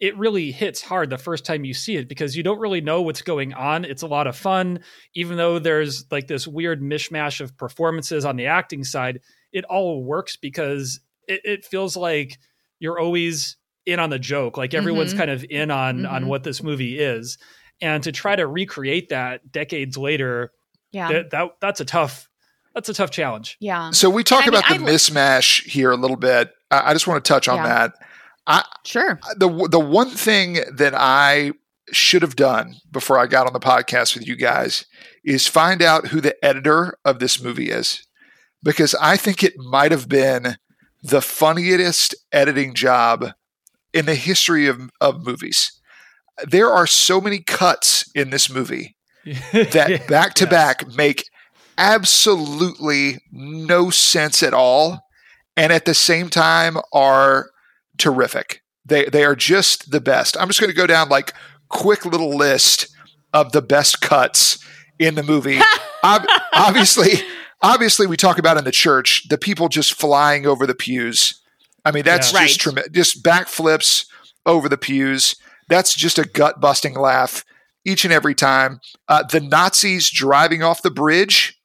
it 0.00 0.16
really 0.16 0.50
hits 0.50 0.80
hard 0.82 1.10
the 1.10 1.18
first 1.18 1.44
time 1.44 1.62
you 1.64 1.74
see 1.74 1.94
it 1.96 2.08
because 2.08 2.34
you 2.34 2.42
don't 2.42 2.58
really 2.58 2.80
know 2.80 3.02
what's 3.02 3.20
going 3.22 3.52
on 3.54 3.84
it's 3.84 4.02
a 4.02 4.06
lot 4.06 4.26
of 4.26 4.34
fun 4.34 4.80
even 5.14 5.36
though 5.36 5.58
there's 5.58 6.06
like 6.10 6.26
this 6.26 6.46
weird 6.48 6.80
mishmash 6.80 7.40
of 7.40 7.54
performances 7.58 8.24
on 8.24 8.36
the 8.36 8.46
acting 8.46 8.82
side 8.82 9.20
it 9.52 9.62
all 9.66 10.02
works 10.02 10.36
because 10.36 11.00
it, 11.28 11.40
it 11.44 11.64
feels 11.66 11.96
like 11.98 12.38
you're 12.78 12.98
always 12.98 13.58
in 13.84 14.00
on 14.00 14.08
the 14.10 14.18
joke 14.18 14.56
like 14.56 14.72
everyone's 14.74 15.12
Mhm. 15.14 15.18
kind 15.18 15.30
of 15.30 15.44
in 15.50 15.70
on 15.70 16.06
on 16.06 16.24
Mhm. 16.24 16.28
what 16.28 16.44
this 16.44 16.62
movie 16.62 16.98
is 16.98 17.36
and 17.82 18.02
to 18.04 18.10
try 18.12 18.34
to 18.34 18.46
recreate 18.46 19.10
that 19.10 19.52
decades 19.52 19.98
later 19.98 20.50
yeah. 20.92 21.12
that, 21.12 21.30
that 21.30 21.50
that's 21.60 21.80
a 21.80 21.84
tough 21.84 22.28
that's 22.74 22.88
a 22.88 22.94
tough 22.94 23.10
challenge 23.10 23.56
yeah. 23.60 23.90
So 23.90 24.08
we 24.10 24.22
talk 24.24 24.42
I 24.42 24.46
mean, 24.46 24.48
about 24.50 24.68
the 24.68 24.74
I 24.74 24.78
lo- 24.78 24.92
mismatch 24.92 25.64
here 25.64 25.90
a 25.90 25.96
little 25.96 26.16
bit. 26.16 26.50
I, 26.70 26.90
I 26.90 26.92
just 26.92 27.06
want 27.06 27.24
to 27.24 27.28
touch 27.28 27.48
on 27.48 27.56
Yeah. 27.56 27.88
that. 28.48 28.66
Sure. 28.84 29.20
the 29.36 29.68
the 29.70 29.80
one 29.80 30.10
thing 30.10 30.58
that 30.74 30.94
I 30.94 31.52
should 31.92 32.22
have 32.22 32.36
done 32.36 32.76
before 32.90 33.18
I 33.18 33.26
got 33.26 33.46
on 33.46 33.52
the 33.52 33.60
podcast 33.60 34.14
with 34.16 34.26
you 34.26 34.36
guys 34.36 34.86
is 35.24 35.46
find 35.46 35.82
out 35.82 36.08
who 36.08 36.20
the 36.20 36.42
editor 36.44 36.96
of 37.04 37.18
this 37.18 37.42
movie 37.42 37.70
is 37.70 38.06
because 38.62 38.94
I 39.00 39.16
think 39.16 39.42
it 39.42 39.54
might 39.56 39.90
have 39.90 40.08
been 40.08 40.56
the 41.02 41.20
funniest 41.22 42.14
editing 42.32 42.74
job 42.74 43.32
in 43.92 44.06
the 44.06 44.14
history 44.14 44.66
of, 44.66 44.90
of 45.00 45.24
movies. 45.26 45.80
There 46.46 46.70
are 46.70 46.86
so 46.86 47.20
many 47.20 47.40
cuts 47.40 48.10
in 48.14 48.30
this 48.30 48.48
movie 48.50 48.96
that 49.52 50.04
back 50.08 50.34
to 50.34 50.46
back 50.46 50.86
make 50.94 51.24
absolutely 51.78 53.18
no 53.32 53.90
sense 53.90 54.42
at 54.42 54.54
all 54.54 55.06
and 55.56 55.72
at 55.72 55.84
the 55.84 55.94
same 55.94 56.28
time 56.28 56.76
are 56.92 57.50
terrific. 57.98 58.62
They 58.84 59.04
they 59.06 59.24
are 59.24 59.36
just 59.36 59.90
the 59.90 60.00
best. 60.00 60.36
I'm 60.38 60.48
just 60.48 60.60
going 60.60 60.70
to 60.70 60.76
go 60.76 60.86
down 60.86 61.08
like 61.08 61.32
quick 61.68 62.04
little 62.04 62.36
list 62.36 62.88
of 63.32 63.52
the 63.52 63.62
best 63.62 64.00
cuts 64.00 64.64
in 64.98 65.14
the 65.14 65.22
movie. 65.22 65.58
Ob- 66.04 66.26
obviously, 66.54 67.12
obviously 67.62 68.06
we 68.06 68.16
talk 68.16 68.38
about 68.38 68.56
in 68.56 68.64
the 68.64 68.72
church 68.72 69.28
the 69.28 69.38
people 69.38 69.68
just 69.68 69.92
flying 69.94 70.46
over 70.46 70.66
the 70.66 70.74
pews. 70.74 71.40
I 71.84 71.90
mean 71.92 72.04
that's 72.04 72.32
Yeah. 72.32 72.40
just 72.40 72.56
Right. 72.56 72.60
tremendous. 72.60 72.92
Just 72.92 73.22
backflips 73.24 74.06
over 74.46 74.68
the 74.68 74.78
pews. 74.78 75.36
That's 75.68 75.94
just 75.94 76.18
a 76.18 76.24
gut 76.24 76.60
busting 76.60 76.94
laugh 76.94 77.44
each 77.84 78.04
and 78.04 78.12
every 78.12 78.34
time. 78.34 78.80
Uh, 79.08 79.22
the 79.22 79.40
Nazis 79.40 80.10
driving 80.10 80.62
off 80.62 80.82
the 80.82 80.90
bridge. 80.90 81.58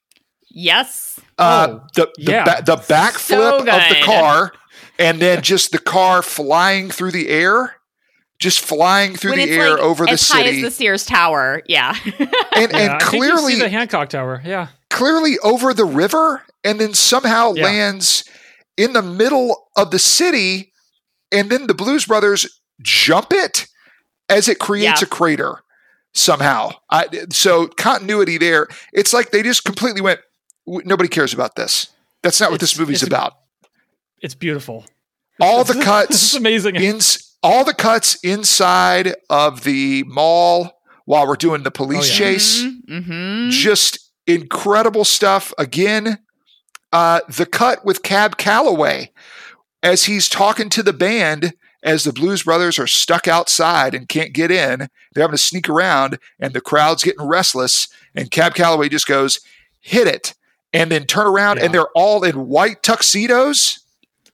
Yes. 0.50 1.20
Uh, 1.38 1.68
Oh, 1.70 1.88
the 1.96 2.12
the, 2.18 2.32
yeah. 2.32 2.44
ba- 2.44 2.64
the 2.66 2.78
backflip 2.78 3.20
So 3.20 3.60
of 3.60 3.66
the 3.66 4.02
car, 4.04 4.54
and 4.98 5.20
then 5.22 5.42
just 5.42 5.72
the 5.72 5.80
car 5.80 6.22
flying 6.22 6.90
through 6.90 7.12
the 7.12 7.28
air, 7.30 7.76
just 8.40 8.62
flying 8.62 9.16
through 9.16 9.32
when 9.32 9.40
the 9.50 9.54
air 9.54 9.72
like 9.72 9.80
over 9.82 10.06
the 10.06 10.12
as 10.12 10.30
high 10.30 10.44
city, 10.44 10.58
as 10.58 10.64
the 10.64 10.72
Sears 10.72 11.06
Tower. 11.06 11.62
Yeah. 11.68 11.96
and 12.06 12.16
Yeah, 12.20 12.28
and 12.56 12.76
I 12.76 12.88
think 13.00 13.02
you 13.02 13.08
clearly 13.08 13.54
see 13.56 13.60
the 13.60 13.70
Hancock 13.70 14.10
Tower. 14.10 14.42
Yeah, 14.46 14.68
clearly 14.90 15.38
over 15.44 15.74
the 15.74 15.84
river, 15.86 16.44
and 16.64 16.80
then 16.80 16.94
somehow 16.94 17.54
Yeah. 17.54 17.66
lands 17.66 18.24
in 18.78 18.94
the 18.94 19.02
middle 19.02 19.68
of 19.76 19.92
the 19.92 20.00
city, 20.00 20.72
and 21.34 21.50
then 21.50 21.68
the 21.68 21.74
Blues 21.74 22.06
Brothers 22.06 22.62
jump 22.82 23.28
it 23.34 23.68
as 24.30 24.48
it 24.48 24.60
creates 24.60 25.02
Yeah. 25.02 25.06
a 25.06 25.10
crater 25.10 25.60
somehow. 26.16 26.72
I, 26.90 27.06
so 27.32 27.68
continuity 27.68 28.38
there. 28.40 28.68
It's 28.94 29.14
like 29.14 29.30
they 29.32 29.44
just 29.44 29.64
completely 29.64 30.02
went. 30.02 30.20
Nobody 30.66 31.08
cares 31.10 31.34
about 31.34 31.56
this. 31.56 31.88
That's 32.24 32.40
not 32.42 32.50
what 32.50 32.56
It's- 32.56 32.72
this 32.72 32.80
movie's 32.80 33.04
it's- 33.04 33.08
about. 33.08 33.34
it's 34.22 34.34
beautiful. 34.34 34.86
All 35.40 35.64
the 35.66 35.74
cuts. 35.76 36.10
It's 36.12 36.32
cuts 36.32 36.36
amazing. 36.36 36.76
in 36.78 37.00
all 37.44 37.64
the 37.64 37.74
cuts 37.76 38.16
inside 38.24 39.14
of 39.30 39.64
the 39.64 40.04
mall 40.08 40.80
while 41.06 41.28
we're 41.28 41.36
doing 41.36 41.62
the 41.62 41.70
police 41.72 42.10
Oh, 42.10 42.14
yeah. 42.14 42.18
chase. 42.18 42.64
Mm-hmm. 42.64 43.50
Just 43.52 44.00
incredible 44.26 45.06
stuff. 45.06 45.54
Again, 45.60 46.18
uh, 46.92 47.20
the 47.30 47.46
cut 47.46 47.86
with 47.86 48.02
Cab 48.02 48.38
Calloway 48.38 49.12
as 49.84 50.06
he's 50.06 50.28
talking 50.28 50.70
to 50.70 50.82
the 50.82 50.94
band 50.94 51.54
as 51.86 52.04
the 52.04 52.12
Blues 52.12 52.44
Brothers 52.44 52.78
are 52.80 52.88
stuck 52.88 53.28
outside 53.28 53.94
and 53.96 54.10
can't 54.10 54.34
get 54.34 54.52
in. 54.52 54.90
They're 55.14 55.22
having 55.24 55.38
to 55.38 55.38
sneak 55.38 55.70
around, 55.70 56.18
and 56.40 56.54
the 56.54 56.60
crowd's 56.60 57.04
getting 57.04 57.26
restless. 57.26 57.88
And 58.16 58.30
Cab 58.32 58.56
Calloway 58.56 58.90
just 58.90 59.08
goes, 59.08 59.40
"Hit 59.80 60.08
it!" 60.08 60.34
and 60.74 60.92
then 60.92 61.06
turn 61.06 61.28
around, 61.28 61.58
Yeah. 61.58 61.66
and 61.66 61.74
they're 61.74 61.90
all 61.96 62.24
in 62.26 62.48
white 62.48 62.84
tuxedos. 62.84 63.80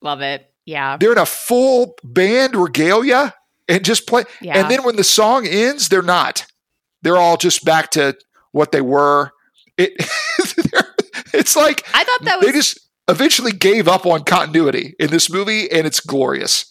Love 0.02 0.22
it. 0.22 0.50
Yeah. 0.66 0.98
They're 0.98 1.12
in 1.12 1.18
a 1.20 1.26
full 1.28 1.96
band 2.04 2.56
regalia 2.56 3.36
and 3.68 3.86
just 3.86 4.08
play. 4.08 4.24
Yeah. 4.42 4.58
And 4.58 4.72
then 4.72 4.84
when 4.84 4.96
the 4.96 5.04
song 5.04 5.46
ends, 5.46 5.90
they're 5.90 6.02
not. 6.02 6.46
They're 7.04 7.18
all 7.18 7.38
just 7.38 7.64
back 7.66 7.92
to 7.92 8.18
what 8.52 8.72
they 8.72 8.82
were. 8.82 9.32
It 9.78 9.94
it's 11.34 11.56
like 11.56 11.86
I 11.94 12.04
thought 12.04 12.24
that 12.24 12.40
was 12.40 12.48
they 12.48 12.54
just 12.54 12.80
eventually 13.08 13.52
gave 13.52 13.88
up 13.88 14.06
on 14.06 14.24
continuity 14.24 14.96
in 15.00 15.10
this 15.10 15.30
movie, 15.30 15.70
and 15.72 15.86
it's 15.86 16.00
glorious. 16.00 16.66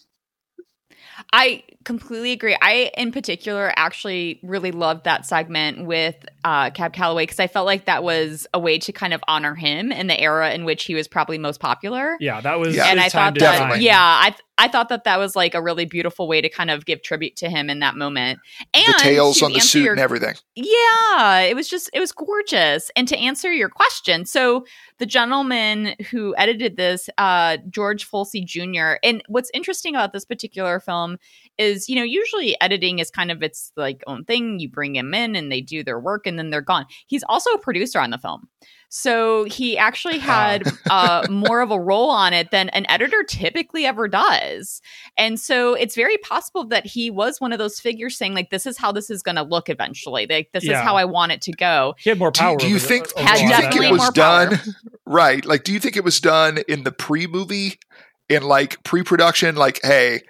I 1.32 1.62
completely 1.84 2.32
agree. 2.32 2.56
I, 2.60 2.90
in 2.96 3.12
particular, 3.12 3.72
actually 3.76 4.40
really 4.42 4.72
loved 4.72 5.04
that 5.04 5.24
segment 5.26 5.86
with 5.86 6.16
uh, 6.44 6.70
Cab 6.70 6.92
Calloway 6.92 7.22
because 7.22 7.38
I 7.40 7.46
felt 7.46 7.66
like 7.66 7.84
that 7.84 8.02
was 8.02 8.46
a 8.52 8.58
way 8.58 8.78
to 8.80 8.92
kind 8.92 9.14
of 9.14 9.22
honor 9.28 9.54
him 9.54 9.92
in 9.92 10.08
the 10.08 10.18
era 10.20 10.52
in 10.52 10.64
which 10.64 10.84
he 10.84 10.94
was 10.94 11.06
probably 11.06 11.38
most 11.38 11.60
popular. 11.60 12.16
Yeah, 12.20 12.40
that 12.40 12.58
was. 12.58 12.74
Yeah. 12.74 12.86
and 12.86 12.98
I 13.00 13.08
time 13.08 13.32
thought 13.32 13.34
to 13.34 13.40
that, 13.40 13.58
shine. 13.58 13.82
yeah, 13.82 13.98
I 14.00 14.34
I 14.58 14.68
thought 14.68 14.88
that 14.90 15.04
that 15.04 15.18
was 15.18 15.34
like 15.36 15.54
a 15.54 15.62
really 15.62 15.84
beautiful 15.86 16.26
way 16.28 16.40
to 16.40 16.48
kind 16.48 16.70
of 16.70 16.84
give 16.84 17.02
tribute 17.02 17.36
to 17.36 17.48
him 17.48 17.70
in 17.70 17.78
that 17.78 17.96
moment. 17.96 18.40
And 18.74 18.86
the 18.88 18.98
tails 18.98 19.40
on 19.42 19.52
the 19.52 19.60
suit 19.60 19.84
your- 19.84 19.92
and 19.92 20.00
everything. 20.00 20.34
yeah, 20.56 21.38
it 21.40 21.54
was 21.54 21.68
just 21.68 21.90
it 21.94 22.00
was 22.00 22.12
gorgeous. 22.12 22.90
And 22.96 23.06
to 23.08 23.16
answer 23.16 23.52
your 23.52 23.68
question, 23.68 24.26
so 24.26 24.66
the 25.00 25.06
gentleman 25.06 25.96
who 26.10 26.34
edited 26.36 26.76
this, 26.76 27.08
uh, 27.16 27.56
George 27.70 28.08
Folsey 28.08 28.44
Jr. 28.44 28.98
And 29.02 29.22
what's 29.28 29.50
interesting 29.54 29.94
about 29.94 30.12
this 30.12 30.26
particular 30.26 30.78
film 30.78 31.16
is, 31.56 31.88
you 31.88 31.96
know, 31.96 32.04
usually 32.04 32.54
editing 32.60 32.98
is 32.98 33.10
kind 33.10 33.30
of 33.30 33.42
its 33.42 33.72
like 33.76 34.04
own 34.06 34.26
thing. 34.26 34.60
You 34.60 34.68
bring 34.68 34.94
him 34.94 35.14
in 35.14 35.34
and 35.34 35.50
they 35.50 35.62
do 35.62 35.82
their 35.82 35.98
work 35.98 36.26
and 36.26 36.38
then 36.38 36.50
they're 36.50 36.60
gone. 36.60 36.84
He's 37.06 37.24
also 37.30 37.50
a 37.50 37.58
producer 37.58 37.98
on 37.98 38.10
the 38.10 38.18
film. 38.18 38.46
So 38.92 39.44
he 39.44 39.78
actually 39.78 40.18
had 40.18 40.64
uh, 40.90 41.24
more 41.30 41.60
of 41.60 41.70
a 41.70 41.78
role 41.80 42.10
on 42.10 42.32
it 42.32 42.50
than 42.50 42.68
an 42.70 42.86
editor 42.90 43.22
typically 43.22 43.86
ever 43.86 44.08
does. 44.08 44.82
And 45.16 45.38
so 45.38 45.74
it's 45.74 45.94
very 45.94 46.18
possible 46.18 46.64
that 46.66 46.84
he 46.84 47.08
was 47.08 47.40
one 47.40 47.52
of 47.52 47.60
those 47.60 47.78
figures 47.78 48.18
saying, 48.18 48.34
like, 48.34 48.50
this 48.50 48.66
is 48.66 48.76
how 48.76 48.90
this 48.90 49.08
is 49.08 49.22
going 49.22 49.36
to 49.36 49.42
look 49.42 49.68
eventually. 49.68 50.26
Like, 50.28 50.50
this 50.52 50.64
Yeah. 50.64 50.78
is 50.78 50.84
how 50.84 50.96
I 50.96 51.04
want 51.04 51.30
it 51.30 51.40
to 51.42 51.52
go. 51.52 51.94
He 51.98 52.10
had 52.10 52.18
more 52.18 52.32
Do, 52.32 52.42
you- 52.42 52.48
power. 52.48 52.56
do 52.58 52.66
you 52.68 52.74
over 52.76 52.82
the- 52.82 52.88
think? 52.88 53.16
Had 53.16 53.36
Do 53.36 53.42
you 53.44 53.50
think 53.70 53.76
it 53.76 53.90
was 53.92 54.10
done 54.10 54.58
right? 55.06 55.44
Like, 55.44 55.62
do 55.62 55.72
you 55.72 55.78
think 55.78 55.96
it 55.96 56.02
was 56.04 56.18
done 56.20 56.58
in 56.68 56.82
the 56.82 56.92
pre-movie, 56.92 57.78
in 58.28 58.42
like 58.42 58.82
pre-production? 58.82 59.54
Like, 59.54 59.78
hey, 59.84 60.22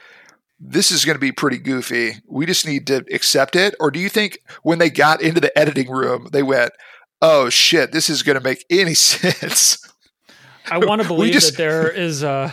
this 0.59 0.91
is 0.91 1.07
going 1.07 1.16
to 1.16 1.20
be 1.20 1.32
pretty 1.32 1.57
goofy. 1.57 2.16
We 2.28 2.45
just 2.45 2.66
need 2.66 2.87
to 2.89 3.07
accept 3.11 3.57
it. 3.57 3.74
Or 3.81 3.91
do 3.91 3.99
you 3.99 4.11
think 4.11 4.39
when 4.62 4.78
they 4.78 4.91
got 4.91 5.23
into 5.23 5.41
the 5.41 5.57
editing 5.59 5.91
room, 5.91 6.28
they 6.31 6.43
went, 6.43 6.73
"Oh 7.23 7.49
shit, 7.51 7.93
this 7.93 8.11
is 8.11 8.23
going 8.23 8.39
to 8.39 8.43
make 8.45 8.65
any 8.71 8.95
sense"? 8.95 9.87
I 10.71 10.79
want 10.79 11.03
to 11.03 11.09
believe 11.09 11.33
just- 11.33 11.53
that 11.53 11.57
there 11.59 11.91
is 11.91 12.23
a 12.23 12.53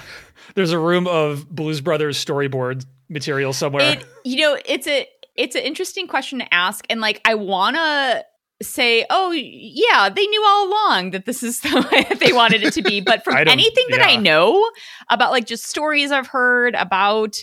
there's 0.56 0.72
a 0.72 0.80
room 0.80 1.08
of 1.08 1.50
Blues 1.50 1.82
Brothers 1.82 2.24
storyboard 2.24 2.86
material 3.10 3.54
somewhere. 3.54 3.94
It, 3.94 4.06
you 4.24 4.42
know, 4.42 4.58
it's 4.66 4.88
a 4.88 5.08
it's 5.36 5.56
an 5.56 5.62
interesting 5.62 6.08
question 6.08 6.40
to 6.40 6.54
ask, 6.54 6.86
and 6.90 7.00
like 7.00 7.22
I 7.26 7.36
want 7.36 7.76
to 7.76 8.26
say, 8.62 9.06
oh 9.12 9.32
yeah, 9.32 10.10
they 10.10 10.26
knew 10.26 10.44
all 10.46 10.68
along 10.68 11.12
that 11.12 11.26
this 11.26 11.44
is 11.44 11.60
the 11.62 11.88
way 11.92 12.06
that 12.10 12.20
they 12.20 12.34
wanted 12.34 12.64
it 12.64 12.74
to 12.74 12.82
be. 12.82 13.02
But 13.02 13.24
from 13.24 13.36
anything 13.48 13.86
that 13.92 14.02
I 14.02 14.16
know 14.16 14.70
about, 15.10 15.32
like 15.32 15.46
just 15.46 15.66
stories 15.66 16.12
I've 16.12 16.28
heard 16.28 16.74
about, 16.76 17.38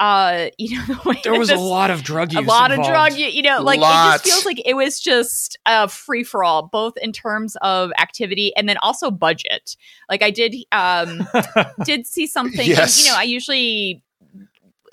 uh, 0.00 0.48
you 0.58 0.76
know, 0.76 0.86
the 0.86 1.00
way 1.08 1.20
there 1.22 1.32
that 1.32 1.38
was 1.38 1.50
a 1.50 1.56
lot 1.56 1.90
of 1.90 2.02
drug 2.02 2.32
use. 2.32 2.42
a 2.42 2.46
lot 2.46 2.70
involved. 2.70 2.90
of 2.90 2.94
drug 2.94 3.12
you, 3.18 3.26
you 3.26 3.42
know 3.42 3.62
like 3.62 3.78
it 3.78 3.82
just 3.82 4.24
feels 4.24 4.44
like 4.44 4.60
it 4.64 4.74
was 4.74 5.00
just 5.00 5.58
a 5.66 5.88
free 5.88 6.24
for 6.24 6.42
all 6.42 6.66
both 6.66 6.96
in 6.98 7.12
terms 7.12 7.56
of 7.62 7.92
activity 7.98 8.54
and 8.56 8.68
then 8.68 8.76
also 8.78 9.10
budget 9.10 9.76
like 10.08 10.22
i 10.22 10.30
did 10.30 10.54
um 10.72 11.26
did 11.84 12.06
see 12.06 12.26
something 12.26 12.70
and, 12.70 12.96
you 12.96 13.08
know 13.08 13.16
i 13.16 13.22
usually 13.22 14.02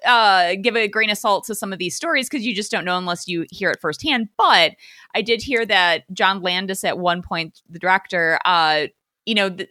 uh 0.05 0.55
give 0.61 0.75
a 0.75 0.87
grain 0.87 1.09
of 1.09 1.17
salt 1.17 1.45
to 1.45 1.55
some 1.55 1.73
of 1.73 1.79
these 1.79 1.95
stories 1.95 2.29
because 2.29 2.45
you 2.45 2.53
just 2.53 2.71
don't 2.71 2.85
know 2.85 2.97
unless 2.97 3.27
you 3.27 3.45
hear 3.51 3.71
it 3.71 3.79
firsthand 3.79 4.29
but 4.37 4.73
i 5.15 5.21
did 5.21 5.41
hear 5.41 5.65
that 5.65 6.03
john 6.13 6.41
landis 6.41 6.83
at 6.83 6.97
one 6.97 7.21
point 7.21 7.61
the 7.69 7.79
director 7.79 8.39
uh 8.45 8.85
you 9.25 9.35
know 9.35 9.49
th- 9.49 9.69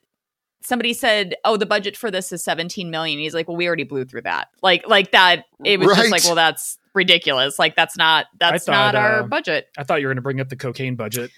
somebody 0.62 0.92
said 0.92 1.34
oh 1.44 1.56
the 1.56 1.66
budget 1.66 1.96
for 1.96 2.10
this 2.10 2.32
is 2.32 2.42
17 2.44 2.90
million 2.90 3.18
he's 3.18 3.34
like 3.34 3.48
well 3.48 3.56
we 3.56 3.66
already 3.66 3.84
blew 3.84 4.04
through 4.04 4.20
that 4.22 4.48
like 4.62 4.86
like 4.88 5.10
that 5.12 5.46
it 5.64 5.78
was 5.80 5.88
just 5.96 6.10
like 6.10 6.24
well 6.24 6.34
that's 6.34 6.78
ridiculous 6.94 7.58
like 7.58 7.76
that's 7.76 7.96
not 7.96 8.26
that's 8.38 8.64
thought, 8.66 8.72
not 8.72 8.94
our 8.94 9.20
uh, 9.20 9.26
budget 9.26 9.68
I 9.78 9.84
thought 9.84 10.00
you 10.00 10.06
were 10.06 10.10
going 10.12 10.16
to 10.16 10.22
bring 10.22 10.40
up 10.40 10.48
the 10.48 10.56
cocaine 10.56 10.96
budget. 10.96 11.30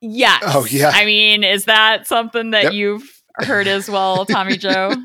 yes 0.00 0.42
Oh, 0.46 0.64
yeah. 0.70 0.90
i 0.94 1.04
mean 1.04 1.44
is 1.44 1.64
that 1.66 2.06
something 2.06 2.50
that 2.52 2.64
Yep. 2.64 2.72
you've 2.72 3.22
heard 3.36 3.66
as 3.66 3.88
well 3.90 4.24
tommy 4.26 4.56
joe 4.56 4.94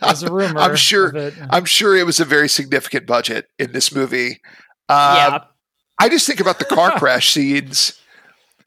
As 0.00 0.22
a 0.22 0.32
rumor. 0.32 0.58
I'm 0.60 0.76
sure- 0.76 1.14
it. 1.14 1.34
I'm 1.50 1.66
sure 1.66 1.94
it 1.94 2.06
was 2.06 2.18
a 2.18 2.24
very 2.24 2.48
significant 2.48 3.06
budget 3.06 3.48
in 3.58 3.72
this 3.72 3.94
movie. 3.94 4.40
Uh, 4.88 5.14
yeah 5.16 5.38
I 5.98 6.08
just 6.08 6.26
think 6.26 6.40
about 6.40 6.58
the 6.58 6.64
car 6.64 6.92
crash 6.98 7.32
scenes. 7.32 8.00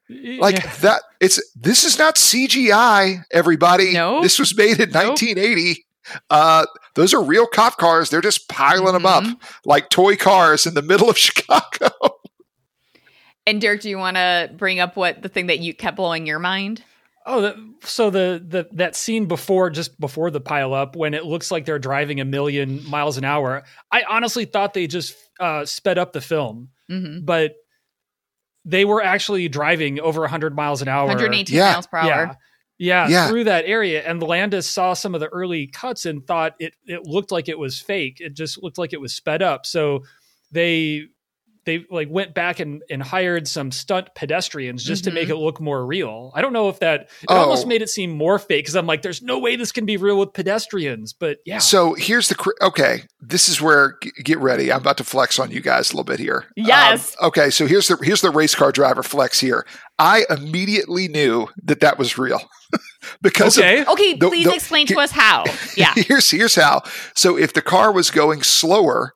Like 0.10 0.64
Yeah. 0.64 0.72
that 0.82 1.02
it's 1.20 1.42
this 1.56 1.84
is 1.84 1.98
not 2.00 2.16
CGI, 2.16 3.24
everybody. 3.32 3.94
No. 3.94 4.22
This 4.22 4.40
was 4.40 4.56
made 4.56 4.80
in 4.80 4.90
Nope. 4.92 5.20
1980. 5.20 5.86
Uh 6.30 6.66
those 6.96 7.14
are 7.14 7.22
real 7.22 7.46
cop 7.48 7.78
cars. 7.78 8.10
They're 8.10 8.22
just 8.22 8.48
piling 8.48 8.94
them 8.94 9.04
Mhm. 9.04 9.34
up 9.34 9.42
like 9.66 9.90
toy 9.90 10.16
cars 10.16 10.66
in 10.66 10.74
the 10.76 10.82
middle 10.82 11.10
of 11.10 11.18
Chicago. 11.28 11.90
and 13.46 13.62
derek 13.62 13.82
do 13.82 13.90
you 13.90 13.98
want 13.98 14.18
to 14.18 14.50
bring 14.58 14.80
up 14.80 14.96
what 14.98 15.22
the 15.22 15.30
thing 15.30 15.48
that 15.48 15.60
you 15.60 15.74
kept 15.74 15.98
blowing 15.98 16.26
your 16.26 16.40
mind 16.40 16.84
Oh, 17.30 17.42
the, 17.42 17.74
so 17.82 18.10
the 18.10 18.42
the 18.48 18.70
that 18.72 18.96
scene 18.96 19.26
before, 19.26 19.70
just 19.70 20.00
before 20.00 20.32
the 20.32 20.40
pile 20.40 20.74
up, 20.74 20.96
when 20.96 21.14
it 21.14 21.26
looks 21.26 21.52
like 21.52 21.66
they're 21.66 21.78
driving 21.78 22.22
a 22.22 22.26
million 22.26 22.90
miles 22.90 23.18
an 23.18 23.26
hour, 23.26 23.64
I 23.92 24.04
honestly 24.08 24.46
thought 24.46 24.74
they 24.74 24.88
just 24.88 25.14
uh, 25.38 25.66
sped 25.66 25.98
up 25.98 26.14
the 26.14 26.22
film, 26.22 26.70
mm-hmm. 26.90 27.26
but 27.26 27.56
they 28.70 28.84
were 28.86 29.02
actually 29.02 29.48
driving 29.48 30.00
over 30.00 30.22
100 30.22 30.56
miles 30.56 30.82
an 30.82 30.88
hour. 30.90 31.08
118 31.08 31.56
Yeah. 31.56 31.72
miles 31.72 31.88
per 31.88 31.98
hour 31.98 32.08
Yeah. 32.08 32.34
Yeah, 32.80 33.08
Yeah. 33.08 33.28
through 33.30 33.46
that 33.46 33.66
area. 33.66 34.04
And 34.08 34.22
Landis 34.22 34.70
saw 34.70 34.94
some 34.94 35.16
of 35.16 35.22
the 35.22 35.30
early 35.30 35.66
cuts 35.68 36.06
and 36.06 36.26
thought 36.28 36.54
it 36.60 36.74
it 36.86 37.04
looked 37.04 37.32
like 37.32 37.48
it 37.50 37.58
was 37.58 37.80
fake. 37.80 38.18
It 38.20 38.36
just 38.36 38.62
looked 38.62 38.78
like 38.78 38.94
it 38.94 39.02
was 39.02 39.14
sped 39.16 39.42
up. 39.42 39.66
So 39.66 40.04
they 40.52 41.08
they 41.68 41.86
like 41.92 42.08
went 42.10 42.34
back 42.34 42.60
and, 42.60 42.82
and 42.90 43.04
hired 43.04 43.48
some 43.48 43.72
stunt 43.72 44.08
pedestrians 44.16 44.84
just 44.84 45.04
to 45.04 45.12
Mhm. 45.12 45.14
make 45.14 45.30
it 45.30 45.36
look 45.36 45.62
more 45.62 45.86
real. 45.86 46.32
I 46.34 46.42
don't 46.42 46.54
know 46.54 46.70
if 46.70 46.80
that 46.80 47.02
it 47.02 47.10
Oh. 47.30 47.36
almost 47.36 47.68
made 47.68 47.84
it 47.84 47.90
seem 47.90 48.10
more 48.10 48.40
fake 48.40 48.66
because 48.66 48.76
I'm 48.76 48.88
like, 48.88 49.04
there's 49.04 49.22
no 49.22 49.38
way 49.38 49.56
this 49.56 49.72
can 49.72 49.86
be 49.86 49.98
real 49.98 50.18
with 50.18 50.34
pedestrians. 50.34 51.14
But 51.14 51.38
yeah. 51.46 51.60
So 51.60 51.94
here's 51.94 52.30
the 52.30 52.36
cr- 52.36 52.50
okay. 52.62 53.04
This 53.22 53.48
is 53.50 53.62
where 53.62 53.98
g- 54.02 54.12
get 54.24 54.40
ready. 54.40 54.72
I'm 54.72 54.80
about 54.82 54.98
to 54.98 55.04
flex 55.04 55.38
on 55.38 55.52
you 55.52 55.62
guys 55.62 55.90
a 55.92 55.94
little 55.94 56.04
bit 56.06 56.20
here. 56.20 56.46
Yes. 56.56 57.16
Um, 57.22 57.28
okay. 57.28 57.52
So 57.52 57.68
here's 57.68 57.88
the 57.90 57.98
here's 58.02 58.22
the 58.22 58.32
race 58.32 58.56
car 58.56 58.72
driver 58.72 59.04
flex 59.04 59.40
here. 59.40 59.66
I 60.00 60.26
immediately 60.30 61.08
knew 61.08 61.48
that 61.64 61.82
that 61.82 61.98
was 62.00 62.18
real 62.18 62.42
because 63.22 63.58
of 63.58 63.64
okay. 63.64 63.86
okay 63.86 64.14
The- 64.16 64.30
please 64.30 64.46
the- 64.46 64.54
explain 64.56 64.88
to 64.88 65.00
us 65.00 65.12
how 65.12 65.44
yeah 65.76 65.94
here's 65.96 66.30
here's 66.32 66.56
how. 66.56 66.84
So 67.16 67.38
if 67.38 67.54
the 67.54 67.62
car 67.62 67.92
was 67.92 68.10
going 68.12 68.44
slower, 68.44 69.14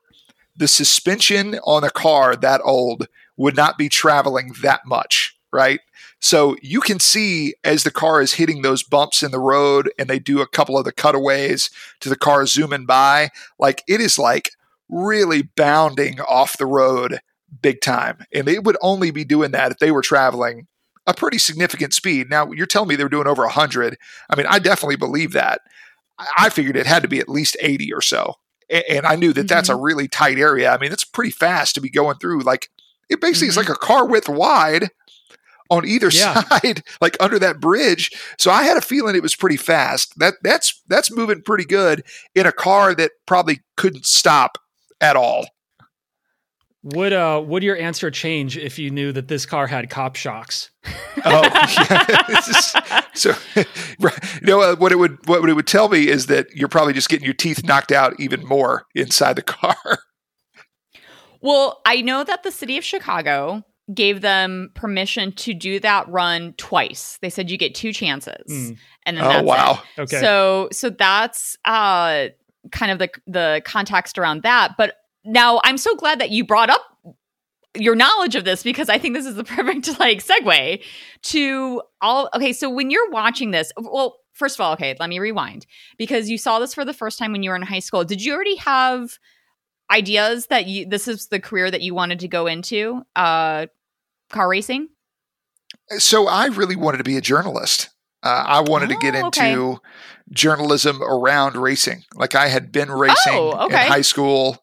the 0.55 0.67
suspension 0.67 1.55
on 1.65 1.83
a 1.83 1.89
car 1.89 2.35
that 2.35 2.61
old 2.63 3.07
would 3.37 3.55
not 3.55 3.77
be 3.77 3.89
traveling 3.89 4.53
that 4.61 4.81
much, 4.85 5.35
right? 5.51 5.79
So 6.19 6.55
you 6.61 6.81
can 6.81 6.99
see 6.99 7.55
as 7.63 7.83
the 7.83 7.91
car 7.91 8.21
is 8.21 8.33
hitting 8.33 8.61
those 8.61 8.83
bumps 8.83 9.23
in 9.23 9.31
the 9.31 9.39
road 9.39 9.89
and 9.97 10.07
they 10.07 10.19
do 10.19 10.39
a 10.41 10.47
couple 10.47 10.77
of 10.77 10.85
the 10.85 10.91
cutaways 10.91 11.71
to 12.01 12.09
the 12.09 12.15
car 12.15 12.45
zooming 12.45 12.85
by, 12.85 13.29
like 13.57 13.83
it 13.87 13.99
is 13.99 14.19
like 14.19 14.51
really 14.87 15.41
bounding 15.41 16.19
off 16.21 16.57
the 16.57 16.67
road 16.67 17.19
big 17.61 17.81
time. 17.81 18.25
And 18.33 18.45
they 18.45 18.59
would 18.59 18.77
only 18.81 19.09
be 19.11 19.23
doing 19.23 19.51
that 19.51 19.71
if 19.71 19.79
they 19.79 19.91
were 19.91 20.01
traveling 20.01 20.67
a 21.07 21.13
pretty 21.13 21.39
significant 21.39 21.93
speed. 21.93 22.29
Now, 22.29 22.51
you're 22.51 22.67
telling 22.67 22.89
me 22.89 22.95
they 22.95 23.03
were 23.03 23.09
doing 23.09 23.27
over 23.27 23.43
100. 23.43 23.97
I 24.29 24.35
mean, 24.35 24.45
I 24.47 24.59
definitely 24.59 24.97
believe 24.97 25.33
that. 25.33 25.61
I 26.37 26.49
figured 26.49 26.77
it 26.77 26.85
had 26.85 27.01
to 27.01 27.09
be 27.09 27.19
at 27.19 27.27
least 27.27 27.57
80 27.59 27.91
or 27.93 28.01
so. 28.01 28.35
A- 28.71 28.91
And 28.97 29.05
I 29.05 29.15
knew 29.15 29.33
that 29.33 29.47
that's 29.47 29.69
a 29.69 29.75
really 29.75 30.07
tight 30.07 30.37
area. 30.39 30.71
I 30.71 30.77
mean, 30.77 30.91
it's 30.91 31.03
pretty 31.03 31.31
fast 31.31 31.75
to 31.75 31.81
be 31.81 31.89
going 31.89 32.17
through. 32.17 32.41
Like, 32.41 32.69
it 33.09 33.19
basically 33.21 33.49
is 33.49 33.55
Mhm. 33.55 33.57
like 33.57 33.69
a 33.69 33.75
car 33.75 34.07
width 34.07 34.29
wide 34.29 34.89
on 35.69 35.85
either 35.85 36.09
Yeah. 36.13 36.41
side, 36.43 36.83
like 37.01 37.17
under 37.19 37.37
that 37.39 37.59
bridge. 37.59 38.11
So 38.37 38.49
I 38.51 38.63
had 38.63 38.77
a 38.77 38.81
feeling 38.81 39.15
it 39.15 39.21
was 39.23 39.35
pretty 39.35 39.57
fast. 39.57 40.17
That 40.19 40.35
that's 40.43 40.81
that's 40.87 41.11
moving 41.11 41.41
pretty 41.41 41.65
good 41.65 42.03
in 42.35 42.45
a 42.45 42.51
car 42.51 42.95
that 42.95 43.11
probably 43.25 43.61
couldn't 43.77 44.05
stop 44.05 44.57
at 45.01 45.15
all. 45.15 45.47
Would 46.83 47.13
uh 47.13 47.43
would 47.45 47.61
your 47.63 47.77
answer 47.77 48.09
change 48.09 48.57
if 48.57 48.79
you 48.79 48.89
knew 48.89 49.11
that 49.11 49.27
this 49.27 49.45
car 49.45 49.67
had 49.67 49.89
cop 49.89 50.15
shocks? 50.15 50.71
Oh, 51.25 51.41
yeah. 51.43 52.37
Is- 52.39 52.75
so 53.13 53.33
right. 53.99 54.41
you 54.41 54.47
know 54.47 54.61
uh, 54.61 54.75
what 54.75 54.91
it 54.91 54.95
would 54.97 55.17
what 55.27 55.47
it 55.47 55.53
would 55.53 55.67
tell 55.67 55.89
me 55.89 56.07
is 56.07 56.27
that 56.27 56.47
you're 56.55 56.69
probably 56.69 56.93
just 56.93 57.09
getting 57.09 57.25
your 57.25 57.33
teeth 57.33 57.63
knocked 57.63 57.91
out 57.91 58.19
even 58.19 58.45
more 58.45 58.85
inside 58.95 59.35
the 59.35 59.41
car. 59.41 59.75
Well, 61.41 61.81
I 61.85 62.01
know 62.01 62.23
that 62.23 62.43
the 62.43 62.51
city 62.51 62.77
of 62.77 62.83
Chicago 62.83 63.63
gave 63.93 64.21
them 64.21 64.71
permission 64.75 65.31
to 65.33 65.53
do 65.53 65.79
that 65.79 66.07
run 66.07 66.53
twice. 66.57 67.17
They 67.21 67.29
said 67.29 67.49
you 67.49 67.57
get 67.57 67.73
two 67.75 67.91
chances, 67.93 68.45
Mm. 68.47 68.77
and 69.05 69.17
then 69.17 69.25
oh 69.25 69.29
that's 69.29 69.43
wow! 69.45 69.83
it. 69.97 70.01
Okay. 70.01 70.19
So, 70.19 70.69
so 70.71 70.89
that's 70.91 71.57
uh, 71.65 72.27
kind 72.71 72.91
of 72.91 72.99
the 72.99 73.09
the 73.27 73.61
context 73.65 74.17
around 74.17 74.43
that. 74.43 74.73
But 74.77 74.95
now, 75.25 75.59
I'm 75.63 75.77
so 75.77 75.95
glad 75.95 76.19
that 76.19 76.29
you 76.29 76.45
brought 76.45 76.69
up 76.69 76.81
your 77.77 77.95
knowledge 77.95 78.35
of 78.35 78.43
this 78.43 78.63
because 78.63 78.89
I 78.89 78.97
think 78.97 79.15
this 79.15 79.25
is 79.25 79.35
the 79.35 79.43
perfect 79.55 79.99
like 79.99 80.23
segue 80.23 80.83
to 81.23 81.81
all. 82.01 82.29
Okay, 82.35 82.53
so 82.53 82.69
when 82.69 82.89
you're 82.91 83.09
watching 83.09 83.51
this, 83.51 83.71
well. 83.77 84.17
First 84.33 84.57
of 84.57 84.61
all, 84.63 84.73
okay, 84.73 84.95
let 84.99 85.09
me 85.09 85.19
rewind 85.19 85.67
because 85.97 86.29
you 86.29 86.37
saw 86.37 86.57
this 86.57 86.73
for 86.73 86.83
the 86.85 86.93
first 86.93 87.19
time 87.19 87.31
when 87.33 87.43
you 87.43 87.49
were 87.51 87.55
in 87.55 87.61
high 87.61 87.79
school. 87.79 88.03
Did 88.05 88.23
you 88.23 88.33
already 88.33 88.55
have 88.55 89.19
ideas 89.91 90.47
that 90.47 90.65
you 90.67 90.85
this 90.87 91.07
is 91.07 91.27
the 91.27 91.39
career 91.39 91.69
that 91.69 91.81
you 91.81 91.93
wanted 91.93 92.19
to 92.21 92.27
go 92.27 92.47
into? 92.47 93.03
Uh, 93.15 93.67
car 94.29 94.49
racing. 94.49 94.87
So 95.97 96.27
I 96.27 96.47
really 96.47 96.77
wanted 96.77 96.99
to 96.99 97.03
be 97.03 97.17
a 97.17 97.21
journalist. 97.21 97.89
Uh, 98.23 98.43
I 98.47 98.61
wanted 98.61 98.89
to 98.89 98.95
get 98.97 99.15
Oh, 99.15 99.27
okay. 99.27 99.51
into 99.51 99.79
journalism 100.31 101.03
around 101.03 101.55
racing. 101.57 102.03
Like 102.15 102.33
I 102.33 102.47
had 102.47 102.71
been 102.71 102.89
racing 102.89 103.33
Oh, 103.33 103.65
okay. 103.65 103.85
in 103.85 103.91
high 103.91 104.01
school. 104.01 104.57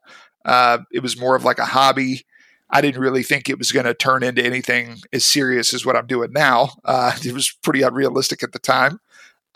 Uh, 0.44 0.78
it 0.92 1.02
was 1.02 1.20
more 1.20 1.36
of 1.36 1.44
like 1.44 1.58
a 1.58 1.66
hobby. 1.66 2.24
I 2.70 2.80
didn't 2.80 3.00
really 3.00 3.22
think 3.22 3.48
it 3.48 3.58
was 3.58 3.72
going 3.72 3.86
to 3.86 3.94
turn 3.94 4.22
into 4.22 4.44
anything 4.44 4.98
as 5.12 5.24
serious 5.24 5.72
as 5.72 5.86
what 5.86 5.96
I'm 5.96 6.06
doing 6.06 6.32
now. 6.32 6.70
Uh, 6.84 7.12
it 7.24 7.32
was 7.32 7.50
pretty 7.62 7.82
unrealistic 7.82 8.42
at 8.42 8.52
the 8.52 8.58
time. 8.58 9.00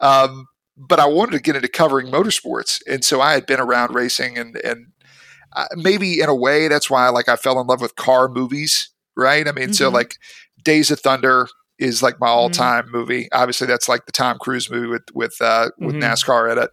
Um, 0.01 0.49
but 0.77 0.99
I 0.99 1.07
wanted 1.07 1.33
to 1.33 1.41
get 1.43 1.55
into 1.57 1.69
covering 1.69 2.07
motorsports, 2.09 2.81
and 2.89 3.05
so 3.05 3.21
I 3.21 3.35
had 3.35 3.47
been 3.47 3.61
around 3.61 3.95
racing, 3.95 4.39
and 4.39 4.57
and 4.65 4.87
uh, 5.55 5.67
maybe 5.77 6.21
in 6.21 6.29
a 6.31 6.35
way 6.35 6.67
that's 6.69 6.89
why 6.91 7.09
like 7.11 7.29
I 7.29 7.37
fell 7.37 7.61
in 7.61 7.67
love 7.67 7.83
with 7.83 7.95
car 7.97 8.27
movies, 8.29 8.89
right? 9.17 9.47
I 9.47 9.53
mean, 9.53 9.73
so 9.75 9.91
Mhm. 9.91 9.95
like 9.95 10.17
Days 10.65 10.91
of 10.91 10.99
Thunder 11.01 11.49
is 11.79 12.03
like 12.03 12.19
my 12.21 12.29
all 12.29 12.49
time 12.49 12.89
movie. 12.91 13.29
Obviously, 13.33 13.67
that's 13.67 13.89
like 13.89 14.07
the 14.07 14.13
Tom 14.13 14.39
Cruise 14.39 14.71
movie 14.71 14.87
with 14.89 15.03
with 15.13 15.37
uh, 15.41 15.69
with 15.79 15.95
Mhm. 15.97 16.01
NASCAR 16.03 16.51
in 16.51 16.59
it. 16.59 16.71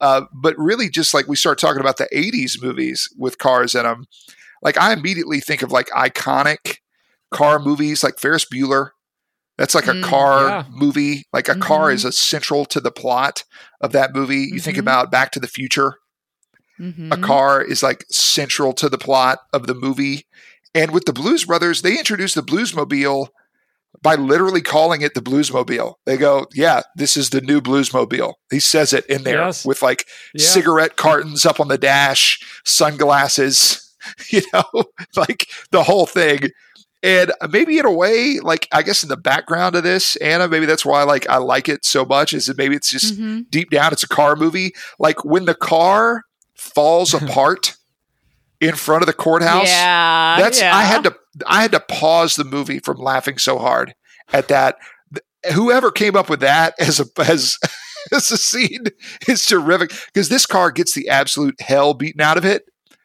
Uh, 0.00 0.22
but 0.32 0.56
really, 0.58 0.88
just 0.88 1.12
like 1.14 1.28
we 1.28 1.36
start 1.36 1.58
talking 1.58 1.80
about 1.80 1.98
the 1.98 2.08
'80s 2.10 2.60
movies 2.60 3.08
with 3.18 3.36
cars 3.38 3.74
in 3.74 3.82
them, 3.84 4.06
like 4.62 4.78
I 4.78 4.92
immediately 4.92 5.40
think 5.40 5.62
of 5.62 5.72
like 5.72 5.88
iconic 5.90 6.76
car 7.32 7.58
movies, 7.58 8.02
like 8.02 8.18
Ferris 8.18 8.44
Bueller. 8.46 8.90
That's 9.58 9.74
like 9.74 9.86
a 9.86 9.92
Mm, 9.92 10.02
car 10.04 10.48
yeah. 10.48 10.64
movie. 10.70 11.24
Like 11.32 11.48
a 11.48 11.54
car 11.54 11.90
Mhm. 11.90 11.94
is 11.94 12.04
a 12.04 12.12
central 12.12 12.64
to 12.66 12.80
the 12.80 12.90
plot 12.90 13.44
of 13.80 13.92
that 13.92 14.14
movie. 14.14 14.48
You 14.52 14.60
think 14.60 14.76
Mhm. 14.76 14.80
about 14.80 15.10
Back 15.10 15.30
to 15.32 15.40
the 15.40 15.46
Future 15.48 15.94
a 16.80 16.82
Mhm. 16.84 17.22
car 17.22 17.62
is 17.62 17.82
like 17.82 18.04
central 18.10 18.72
to 18.72 18.88
the 18.88 18.98
plot 18.98 19.38
of 19.52 19.66
the 19.66 19.74
movie. 19.74 20.26
And 20.74 20.90
with 20.90 21.04
the 21.04 21.12
Blues 21.12 21.44
Brothers, 21.44 21.82
they 21.82 21.96
introduced 21.98 22.34
the 22.34 22.42
Bluesmobile 22.42 23.28
by 24.02 24.14
literally 24.16 24.62
calling 24.62 25.02
it 25.02 25.14
the 25.14 25.20
Bluesmobile. 25.20 25.94
They 26.06 26.16
go, 26.16 26.46
"Yeah, 26.54 26.80
this 26.96 27.16
is 27.16 27.30
the 27.30 27.42
new 27.42 27.60
Bluesmobile." 27.60 28.32
He 28.50 28.58
says 28.58 28.92
it 28.94 29.04
in 29.06 29.22
there 29.22 29.44
Yes. 29.44 29.64
with 29.66 29.82
like 29.82 30.08
Yeah. 30.34 30.48
cigarette 30.48 30.96
cartons 30.96 31.44
up 31.46 31.60
on 31.60 31.68
the 31.68 31.78
dash, 31.78 32.40
sunglasses, 32.64 33.81
you 34.30 34.42
know, 34.52 34.64
like 35.16 35.48
the 35.70 35.82
whole 35.82 36.06
thing. 36.06 36.50
And 37.04 37.32
maybe 37.50 37.78
in 37.78 37.84
a 37.86 37.90
way, 37.92 38.38
like 38.40 38.68
I 38.70 38.82
guess 38.82 39.02
in 39.02 39.08
the 39.08 39.16
background 39.16 39.74
of 39.74 39.82
this, 39.82 40.14
Anna, 40.16 40.46
maybe 40.46 40.66
that's 40.66 40.84
why 40.86 41.02
like 41.02 41.28
I 41.28 41.38
like 41.38 41.68
it 41.68 41.84
so 41.84 42.04
much. 42.04 42.32
Is 42.32 42.46
that 42.46 42.56
maybe 42.58 42.76
it's 42.76 42.90
just 42.90 43.18
Mhm. 43.18 43.50
deep 43.50 43.70
down 43.70 43.92
it's 43.92 44.04
a 44.04 44.08
car 44.08 44.36
movie 44.36 44.72
like 45.00 45.24
when 45.24 45.44
the 45.46 45.54
car 45.54 46.22
falls 46.54 47.12
apart 47.20 47.76
in 48.60 48.76
front 48.76 49.02
of 49.02 49.06
the 49.08 49.12
courthouse 49.12 49.66
Yeah, 49.66 50.36
that's 50.38 50.60
yeah. 50.60 50.76
i 50.76 50.82
had 50.82 51.02
to 51.02 51.16
i 51.46 51.60
had 51.62 51.72
to 51.72 51.80
pause 51.80 52.36
the 52.36 52.44
movie 52.44 52.78
from 52.78 52.98
laughing 52.98 53.36
so 53.36 53.58
hard 53.58 53.92
at 54.32 54.46
that 54.46 54.76
whoever 55.52 55.90
came 55.90 56.14
up 56.14 56.30
with 56.30 56.38
that 56.38 56.74
as 56.78 57.00
a 57.00 57.06
as 57.28 57.58
as 58.12 58.30
a 58.30 58.36
scene 58.36 58.84
is 59.26 59.44
terrific 59.44 59.90
because 60.12 60.28
this 60.28 60.46
car 60.46 60.70
gets 60.70 60.94
the 60.94 61.08
absolute 61.08 61.60
hell 61.60 61.94
beaten 61.94 62.20
out 62.20 62.38
of 62.38 62.44
it 62.44 62.62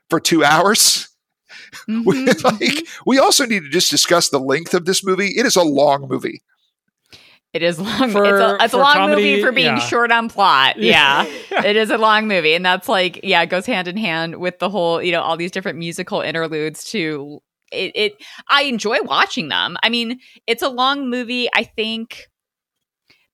for 0.09 0.19
two 0.19 0.43
hours 0.43 1.09
Mhm, 1.89 2.43
like 2.43 2.59
mhm. 2.59 2.87
we 3.05 3.19
also 3.19 3.45
need 3.45 3.63
to 3.63 3.69
just 3.69 3.89
discuss 3.91 4.29
the 4.29 4.39
length 4.39 4.73
of 4.73 4.85
this 4.85 5.03
movie 5.03 5.33
it 5.37 5.45
is 5.45 5.55
a 5.55 5.63
long 5.63 6.07
movie 6.07 6.41
It 7.53 7.63
is 7.63 7.79
long. 7.79 8.11
For- 8.11 8.25
it's 8.25 8.41
a, 8.41 8.57
it's 8.65 8.73
a 8.73 8.77
long 8.77 8.93
comedy, 8.93 9.21
movie 9.21 9.41
for 9.41 9.51
being 9.51 9.77
yeah. 9.77 9.79
short 9.79 10.11
on 10.11 10.29
plot. 10.29 10.77
Yeah. 10.79 11.25
it 11.25 11.75
is 11.75 11.89
a 11.89 11.97
long 11.97 12.27
movie. 12.27 12.53
And 12.53 12.63
that's 12.65 12.87
like, 12.89 13.21
yeah, 13.23 13.41
it 13.41 13.49
goes 13.49 13.65
hand 13.65 13.87
in 13.87 13.97
hand 13.97 14.35
with 14.35 14.59
the 14.59 14.69
whole, 14.69 15.01
you 15.01 15.11
know, 15.11 15.21
all 15.21 15.37
these 15.37 15.49
different 15.51 15.79
musical 15.79 16.21
interludes 16.21 16.83
to 16.91 17.39
it, 17.71 17.91
it 17.95 18.13
I 18.49 18.63
enjoy 18.63 19.01
watching 19.01 19.47
them. 19.47 19.77
I 19.81 19.89
mean, 19.89 20.19
it's 20.45 20.61
a 20.61 20.69
long 20.69 21.09
movie. 21.09 21.47
I 21.55 21.63
think 21.63 22.27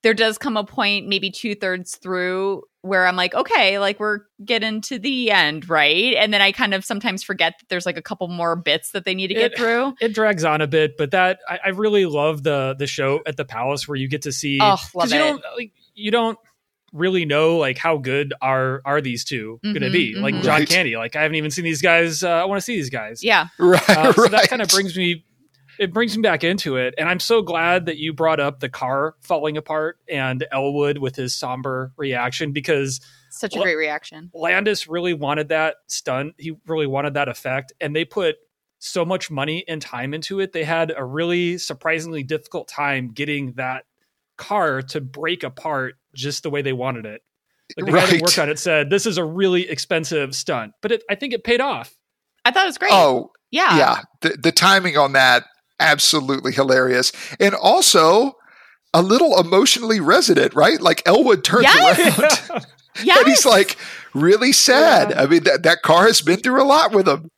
there 0.04 0.14
does 0.14 0.38
come 0.38 0.56
a 0.56 0.62
point, 0.62 1.08
maybe 1.08 1.30
two 1.30 1.56
thirds 1.56 1.96
through, 1.96 2.62
where 2.82 3.06
I'm 3.06 3.16
like, 3.16 3.34
okay, 3.34 3.78
like 3.80 3.98
we're 3.98 4.20
getting 4.44 4.80
to 4.82 4.98
the 5.00 5.30
end, 5.32 5.68
right? 5.68 6.14
And 6.16 6.32
then 6.32 6.40
I 6.42 6.52
kind 6.52 6.74
of 6.74 6.84
sometimes 6.84 7.22
forget 7.24 7.54
that 7.58 7.68
there's 7.70 7.86
like 7.86 7.96
a 7.96 8.02
couple 8.02 8.28
more 8.28 8.54
bits 8.54 8.92
that 8.92 9.04
they 9.04 9.14
need 9.14 9.28
to 9.28 9.34
get 9.34 9.52
It- 9.52 9.58
through. 9.58 9.94
it 10.00 10.14
drags 10.14 10.44
on 10.44 10.60
a 10.60 10.66
bit, 10.68 10.96
but 10.96 11.10
that 11.10 11.40
I, 11.48 11.58
I 11.64 11.68
really 11.70 12.06
love 12.06 12.44
the 12.44 12.76
the 12.78 12.86
show 12.86 13.20
at 13.26 13.36
the 13.36 13.44
palace 13.44 13.88
where 13.88 13.96
you 13.96 14.06
get 14.06 14.22
to 14.22 14.32
see 14.32 14.58
Oh, 14.62 14.76
love 14.94 15.10
you 15.10 15.16
it. 15.16 15.18
don't 15.18 15.42
like 15.56 15.72
you 15.94 16.10
don't 16.12 16.38
really 16.92 17.24
know 17.24 17.56
like 17.56 17.76
how 17.78 17.96
good 17.96 18.32
are 18.40 18.80
are 18.84 19.00
these 19.00 19.24
2 19.24 19.58
gonna 19.64 19.80
Mhm, 19.86 19.92
be 19.92 20.14
like 20.14 20.34
mhm. 20.36 20.42
John 20.44 20.60
Right. 20.60 20.68
Candy 20.68 20.96
like 20.96 21.16
I 21.16 21.22
haven't 21.22 21.34
even 21.34 21.50
seen 21.50 21.64
these 21.64 21.82
guys 21.82 22.22
uh, 22.22 22.28
I 22.28 22.44
want 22.44 22.58
to 22.58 22.64
see 22.64 22.76
these 22.76 22.90
guys 22.90 23.20
Yeah. 23.24 23.48
right, 23.58 23.90
uh, 23.90 24.12
so 24.12 24.28
that 24.28 24.48
kind 24.48 24.62
of 24.62 24.68
brings 24.68 24.96
me 24.96 25.24
it 25.78 25.92
brings 25.92 26.16
me 26.16 26.22
back 26.22 26.44
into 26.44 26.76
it 26.76 26.94
and 26.98 27.08
i'm 27.08 27.20
so 27.20 27.42
glad 27.42 27.86
that 27.86 27.96
you 27.98 28.12
brought 28.12 28.40
up 28.40 28.60
the 28.60 28.68
car 28.68 29.14
falling 29.20 29.56
apart 29.56 29.98
and 30.08 30.46
elwood 30.52 30.98
with 30.98 31.16
his 31.16 31.34
somber 31.34 31.92
reaction 31.96 32.52
because 32.52 33.00
Such 33.30 33.54
a 33.54 33.58
Well- 33.58 33.64
great 33.64 33.76
reaction. 33.76 34.30
landis 34.34 34.86
really 34.88 35.14
wanted 35.14 35.48
that 35.48 35.76
stunt. 35.88 36.34
He 36.38 36.56
really 36.66 36.86
wanted 36.86 37.14
that 37.14 37.28
effect 37.28 37.72
and 37.80 37.94
they 37.94 38.04
put 38.04 38.36
so 38.78 39.04
much 39.04 39.30
money 39.30 39.64
and 39.66 39.80
time 39.80 40.12
into 40.12 40.40
it. 40.40 40.52
They 40.52 40.62
had 40.64 40.92
a 40.94 41.02
really 41.04 41.56
surprisingly 41.56 42.22
difficult 42.22 42.68
time 42.68 43.12
getting 43.12 43.52
that 43.54 43.86
car 44.36 44.82
to 44.82 45.00
break 45.00 45.42
apart 45.42 45.94
just 46.14 46.42
the 46.42 46.50
way 46.50 46.60
they 46.60 46.74
wanted 46.74 47.06
it. 47.06 47.22
Like 47.78 47.86
the 47.86 47.92
guy 47.92 48.06
that 48.06 48.20
worked 48.20 48.38
on 48.38 48.50
it 48.50 48.58
said 48.58 48.90
this 48.90 49.06
is 49.06 49.16
a 49.16 49.24
really 49.24 49.68
expensive 49.70 50.34
stunt. 50.34 50.72
But 50.82 50.92
it, 50.92 51.02
i 51.08 51.14
think 51.14 51.32
it 51.32 51.44
paid 51.44 51.60
off. 51.62 51.94
I 52.44 52.50
thought 52.50 52.64
it 52.64 52.68
was 52.68 52.78
great. 52.78 52.92
oh 52.92 53.32
yeah. 53.50 53.76
yeah. 53.78 54.00
The, 54.20 54.30
the 54.42 54.52
timing 54.52 54.98
on 54.98 55.12
that 55.14 55.44
absolutely 55.80 56.52
hilarious 56.52 57.12
and 57.40 57.54
also 57.54 58.36
a 58.92 59.02
little 59.02 59.38
emotionally 59.40 60.00
resonant 60.00 60.54
right 60.54 60.80
like 60.80 61.02
elwood 61.06 61.42
turns 61.44 61.64
Yes! 61.64 61.98
around 62.18 62.64
Yes. 63.02 63.18
and 63.18 63.26
he's 63.28 63.44
like 63.44 63.76
really 64.14 64.52
sad 64.52 65.10
Yeah. 65.10 65.22
i 65.22 65.26
mean 65.26 65.42
that, 65.44 65.62
that 65.64 65.82
car 65.82 66.06
has 66.06 66.20
been 66.20 66.38
through 66.40 66.62
a 66.62 66.64
lot 66.64 66.92
with 66.92 67.08
him 67.08 67.30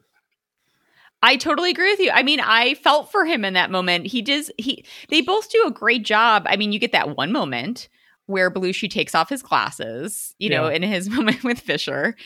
I 1.22 1.36
totally 1.36 1.70
agree 1.70 1.90
with 1.90 1.98
you. 1.98 2.10
I 2.12 2.22
mean, 2.22 2.40
I 2.40 2.74
felt 2.74 3.10
for 3.10 3.24
him 3.24 3.44
in 3.44 3.54
that 3.54 3.70
moment. 3.70 4.06
He 4.06 4.20
does 4.22 4.50
he 4.58 4.84
they 5.08 5.22
both 5.22 5.50
do 5.50 5.64
a 5.66 5.70
great 5.72 6.04
job. 6.04 6.44
I 6.46 6.56
mean, 6.56 6.72
you 6.72 6.78
get 6.78 6.92
that 6.92 7.16
one 7.16 7.32
moment 7.32 7.88
where 8.26 8.50
Belushi 8.50 8.90
takes 8.90 9.14
off 9.14 9.28
his 9.28 9.42
glasses, 9.42 10.34
you 10.38 10.50
know, 10.50 10.66
in 10.66 10.82
his 10.82 11.08
moment 11.16 11.44
with 11.44 11.60
Fisher. 11.60 12.16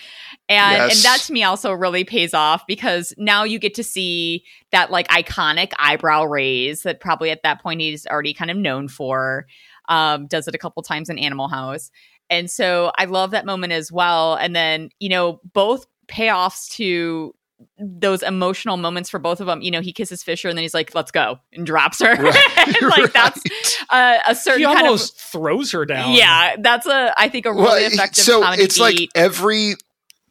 And 0.48 0.76
Yes. 0.76 0.96
and 0.96 1.04
that 1.04 1.20
to 1.26 1.32
me 1.32 1.42
also 1.44 1.72
really 1.72 2.04
pays 2.04 2.34
off 2.34 2.66
because 2.66 3.12
now 3.18 3.44
you 3.44 3.58
get 3.58 3.74
to 3.74 3.84
see 3.84 4.44
that 4.72 4.90
like 4.90 5.06
iconic 5.08 5.72
eyebrow 5.78 6.24
raise 6.24 6.82
that 6.82 7.00
probably 7.00 7.30
at 7.30 7.42
that 7.42 7.62
point 7.62 7.80
he's 7.80 8.06
already 8.06 8.32
kind 8.34 8.50
of 8.50 8.56
known 8.56 8.88
for. 8.88 9.46
Um, 9.88 10.26
does 10.26 10.46
it 10.48 10.54
a 10.54 10.58
couple 10.58 10.82
times 10.82 11.08
in 11.10 11.18
Animal 11.18 11.48
House. 11.48 11.90
And 12.30 12.48
so 12.48 12.92
I 12.96 13.06
love 13.06 13.32
that 13.32 13.44
moment 13.44 13.72
as 13.72 13.90
well. 13.90 14.34
And 14.36 14.54
then, 14.54 14.90
you 15.00 15.08
know, 15.08 15.40
both 15.52 15.86
payoffs 16.06 16.70
to 16.76 17.34
those 17.78 18.22
emotional 18.22 18.76
moments 18.76 19.10
for 19.10 19.18
both 19.18 19.40
of 19.40 19.46
them. 19.46 19.60
You 19.62 19.70
know, 19.70 19.80
he 19.80 19.92
kisses 19.92 20.22
Fisher 20.22 20.48
and 20.48 20.56
then 20.56 20.62
he's 20.62 20.72
like, 20.72 20.94
let's 20.94 21.10
go 21.10 21.38
and 21.52 21.66
drops 21.66 22.00
her. 22.00 22.12
And, 22.56 22.76
like 22.82 23.12
that's 23.12 23.42
Right. 23.90 24.20
a, 24.26 24.30
a 24.30 24.34
certain 24.34 24.60
he 24.60 24.66
kind 24.66 24.86
almost 24.86 25.18
throws 25.18 25.72
her 25.72 25.84
down. 25.84 26.12
Yeah, 26.12 26.56
that's 26.58 26.86
a, 26.86 27.12
I 27.16 27.28
think 27.28 27.46
a 27.46 27.52
really 27.52 27.64
Well, 27.64 27.76
effective 27.76 28.24
so 28.24 28.42
comedy 28.42 28.62
it's 28.62 28.78
like 28.78 29.08
every 29.14 29.74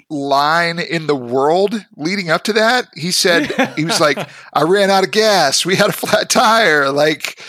line 0.09 0.79
in 0.79 1.05
the 1.05 1.15
world 1.15 1.85
leading 1.95 2.31
up 2.31 2.43
to 2.43 2.51
that 2.51 2.87
he 2.95 3.11
said 3.11 3.45
he 3.75 3.85
was 3.85 3.99
like 3.99 4.17
i 4.53 4.63
ran 4.63 4.89
out 4.89 5.03
of 5.03 5.11
gas. 5.11 5.65
We 5.65 5.75
had 5.75 5.89
a 5.89 5.93
flat 5.93 6.29
tire. 6.29 6.89
Like 6.89 7.39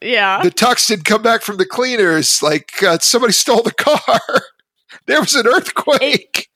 yeah. 0.00 0.42
the 0.42 0.50
tux 0.50 0.86
didn't 0.88 1.04
come 1.04 1.22
back 1.22 1.42
from 1.42 1.58
the 1.58 1.66
cleaners 1.66 2.42
like 2.42 2.82
uh, 2.82 2.98
somebody 3.00 3.32
stole 3.32 3.62
the 3.62 3.72
car. 3.72 4.20
There 5.06 5.20
was 5.20 5.34
an 5.36 5.46
earthquake. 5.46 6.48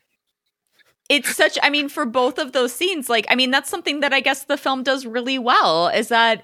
It's 1.08 1.36
such 1.36 1.58
i 1.62 1.70
mean 1.70 1.88
for 1.88 2.04
both 2.04 2.38
of 2.38 2.52
those 2.52 2.72
scenes 2.72 3.08
like 3.08 3.26
i 3.28 3.34
mean 3.34 3.50
that's 3.50 3.68
something 3.68 4.00
that 4.00 4.12
i 4.12 4.20
guess 4.20 4.44
the 4.44 4.56
film 4.56 4.82
does 4.82 5.04
really 5.06 5.38
well 5.38 5.88
is 5.88 6.08
that 6.08 6.42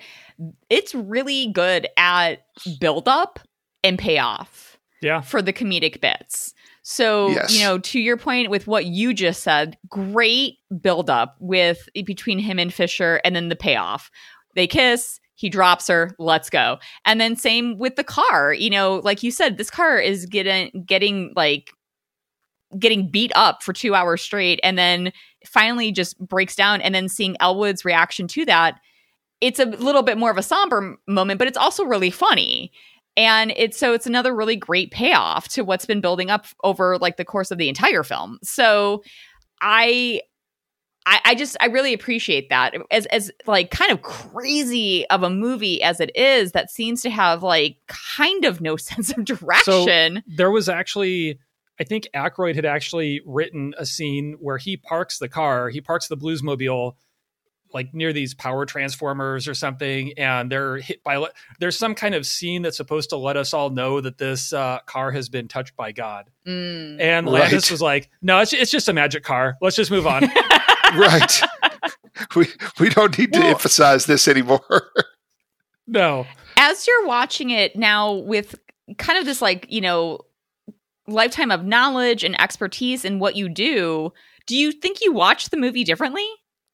it's 0.70 0.94
really 0.94 1.48
good 1.52 1.88
at 1.96 2.46
build 2.80 3.08
up 3.08 3.40
and 3.82 3.98
payoff 3.98 4.78
yeah. 5.00 5.20
for 5.20 5.40
the 5.40 5.52
comedic 5.52 6.00
bits. 6.00 6.54
So 6.82 7.28
Yes. 7.28 7.52
you 7.52 7.64
know 7.64 7.78
to 7.78 7.98
your 7.98 8.16
point 8.16 8.50
with 8.50 8.66
what 8.66 8.86
you 8.86 9.12
just 9.12 9.42
said 9.42 9.76
great 9.88 10.58
build 10.80 11.10
up 11.10 11.36
with 11.40 11.88
between 12.04 12.38
him 12.38 12.58
and 12.58 12.72
fisher 12.72 13.20
and 13.24 13.34
then 13.34 13.48
the 13.48 13.56
payoff. 13.56 14.10
They 14.54 14.66
kiss 14.66 15.20
he 15.34 15.50
drops 15.50 15.88
her 15.88 16.12
let's 16.18 16.48
go. 16.48 16.78
And 17.04 17.20
then 17.20 17.36
same 17.36 17.76
with 17.78 17.96
the 17.96 18.04
car 18.04 18.52
you 18.52 18.70
know 18.70 19.00
like 19.02 19.22
you 19.22 19.30
said 19.30 19.56
this 19.56 19.70
car 19.70 19.98
is 19.98 20.26
getting 20.26 20.84
getting 20.86 21.32
like 21.34 21.72
getting 22.78 23.10
beat 23.10 23.32
up 23.34 23.62
for 23.62 23.72
two 23.72 23.94
hours 23.94 24.22
straight 24.22 24.60
and 24.62 24.76
then 24.76 25.12
finally 25.46 25.92
just 25.92 26.18
breaks 26.18 26.56
down 26.56 26.80
and 26.80 26.94
then 26.94 27.08
seeing 27.08 27.36
elwood's 27.40 27.84
reaction 27.84 28.26
to 28.26 28.44
that 28.44 28.80
it's 29.40 29.58
a 29.58 29.66
little 29.66 30.02
bit 30.02 30.18
more 30.18 30.30
of 30.30 30.38
a 30.38 30.42
somber 30.42 30.96
moment 31.06 31.38
but 31.38 31.48
it's 31.48 31.58
also 31.58 31.84
really 31.84 32.10
funny. 32.10 32.72
And 33.18 33.52
it's 33.56 33.78
so 33.78 33.94
it's 33.94 34.06
another 34.06 34.34
really 34.34 34.56
great 34.56 34.90
payoff 34.90 35.48
to 35.48 35.62
what's 35.62 35.86
been 35.86 36.02
building 36.02 36.30
up 36.30 36.46
over 36.64 36.98
like 36.98 37.16
the 37.16 37.24
course 37.24 37.50
of 37.50 37.58
the 37.58 37.68
entire 37.68 38.02
film. 38.02 38.38
So 38.42 39.02
i 39.60 40.20
I, 41.08 41.20
I 41.24 41.34
just 41.36 41.56
I 41.60 41.66
really 41.66 41.94
appreciate 41.94 42.50
that. 42.50 42.74
As 42.90 43.06
as 43.06 43.30
like 43.46 43.70
kind 43.70 43.92
of 43.92 44.02
crazy 44.02 45.08
of 45.08 45.22
a 45.22 45.30
movie 45.30 45.80
as 45.80 46.00
it 46.00 46.14
is 46.16 46.52
that 46.52 46.70
seems 46.70 47.00
to 47.02 47.10
have 47.10 47.42
like 47.42 47.78
kind 47.86 48.44
of 48.44 48.60
no 48.60 48.76
sense 48.76 49.16
of 49.16 49.24
direction. 49.24 49.64
So 49.64 50.34
there 50.36 50.50
was 50.50 50.68
actually 50.68 51.38
I 51.78 51.84
think 51.84 52.08
Aykroyd 52.14 52.54
had 52.54 52.64
actually 52.64 53.20
written 53.24 53.74
a 53.78 53.86
scene 53.86 54.36
where 54.40 54.58
he 54.58 54.76
parks 54.76 55.18
the 55.18 55.28
car, 55.28 55.68
he 55.68 55.80
parks 55.80 56.08
the 56.08 56.16
Bluesmobile 56.16 56.94
like 57.76 57.92
near 57.94 58.12
these 58.12 58.32
power 58.34 58.64
transformers 58.64 59.46
or 59.46 59.52
something, 59.54 60.12
and 60.16 60.50
they're 60.50 60.78
hit 60.78 61.04
by. 61.04 61.24
There's 61.60 61.78
some 61.78 61.94
kind 61.94 62.14
of 62.14 62.26
scene 62.26 62.62
that's 62.62 62.78
supposed 62.78 63.10
to 63.10 63.16
let 63.18 63.36
us 63.36 63.52
all 63.52 63.68
know 63.70 64.00
that 64.00 64.16
this 64.16 64.52
uh, 64.52 64.78
car 64.86 65.12
has 65.12 65.28
been 65.28 65.46
touched 65.46 65.76
by 65.76 65.92
God. 65.92 66.30
Mm. 66.46 67.00
And 67.00 67.30
Right. 67.30 67.52
Was 67.52 67.82
like, 67.82 68.08
"No, 68.22 68.38
it's 68.40 68.52
it's 68.54 68.70
just 68.70 68.88
a 68.88 68.92
magic 68.94 69.22
car. 69.24 69.56
Let's 69.60 69.76
just 69.76 69.90
move 69.90 70.06
on." 70.06 70.22
right. 70.96 71.42
we 72.34 72.46
we 72.80 72.88
don't 72.88 73.16
need 73.18 73.32
to 73.34 73.40
Well- 73.40 73.48
emphasize 73.50 74.06
this 74.06 74.26
anymore. 74.26 74.64
no, 75.86 76.26
as 76.56 76.86
you're 76.86 77.06
watching 77.06 77.50
it 77.50 77.76
now 77.76 78.14
with 78.14 78.54
kind 78.96 79.18
of 79.18 79.26
this 79.26 79.42
like 79.42 79.66
you 79.68 79.80
know 79.82 80.20
lifetime 81.06 81.50
of 81.50 81.64
knowledge 81.64 82.24
and 82.24 82.40
expertise 82.40 83.04
in 83.04 83.18
what 83.18 83.36
you 83.36 83.48
do 83.48 84.12
do 84.46 84.56
you 84.56 84.72
think 84.72 85.00
you 85.00 85.12
watch 85.12 85.50
the 85.50 85.56
movie 85.56 85.84
differently 85.84 86.26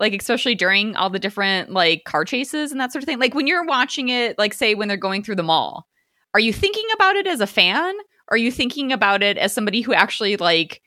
like 0.03 0.13
especially 0.13 0.55
during 0.55 0.95
all 0.97 1.09
the 1.09 1.19
different 1.19 1.71
like 1.71 2.05
car 2.05 2.27
chases 2.27 2.73
and 2.73 2.81
that 2.81 2.93
sort 2.93 3.03
of 3.03 3.07
thing. 3.07 3.19
Like 3.19 3.35
when 3.35 3.47
you're 3.47 3.65
watching 3.65 4.11
it 4.11 4.39
like 4.39 4.53
say 4.53 4.75
when 4.75 4.89
they're 4.89 4.99
going 4.99 5.23
through 5.23 5.37
the 5.37 5.43
mall 5.43 5.87
are 6.35 6.41
you 6.41 6.53
thinking 6.53 6.87
about 6.95 7.17
it 7.17 7.27
as 7.27 7.41
a 7.41 7.47
fan? 7.47 7.95
Are 8.31 8.37
you 8.37 8.51
thinking 8.51 8.93
about 8.93 9.23
it 9.23 9.37
as 9.37 9.53
somebody 9.53 9.83
who 9.83 9.93
actually 9.95 10.37
like 10.37 10.81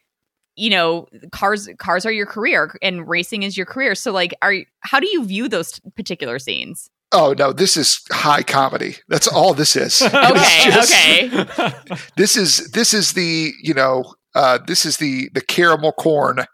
you 0.55 0.69
know 0.69 1.07
cars 1.31 1.67
cars 1.77 2.05
are 2.05 2.11
your 2.11 2.25
career 2.25 2.75
and 2.81 3.07
racing 3.07 3.43
is 3.43 3.57
your 3.57 3.65
career. 3.65 3.95
So 3.95 4.11
like 4.11 4.33
are 4.41 4.55
how 4.81 4.99
do 4.99 5.07
you 5.07 5.25
view 5.25 5.47
those 5.47 5.79
particular 5.95 6.39
scenes? 6.39 6.89
Oh 7.11 7.35
no, 7.37 7.53
this 7.53 7.77
is 7.77 8.01
high 8.11 8.41
comedy. 8.43 8.97
That's 9.07 9.27
all 9.27 9.53
this 9.53 9.75
is. 9.75 10.01
Okay 10.13 10.71
just- 10.71 10.93
okay. 10.93 11.97
This 12.17 12.35
is 12.35 12.71
this 12.71 12.93
is 12.93 13.13
the 13.13 13.51
you 13.61 13.73
know 13.73 14.13
uh, 14.33 14.59
this 14.65 14.85
is 14.85 14.97
the 14.97 15.29
the 15.33 15.41
caramel 15.41 15.93
corn 15.93 16.45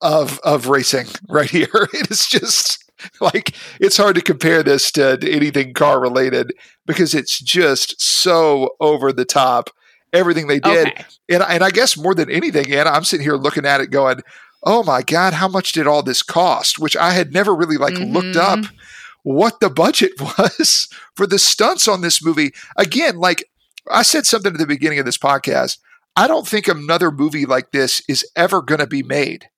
of 0.00 0.38
of 0.40 0.68
racing 0.68 1.06
right 1.28 1.50
here. 1.50 1.68
It 1.92 2.10
is 2.10 2.26
just 2.26 2.84
like 3.20 3.54
it's 3.80 3.96
hard 3.96 4.16
to 4.16 4.22
compare 4.22 4.62
this 4.62 4.90
to, 4.92 5.16
to 5.18 5.30
anything 5.30 5.74
car 5.74 6.00
related 6.00 6.52
because 6.86 7.14
it's 7.14 7.38
just 7.38 8.00
so 8.00 8.70
over 8.80 9.12
the 9.12 9.24
top. 9.24 9.70
Everything 10.12 10.46
they 10.46 10.60
did, 10.60 10.88
okay 10.88 11.04
and 11.28 11.42
and 11.42 11.62
I 11.64 11.70
guess 11.70 11.96
more 11.96 12.14
than 12.14 12.30
anything, 12.30 12.72
Anna, 12.72 12.90
I'm 12.90 13.04
sitting 13.04 13.24
here 13.24 13.36
looking 13.36 13.66
at 13.66 13.80
it 13.80 13.88
going, 13.90 14.20
"Oh 14.62 14.82
my 14.82 15.02
god, 15.02 15.34
how 15.34 15.48
much 15.48 15.72
did 15.72 15.86
all 15.86 16.02
this 16.02 16.22
cost?" 16.22 16.78
Which 16.78 16.96
I 16.96 17.10
had 17.10 17.32
never 17.32 17.54
really 17.54 17.76
like 17.76 17.94
looked 17.98 18.36
Mhm. 18.36 18.64
up 18.64 18.64
what 19.24 19.58
the 19.60 19.68
budget 19.68 20.12
was 20.20 20.88
for 21.16 21.26
the 21.26 21.38
stunts 21.38 21.88
on 21.88 22.00
this 22.00 22.24
movie. 22.24 22.52
Again, 22.76 23.16
like 23.18 23.44
I 23.90 24.02
said 24.02 24.24
something 24.24 24.52
at 24.52 24.58
the 24.58 24.66
beginning 24.66 25.00
of 25.00 25.04
this 25.04 25.18
podcast, 25.18 25.78
I 26.14 26.28
don't 26.28 26.46
think 26.46 26.68
another 26.68 27.10
movie 27.10 27.44
like 27.44 27.72
this 27.72 28.00
is 28.08 28.24
ever 28.36 28.62
going 28.62 28.78
to 28.80 28.86
be 28.86 29.02
made. 29.02 29.48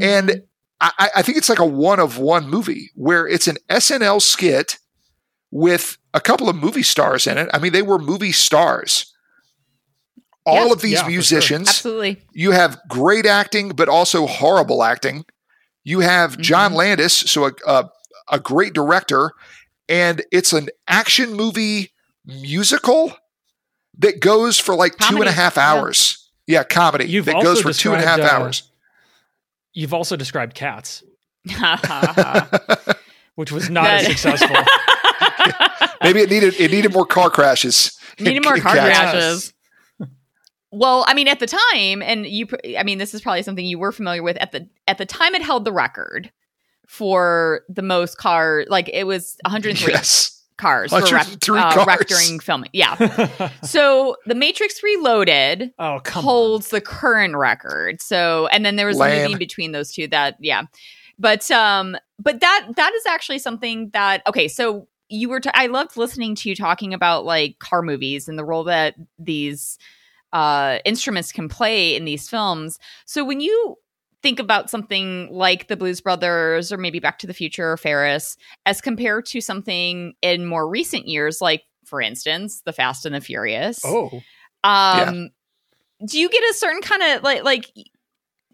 Mm-hmm. 0.00 0.30
And 0.30 0.42
I, 0.80 1.10
I 1.16 1.22
think 1.22 1.38
it's 1.38 1.48
like 1.48 1.58
a 1.60 1.66
one 1.66 2.00
of 2.00 2.18
one 2.18 2.48
movie 2.48 2.90
where 2.94 3.26
it's 3.26 3.46
an 3.46 3.56
SNL 3.68 4.20
skit 4.20 4.78
with 5.50 5.96
a 6.14 6.20
couple 6.20 6.48
of 6.48 6.56
movie 6.56 6.82
stars 6.82 7.26
in 7.26 7.38
it. 7.38 7.48
I 7.54 7.58
mean, 7.58 7.72
they 7.72 7.82
were 7.82 7.98
movie 7.98 8.32
stars. 8.32 9.12
All 10.44 10.66
Yeah. 10.66 10.72
of 10.72 10.80
these 10.80 10.92
Yeah, 10.92 10.98
for 10.98 11.04
sure. 11.04 11.10
musicians, 11.10 11.68
Absolutely. 11.68 12.22
you 12.32 12.50
have 12.50 12.80
great 12.88 13.26
acting, 13.26 13.68
but 13.70 13.88
also 13.88 14.26
horrible 14.26 14.82
acting. 14.82 15.24
You 15.84 16.00
have 16.00 16.36
John 16.38 16.72
Mhm. 16.72 16.76
Landis, 16.76 17.12
so 17.14 17.46
a, 17.46 17.52
a 17.66 17.88
a 18.28 18.38
great 18.40 18.72
director, 18.72 19.32
and 19.88 20.24
it's 20.32 20.52
an 20.52 20.68
action 20.88 21.34
movie 21.34 21.92
musical 22.24 23.12
that 23.98 24.20
goes 24.20 24.58
for 24.58 24.74
like 24.74 24.92
two 24.96 25.04
and 25.06 25.14
a 25.16 25.18
Comedy, 25.18 25.30
half 25.32 25.56
yeah. 25.56 25.70
hours. 25.72 26.30
Yeah, 26.46 26.62
comedy 26.64 27.04
You've 27.06 27.26
that 27.26 27.42
goes 27.42 27.60
for 27.60 27.72
two 27.72 27.92
and 27.92 28.02
a 28.02 28.06
half 28.06 28.20
uh, 28.20 28.24
hours. 28.24 28.62
You've 29.74 29.94
also 29.94 30.16
described 30.16 30.54
Cats, 30.54 31.02
which 33.34 33.52
was 33.52 33.70
not 33.70 33.86
as 33.86 34.06
successful. 34.06 34.56
Maybe 36.02 36.20
it 36.20 36.30
needed 36.30 36.54
it 36.60 36.70
needed 36.70 36.92
more 36.92 37.06
car 37.06 37.30
crashes. 37.30 37.96
Needed 38.18 38.44
more 38.44 38.56
car 38.58 38.74
Cats. 38.74 38.98
crashes. 38.98 39.54
well, 40.70 41.04
I 41.08 41.14
mean, 41.14 41.28
at 41.28 41.40
the 41.40 41.46
time, 41.46 42.02
and 42.02 42.26
you, 42.26 42.46
I 42.78 42.82
mean, 42.82 42.98
this 42.98 43.14
is 43.14 43.20
probably 43.20 43.42
something 43.42 43.64
you 43.64 43.78
were 43.78 43.92
familiar 43.92 44.22
with 44.22 44.36
at 44.38 44.52
the 44.52 44.68
at 44.86 44.98
the 44.98 45.06
time. 45.06 45.34
It 45.34 45.42
held 45.42 45.64
the 45.64 45.72
record 45.72 46.30
for 46.86 47.62
the 47.68 47.82
most 47.82 48.18
car. 48.18 48.64
Like 48.68 48.90
it 48.92 49.04
was 49.06 49.36
103 49.44 49.92
Yes. 49.92 50.41
Cars 50.62 50.90
for 50.90 51.00
wreck, 51.00 51.26
103 51.26 51.58
uh, 51.58 51.84
cars. 51.84 52.04
during 52.06 52.38
filming. 52.38 52.70
Yeah. 52.72 53.50
so 53.62 54.16
the 54.26 54.34
Matrix 54.34 54.82
Reloaded 54.82 55.72
oh 55.78 56.00
holds 56.06 56.68
the 56.68 56.80
current 56.80 57.36
record. 57.36 58.00
So, 58.00 58.46
and 58.46 58.64
then 58.64 58.76
there 58.76 58.86
was 58.86 59.00
a 59.00 59.22
movie 59.22 59.34
between 59.36 59.72
those 59.72 59.92
two 59.92 60.06
that, 60.08 60.36
yeah. 60.40 60.62
But, 61.18 61.50
um, 61.50 61.96
but 62.18 62.40
that, 62.40 62.68
that 62.76 62.92
is 62.94 63.06
actually 63.06 63.40
something 63.40 63.90
that, 63.92 64.22
okay. 64.26 64.48
So 64.48 64.88
you 65.08 65.28
were, 65.28 65.40
t- 65.40 65.50
I 65.52 65.66
loved 65.66 65.96
listening 65.96 66.34
to 66.36 66.48
you 66.48 66.54
talking 66.54 66.94
about 66.94 67.24
like 67.24 67.58
car 67.58 67.82
movies 67.82 68.28
and 68.28 68.38
the 68.38 68.44
role 68.44 68.64
that 68.64 68.94
these, 69.18 69.78
uh, 70.32 70.78
instruments 70.84 71.32
can 71.32 71.48
play 71.48 71.94
in 71.94 72.04
these 72.04 72.28
films. 72.28 72.78
So 73.04 73.24
when 73.24 73.40
you 73.40 73.76
think 74.22 74.38
about 74.38 74.70
something 74.70 75.28
like 75.30 75.68
the 75.68 75.76
Blues 75.76 76.00
Brothers 76.00 76.72
or 76.72 76.78
maybe 76.78 77.00
Back 77.00 77.18
to 77.18 77.26
the 77.26 77.34
Future 77.34 77.72
or 77.72 77.76
Ferris, 77.76 78.36
as 78.66 78.80
compared 78.80 79.26
to 79.26 79.40
something 79.40 80.14
in 80.22 80.46
more 80.46 80.68
recent 80.68 81.06
years, 81.08 81.40
like 81.40 81.62
for 81.84 82.00
instance, 82.00 82.62
The 82.64 82.72
Fast 82.72 83.04
and 83.04 83.14
the 83.14 83.20
Furious. 83.20 83.82
Oh, 83.84 84.22
Um, 84.64 85.30
do 86.06 86.18
you 86.18 86.28
get 86.28 86.42
a 86.50 86.54
certain 86.54 86.80
kind 86.82 87.02
of 87.02 87.22
like 87.22 87.44
like 87.44 87.70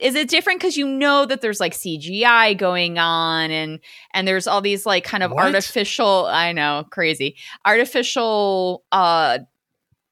is 0.01 0.15
it 0.15 0.29
different 0.29 0.61
because 0.61 0.77
you 0.77 0.87
know 0.87 1.27
that 1.27 1.41
there's 1.41 1.61
like 1.61 1.73
CGI 1.75 2.57
going 2.57 2.99
on 2.99 3.51
and 3.51 3.81
and 4.15 4.29
there's 4.29 4.47
all 4.47 4.61
these 4.61 4.87
like 4.87 5.05
kind 5.05 5.23
of 5.23 5.33
What? 5.33 5.45
artificial 5.45 6.27
I 6.27 6.53
know 6.53 6.85
crazy 6.91 7.37
artificial 7.65 8.85
uh 8.93 9.39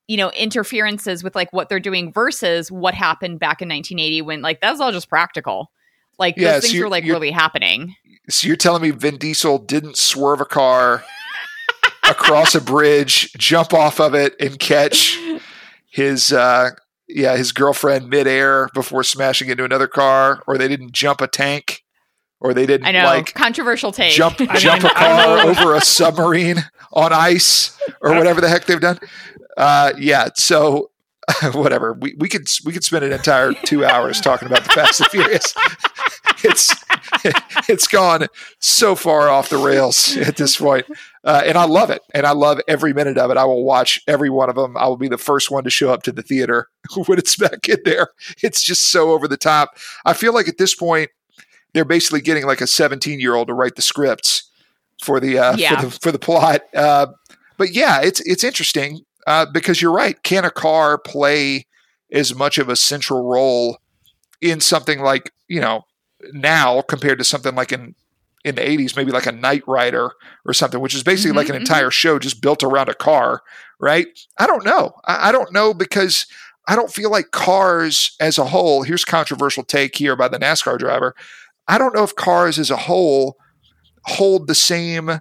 you 0.09 0.17
know 0.17 0.31
interferences 0.33 1.23
with 1.25 1.35
like 1.35 1.53
what 1.53 1.69
they're 1.69 1.81
doing 1.81 2.13
versus 2.13 2.71
what 2.71 2.95
happened 2.95 3.39
back 3.41 3.61
in 3.63 3.69
1980 3.69 4.23
when 4.23 4.43
like 4.43 4.61
that 4.61 4.71
was 4.71 4.81
all 4.81 4.93
just 4.93 5.09
practical. 5.09 5.71
Like 6.19 6.35
Yeah, 6.37 6.53
those 6.53 6.55
so 6.55 6.61
things 6.63 6.75
you're- 6.75 6.85
were 6.87 6.91
like 6.91 7.05
really 7.05 7.31
happening. 7.31 7.95
So 8.29 8.47
you're 8.49 8.57
telling 8.57 8.83
me 8.83 8.91
Vin 8.91 9.19
Diesel 9.19 9.59
didn't 9.59 9.97
swerve 9.97 10.41
a 10.41 10.45
car 10.45 11.05
across 12.09 12.55
a 12.55 12.61
bridge, 12.61 13.33
jump 13.35 13.73
off 13.73 14.01
of 14.01 14.15
it, 14.15 14.35
and 14.41 14.59
catch 14.59 15.19
his 15.91 16.33
uh 16.33 16.71
yeah, 17.09 17.37
his 17.37 17.53
girlfriend 17.53 18.09
midair 18.09 18.69
before 18.75 19.05
smashing 19.05 19.49
into 19.49 19.65
another 19.65 19.87
car, 19.87 20.43
or 20.49 20.59
they 20.59 20.67
didn't 20.67 20.91
jump 20.93 21.21
a 21.21 21.29
tank, 21.29 21.85
or 22.41 22.53
they 22.53 22.67
didn't 22.67 22.87
I 22.87 22.91
know. 22.91 23.05
like 23.05 23.33
controversial 23.35 23.93
take. 23.93 24.13
jump 24.13 24.41
I 24.41 24.57
jump 24.59 24.83
mean, 24.83 24.91
a 24.93 24.95
I 24.99 25.25
car 25.25 25.39
over 25.49 25.75
a 25.77 25.81
submarine 25.81 26.65
on 26.93 27.13
ice 27.13 27.79
or 28.01 28.13
whatever 28.15 28.41
the 28.41 28.49
heck 28.49 28.65
they've 28.65 28.81
done. 28.81 28.99
Uh, 29.57 29.93
yeah, 29.99 30.29
so 30.35 30.91
whatever. 31.53 31.95
We 31.95 32.15
we 32.19 32.29
could 32.29 32.47
we 32.65 32.73
could 32.73 32.85
spend 32.85 33.05
an 33.05 33.13
entire 33.13 33.53
two 33.53 33.85
hours 33.85 34.21
talking 34.21 34.47
about 34.47 34.65
the 34.65 34.71
Fast 34.71 35.01
and 35.01 35.11
Furious. 35.11 35.55
It's 36.45 36.75
it's 37.69 37.89
gone 37.89 38.27
so 38.59 38.95
far 38.95 39.31
off 39.31 39.49
the 39.49 39.57
rails 39.57 40.17
at 40.19 40.37
this 40.37 40.59
point, 40.59 40.85
uh, 41.25 41.43
and 41.47 41.57
I 41.57 41.65
love 41.65 41.89
it, 41.89 42.03
and 42.13 42.27
I 42.27 42.33
love 42.33 42.61
every 42.69 42.93
minute 42.93 43.17
of 43.17 43.31
it. 43.31 43.39
I 43.39 43.45
will 43.45 43.65
watch 43.65 44.03
every 44.07 44.29
one 44.29 44.51
of 44.51 44.55
them. 44.55 44.77
I 44.77 44.87
will 44.87 44.99
be 44.99 45.09
the 45.09 45.17
first 45.17 45.51
one 45.51 45.65
to 45.65 45.71
show 45.71 45.91
up 45.91 46.03
to 46.03 46.13
the 46.13 46.23
theater 46.23 46.69
when 47.07 47.19
it's 47.19 47.37
back 47.37 47.69
in 47.71 47.79
there. 47.87 48.09
It's 48.43 48.63
just 48.63 48.91
so 48.91 49.13
over 49.13 49.27
the 49.27 49.39
top. 49.39 49.79
I 50.05 50.13
feel 50.13 50.35
like 50.35 50.47
at 50.47 50.59
this 50.59 50.75
point 50.75 51.11
they're 51.73 51.87
basically 51.87 52.21
getting 52.21 52.45
like 52.45 52.61
a 52.61 52.67
17 52.67 53.19
year 53.19 53.35
old 53.35 53.49
to 53.49 53.55
write 53.55 53.77
the 53.77 53.83
scripts 53.83 54.51
for 55.03 55.21
the 55.21 55.39
uh, 55.39 55.57
Yeah. 55.57 55.81
for 55.81 55.87
the 55.87 55.91
for 55.91 56.13
the 56.13 56.19
plot. 56.19 56.61
Uh, 56.75 57.07
but 57.57 57.73
yeah, 57.73 58.03
it's 58.03 58.21
it's 58.21 58.45
interesting 58.45 59.01
uh, 59.27 59.47
because 59.53 59.81
you're 59.83 59.93
right. 59.93 60.23
Can 60.23 60.45
a 60.45 60.51
car 60.51 60.99
play 60.99 61.67
as 62.13 62.35
much 62.35 62.59
of 62.59 62.69
a 62.69 62.77
central 62.77 63.25
role 63.25 63.79
in 64.41 64.61
something 64.61 65.01
like 65.01 65.33
you 65.49 65.61
know 65.61 65.83
now 66.33 66.83
compared 66.83 67.19
to 67.19 67.25
something 67.25 67.55
like 67.55 67.73
in 67.73 67.95
in 68.45 68.55
the 68.57 68.69
80s, 68.69 68.97
maybe 68.97 69.13
like 69.13 69.27
a 69.27 69.33
Knight 69.33 69.63
Rider 69.67 70.13
or 70.45 70.53
something, 70.55 70.81
which 70.81 70.95
is 70.95 71.03
basically 71.03 71.33
Mhm, 71.33 71.37
like 71.37 71.49
an 71.49 71.57
mhm. 71.57 71.61
entire 71.61 71.91
show 71.91 72.19
just 72.19 72.41
built 72.41 72.63
around 72.63 72.89
a 72.89 72.95
car, 72.95 73.43
right? 73.81 74.07
I 74.39 74.47
don't 74.47 74.65
know. 74.65 74.95
I, 75.07 75.29
I 75.29 75.33
don't 75.33 75.53
know 75.53 75.75
because 75.75 76.27
I 76.69 76.77
don't 76.77 76.93
feel 76.93 77.11
like 77.11 77.33
cars 77.33 78.13
as 78.21 78.39
a 78.39 78.45
whole. 78.47 78.83
Here's 78.83 79.05
controversial 79.05 79.65
take 79.65 79.97
here 79.97 80.17
by 80.17 80.29
the 80.29 80.39
NASCAR 80.39 80.79
driver. 80.79 81.15
I 81.69 81.79
don't 81.79 81.95
know 81.95 82.05
if 82.05 82.15
cars 82.15 82.59
as 82.59 82.71
a 82.71 82.77
whole 82.77 83.37
hold 84.05 84.47
the 84.47 84.55
same 84.55 85.21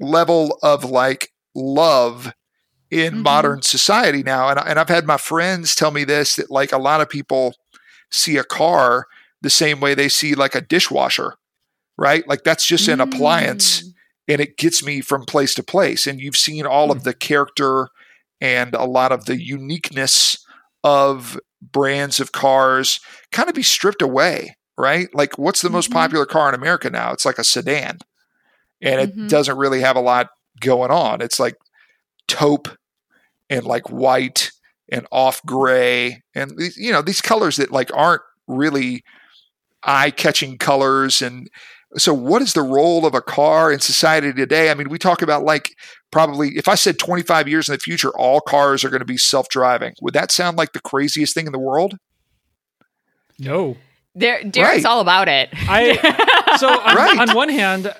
level 0.00 0.58
of 0.62 0.84
like 0.84 1.32
love 1.54 2.32
in 2.90 3.14
Mhm. 3.16 3.22
modern 3.22 3.62
society 3.62 4.22
now. 4.22 4.48
And, 4.48 4.58
and 4.60 4.78
I've 4.78 4.88
had 4.88 5.06
my 5.06 5.16
friends 5.18 5.74
tell 5.74 5.90
me 5.90 6.04
this 6.04 6.36
that 6.36 6.50
like 6.50 6.72
a 6.72 6.78
lot 6.78 7.00
of 7.00 7.08
people 7.08 7.54
see 8.10 8.36
a 8.36 8.44
car 8.44 9.06
the 9.42 9.50
same 9.50 9.80
way 9.80 9.94
they 9.94 10.08
see 10.08 10.34
like 10.34 10.54
a 10.54 10.60
dishwasher, 10.60 11.34
right? 11.96 12.26
Like 12.28 12.44
that's 12.44 12.66
just 12.66 12.88
an 12.88 13.00
appliance 13.00 13.82
Mm. 13.82 13.92
and 14.28 14.40
it 14.40 14.56
gets 14.56 14.82
me 14.84 15.00
from 15.00 15.24
place 15.24 15.54
to 15.54 15.62
place. 15.62 16.06
And 16.06 16.20
you've 16.20 16.36
seen 16.36 16.66
all 16.66 16.90
of 16.90 17.04
the 17.04 17.14
character 17.14 17.88
and 18.40 18.74
a 18.74 18.84
lot 18.84 19.12
of 19.12 19.26
the 19.26 19.40
uniqueness 19.42 20.36
of 20.84 21.38
brands 21.60 22.20
of 22.20 22.32
cars 22.32 23.00
kind 23.32 23.48
of 23.48 23.54
be 23.54 23.62
stripped 23.62 24.00
away, 24.02 24.56
right? 24.78 25.08
Like, 25.14 25.36
what's 25.38 25.60
the 25.60 25.70
most 25.70 25.90
Mhm. 25.90 25.94
popular 25.94 26.24
car 26.26 26.48
in 26.48 26.54
America 26.54 26.88
now? 26.88 27.12
It's 27.12 27.24
like 27.24 27.38
a 27.38 27.44
sedan, 27.44 27.98
and 28.80 29.00
it 29.00 29.16
Mhm. 29.16 29.28
doesn't 29.28 29.56
really 29.58 29.80
have 29.80 29.96
a 29.96 30.00
lot 30.00 30.28
going 30.60 30.90
on. 30.90 31.20
It's 31.20 31.40
like 31.40 31.56
taupe 32.28 32.68
and 33.50 33.64
like 33.64 33.90
white 33.90 34.50
and 34.90 35.06
off 35.10 35.44
gray, 35.44 36.22
and 36.34 36.52
these, 36.56 36.76
you 36.76 36.92
know 36.92 37.02
these 37.02 37.20
colors 37.20 37.56
that 37.56 37.70
like 37.72 37.90
aren't 37.94 38.22
really 38.46 39.02
eye 39.82 40.10
catching 40.10 40.58
colors 40.58 41.20
and 41.22 41.48
so 41.96 42.12
what 42.12 42.42
is 42.42 42.52
the 42.52 42.62
role 42.62 43.06
of 43.06 43.14
a 43.14 43.20
car 43.22 43.70
in 43.72 43.78
society 43.78 44.32
today 44.32 44.70
i 44.70 44.74
mean 44.74 44.88
we 44.88 44.98
talk 44.98 45.22
about 45.22 45.44
like 45.44 45.70
probably 46.10 46.48
if 46.56 46.66
i 46.68 46.74
said 46.74 46.98
25 46.98 47.46
years 47.46 47.68
in 47.68 47.74
the 47.74 47.78
future 47.78 48.10
all 48.18 48.40
cars 48.40 48.82
are 48.84 48.88
going 48.90 48.98
to 49.00 49.06
be 49.06 49.16
self-driving 49.16 49.94
would 50.02 50.14
that 50.14 50.32
sound 50.32 50.56
like 50.58 50.72
the 50.72 50.80
craziest 50.80 51.32
thing 51.32 51.46
in 51.46 51.52
the 51.52 51.58
world 51.58 51.94
No. 53.38 53.76
There, 54.14 54.42
Derek's 54.42 54.76
Right. 54.78 54.84
all 54.86 55.00
about 55.00 55.28
it. 55.28 55.48
I 55.52 56.56
so 56.58 56.68
on, 56.68 56.96
Right. 56.96 57.18
on 57.20 57.36
one 57.36 57.48
hand, 57.48 57.94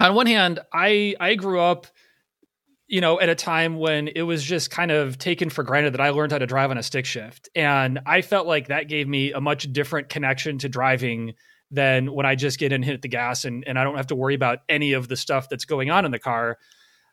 on 0.00 0.14
one 0.14 0.26
hand, 0.26 0.60
I 0.72 1.14
I 1.20 1.34
grew 1.34 1.60
up, 1.60 1.86
you 2.88 3.00
know, 3.00 3.20
at 3.20 3.28
a 3.28 3.34
time 3.34 3.78
when 3.78 4.08
it 4.08 4.22
was 4.22 4.42
just 4.42 4.70
kind 4.70 4.90
of 4.90 5.18
taken 5.18 5.50
for 5.50 5.64
granted 5.64 5.94
that 5.94 6.00
I 6.00 6.10
learned 6.10 6.32
how 6.32 6.38
to 6.38 6.46
drive 6.46 6.70
on 6.70 6.78
a 6.78 6.82
stick 6.82 7.04
shift, 7.04 7.48
and 7.54 8.00
I 8.06 8.22
felt 8.22 8.46
like 8.46 8.68
that 8.68 8.88
gave 8.88 9.08
me 9.08 9.32
a 9.32 9.40
much 9.40 9.72
different 9.72 10.08
connection 10.08 10.58
to 10.58 10.68
driving 10.68 11.34
than 11.70 12.12
when 12.12 12.26
I 12.26 12.36
just 12.36 12.58
get 12.58 12.72
in, 12.72 12.82
hit 12.82 13.02
the 13.02 13.08
gas, 13.08 13.44
and 13.44 13.64
and 13.66 13.78
I 13.78 13.84
don't 13.84 13.96
have 13.96 14.06
to 14.08 14.14
worry 14.16 14.34
about 14.34 14.60
any 14.68 14.92
of 14.92 15.08
the 15.08 15.16
stuff 15.16 15.48
that's 15.48 15.64
going 15.64 15.90
on 15.90 16.04
in 16.04 16.10
the 16.12 16.18
car. 16.18 16.58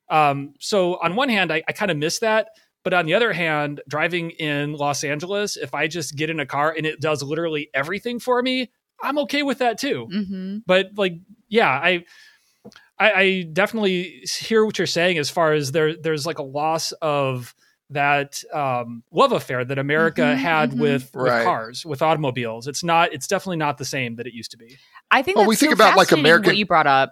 Um, 0.09 0.53
so 0.59 0.95
on 1.01 1.15
one 1.15 1.29
hand, 1.29 1.51
I, 1.51 1.63
I 1.67 1.71
kind 1.71 1.89
of 1.91 1.97
miss 1.97 2.19
that. 2.19 2.49
But 2.83 2.93
on 2.93 3.05
the 3.05 3.13
other 3.13 3.31
hand, 3.31 3.81
driving 3.87 4.31
in 4.31 4.73
Los 4.73 5.03
Angeles, 5.03 5.55
if 5.55 5.73
I 5.73 5.87
just 5.87 6.17
get 6.17 6.29
in 6.29 6.39
a 6.39 6.45
car 6.45 6.73
and 6.75 6.85
it 6.85 6.99
does 6.99 7.23
literally 7.23 7.69
everything 7.73 8.19
for 8.19 8.41
me, 8.41 8.71
I'm 9.01 9.17
okay 9.19 9.41
with 9.41 9.59
that 9.59 9.77
too. 9.77 10.07
hmm 10.11 10.57
But 10.65 10.91
like, 10.97 11.13
yeah, 11.47 11.69
I, 11.69 12.03
I, 13.03 13.19
I 13.21 13.41
definitely 13.53 14.23
hear 14.39 14.65
what 14.65 14.77
you're 14.77 14.87
saying 14.87 15.17
as 15.17 15.29
far 15.29 15.53
as 15.53 15.71
there, 15.71 15.95
there's 15.95 16.25
like 16.25 16.39
a 16.39 16.43
loss 16.43 16.91
of 17.01 17.53
that 17.89 18.41
um, 18.53 19.03
love 19.11 19.31
affair 19.33 19.63
that 19.65 19.77
America 19.77 20.21
Mhm, 20.21 20.37
had 20.37 20.71
mhm. 20.71 20.79
with, 20.79 21.11
Right. 21.13 21.37
with 21.39 21.43
cars, 21.45 21.85
with 21.85 22.01
automobiles. 22.01 22.67
It's 22.67 22.83
not, 22.83 23.13
it's 23.13 23.27
definitely 23.27 23.57
not 23.57 23.77
the 23.77 23.85
same 23.85 24.15
that 24.15 24.25
it 24.27 24.33
used 24.33 24.51
to 24.51 24.57
be. 24.57 24.77
I 25.11 25.21
think 25.21 25.35
Well, 25.37 25.43
that's 25.45 25.49
we 25.49 25.55
think 25.57 25.71
so 25.71 25.73
about, 25.75 25.97
like, 25.97 26.07
fascinating 26.07 26.25
American- 26.25 26.49
what 26.49 26.57
you 26.57 26.65
brought 26.65 26.87
up. 26.87 27.11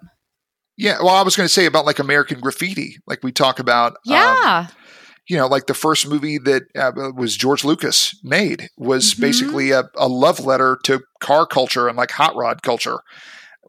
yeah 0.77 0.97
well 0.99 1.09
i 1.15 1.21
was 1.21 1.35
going 1.35 1.45
to 1.45 1.53
say 1.53 1.65
about 1.65 1.85
like 1.85 1.99
american 1.99 2.39
graffiti 2.39 2.95
like 3.05 3.21
we 3.23 3.31
talk 3.31 3.59
about 3.59 3.91
um, 3.91 3.97
Yeah. 4.05 4.67
you 5.27 5.37
know, 5.37 5.45
like 5.47 5.67
the 5.67 5.73
first 5.73 6.07
movie 6.07 6.37
that 6.39 6.63
uh, 6.75 7.11
was 7.15 7.35
George 7.37 7.63
Lucas 7.63 8.17
made 8.23 8.69
was 8.77 9.13
Mhm. 9.13 9.19
basically 9.21 9.71
a, 9.71 9.83
a 9.97 10.07
love 10.07 10.39
letter 10.39 10.79
to 10.85 11.01
car 11.19 11.45
culture 11.45 11.87
and 11.87 11.95
like 11.97 12.11
hot 12.11 12.35
rod 12.35 12.63
culture. 12.63 12.99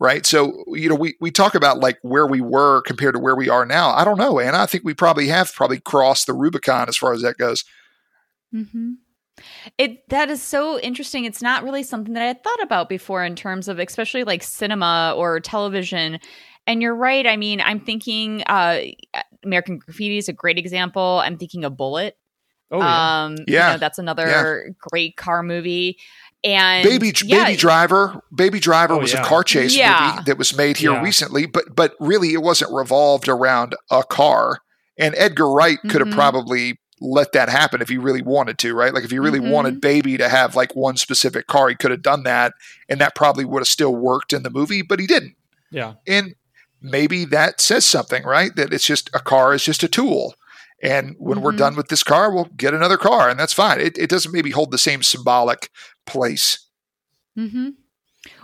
Right. 0.03 0.27
So, 0.27 0.65
you 0.67 0.89
know, 0.89 0.97
we, 0.97 1.15
we 1.21 1.31
talk 1.31 1.55
about 1.55 1.79
like 1.79 1.97
where 2.03 2.27
we 2.27 2.41
were 2.41 2.83
compared 2.83 3.15
to 3.15 3.21
where 3.21 3.37
we 3.37 3.49
are 3.49 3.65
now. 3.65 3.91
I 3.91 4.05
don't 4.05 4.19
know, 4.19 4.41
And 4.41 4.57
I 4.57 4.67
think 4.67 4.83
we 4.83 4.95
probably 4.95 5.29
have 5.29 5.55
probably 5.55 5.79
crossed 5.79 6.27
the 6.27 6.33
Rubicon 6.33 6.89
as 6.89 6.97
far 6.97 7.13
as 7.13 7.23
that 7.23 7.39
goes. 7.39 7.65
Mm-hmm. 8.53 8.95
It 9.79 10.09
that 10.09 10.29
is 10.29 10.43
so 10.43 10.81
interesting. 10.81 11.25
It's 11.25 11.41
not 11.41 11.63
really 11.63 11.85
something 11.85 12.15
that 12.15 12.23
I 12.25 12.27
had 12.27 12.43
thought 12.43 12.63
about 12.65 12.89
before 12.89 13.23
in 13.25 13.37
terms 13.37 13.69
of 13.69 13.79
especially 13.79 14.25
like 14.25 14.43
cinema 14.43 15.15
or 15.17 15.39
television. 15.39 16.19
And 16.67 16.83
you're 16.83 16.97
right. 16.97 17.25
I 17.25 17.37
mean, 17.37 17.61
I'm 17.61 17.79
thinking 17.79 18.43
uh, 18.49 18.81
American 19.45 19.79
Graffiti 19.79 20.19
is 20.19 20.29
a 20.29 20.33
great 20.33 20.59
example. 20.59 21.21
I'm 21.25 21.39
thinking 21.39 21.65
of 21.65 21.77
Bullitt. 21.77 22.17
Oh, 22.73 22.79
yeah. 22.81 23.25
Um, 23.25 23.37
you 23.47 23.55
Yeah. 23.55 23.73
know, 23.73 23.79
that's 23.79 23.99
another 23.99 24.75
great 24.81 25.17
car 25.17 25.43
movie. 25.45 25.99
And 26.45 26.83
Baby 26.89 27.13
yeah, 27.25 27.45
Baby 27.45 27.57
Driver, 27.57 28.21
Baby 28.35 28.59
Driver 28.59 28.95
Oh, 28.95 28.99
was 28.99 29.13
yeah. 29.13 29.23
a 29.23 29.25
car 29.25 29.45
chase 29.45 29.77
Yeah. 29.77 30.13
movie 30.17 30.25
that 30.27 30.39
was 30.39 30.57
made 30.57 30.77
here 30.77 30.93
Yeah. 30.93 31.03
recently, 31.03 31.47
but 31.47 31.77
but 31.77 31.95
really 32.01 32.33
it 32.35 32.43
wasn't 32.43 32.73
revolved 32.73 33.29
around 33.29 33.77
a 33.91 34.03
car. 34.03 34.59
And 34.99 35.15
Edgar 35.17 35.51
Wright 35.51 35.79
could 35.83 36.01
have 36.01 36.09
Mhm. 36.09 36.15
probably 36.15 36.79
let 37.01 37.33
that 37.33 37.49
happen 37.49 37.81
if 37.81 37.89
he 37.89 37.97
really 37.97 38.23
wanted 38.23 38.59
to, 38.59 38.75
right? 38.75 38.93
Like 38.95 39.05
if 39.05 39.11
he 39.11 39.19
really 39.19 39.41
Mhm. 39.41 39.51
wanted 39.51 39.81
Baby 39.81 40.17
to 40.19 40.29
have 40.29 40.55
like 40.57 40.75
one 40.77 40.97
specific 40.97 41.47
car, 41.47 41.69
he 41.69 41.75
could 41.75 41.91
have 41.91 42.03
done 42.03 42.23
that, 42.25 42.53
and 42.89 43.01
that 43.01 43.15
probably 43.15 43.45
would 43.45 43.61
have 43.61 43.69
still 43.69 43.95
worked 43.95 44.33
in 44.33 44.43
the 44.43 44.51
movie, 44.51 44.83
but 44.83 44.99
he 45.01 45.07
didn't. 45.07 45.35
yeah. 45.71 45.95
And 46.07 46.35
maybe 46.81 47.25
that 47.27 47.61
says 47.61 47.85
something, 47.87 48.25
right? 48.25 48.55
That 48.57 48.73
it's 48.73 48.85
just 48.87 49.09
a 49.15 49.21
car 49.21 49.55
is 49.55 49.65
just 49.65 49.83
a 49.85 49.89
tool. 49.89 50.35
And 50.83 51.15
when 51.19 51.41
we're 51.43 51.53
Mhm. 51.53 51.59
done 51.59 51.77
with 51.77 51.89
this 51.89 52.03
car, 52.03 52.33
we'll 52.35 52.47
get 52.57 52.75
another 52.75 52.97
car, 52.97 53.29
and 53.31 53.39
that's 53.39 53.53
fine. 53.55 53.81
It, 53.81 53.97
it 53.99 54.11
doesn't 54.11 54.33
maybe 54.33 54.51
hold 54.51 54.71
the 54.73 54.79
same 54.79 55.03
symbolic 55.03 55.71
place. 56.07 56.59
hmm 57.37 57.71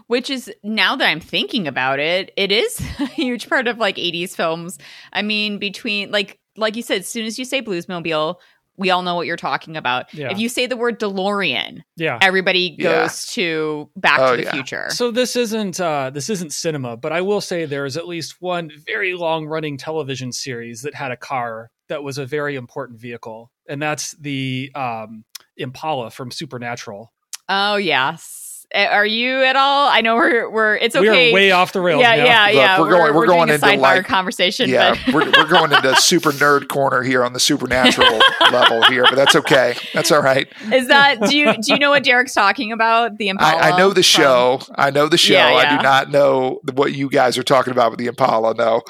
Which 0.06 0.31
is 0.31 0.51
now 0.65 0.97
that 0.97 1.06
I'm 1.06 1.20
thinking 1.20 1.66
about 1.69 1.98
it, 1.98 2.32
it 2.36 2.51
is 2.52 2.81
a 3.01 3.06
huge 3.06 3.48
part 3.48 3.69
of 3.69 3.78
like 3.78 3.97
80s 3.97 4.35
films. 4.35 4.78
I 5.12 5.23
mean, 5.23 5.59
between 5.59 6.10
like 6.10 6.39
like 6.56 6.74
you 6.77 6.82
said, 6.82 7.01
as 7.01 7.09
soon 7.09 7.24
as 7.27 7.39
you 7.39 7.44
say 7.44 7.62
Bluesmobile, 7.62 8.36
we 8.77 8.90
all 8.90 9.02
know 9.02 9.15
what 9.16 9.27
you're 9.27 9.36
talking 9.36 9.77
about. 9.77 10.12
Yeah. 10.15 10.31
If 10.31 10.39
you 10.39 10.48
say 10.48 10.66
the 10.66 10.77
word 10.77 10.98
DeLorean, 11.01 11.82
Yeah. 11.97 12.19
everybody 12.23 12.74
Yeah. 12.78 13.02
goes 13.02 13.27
to 13.32 13.90
Back 13.97 14.19
Oh, 14.20 14.31
to 14.32 14.36
the 14.39 14.43
yeah. 14.44 14.52
Future. 14.52 14.86
So 14.90 15.10
this 15.10 15.35
isn't 15.36 15.81
uh, 15.81 16.10
this 16.10 16.31
isn't 16.31 16.52
cinema, 16.52 16.97
but 16.97 17.12
I 17.12 17.20
will 17.20 17.40
say 17.40 17.65
there 17.65 17.85
is 17.85 17.97
at 17.97 18.06
least 18.09 18.36
one 18.40 18.70
very 18.86 19.15
long 19.15 19.47
running 19.47 19.77
television 19.77 20.32
series 20.32 20.82
that 20.82 20.94
had 20.94 21.10
a 21.12 21.16
car 21.16 21.70
that 21.89 22.02
was 22.02 22.19
a 22.19 22.27
very 22.27 22.55
important 22.56 23.01
vehicle, 23.01 23.51
and 23.69 23.81
that's 23.82 24.12
the 24.12 24.70
um, 24.74 25.24
Impala 25.56 26.10
from 26.10 26.31
Supernatural. 26.31 27.12
oh 27.48 27.77
yes. 27.77 28.44
Are 28.74 29.06
you 29.06 29.44
at 29.44 29.56
all? 29.56 29.89
I 29.89 30.02
know 30.02 30.15
we're 30.16 30.51
we're 30.51 30.77
it's 30.77 30.94
okay. 30.94 31.09
We 31.28 31.31
are 31.31 31.35
way 31.35 31.51
off 31.52 31.73
the 31.73 31.81
rails. 31.81 32.02
yeah, 32.02 32.16
now. 32.16 32.24
yeah, 32.24 32.44
Look, 32.48 32.55
yeah. 32.55 32.78
we're 32.81 32.90
going- 32.90 33.15
we're 33.15 33.24
doing 33.24 33.36
going 33.39 33.48
a 33.51 33.55
into, 33.55 33.66
sidebar 33.66 33.81
like- 33.81 34.05
conversation. 34.05 34.69
Yeah, 34.69 34.94
but 35.06 35.15
we're, 35.15 35.24
we're 35.31 35.48
going 35.48 35.73
into 35.73 35.97
super 36.02 36.32
nerd 36.32 36.69
corner 36.69 37.02
here 37.02 37.24
on 37.24 37.32
the 37.32 37.40
supernatural 37.40 38.20
level 38.52 38.82
here, 38.90 39.05
but 39.05 39.15
that's 39.15 39.35
okay. 39.36 39.74
That's 39.94 40.12
all 40.12 40.20
right. 40.20 40.48
is 40.70 40.89
that 40.89 41.19
do 41.23 41.35
you 41.35 41.55
do 41.55 41.73
you 41.73 41.78
know 41.78 41.89
what 41.89 42.05
Derek's 42.05 42.35
talking 42.35 42.70
about? 42.70 43.16
The 43.16 43.31
Impala. 43.31 43.59
I, 43.59 43.70
I 43.70 43.78
know 43.78 43.89
the 43.89 43.94
from- 44.02 44.02
show. 44.02 44.60
I 44.74 44.90
know 44.90 45.09
the 45.09 45.16
show. 45.16 45.32
Yeah, 45.32 45.47
I 45.47 45.74
do 45.74 45.82
not 45.82 46.10
know 46.10 46.60
what 46.74 46.93
you 46.93 47.09
guys 47.09 47.39
are 47.39 47.43
talking 47.43 47.70
about 47.70 47.93
with 47.93 48.01
the 48.01 48.06
Impala. 48.09 48.52
No. 48.55 48.82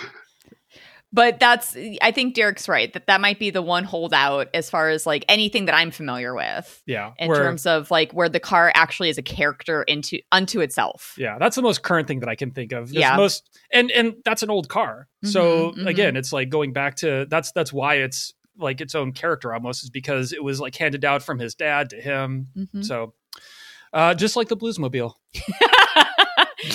But 1.13 1.41
that's 1.41 1.77
i 2.03 2.11
think 2.11 2.35
derek's 2.35 2.69
right 2.69 2.93
that 2.93 3.07
that 3.07 3.21
might 3.21 3.39
be 3.39 3.49
the 3.51 3.63
one 3.63 3.85
holdout 3.85 4.49
as 4.53 4.69
far 4.69 4.91
as 4.91 5.07
like 5.07 5.25
anything 5.29 5.65
that 5.65 5.75
i'm 5.75 5.91
familiar 5.91 6.35
with 6.35 6.83
yeah. 6.87 7.13
in 7.19 7.29
where- 7.29 7.39
terms 7.43 7.65
of 7.67 7.91
like 7.91 8.13
where 8.13 8.29
the 8.29 8.41
car 8.41 8.71
actually 8.75 9.09
is 9.09 9.17
a 9.19 9.23
character 9.23 9.83
into 9.85 10.19
unto 10.33 10.61
itself 10.61 11.15
yeah, 11.17 11.39
that's 11.39 11.57
the 11.57 11.63
most 11.63 11.83
current 11.83 12.07
thing 12.09 12.21
that 12.21 12.29
I 12.29 12.35
can 12.35 12.51
think 12.53 12.73
of. 12.73 12.93
Yeah. 12.93 13.17
most 13.17 13.49
and 13.73 13.91
and 13.91 14.15
that's 14.25 14.43
an 14.43 14.51
old 14.51 14.69
car. 14.69 15.09
so 15.25 15.71
Mhm, 15.73 15.79
mhm. 15.79 15.87
again, 15.87 16.17
it's 16.17 16.33
like 16.33 16.49
going 16.49 16.73
back 16.73 16.97
to 16.97 17.27
that's 17.29 17.53
that's 17.53 17.73
why 17.73 17.97
it's 17.97 18.35
like 18.59 18.81
its 18.81 18.95
own 18.95 19.13
character 19.13 19.53
almost 19.55 19.83
is 19.85 19.91
because 19.91 20.33
it 20.33 20.43
was 20.45 20.61
like 20.61 20.75
handed 20.77 21.05
out 21.05 21.23
from 21.23 21.39
his 21.39 21.55
dad 21.55 21.91
to 21.91 21.97
him. 22.01 22.49
Mhm. 22.57 22.85
So 22.85 23.15
uh, 23.93 24.15
just 24.15 24.37
like 24.37 24.49
the 24.49 24.57
Bluesmobile. 24.57 25.15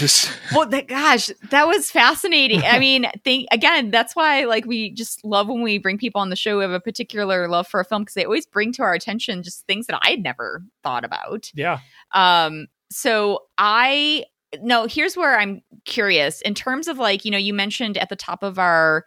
Just 0.03 0.31
well 0.53 0.67
that, 0.69 0.87
gosh 0.87 1.29
that 1.49 1.67
was 1.67 1.89
fascinating 1.89 2.61
i 2.63 2.79
mean 2.87 3.09
think 3.23 3.47
again 3.51 3.91
that's 3.91 4.15
why 4.15 4.45
like 4.45 4.65
we 4.65 4.91
just 4.91 5.23
love 5.23 5.47
when 5.47 5.61
we 5.61 5.77
bring 5.77 5.97
people 5.97 6.21
on 6.21 6.29
the 6.29 6.35
show 6.35 6.55
who 6.55 6.59
have 6.59 6.71
a 6.71 6.79
particular 6.79 7.47
love 7.47 7.67
for 7.67 7.79
a 7.79 7.85
film 7.85 8.03
because 8.03 8.15
they 8.15 8.25
always 8.25 8.45
bring 8.45 8.71
to 8.73 8.83
our 8.83 8.93
attention 8.93 9.43
just 9.43 9.65
things 9.65 9.87
that 9.87 9.99
i'd 10.03 10.21
never 10.21 10.63
thought 10.83 11.03
about 11.03 11.49
Yeah. 11.55 11.79
Um, 12.13 12.67
so 12.91 13.39
I 13.57 14.25
no, 14.61 14.85
here's 14.85 15.17
where 15.17 15.39
I'm 15.39 15.61
curious 15.85 16.41
in 16.41 16.53
terms 16.53 16.87
of 16.87 16.99
like, 16.99 17.25
you 17.25 17.31
know, 17.31 17.39
you 17.39 17.55
mentioned 17.55 17.97
at 17.97 18.09
the 18.09 18.15
top 18.15 18.43
of 18.43 18.59
our 18.59 19.03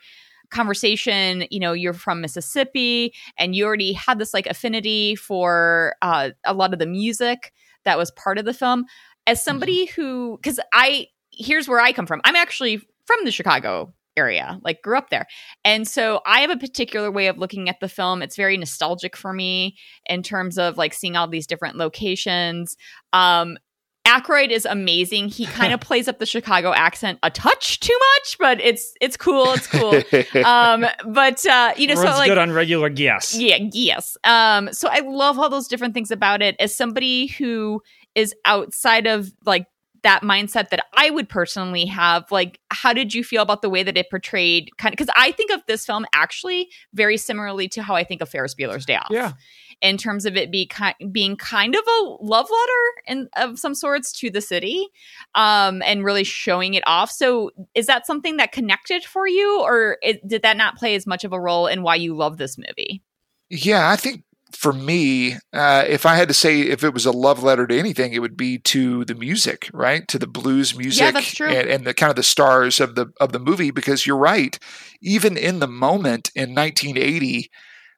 conversation, 0.50 1.44
you 1.50 1.60
know, 1.60 1.72
you're 1.72 1.92
from 1.92 2.20
Mississippi 2.20 3.14
and 3.38 3.54
you 3.54 3.64
already 3.64 3.92
had 3.92 4.18
this 4.18 4.34
like 4.34 4.46
affinity 4.46 5.14
for 5.14 5.94
uh, 6.02 6.30
a 6.44 6.54
lot 6.54 6.72
of 6.72 6.80
the 6.80 6.86
music 6.86 7.52
that 7.84 7.98
was 7.98 8.10
part 8.10 8.38
of 8.38 8.44
the 8.44 8.54
film. 8.54 8.86
As 9.26 9.42
somebody 9.42 9.86
who, 9.86 10.38
because 10.40 10.60
I, 10.72 11.08
here's 11.32 11.68
where 11.68 11.80
I 11.80 11.92
come 11.92 12.06
from. 12.06 12.20
I'm 12.24 12.36
actually 12.36 12.78
from 13.06 13.24
the 13.24 13.30
Chicago 13.30 13.92
area, 14.16 14.58
like 14.62 14.82
grew 14.82 14.96
up 14.96 15.10
there. 15.10 15.26
And 15.64 15.86
so 15.86 16.20
I 16.26 16.40
have 16.40 16.50
a 16.50 16.56
particular 16.56 17.10
way 17.10 17.26
of 17.26 17.38
looking 17.38 17.68
at 17.68 17.80
the 17.80 17.88
film. 17.88 18.22
It's 18.22 18.36
very 18.36 18.56
nostalgic 18.56 19.16
for 19.16 19.32
me 19.32 19.76
in 20.06 20.22
terms 20.22 20.58
of 20.58 20.78
like 20.78 20.94
seeing 20.94 21.16
all 21.16 21.28
these 21.28 21.46
different 21.46 21.76
locations. 21.76 22.76
Um, 23.12 23.58
Aykroyd 24.06 24.50
is 24.50 24.64
amazing. 24.64 25.28
He 25.28 25.46
kind 25.46 25.72
of 25.72 25.80
plays 25.82 26.06
up 26.06 26.20
the 26.20 26.26
Chicago 26.26 26.72
accent 26.72 27.18
a 27.24 27.30
touch 27.30 27.80
too 27.80 27.98
much, 28.14 28.38
but 28.38 28.60
it's 28.60 28.94
it's 29.00 29.16
cool. 29.16 29.52
It's 29.52 29.66
cool. 29.66 30.00
um, 30.44 30.86
but 31.08 31.44
uh, 31.44 31.74
you 31.76 31.88
know, 31.88 31.96
so 31.96 32.04
like 32.04 32.28
good 32.28 32.38
on 32.38 32.52
regular 32.52 32.88
guess. 32.88 33.36
yeah, 33.36 33.58
yes. 33.72 34.16
Um, 34.22 34.72
so 34.72 34.88
I 34.88 35.00
love 35.00 35.38
all 35.38 35.50
those 35.50 35.66
different 35.66 35.92
things 35.92 36.12
about 36.12 36.40
it. 36.40 36.54
As 36.60 36.74
somebody 36.74 37.26
who 37.26 37.82
is 38.16 38.34
outside 38.44 39.06
of 39.06 39.30
like 39.44 39.66
that 40.02 40.22
mindset 40.22 40.70
that 40.70 40.86
I 40.96 41.10
would 41.10 41.28
personally 41.28 41.84
have. 41.86 42.30
Like, 42.30 42.60
how 42.70 42.92
did 42.92 43.12
you 43.12 43.24
feel 43.24 43.42
about 43.42 43.60
the 43.60 43.68
way 43.68 43.82
that 43.82 43.96
it 43.96 44.08
portrayed 44.08 44.70
kind 44.78 44.92
of? 44.92 44.96
Because 44.96 45.12
I 45.16 45.32
think 45.32 45.50
of 45.50 45.62
this 45.66 45.84
film 45.84 46.06
actually 46.14 46.68
very 46.94 47.16
similarly 47.16 47.66
to 47.70 47.82
how 47.82 47.96
I 47.96 48.04
think 48.04 48.20
of 48.22 48.28
Ferris 48.28 48.54
Bueller's 48.54 48.86
Day 48.86 48.94
Off. 48.96 49.08
Yeah. 49.10 49.32
In 49.82 49.98
terms 49.98 50.24
of 50.24 50.36
it 50.36 50.50
be 50.50 50.68
ki- 50.68 51.06
being 51.10 51.36
kind 51.36 51.74
of 51.74 51.82
a 51.86 52.02
love 52.20 52.48
letter 52.48 52.82
and 53.08 53.28
of 53.36 53.58
some 53.58 53.74
sorts 53.74 54.12
to 54.20 54.30
the 54.30 54.40
city, 54.40 54.86
um, 55.34 55.82
and 55.82 56.04
really 56.04 56.24
showing 56.24 56.74
it 56.74 56.84
off. 56.86 57.10
So, 57.10 57.50
is 57.74 57.86
that 57.86 58.06
something 58.06 58.38
that 58.38 58.52
connected 58.52 59.04
for 59.04 59.28
you, 59.28 59.60
or 59.60 59.98
it, 60.02 60.26
did 60.26 60.42
that 60.42 60.56
not 60.56 60.76
play 60.76 60.94
as 60.94 61.06
much 61.06 61.24
of 61.24 61.32
a 61.32 61.40
role 61.40 61.66
in 61.66 61.82
why 61.82 61.96
you 61.96 62.16
love 62.16 62.38
this 62.38 62.56
movie? 62.56 63.02
Yeah, 63.50 63.90
I 63.90 63.96
think 63.96 64.24
for 64.52 64.72
me, 64.72 65.34
uh, 65.52 65.84
if 65.86 66.06
I 66.06 66.14
had 66.14 66.28
to 66.28 66.34
say 66.34 66.60
if 66.62 66.84
it 66.84 66.94
was 66.94 67.04
a 67.04 67.10
love 67.10 67.42
letter 67.42 67.66
to 67.66 67.78
anything, 67.78 68.12
it 68.12 68.20
would 68.20 68.36
be 68.36 68.58
to 68.58 69.04
the 69.04 69.14
music, 69.14 69.68
right? 69.72 70.06
To 70.08 70.18
the 70.18 70.26
blues 70.26 70.76
music 70.76 71.14
true. 71.34 71.48
and, 71.48 71.68
and 71.68 71.86
the 71.86 71.94
kind 71.94 72.10
of 72.10 72.16
the 72.16 72.22
stars 72.22 72.80
of 72.80 72.94
the 72.94 73.08
of 73.20 73.32
the 73.32 73.38
movie. 73.40 73.70
Because 73.70 74.06
you're 74.06 74.16
right, 74.16 74.58
even 75.02 75.36
in 75.36 75.58
the 75.58 75.66
moment 75.66 76.30
in 76.34 76.54
1980, 76.54 77.50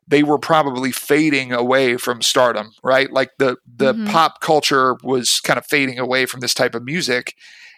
they 0.06 0.22
were 0.22 0.38
probably 0.38 0.90
fading 0.90 1.52
away 1.52 1.96
from 1.98 2.22
stardom, 2.22 2.72
right? 2.82 3.12
Like 3.12 3.30
the 3.38 3.56
the 3.66 3.94
Mhm. 3.94 4.06
pop 4.06 4.40
culture 4.40 4.96
was 5.02 5.40
kind 5.40 5.58
of 5.58 5.66
fading 5.66 5.98
away 5.98 6.24
from 6.26 6.40
this 6.40 6.54
type 6.54 6.74
of 6.74 6.82
music. 6.84 7.34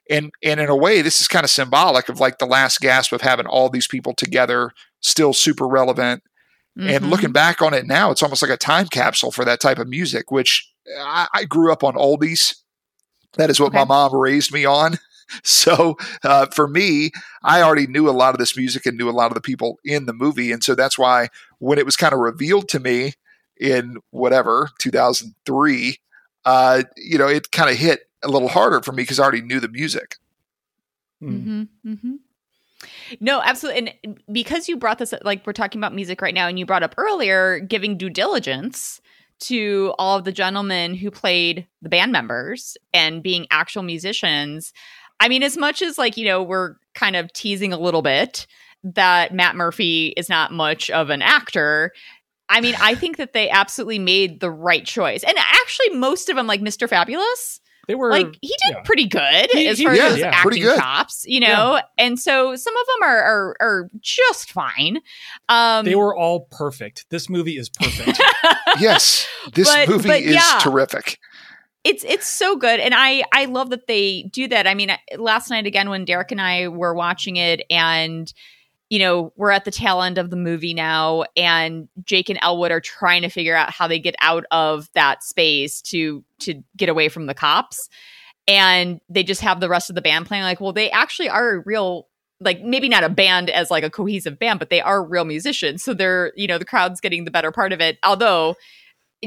And 0.09 0.31
and 0.43 0.61
in 0.61 0.69
a 0.69 0.77
way, 0.77 1.03
this 1.03 1.21
is 1.21 1.29
kind 1.29 1.45
of 1.45 1.51
symbolic 1.51 2.09
of 2.09 2.21
like 2.21 2.39
the 2.39 2.47
last 2.47 2.81
gasp 2.81 3.13
of 3.13 3.21
having 3.23 3.47
all 3.47 3.69
these 3.69 3.89
people 3.89 4.15
together, 4.15 4.71
still 5.01 5.33
super 5.33 5.67
relevant, 5.67 6.23
and 6.77 7.05
Mhm. 7.05 7.11
looking 7.11 7.33
back 7.33 7.61
on 7.63 7.75
it 7.75 7.87
now, 7.87 8.11
it's 8.11 8.23
almost 8.23 8.43
like 8.43 8.51
a 8.51 8.57
time 8.57 8.87
capsule 8.89 9.31
for 9.33 9.45
that 9.45 9.61
type 9.61 9.79
of 9.79 9.89
music, 9.89 10.31
which 10.31 10.71
I, 10.99 11.27
I 11.35 11.45
grew 11.45 11.73
up 11.73 11.85
on 11.85 11.95
oldies. 11.95 12.55
That 13.37 13.51
is 13.51 13.61
what 13.61 13.73
my 13.73 13.85
mom 13.85 14.15
raised 14.15 14.53
me 14.53 14.65
on. 14.65 14.99
So 15.45 15.97
uh, 16.25 16.47
for 16.47 16.67
me, 16.67 17.13
I 17.45 17.63
already 17.63 17.87
knew 17.87 18.09
a 18.09 18.11
lot 18.11 18.35
of 18.35 18.41
this 18.41 18.57
music 18.57 18.85
and 18.85 18.99
knew 18.99 19.09
a 19.09 19.13
lot 19.13 19.31
of 19.31 19.37
the 19.37 19.41
people 19.41 19.79
in 19.85 20.07
the 20.07 20.13
movie. 20.13 20.51
And 20.51 20.65
so 20.65 20.75
that's 20.75 20.99
why 20.99 21.29
when 21.61 21.79
it 21.79 21.87
was 21.87 21.95
kind 21.95 22.13
of 22.13 22.19
revealed 22.19 22.69
to 22.71 22.81
me 22.81 23.13
in 23.57 23.99
whatever, 24.11 24.71
2003, 24.81 26.01
uh, 26.45 26.83
you 26.97 27.17
know, 27.17 27.29
it 27.29 27.53
kind 27.53 27.71
of 27.71 27.77
hit 27.77 28.09
a 28.25 28.29
little 28.29 28.49
harder 28.49 28.83
for 28.83 28.91
me 28.91 29.05
because 29.05 29.21
I 29.21 29.23
already 29.23 29.41
knew 29.43 29.61
the 29.61 29.69
music. 29.69 30.17
Mm. 31.23 31.69
Mm-hmm, 31.85 31.95
hmm 31.95 32.15
No, 33.19 33.41
absolutely. 33.43 33.99
And 34.05 34.23
because 34.31 34.69
you 34.69 34.77
brought 34.77 34.99
this, 34.99 35.13
up, 35.13 35.23
like 35.25 35.47
we're 35.47 35.53
talking 35.53 35.81
about 35.81 35.95
music 35.95 36.23
right 36.23 36.35
now, 36.35 36.47
and 36.47 36.59
you 36.59 36.67
brought 36.67 36.83
up 36.83 36.95
earlier 36.97 37.59
giving 37.61 37.97
due 37.97 38.11
diligence 38.11 39.01
to 39.41 39.95
all 39.99 40.19
of 40.19 40.25
the 40.25 40.33
gentlemen 40.33 40.95
who 40.95 41.11
played 41.11 41.67
the 41.83 41.89
band 41.89 42.13
members 42.13 42.77
and 42.93 43.23
being 43.23 43.47
actual 43.51 43.83
musicians. 43.83 44.73
I 45.19 45.29
mean, 45.29 45.43
as 45.43 45.57
much 45.57 45.83
as 45.83 45.99
like, 45.99 46.17
you 46.17 46.27
know, 46.27 46.43
we're 46.43 46.77
kind 46.95 47.17
of 47.17 47.33
teasing 47.33 47.73
a 47.73 47.79
little 47.79 48.03
bit 48.03 48.47
that 48.85 49.35
Matt 49.35 49.57
Murphy 49.57 50.09
is 50.17 50.29
not 50.29 50.53
much 50.53 50.91
of 50.91 51.11
an 51.11 51.23
actor. 51.23 51.93
I 52.49 52.61
mean, 52.61 52.75
I 52.81 52.95
think 52.95 53.17
that 53.19 53.33
they 53.33 53.49
absolutely 53.49 53.99
made 53.99 54.41
the 54.41 54.51
right 54.51 54.85
choice. 54.85 55.23
And 55.23 55.37
actually, 55.39 55.91
most 55.91 56.29
of 56.29 56.37
them, 56.37 56.47
like 56.47 56.61
Mr. 56.61 56.89
Fabulous, 56.89 57.60
They 57.91 57.97
were 57.97 58.11
like 58.11 58.39
he 58.41 58.49
did 58.67 58.77
yeah. 58.77 58.83
pretty 58.85 59.07
good 59.07 59.49
He- 59.51 59.67
as 59.67 59.79
he 59.79 59.85
far 59.85 59.95
did, 59.95 60.03
as 60.05 60.11
his 60.13 60.21
yeah. 60.21 60.43
Pretty 60.43 60.61
acting 60.61 60.63
good. 60.77 60.79
chops, 60.81 61.25
you 61.27 61.41
know. 61.41 61.81
And 61.99 62.21
so 62.21 62.55
some 62.55 62.77
of 62.77 62.87
them 62.87 63.09
are 63.09 63.19
are, 63.21 63.57
are 63.61 63.91
just 64.01 64.53
fine. 64.53 65.01
Um, 65.49 65.85
they 65.85 65.97
were 65.97 66.17
all 66.17 66.43
perfect. 66.53 67.07
This 67.11 67.29
movie 67.29 67.57
is 67.59 67.69
perfect. 67.69 68.21
Yes, 68.79 69.27
this 69.53 69.69
But- 69.69 69.89
movie 69.89 70.09
but 70.09 70.21
is 70.21 70.35
yeah. 70.37 70.59
terrific. 70.63 71.19
it's 71.83 72.05
it's 72.05 72.27
so 72.29 72.55
good 72.57 72.79
and 72.79 72.95
i 72.95 73.25
i 73.33 73.47
love 73.47 73.71
that 73.71 73.87
they 73.89 74.23
do 74.33 74.47
that 74.47 74.67
i 74.67 74.75
mean 74.75 74.91
last 75.17 75.49
night 75.51 75.67
again 75.67 75.89
when 75.91 76.05
derek 76.05 76.31
and 76.31 76.41
i 76.41 76.69
were 76.69 76.95
watching 76.95 77.37
it 77.37 77.63
and 77.71 78.33
you 78.91 78.99
know 78.99 79.33
we're 79.37 79.51
at 79.51 79.65
the 79.65 79.71
tail 79.71 80.03
end 80.03 80.19
of 80.19 80.29
the 80.29 80.37
movie 80.37 80.75
now 80.75 81.25
and 81.37 81.89
jake 82.05 82.29
and 82.29 82.39
elwood 82.43 82.71
are 82.71 82.81
trying 82.81 83.23
to 83.23 83.31
figure 83.31 83.57
out 83.57 83.71
how 83.71 83.87
they 83.87 83.99
get 83.99 84.15
out 84.21 84.45
of 84.51 84.91
that 84.93 85.23
space 85.23 85.81
to 85.81 86.23
to 86.39 86.63
get 86.77 86.91
away 86.91 87.09
from 87.09 87.27
the 87.27 87.35
cops 87.35 87.89
and 88.47 89.01
they 89.09 89.23
just 89.23 89.41
have 89.41 89.61
the 89.61 89.69
rest 89.69 89.89
of 89.89 89.95
the 89.95 90.03
band 90.03 90.27
playing 90.27 90.43
like 90.43 90.61
well 90.61 90.73
they 90.73 90.91
actually 90.91 91.29
are 91.29 91.53
a 91.53 91.59
real 91.61 92.09
like 92.41 92.63
maybe 92.63 92.89
not 92.89 93.05
a 93.05 93.09
band 93.09 93.49
as 93.49 93.71
like 93.71 93.85
a 93.85 93.91
cohesive 93.91 94.39
band 94.39 94.59
but 94.59 94.69
they 94.69 94.81
are 94.81 95.03
real 95.03 95.25
musicians 95.25 95.83
so 95.83 95.95
they're 95.95 96.33
you 96.37 96.47
know 96.47 96.59
the 96.59 96.65
crowd's 96.65 97.01
getting 97.01 97.25
the 97.25 97.31
better 97.31 97.53
part 97.53 97.73
of 97.73 97.81
it 97.81 97.99
although 98.03 98.57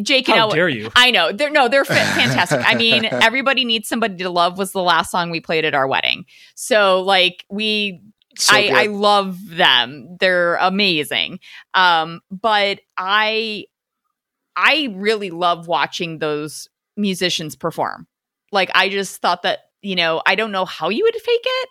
jake 0.02 0.27
and 0.27 0.38
How 0.38 0.44
elwood 0.44 0.56
dare 0.56 0.69
you? 0.69 0.90
I 0.95 1.11
know. 1.11 1.31
They're 1.31 1.52
no, 1.52 1.68
they're 1.68 1.85
fantastic. 1.85 2.61
I 2.65 2.76
mean, 2.76 3.06
everybody 3.06 3.65
needs 3.65 3.88
somebody 3.88 4.15
to 4.18 4.30
love 4.30 4.57
was 4.57 4.72
the 4.72 4.81
last 4.81 5.11
song 5.11 5.30
we 5.30 5.40
played 5.40 5.65
at 5.65 5.76
our 5.76 5.88
wedding. 5.88 6.26
So 6.56 7.02
like 7.02 7.45
we 7.49 8.02
So 8.38 8.55
I. 8.55 8.72
I 8.73 8.85
love 8.88 9.38
them. 9.47 10.18
They're 10.19 10.55
amazing. 10.55 11.39
Um, 11.73 12.22
but 12.31 12.80
I 12.97 13.65
I 14.55 14.93
really 14.95 15.30
love 15.31 15.68
watching 15.68 16.19
those 16.19 16.69
musicians 16.95 17.55
perform. 17.55 18.07
Like 18.51 18.69
I 18.76 18.89
just 18.89 19.22
thought 19.22 19.41
that, 19.43 19.60
you 19.81 19.95
know, 19.95 20.22
I 20.26 20.35
don't 20.35 20.51
know 20.51 20.65
how 20.65 20.89
you 20.89 21.03
would 21.03 21.15
fake 21.15 21.41
it. 21.43 21.69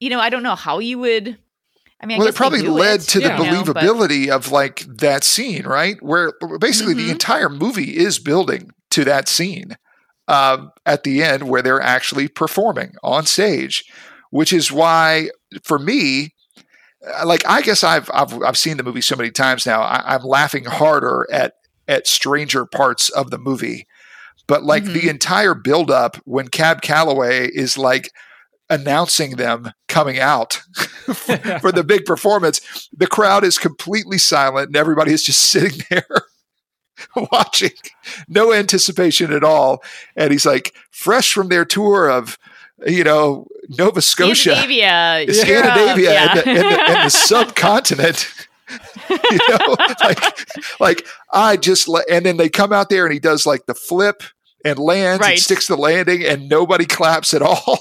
You 0.00 0.10
know, 0.10 0.20
I 0.20 0.30
don't 0.30 0.42
know 0.42 0.54
how 0.54 0.78
you 0.78 0.98
would 0.98 1.38
I 2.00 2.06
mean, 2.06 2.16
I 2.16 2.18
well, 2.20 2.28
it 2.28 2.34
probably 2.34 2.62
led 2.62 3.00
it, 3.00 3.08
to 3.08 3.20
the 3.20 3.28
you 3.28 3.30
know, 3.30 3.64
but- 3.64 3.76
believability 3.76 4.28
of 4.28 4.50
like 4.52 4.80
that 4.98 5.24
scene, 5.24 5.64
right? 5.66 6.02
Where 6.02 6.32
basically 6.60 6.94
the 6.94 7.08
Mhm. 7.08 7.12
entire 7.12 7.48
movie 7.48 7.96
is 7.96 8.18
building 8.18 8.70
to 8.90 9.04
that 9.04 9.28
scene 9.28 9.76
um, 10.28 10.72
at 10.84 11.04
the 11.04 11.22
end 11.22 11.44
where 11.48 11.62
they're 11.62 11.80
actually 11.80 12.28
performing 12.28 12.94
on 13.02 13.24
stage, 13.26 13.84
which 14.36 14.52
is 14.52 14.70
why 14.70 15.30
for 15.64 15.78
me, 15.78 16.34
uh, 17.06 17.26
like 17.26 17.42
I 17.46 17.62
guess 17.62 17.82
I've 17.82 18.10
I've 18.12 18.42
I've 18.42 18.56
seen 18.58 18.76
the 18.76 18.82
movie 18.82 19.00
so 19.00 19.16
many 19.16 19.30
times 19.30 19.64
now. 19.66 19.80
I, 19.82 20.14
I'm 20.14 20.22
laughing 20.22 20.64
harder 20.64 21.26
at 21.32 21.54
at 21.88 22.06
stranger 22.06 22.66
parts 22.66 23.08
of 23.10 23.30
the 23.30 23.38
movie, 23.38 23.86
but 24.46 24.62
like 24.62 24.84
Mhm. 24.84 24.92
the 24.92 25.08
entire 25.08 25.54
build 25.54 25.90
up 25.90 26.16
when 26.24 26.48
Cab 26.48 26.82
Calloway 26.82 27.48
is 27.48 27.78
like 27.78 28.10
announcing 28.68 29.36
them 29.36 29.70
coming 29.88 30.18
out 30.18 30.54
for 31.62 31.70
the 31.72 31.84
big 31.86 32.04
performance, 32.04 32.60
the 32.96 33.06
crowd 33.06 33.44
is 33.44 33.58
completely 33.58 34.18
silent 34.18 34.66
and 34.68 34.76
everybody 34.76 35.12
is 35.12 35.22
just 35.22 35.40
sitting 35.50 35.80
there 35.88 36.22
watching, 37.32 37.70
no 38.28 38.52
anticipation 38.52 39.32
at 39.32 39.44
all. 39.44 39.82
And 40.16 40.32
he's 40.32 40.46
like, 40.46 40.74
fresh 40.90 41.32
from 41.32 41.48
their 41.48 41.64
tour 41.64 42.10
of, 42.10 42.36
you 42.86 43.04
know, 43.04 43.46
Nova 43.68 44.00
Scotia, 44.02 44.34
Scandinavia, 44.56 45.20
Europe, 45.20 45.34
Scandinavia, 45.34 46.12
yeah. 46.12 46.30
and, 46.30 46.38
the, 46.40 46.48
and, 46.50 46.58
the, 46.58 46.80
and 46.82 47.06
the 47.06 47.10
subcontinent. 47.10 48.34
you 49.10 49.38
know, 49.48 49.76
like, 50.02 50.80
like 50.80 51.06
I 51.32 51.56
just, 51.56 51.86
le- 51.88 52.04
and 52.10 52.26
then 52.26 52.36
they 52.36 52.48
come 52.48 52.72
out 52.72 52.88
there 52.88 53.04
and 53.04 53.12
he 53.12 53.20
does 53.20 53.46
like 53.46 53.66
the 53.66 53.74
flip 53.74 54.22
and 54.64 54.78
lands 54.78 55.20
Right. 55.20 55.32
and 55.32 55.40
sticks 55.40 55.68
the 55.68 55.76
landing 55.76 56.24
and 56.24 56.48
nobody 56.48 56.84
claps 56.84 57.32
at 57.34 57.42
all. 57.42 57.78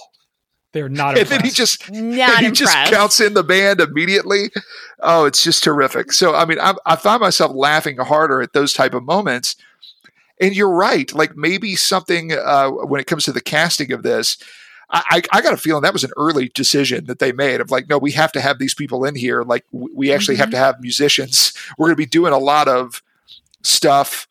They're 0.73 0.89
not 0.89 1.17
and 1.17 1.27
then 1.29 1.41
he 1.41 1.51
just 1.51 1.89
Not 1.89 2.01
and 2.01 2.39
he 2.41 2.45
impressed. 2.47 2.55
just 2.57 2.91
counts 2.91 3.19
in 3.21 3.33
the 3.33 3.43
band 3.43 3.79
immediately. 3.79 4.51
Oh, 4.99 5.23
it's 5.23 5.41
just 5.41 5.63
terrific. 5.63 6.11
So, 6.11 6.35
I 6.35 6.43
mean, 6.45 6.59
I, 6.59 6.73
I 6.85 6.97
find 6.97 7.21
myself 7.21 7.53
laughing 7.55 7.97
harder 7.97 8.41
at 8.41 8.51
those 8.51 8.73
type 8.73 8.93
of 8.93 9.03
moments. 9.03 9.55
And 10.41 10.53
you're 10.53 10.69
right. 10.69 11.11
Like 11.13 11.37
maybe 11.37 11.77
something 11.77 12.33
uh, 12.33 12.69
when 12.69 12.99
it 12.99 13.07
comes 13.07 13.23
to 13.23 13.31
the 13.31 13.39
casting 13.39 13.93
of 13.93 14.03
this, 14.03 14.37
I, 14.91 15.21
I, 15.31 15.41
got 15.41 15.53
a 15.53 15.57
feeling 15.57 15.81
that 15.81 15.93
was 15.93 16.03
an 16.03 16.11
early 16.15 16.49
decision 16.53 17.05
that 17.05 17.19
they 17.19 17.31
made 17.31 17.59
of 17.59 17.71
like, 17.71 17.89
no, 17.89 17.97
we 17.97 18.11
have 18.11 18.31
to 18.33 18.41
have 18.41 18.59
these 18.59 18.75
people 18.75 19.03
in 19.03 19.15
here. 19.15 19.41
Like, 19.43 19.65
we 19.71 20.11
actually 20.13 20.37
have 20.37 20.49
Mhm. 20.49 20.51
to 20.51 20.57
have 20.57 20.79
musicians. 20.79 21.53
We're 21.77 21.87
going 21.87 21.95
to 21.95 21.97
be 21.97 22.05
doing 22.05 22.33
a 22.33 22.37
lot 22.37 22.67
of 22.67 23.01
stuff 23.63 24.27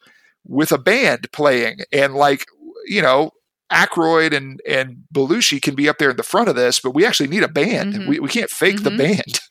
with 0.47 0.71
a 0.73 0.79
band 0.79 1.31
playing, 1.33 1.81
and 1.93 2.15
like, 2.15 2.47
you 2.87 3.03
know, 3.03 3.33
Aykroyd 3.73 4.33
and 4.37 4.61
and 4.69 5.05
Belushi 5.13 5.61
can 5.61 5.75
be 5.75 5.89
up 5.89 5.99
there 5.99 6.11
in 6.11 6.17
the 6.17 6.23
front 6.23 6.49
of 6.49 6.55
this, 6.55 6.79
but 6.81 6.93
we 6.95 7.05
actually 7.05 7.29
need 7.29 7.43
a 7.43 7.49
band. 7.49 7.95
Mhm. 7.95 8.07
We, 8.07 8.21
we 8.21 8.29
can't 8.29 8.51
fake 8.51 8.83
the 8.83 8.91
Mhm. 8.91 8.99
band. 8.99 9.41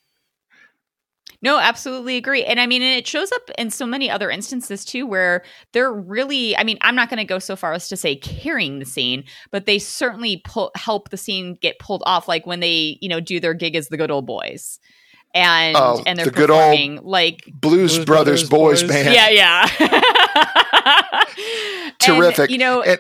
No, 1.44 1.60
absolutely 1.60 2.16
agree. 2.18 2.44
And 2.46 2.60
I 2.60 2.66
mean, 2.66 2.82
and 2.82 2.98
it 2.98 3.06
shows 3.06 3.32
up 3.34 3.52
in 3.58 3.70
so 3.70 3.86
many 3.86 4.10
other 4.10 4.32
instances 4.32 4.86
too, 4.86 5.06
where 5.06 5.44
they're 5.74 5.92
really, 5.92 6.56
I 6.58 6.64
mean, 6.64 6.78
I'm 6.82 6.96
not 6.96 7.10
going 7.10 7.18
to 7.18 7.26
go 7.26 7.38
so 7.38 7.56
far 7.58 7.74
as 7.74 7.90
to 7.90 7.98
say 7.98 8.16
carrying 8.16 8.80
the 8.80 8.86
scene, 8.86 9.26
but 9.52 9.66
they 9.66 9.78
certainly 9.78 10.42
pull, 10.46 10.72
help 10.76 11.10
the 11.10 11.18
scene 11.18 11.56
get 11.62 11.78
pulled 11.80 12.02
off. 12.06 12.30
Like 12.30 12.48
when 12.48 12.62
they, 12.62 12.98
you 13.02 13.10
know, 13.10 13.20
do 13.20 13.40
their 13.42 13.54
gig 13.54 13.76
as 13.76 13.90
the 13.90 13.98
good 13.98 14.10
old 14.10 14.26
boys. 14.26 14.80
And 15.36 15.76
Oh, 15.76 16.02
and 16.06 16.18
they're 16.18 16.26
the 16.28 16.32
good 16.32 16.50
old 16.50 16.60
performing 16.60 17.00
like 17.04 17.44
Blues, 17.54 17.96
Blues 17.96 18.06
Brothers, 18.06 18.48
Brothers 18.48 18.50
Boys, 18.50 18.82
Boys. 18.84 18.90
Band. 18.92 19.14
yeah, 19.14 19.68
yeah. 19.80 21.24
And, 21.36 21.94
Terrific. 22.00 22.50
you 22.50 22.58
know, 22.58 22.82
And- 22.82 23.00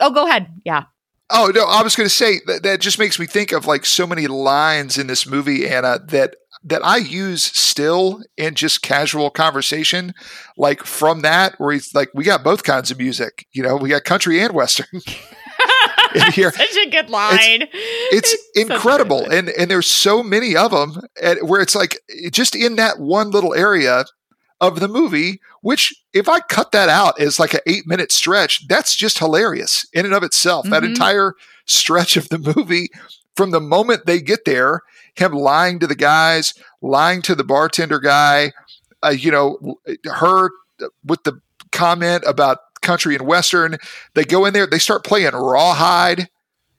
oh, 0.00 0.10
go 0.10 0.26
ahead. 0.26 0.48
Yeah. 0.64 0.84
Oh 1.30 1.50
no, 1.54 1.64
I 1.66 1.82
was 1.82 1.96
going 1.96 2.08
to 2.08 2.14
say 2.14 2.40
that 2.46 2.62
that 2.64 2.80
just 2.80 2.98
makes 2.98 3.18
me 3.18 3.26
think 3.26 3.52
of 3.52 3.66
like 3.66 3.86
so 3.86 4.06
many 4.06 4.26
lines 4.26 4.98
in 4.98 5.06
this 5.06 5.26
movie, 5.26 5.68
Anna, 5.68 5.98
that 6.08 6.36
that 6.64 6.84
I 6.84 6.98
use 6.98 7.42
still 7.42 8.22
in 8.36 8.54
just 8.54 8.82
casual 8.82 9.30
conversation, 9.30 10.12
like 10.56 10.84
from 10.84 11.22
that, 11.22 11.54
where 11.58 11.72
he's 11.72 11.94
like, 11.94 12.10
we 12.14 12.24
got 12.24 12.44
both 12.44 12.64
kinds 12.64 12.90
of 12.90 12.98
music. 12.98 13.46
You 13.52 13.62
know, 13.62 13.76
we 13.76 13.88
got 13.88 14.04
country 14.04 14.40
and 14.40 14.52
western. 14.52 14.86
in 16.14 16.32
here. 16.32 16.52
Such 16.52 16.76
a 16.76 16.90
good 16.90 17.10
line. 17.10 17.68
It's, 17.72 18.32
it's 18.32 18.42
incredible, 18.70 19.28
and 19.30 19.48
and 19.50 19.70
there's 19.70 19.86
so 19.86 20.22
many 20.22 20.56
of 20.56 20.70
them, 20.70 21.00
and 21.22 21.48
where 21.48 21.60
it's 21.60 21.74
like 21.74 21.98
just 22.32 22.54
in 22.54 22.76
that 22.76 22.98
one 22.98 23.30
little 23.30 23.54
area 23.54 24.04
of 24.60 24.80
the 24.80 24.88
movie. 24.88 25.40
Which, 25.62 25.94
if 26.12 26.28
I 26.28 26.40
cut 26.40 26.72
that 26.72 26.88
out 26.88 27.20
as 27.20 27.38
like 27.38 27.54
an 27.54 27.60
eight 27.66 27.86
minute 27.86 28.12
stretch, 28.12 28.66
that's 28.68 28.96
just 28.96 29.18
hilarious 29.18 29.86
in 29.92 30.04
and 30.04 30.14
of 30.14 30.22
itself. 30.22 30.64
Mm-hmm. 30.64 30.72
That 30.72 30.84
entire 30.84 31.34
stretch 31.66 32.16
of 32.16 32.28
the 32.28 32.38
movie, 32.38 32.88
from 33.36 33.50
the 33.50 33.60
moment 33.60 34.06
they 34.06 34.20
get 34.20 34.44
there, 34.44 34.80
him 35.20 35.32
lying 35.32 35.78
to 35.78 35.86
the 35.86 35.94
guys, 35.94 36.54
lying 36.82 37.22
to 37.22 37.34
the 37.34 37.44
bartender 37.44 38.00
guy, 38.00 38.52
uh, 39.04 39.10
you 39.10 39.30
know, 39.30 39.78
her 40.04 40.50
with 41.04 41.22
the 41.24 41.40
comment 41.72 42.24
about 42.26 42.58
country 42.82 43.14
and 43.14 43.26
western. 43.26 43.76
They 44.14 44.24
go 44.24 44.46
in 44.46 44.52
there, 44.52 44.66
they 44.66 44.78
start 44.78 45.04
playing 45.04 45.32
rawhide. 45.32 46.28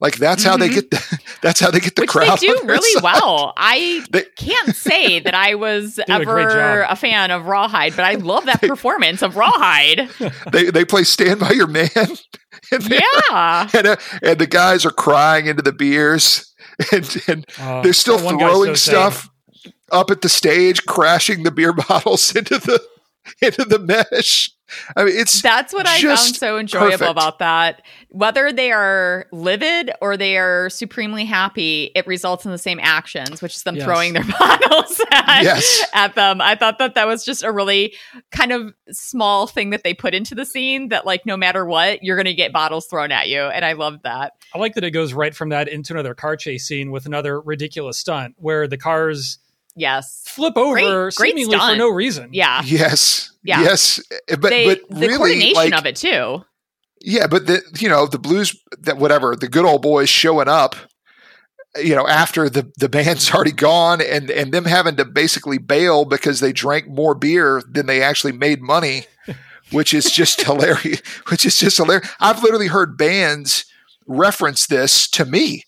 Like 0.02 0.18
that's 0.18 0.44
how 0.44 0.58
mm-hmm. 0.58 0.62
they 0.62 0.70
get 0.70 0.90
the, 0.90 1.20
that's 1.44 1.60
how 1.60 1.70
they 1.70 1.80
get 1.80 1.96
the 1.96 2.02
Which 2.02 2.10
crowd. 2.10 2.40
They 2.40 2.48
do 2.48 2.60
really 2.66 2.92
side. 2.94 3.04
well. 3.04 3.54
I 3.56 4.04
they, 4.12 4.24
can't 4.36 4.76
say 4.76 5.20
that 5.22 5.36
I 5.36 5.56
was 5.56 6.00
ever 6.10 6.40
a, 6.82 6.92
a, 6.92 6.96
fan 6.96 7.30
of 7.30 7.46
Rawhide, 7.46 7.96
but 7.96 8.04
I 8.04 8.16
love 8.16 8.46
that 8.46 8.62
they, 8.62 8.68
performance 8.68 9.22
of 9.22 9.38
Rawhide. 9.38 10.10
They 10.52 10.72
they 10.72 10.86
play 10.86 11.04
Stand 11.04 11.40
by 11.40 11.52
Your 11.52 11.68
Man. 11.68 11.90
yeah, 12.72 13.70
and, 13.74 13.88
uh, 13.88 13.96
and 14.24 14.40
the 14.40 14.48
guys 14.48 14.86
are 14.86 14.92
crying 14.92 15.46
into 15.46 15.62
the 15.62 15.72
beers, 15.72 16.51
and, 16.92 17.24
and 17.28 17.46
uh, 17.60 17.82
they're 17.82 17.94
still 17.94 18.18
throwing 18.18 18.76
stuff 18.76 19.30
up 19.92 20.10
at 20.12 20.22
the 20.22 20.30
stage, 20.30 20.86
crashing 20.86 21.44
the 21.44 21.52
beer 21.52 21.74
bottles 21.88 22.36
into 22.36 22.58
the 22.58 22.82
into 23.42 23.66
the 23.66 23.80
mesh. 23.80 24.52
I 24.96 25.06
mean, 25.06 25.16
it's 25.18 25.42
that's 25.42 25.74
what 25.74 25.88
I 25.88 26.02
found 26.02 26.36
so 26.36 26.58
enjoyable 26.58 26.92
perfect. 26.92 27.12
about 27.12 27.40
that. 27.40 27.82
Whether 28.10 28.52
they 28.52 28.72
are 28.72 29.28
livid 29.32 29.92
or 30.02 30.18
they 30.18 30.38
are 30.38 30.70
supremely 30.70 31.26
happy, 31.26 31.92
it 31.96 32.06
results 32.08 32.46
in 32.46 32.52
the 32.52 32.58
same 32.58 32.80
actions, 32.82 33.42
which 33.42 33.56
is 33.56 33.64
them 33.64 33.76
yes. 33.76 33.86
throwing 33.86 34.14
their 34.14 34.24
bottles 34.40 35.02
at, 35.12 35.44
yes. 35.44 35.86
at 35.94 36.16
them. 36.16 36.42
I 36.42 36.56
thought 36.56 36.78
that 36.80 36.96
that 36.96 37.08
was 37.08 37.24
just 37.24 37.44
a 37.44 37.52
really 37.52 37.96
kind 38.32 38.52
of 38.52 38.74
small 38.90 39.48
thing 39.48 39.72
that 39.72 39.84
they 39.84 39.94
put 39.94 40.14
into 40.14 40.36
the 40.36 40.46
scene 40.46 40.90
that, 40.90 41.06
like, 41.06 41.26
no 41.26 41.38
matter 41.38 41.66
what, 41.66 42.04
you're 42.04 42.18
going 42.18 42.26
to 42.26 42.34
get 42.34 42.54
bottles 42.54 42.88
thrown 42.88 43.12
at 43.12 43.30
you, 43.30 43.42
and 43.42 43.64
I 43.64 43.74
love 43.74 44.02
that. 44.04 44.34
I 44.54 44.60
like 44.60 44.76
that 44.76 44.84
it 44.84 44.92
goes 44.92 45.14
right 45.14 45.36
from 45.36 45.50
that 45.50 45.68
into 45.68 45.94
another 45.94 46.14
car 46.14 46.36
chase 46.36 46.68
scene 46.68 46.92
with 46.92 47.06
another 47.06 47.40
ridiculous 47.40 47.98
stunt 47.98 48.36
where 48.38 48.68
the 48.68 48.78
cars 48.78 49.40
Yes. 49.76 50.24
Flip 50.28 50.58
over 50.58 50.74
great, 50.74 51.16
great 51.16 51.30
seemingly 51.32 51.58
stunt. 51.58 51.74
for 51.74 51.78
no 51.78 51.90
reason. 51.90 52.30
Yeah. 52.34 52.62
Yes. 52.66 53.32
Yeah. 53.44 53.62
Yes. 53.62 54.00
Eh, 54.30 54.36
but 54.36 54.50
they, 54.50 54.66
but 54.66 54.90
the 54.90 55.08
really, 55.08 55.18
coordination 55.18 55.56
like, 55.56 55.74
of 55.74 55.86
it 55.86 55.96
too. 55.96 56.44
Yeah, 57.04 57.28
but 57.28 57.48
the 57.48 57.62
you 57.80 57.90
know 57.90 58.06
the 58.06 58.20
blues 58.20 58.56
that 58.80 58.98
whatever 58.98 59.36
the 59.36 59.48
good 59.48 59.66
old 59.66 59.82
boys 59.82 60.10
showing 60.10 60.48
up, 60.48 60.76
eh, 61.76 61.82
you 61.82 61.96
know 61.96 62.08
after 62.08 62.50
the 62.50 62.72
the 62.78 62.90
band's 62.90 63.32
already 63.34 63.52
gone 63.52 64.02
and 64.02 64.30
and 64.30 64.54
them 64.54 64.66
having 64.66 64.98
to 64.98 65.06
basically 65.06 65.58
bail 65.58 66.06
because 66.06 66.40
they 66.40 66.52
drank 66.54 66.88
more 66.88 67.16
beer 67.16 67.64
than 67.68 67.88
they 67.88 68.04
actually 68.04 68.34
made 68.34 68.62
money, 68.62 69.06
which 69.72 69.94
is 69.94 70.12
just 70.12 70.42
hilarious. 70.42 71.02
Which 71.30 71.46
is 71.46 71.58
just 71.58 71.78
hilarious. 71.78 72.10
I've 72.20 72.44
literally 72.44 72.68
heard 72.68 72.98
bands 72.98 73.66
reference 74.06 74.68
this 74.68 75.08
to 75.10 75.26
me 75.26 75.64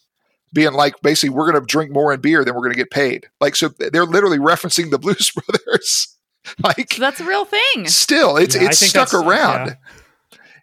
being 0.53 0.73
like 0.73 1.01
basically 1.01 1.29
we're 1.29 1.51
going 1.51 1.59
to 1.59 1.65
drink 1.65 1.91
more 1.91 2.13
in 2.13 2.21
beer 2.21 2.45
than 2.45 2.53
we're 2.53 2.61
going 2.61 2.73
to 2.73 2.77
get 2.77 2.91
paid. 2.91 3.27
Like 3.41 3.55
so 3.55 3.69
they're 3.69 4.05
literally 4.05 4.37
referencing 4.37 4.91
the 4.91 4.99
Blues 4.99 5.31
Brothers. 5.47 6.17
like 6.63 6.93
so 6.93 7.01
that's 7.01 7.19
a 7.19 7.25
real 7.25 7.45
thing. 7.45 7.87
Still, 7.87 8.37
it's 8.37 8.55
yeah, 8.55 8.65
it's 8.65 8.79
stuck 8.79 9.13
around. 9.13 9.67
Yeah. 9.67 9.75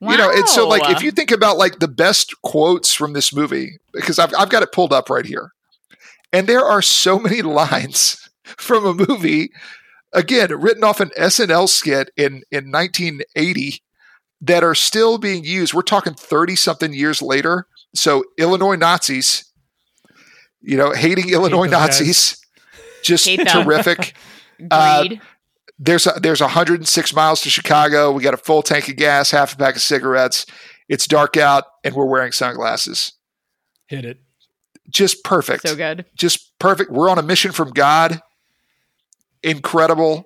Wow. 0.00 0.12
You 0.12 0.18
know, 0.18 0.30
and 0.30 0.48
so 0.48 0.66
like 0.66 0.88
if 0.90 1.02
you 1.02 1.10
think 1.10 1.30
about 1.30 1.58
like 1.58 1.78
the 1.78 1.88
best 1.88 2.34
quotes 2.42 2.94
from 2.94 3.12
this 3.12 3.34
movie, 3.34 3.78
because 3.92 4.18
I've 4.18 4.32
I've 4.38 4.48
got 4.48 4.62
it 4.62 4.72
pulled 4.72 4.92
up 4.92 5.10
right 5.10 5.26
here, 5.26 5.52
and 6.32 6.46
there 6.46 6.64
are 6.64 6.80
so 6.80 7.18
many 7.18 7.42
lines 7.42 8.30
from 8.44 8.86
a 8.86 8.94
movie, 8.94 9.50
again 10.12 10.58
written 10.58 10.84
off 10.84 11.00
an 11.00 11.10
SNL 11.18 11.68
skit 11.68 12.10
in 12.16 12.42
in 12.50 12.70
1980 12.70 13.82
that 14.40 14.64
are 14.64 14.74
still 14.74 15.18
being 15.18 15.44
used. 15.44 15.74
We're 15.74 15.82
talking 15.82 16.14
30 16.14 16.56
something 16.56 16.94
years 16.94 17.20
later. 17.20 17.66
So 17.94 18.24
Illinois 18.38 18.76
Nazis 18.76 19.49
you 20.60 20.76
know, 20.76 20.92
hating 20.92 21.30
Illinois 21.30 21.64
Hate 21.64 21.70
Nazis, 21.70 22.44
just 23.02 23.26
Hate 23.26 23.46
terrific. 23.46 24.14
uh, 24.70 25.04
there's 25.78 26.06
a, 26.06 26.12
there's 26.20 26.40
106 26.40 27.14
miles 27.14 27.40
to 27.42 27.50
Chicago. 27.50 28.12
We 28.12 28.22
got 28.22 28.34
a 28.34 28.38
full 28.38 28.62
tank 28.62 28.88
of 28.88 28.96
gas, 28.96 29.30
half 29.30 29.54
a 29.54 29.56
pack 29.56 29.76
of 29.76 29.82
cigarettes. 29.82 30.44
It's 30.88 31.06
dark 31.06 31.36
out, 31.36 31.64
and 31.84 31.94
we're 31.94 32.04
wearing 32.04 32.32
sunglasses. 32.32 33.12
Hit 33.86 34.04
it. 34.04 34.18
Just 34.88 35.24
perfect. 35.24 35.66
So 35.66 35.76
good. 35.76 36.04
Just 36.16 36.58
perfect. 36.58 36.90
We're 36.90 37.08
on 37.08 37.18
a 37.18 37.22
mission 37.22 37.52
from 37.52 37.70
God. 37.70 38.20
Incredible. 39.42 40.24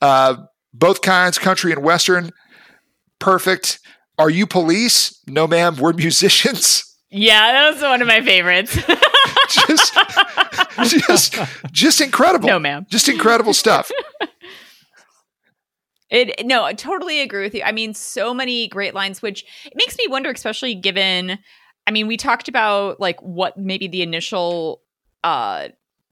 Uh, 0.00 0.36
both 0.72 1.02
kinds, 1.02 1.38
country 1.38 1.72
and 1.72 1.82
western. 1.82 2.30
Perfect. 3.18 3.80
Are 4.18 4.30
you 4.30 4.46
police? 4.46 5.20
No, 5.26 5.46
ma'am. 5.46 5.76
We're 5.76 5.92
musicians. 5.96 6.96
Yeah, 7.10 7.52
that 7.52 7.74
was 7.74 7.82
one 7.82 8.02
of 8.02 8.08
my 8.08 8.22
favorites. 8.22 8.76
just, 9.48 9.94
just, 11.06 11.36
just 11.72 12.00
incredible. 12.00 12.48
No, 12.48 12.58
ma'am. 12.58 12.86
Just 12.88 13.08
incredible 13.08 13.54
stuff. 13.54 13.90
It 16.10 16.46
no, 16.46 16.62
I 16.62 16.74
totally 16.74 17.20
agree 17.20 17.42
with 17.42 17.54
you. 17.54 17.62
I 17.64 17.72
mean, 17.72 17.92
so 17.92 18.32
many 18.32 18.68
great 18.68 18.94
lines, 18.94 19.20
which 19.20 19.44
it 19.64 19.72
makes 19.74 19.98
me 19.98 20.06
wonder, 20.06 20.30
especially 20.30 20.74
given. 20.76 21.38
I 21.88 21.90
mean, 21.90 22.06
we 22.06 22.16
talked 22.16 22.48
about 22.48 23.00
like 23.00 23.20
what 23.20 23.58
maybe 23.58 23.88
the 23.88 24.02
initial 24.02 24.82
uh 25.24 25.68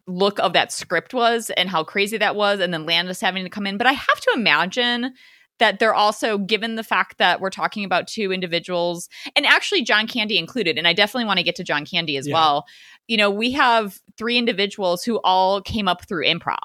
look 0.08 0.40
of 0.40 0.54
that 0.54 0.72
script 0.72 1.14
was 1.14 1.50
and 1.50 1.68
how 1.68 1.84
crazy 1.84 2.16
that 2.18 2.34
was, 2.34 2.58
and 2.58 2.74
then 2.74 2.84
Landis 2.84 3.20
having 3.20 3.44
to 3.44 3.50
come 3.50 3.64
in. 3.64 3.78
But 3.78 3.86
I 3.86 3.92
have 3.92 4.20
to 4.20 4.32
imagine 4.34 5.12
that 5.58 5.78
they're 5.78 5.94
also 5.94 6.38
given 6.38 6.74
the 6.74 6.82
fact 6.82 7.18
that 7.18 7.40
we're 7.40 7.50
talking 7.50 7.84
about 7.84 8.08
two 8.08 8.32
individuals 8.32 9.08
and 9.36 9.46
actually 9.46 9.82
John 9.82 10.08
Candy 10.08 10.36
included 10.36 10.76
and 10.76 10.88
I 10.88 10.92
definitely 10.92 11.26
want 11.26 11.38
to 11.38 11.44
get 11.44 11.54
to 11.56 11.62
John 11.62 11.84
Candy 11.84 12.16
as 12.16 12.26
yeah. 12.26 12.34
well. 12.34 12.64
You 13.08 13.16
know, 13.16 13.30
we 13.30 13.52
have 13.52 14.00
three 14.16 14.38
individuals 14.38 15.04
who 15.04 15.20
all 15.24 15.60
came 15.60 15.88
up 15.88 16.06
through 16.06 16.24
improv. 16.24 16.58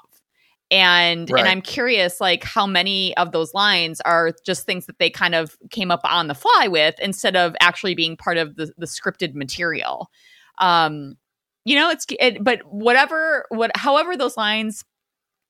And 0.70 1.30
right. 1.30 1.40
and 1.40 1.48
I'm 1.48 1.62
curious 1.62 2.20
like 2.20 2.44
how 2.44 2.66
many 2.66 3.16
of 3.16 3.32
those 3.32 3.54
lines 3.54 4.02
are 4.02 4.32
just 4.44 4.66
things 4.66 4.84
that 4.86 4.98
they 4.98 5.08
kind 5.08 5.34
of 5.34 5.56
came 5.70 5.90
up 5.90 6.00
on 6.04 6.28
the 6.28 6.34
fly 6.34 6.68
with 6.68 6.94
instead 7.00 7.36
of 7.36 7.56
actually 7.60 7.94
being 7.94 8.18
part 8.18 8.36
of 8.36 8.56
the 8.56 8.70
the 8.76 8.86
scripted 8.86 9.34
material. 9.34 10.10
Um 10.58 11.16
you 11.64 11.74
know, 11.74 11.90
it's 11.90 12.06
it, 12.20 12.44
but 12.44 12.60
whatever 12.70 13.46
what 13.48 13.70
however 13.76 14.16
those 14.16 14.36
lines 14.36 14.84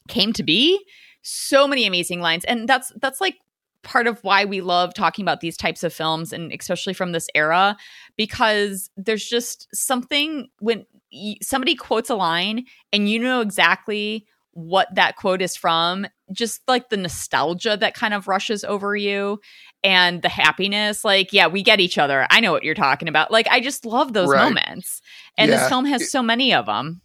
came 0.09 0.33
to 0.35 0.45
be, 0.45 0.85
so 1.23 1.67
many 1.67 1.85
amazing 1.85 2.21
lines 2.21 2.45
and 2.45 2.69
that's 2.69 2.93
that's 3.01 3.21
like 3.21 3.35
part 3.89 4.07
of 4.07 4.23
why 4.23 4.45
we 4.45 4.61
love 4.61 4.93
talking 4.93 5.25
about 5.25 5.41
these 5.41 5.57
types 5.57 5.83
of 5.83 5.95
films 5.95 6.31
and 6.31 6.53
especially 6.53 6.93
from 6.93 7.13
this 7.13 7.27
era 7.35 7.75
because 8.19 8.91
there's 8.99 9.27
just 9.27 9.67
something 9.73 10.47
when 10.59 10.85
somebody 11.41 11.75
quotes 11.75 12.11
a 12.11 12.15
line 12.15 12.67
and 12.93 13.09
you 13.09 13.19
know 13.19 13.41
exactly 13.41 14.27
what 14.53 14.95
that 14.95 15.17
quote 15.17 15.41
is 15.41 15.57
from 15.57 16.07
just 16.33 16.61
like 16.69 16.91
the 16.91 16.99
nostalgia 16.99 17.79
that 17.79 17.95
kind 17.95 18.13
of 18.13 18.29
rushes 18.29 18.63
over 18.63 18.95
you 18.95 19.41
and 19.83 20.21
the 20.21 20.29
happiness 20.29 21.03
like 21.03 21.33
yeah 21.33 21.47
we 21.47 21.63
get 21.63 21.81
each 21.81 21.97
other 21.97 22.27
i 22.29 22.41
know 22.41 22.53
what 22.53 22.65
you're 22.65 22.75
talking 22.75 23.09
about 23.09 23.31
like 23.31 23.49
i 23.49 23.59
just 23.59 23.87
love 23.87 24.13
those 24.13 24.29
right. 24.29 24.43
moments 24.45 25.01
and 25.39 25.51
yeah. 25.51 25.57
this 25.57 25.69
film 25.71 25.87
has 25.87 26.11
so 26.11 26.23
many 26.23 26.53
of 26.53 26.67
them 26.67 27.01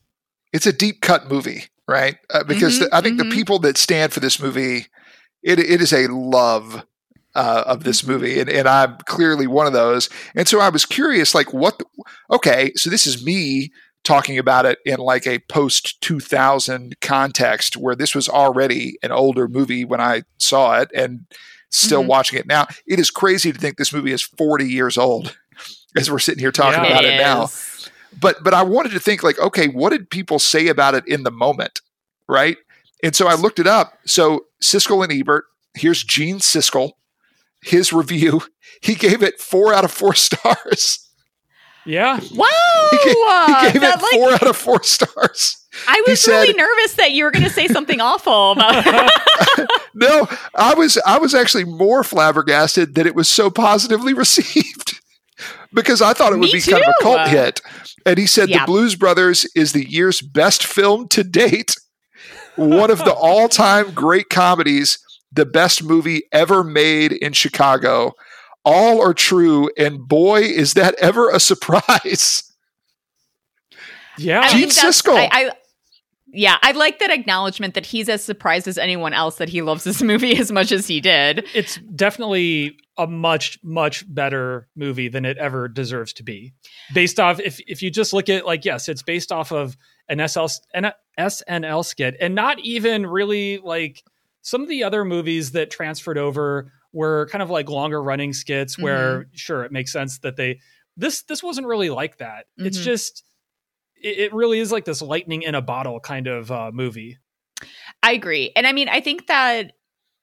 it's 0.52 0.66
a 0.66 0.74
deep 0.74 1.00
cut 1.00 1.32
movie 1.32 1.64
right? 1.88 2.18
Uh, 2.30 2.44
because 2.44 2.76
mm-hmm, 2.76 2.86
the, 2.86 2.96
I 2.96 3.02
think 3.02 3.20
mm-hmm. 3.20 3.30
the 3.30 3.36
people 3.36 3.60
that 3.60 3.78
stand 3.78 4.14
for 4.14 4.20
this 4.20 4.40
movie, 4.40 4.88
it 5.44 5.60
it 5.60 5.82
is 5.82 5.94
a 5.94 6.08
love 6.08 6.86
uh, 7.36 7.64
of 7.66 7.84
this 7.84 8.06
movie, 8.06 8.40
and, 8.40 8.50
and 8.50 8.68
I'm 8.68 8.98
clearly 9.06 9.48
one 9.48 9.68
of 9.68 9.74
those. 9.74 10.10
And 10.36 10.48
so 10.48 10.60
I 10.60 10.70
was 10.70 10.86
curious, 10.86 11.34
like, 11.34 11.54
what? 11.54 11.80
The, 11.80 11.86
okay, 12.32 12.72
so 12.76 12.90
this 12.90 13.08
is 13.08 13.26
me 13.26 13.72
talking 14.04 14.38
about 14.38 14.66
it 14.66 14.80
in 14.86 14.98
like 14.98 15.26
a 15.26 15.40
post 15.40 16.02
2000 16.02 17.00
context, 17.00 17.78
where 17.78 17.96
this 17.96 18.14
was 18.14 18.28
already 18.28 18.98
an 19.02 19.12
older 19.12 19.48
movie 19.48 19.86
when 19.86 20.02
I 20.02 20.24
saw 20.38 20.80
it, 20.80 20.92
and 20.96 21.26
still 21.70 22.02
mm-hmm. 22.02 22.10
watching 22.10 22.40
it 22.40 22.48
now. 22.48 22.68
It 22.86 23.00
is 23.00 23.10
crazy 23.10 23.52
to 23.52 23.60
think 23.60 23.78
this 23.78 23.94
movie 23.94 24.12
is 24.12 24.22
40 24.22 24.68
years 24.68 24.98
old 24.98 25.36
as 25.98 26.12
we're 26.12 26.20
sitting 26.20 26.40
here 26.40 26.52
talking 26.52 26.84
yeah, 26.84 26.90
about 26.90 27.06
it, 27.06 27.14
it 27.16 27.18
now 27.18 27.48
but 28.20 28.44
but 28.44 28.54
I 28.54 28.64
wanted 28.64 28.92
to 28.94 29.00
think 29.00 29.24
like, 29.24 29.40
okay, 29.40 29.68
what 29.68 29.92
did 29.92 30.10
people 30.10 30.40
say 30.40 30.68
about 30.68 30.96
it 30.96 31.08
in 31.08 31.24
the 31.24 31.32
moment, 31.32 31.82
right? 32.28 32.58
And 33.04 33.16
so 33.16 33.28
I 33.28 33.36
looked 33.36 33.60
it 33.60 33.68
up. 33.68 33.94
So 34.06 34.46
Siskel 34.64 35.04
and 35.04 35.12
Ebert. 35.14 35.46
Here's 35.76 36.04
Gene 36.04 36.38
Siskel, 36.40 36.94
his 37.62 37.94
review. 37.94 38.42
He 38.82 38.96
gave 38.96 39.22
it 39.24 39.40
four 39.40 39.74
out 39.74 39.86
of 39.86 39.92
four 39.92 40.14
stars. 40.16 41.08
Yeah. 41.86 42.20
Wow. 42.36 42.48
He 42.92 42.98
gave, 42.98 43.06
he 43.06 43.72
gave 43.72 43.82
That, 43.82 44.00
it 44.00 44.02
like, 44.02 44.12
four 44.14 44.34
out 44.34 44.48
of 44.48 44.58
four 44.58 44.84
stars. 44.84 45.56
I 45.88 46.02
he 46.06 46.12
was 46.12 46.28
really 46.28 46.54
nervous 46.54 46.96
that 46.96 47.12
you 47.14 47.24
were 47.24 47.32
going 47.32 47.44
to 47.46 47.50
say 47.50 47.68
something 47.68 48.02
awful 48.02 48.54
about 48.54 49.10
No, 49.94 50.28
I 50.56 50.74
was 50.74 50.98
I 51.06 51.18
was 51.18 51.34
actually 51.34 51.64
more 51.66 52.04
flabbergasted 52.04 52.96
that 52.96 53.06
it 53.06 53.16
was 53.16 53.30
so 53.30 53.50
positively 53.50 54.14
received 54.14 55.00
because 55.74 56.02
I 56.02 56.14
thought 56.14 56.34
it 56.34 56.40
would 56.40 56.52
Me 56.52 56.54
be 56.54 56.62
kind 56.62 56.84
of 56.84 56.90
a 57.00 57.04
cult 57.04 57.28
hit. 57.30 57.62
And 58.06 58.18
he 58.18 58.26
said 58.26 58.50
Yeah. 58.50 58.62
The 58.62 58.66
Blues 58.66 58.96
Brothers 58.96 59.46
is 59.56 59.72
the 59.72 59.90
year's 59.90 60.20
best 60.20 60.66
film 60.66 61.08
to 61.10 61.24
date, 61.24 61.76
one 62.56 62.92
of 62.92 63.00
the 63.00 63.14
all-time 63.14 63.92
great 63.92 64.30
comedies, 64.30 65.00
the 65.32 65.46
best 65.46 65.84
movie 65.84 66.24
ever 66.32 66.64
made 66.64 67.12
in 67.12 67.34
Chicago. 67.34 68.14
All 68.66 69.02
are 69.02 69.14
true, 69.14 69.70
and 69.78 70.08
boy, 70.08 70.42
is 70.42 70.74
that 70.74 70.96
ever 71.00 71.30
a 71.30 71.40
surprise! 71.40 72.44
Yeah. 74.18 74.42
I 74.42 74.50
Gene 74.50 74.70
Siskel. 74.70 75.16
I, 75.16 75.30
I, 75.32 75.52
yeah, 76.34 76.58
I 76.62 76.72
like 76.72 77.00
that 77.00 77.12
acknowledgement 77.12 77.76
that 77.76 77.86
he's 77.86 78.10
as 78.10 78.24
surprised 78.24 78.68
as 78.68 78.78
anyone 78.78 79.14
else 79.14 79.38
that 79.38 79.50
he 79.50 79.62
loves 79.62 79.84
this 79.84 80.02
movie 80.04 80.36
as 80.38 80.52
much 80.52 80.72
as 80.72 80.88
he 80.88 81.00
did. 81.00 81.46
it's 81.54 81.78
definitely 81.96 82.78
a 82.98 83.08
much 83.08 83.60
much 83.64 84.06
better 84.14 84.68
movie 84.76 85.08
than 85.08 85.26
it 85.26 85.38
ever 85.40 85.68
deserves 85.68 86.14
to 86.14 86.22
be 86.22 86.54
based 86.94 87.20
off 87.20 87.40
if 87.40 87.60
if 87.66 87.82
you 87.82 87.90
just 87.90 88.14
look 88.14 88.30
at 88.30 88.46
like 88.46 88.66
yes 88.66 88.88
it's 88.88 89.02
based 89.02 89.32
off 89.32 89.52
of 89.52 89.76
an 90.10 90.28
SL, 90.28 90.46
an 90.76 90.92
SNL 91.20 91.86
skit 91.86 92.16
and 92.20 92.36
not 92.36 92.60
even 92.60 93.06
really 93.06 93.60
like 93.60 94.04
some 94.42 94.62
of 94.62 94.68
the 94.68 94.84
other 94.84 95.06
movies 95.06 95.52
that 95.52 95.70
transferred 95.72 96.18
over 96.18 96.72
were 96.92 97.28
kind 97.32 97.42
of 97.42 97.50
like 97.50 97.70
longer 97.70 98.02
running 98.02 98.34
skits 98.34 98.78
where 98.78 99.26
sure 99.34 99.64
it 99.64 99.72
makes 99.72 99.92
sense 99.92 100.20
that 100.20 100.36
they 100.36 100.60
this 100.98 101.24
this 101.24 101.42
wasn't 101.42 101.66
really 101.66 101.90
like 101.90 102.18
that 102.18 102.46
it's 102.58 102.78
Mhm. 102.78 102.84
just 102.84 103.24
it, 103.96 104.20
it 104.20 104.34
really 104.34 104.60
is 104.60 104.72
like 104.72 104.86
this 104.86 105.02
lightning 105.02 105.42
in 105.44 105.56
a 105.56 105.62
bottle 105.62 106.00
kind 106.00 106.28
of 106.28 106.52
uh, 106.52 106.72
movie 106.74 107.18
I 108.02 108.12
agree. 108.12 108.52
And 108.58 108.68
I 108.68 108.74
mean, 108.74 108.90
I 108.90 109.00
think 109.00 109.28
that 109.28 109.74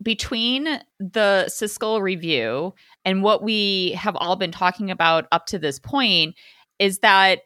between 0.02 0.64
the 0.98 1.44
Siskel 1.48 2.02
review 2.02 2.74
and 3.06 3.22
what 3.22 3.42
we 3.42 3.92
have 3.92 4.14
all 4.16 4.36
been 4.36 4.50
talking 4.52 4.90
about 4.90 5.26
up 5.32 5.46
to 5.46 5.58
this 5.58 5.78
point 5.78 6.34
is 6.78 6.98
that 6.98 7.40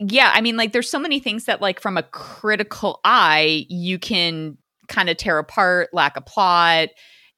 yeah, 0.00 0.32
I 0.34 0.40
mean 0.40 0.56
like 0.56 0.72
there's 0.72 0.90
so 0.90 0.98
many 0.98 1.20
things 1.20 1.44
that 1.44 1.60
like 1.60 1.80
from 1.80 1.96
a 1.96 2.02
critical 2.02 3.00
eye 3.04 3.66
you 3.68 3.98
can 3.98 4.56
kind 4.88 5.08
of 5.08 5.16
tear 5.16 5.38
apart, 5.38 5.90
lack 5.92 6.16
a 6.16 6.20
plot, 6.20 6.88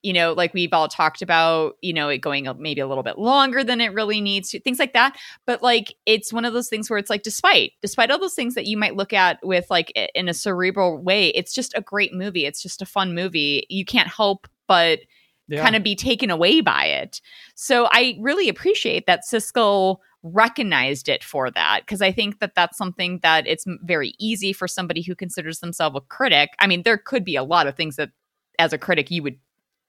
you 0.02 0.12
know, 0.12 0.32
like 0.32 0.55
we've 0.55 0.72
all 0.72 0.89
talked 0.89 1.22
about, 1.22 1.74
you 1.80 1.93
know, 1.93 2.09
it 2.09 2.18
going 2.18 2.48
maybe 2.59 2.80
a 2.80 2.86
little 2.86 3.02
bit 3.02 3.18
longer 3.18 3.62
than 3.62 3.80
it 3.80 3.93
really 3.93 4.20
needs 4.20 4.51
to, 4.51 4.60
things 4.60 4.78
like 4.78 4.93
that. 4.93 5.16
But 5.47 5.62
like, 5.62 5.94
it's 6.06 6.32
one 6.32 6.44
of 6.44 6.52
those 6.52 6.68
things 6.68 6.89
where 6.89 6.98
it's 6.98 7.10
like, 7.10 7.22
despite, 7.22 7.72
despite 7.82 8.10
all 8.10 8.18
those 8.18 8.34
things 8.34 8.55
that 8.55 8.66
you 8.66 8.76
might 8.76 8.97
look 8.97 9.12
at 9.12 9.39
with 9.43 9.66
like 9.70 9.93
in 10.14 10.28
a 10.28 10.34
cerebral 10.34 10.98
way, 10.98 11.28
it's 11.28 11.55
just 11.55 11.72
a 11.76 11.80
great 11.80 12.12
movie. 12.12 12.47
It's 12.47 12.62
just 12.62 12.82
a 12.82 12.86
fun 12.86 13.14
movie. 13.14 13.66
You 13.68 13.84
can't 13.84 14.09
help 14.09 14.48
but 14.66 15.01
yeah 15.48 15.62
kind 15.62 15.76
of 15.76 15.82
be 15.82 15.94
taken 15.94 16.30
away 16.30 16.60
by 16.60 16.84
it. 16.84 17.20
So 17.55 17.89
I 17.90 18.16
really 18.20 18.48
appreciate 18.48 19.06
that 19.06 19.22
Siskel 19.30 19.98
recognized 20.23 21.09
it 21.09 21.24
for 21.24 21.51
that 21.51 21.81
because 21.81 22.01
I 22.03 22.12
think 22.12 22.39
that 22.40 22.55
that's 22.55 22.78
something 22.78 23.19
that 23.23 23.47
it's 23.47 23.65
very 23.82 24.15
easy 24.19 24.53
for 24.53 24.69
somebody 24.69 25.03
who 25.03 25.15
considers 25.15 25.59
themselves 25.61 25.97
a 25.97 26.01
critic. 26.01 26.51
I 26.61 26.66
mean, 26.66 26.82
there 26.85 26.99
could 26.99 27.24
be 27.24 27.36
a 27.36 27.43
lot 27.43 27.66
of 27.66 27.77
things 27.77 27.97
that 27.97 28.11
as 28.59 28.73
a 28.73 28.78
critic 28.78 29.11
you 29.11 29.23
would 29.23 29.36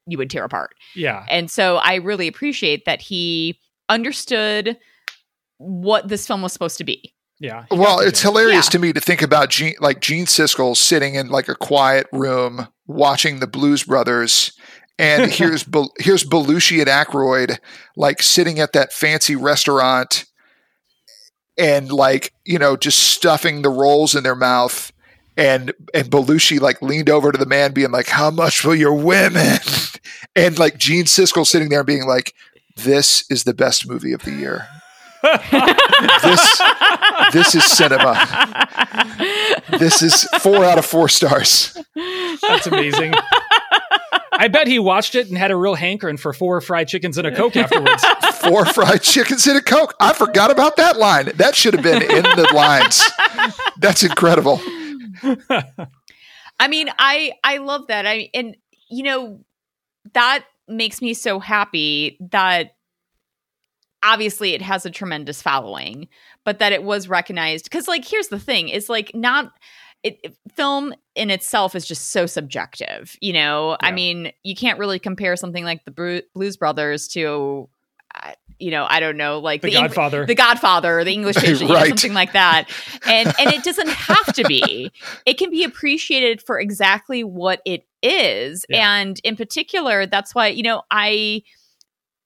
you 0.08 0.18
would 0.18 0.30
tear 0.30 0.44
apart. 0.44 0.76
yeah 0.96 1.26
And 1.30 1.50
so 1.50 1.78
I 1.78 1.96
really 1.96 2.28
appreciate 2.28 2.84
that 2.86 3.02
he 3.02 3.58
understood 3.88 4.78
what 5.58 6.08
this 6.10 6.28
film 6.28 6.42
was 6.42 6.52
supposed 6.52 6.78
to 6.80 6.84
be. 6.84 7.14
yeah 7.40 7.66
Well, 7.72 8.00
it's 8.00 8.22
joke. 8.22 8.34
hilarious 8.34 8.66
Yeah. 8.66 8.72
to 8.72 8.80
me 8.80 8.94
to 8.94 9.00
think 9.00 9.22
about 9.22 9.50
Gene, 9.50 9.76
like 9.80 10.02
Gene 10.02 10.26
Siskel 10.26 10.76
sitting 10.76 11.16
in 11.16 11.30
like 11.30 11.48
a 11.48 11.56
quiet 11.56 12.08
room 12.12 12.68
watching 12.88 13.40
the 13.40 13.48
Blues 13.48 13.84
Brothers, 13.84 14.52
and 14.98 15.32
here's 15.32 15.66
here's 16.00 16.24
Belushi 16.24 16.80
and 16.80 16.88
Aykroyd 16.88 17.60
like 17.96 18.22
sitting 18.22 18.60
at 18.60 18.74
that 18.74 18.94
fancy 18.94 19.36
restaurant, 19.36 20.26
and 21.58 21.92
like 21.92 22.34
you 22.46 22.60
know 22.60 22.76
just 22.76 23.00
stuffing 23.00 23.62
the 23.62 23.70
rolls 23.70 24.16
in 24.16 24.24
their 24.24 24.36
mouth, 24.36 24.92
and 25.38 25.74
and 25.94 26.10
Belushi 26.10 26.60
like 26.60 26.82
leaned 26.82 27.10
over 27.10 27.32
to 27.32 27.38
the 27.38 27.46
man, 27.46 27.74
being 27.74 27.92
like, 27.92 28.08
"How 28.10 28.32
much 28.32 28.64
will 28.64 28.76
your 28.76 28.94
women?" 28.94 29.60
and 30.36 30.58
like 30.58 30.78
Gene 30.78 31.06
Siskel 31.06 31.46
sitting 31.46 31.70
there 31.70 31.84
being 31.84 32.06
like, 32.06 32.34
"This 32.76 33.26
is 33.30 33.44
the 33.44 33.54
best 33.54 33.88
movie 33.88 34.14
of 34.14 34.24
the 34.24 34.32
year. 34.32 34.68
This 36.22 36.62
this 37.32 37.56
is 37.56 37.64
cinema." 37.66 38.14
this 39.80 40.02
is 40.02 40.24
four 40.42 40.66
out 40.66 40.78
of 40.78 40.86
four 40.86 41.08
stars. 41.10 41.78
That's 42.42 42.68
amazing. 42.68 43.14
I 44.38 44.48
bet 44.48 44.68
he 44.68 44.80
watched 44.80 45.16
it 45.16 45.28
and 45.28 45.38
had 45.38 45.52
a 45.52 45.56
real 45.56 45.76
hankering 45.76 46.18
for 46.18 46.34
four 46.34 46.60
fried 46.62 46.88
chickens 46.88 47.18
and 47.18 47.28
a 47.28 47.36
Coke 47.36 47.56
afterwards. 47.56 48.04
Four 48.44 48.66
fried 48.66 49.02
chickens 49.02 49.48
and 49.48 49.58
a 49.58 49.62
Coke. 49.62 49.94
I 50.02 50.12
forgot 50.12 50.52
about 50.52 50.76
that 50.76 50.98
line. 50.98 51.32
That 51.36 51.56
should 51.56 51.74
have 51.74 51.84
been 51.84 52.02
in 52.02 52.24
the 52.24 52.52
lines. 52.54 53.02
That's 53.78 54.04
incredible. 54.04 54.60
I 56.60 56.68
mean, 56.68 56.90
I 57.00 57.34
I 57.44 57.58
love 57.58 57.88
that. 57.88 58.06
I 58.06 58.30
and 58.34 58.58
you 58.90 59.04
know 59.04 59.40
that 60.14 60.46
makes 60.68 61.02
me 61.02 61.14
so 61.14 61.40
happy 61.40 62.18
that 62.32 62.76
obviously 64.04 64.54
it 64.54 64.62
has 64.62 64.86
a 64.86 64.92
tremendous 64.92 65.42
following, 65.42 66.10
but 66.44 66.60
that 66.60 66.74
it 66.74 66.84
was 66.84 67.08
recognized 67.08 67.72
cuz 67.72 67.88
like 67.88 68.06
here's 68.06 68.28
the 68.28 68.40
thing, 68.40 68.70
is 68.70 68.90
like 68.90 69.12
not 69.14 69.54
it, 70.04 70.20
it- 70.24 70.38
film 70.56 70.94
in 71.16 71.30
itself 71.32 71.76
is 71.76 71.86
just 71.86 72.12
so 72.12 72.26
subjective, 72.28 73.18
you 73.22 73.34
know. 73.34 73.78
I 73.82 73.92
mean, 73.92 74.32
you 74.44 74.56
can't 74.56 74.78
really 74.78 75.00
compare 75.00 75.36
something 75.36 75.64
like 75.64 75.84
the 75.86 75.92
Bru- 75.92 76.22
Blues 76.36 76.58
Brothers 76.58 77.08
to 77.10 77.70
uh, 78.16 78.32
you 78.60 78.70
know, 78.70 78.86
I 78.88 79.00
don't 79.00 79.18
know, 79.18 79.40
like 79.40 79.62
The 79.64 79.76
Eng- 79.76 79.84
Godfather. 79.88 80.26
the 80.28 80.36
Godfather, 80.36 81.04
the 81.04 81.12
English 81.12 81.38
Patient, 81.38 81.62
you 81.62 81.68
know, 81.76 81.84
something 81.86 82.14
like 82.14 82.34
that. 82.34 82.70
And 83.08 83.34
and 83.40 83.52
it 83.52 83.64
doesn't 83.64 83.90
have 83.90 84.32
to 84.34 84.44
be. 84.44 84.92
It 85.26 85.38
can 85.40 85.50
be 85.50 85.64
appreciated 85.64 86.42
for 86.42 86.60
exactly 86.60 87.24
what 87.24 87.62
it 87.66 87.86
is. 88.04 88.66
Yeah. 88.70 88.96
And 88.98 89.20
in 89.24 89.36
particular, 89.36 90.06
that's 90.06 90.36
why, 90.36 90.48
you 90.48 90.62
know, 90.64 90.84
I 90.92 91.42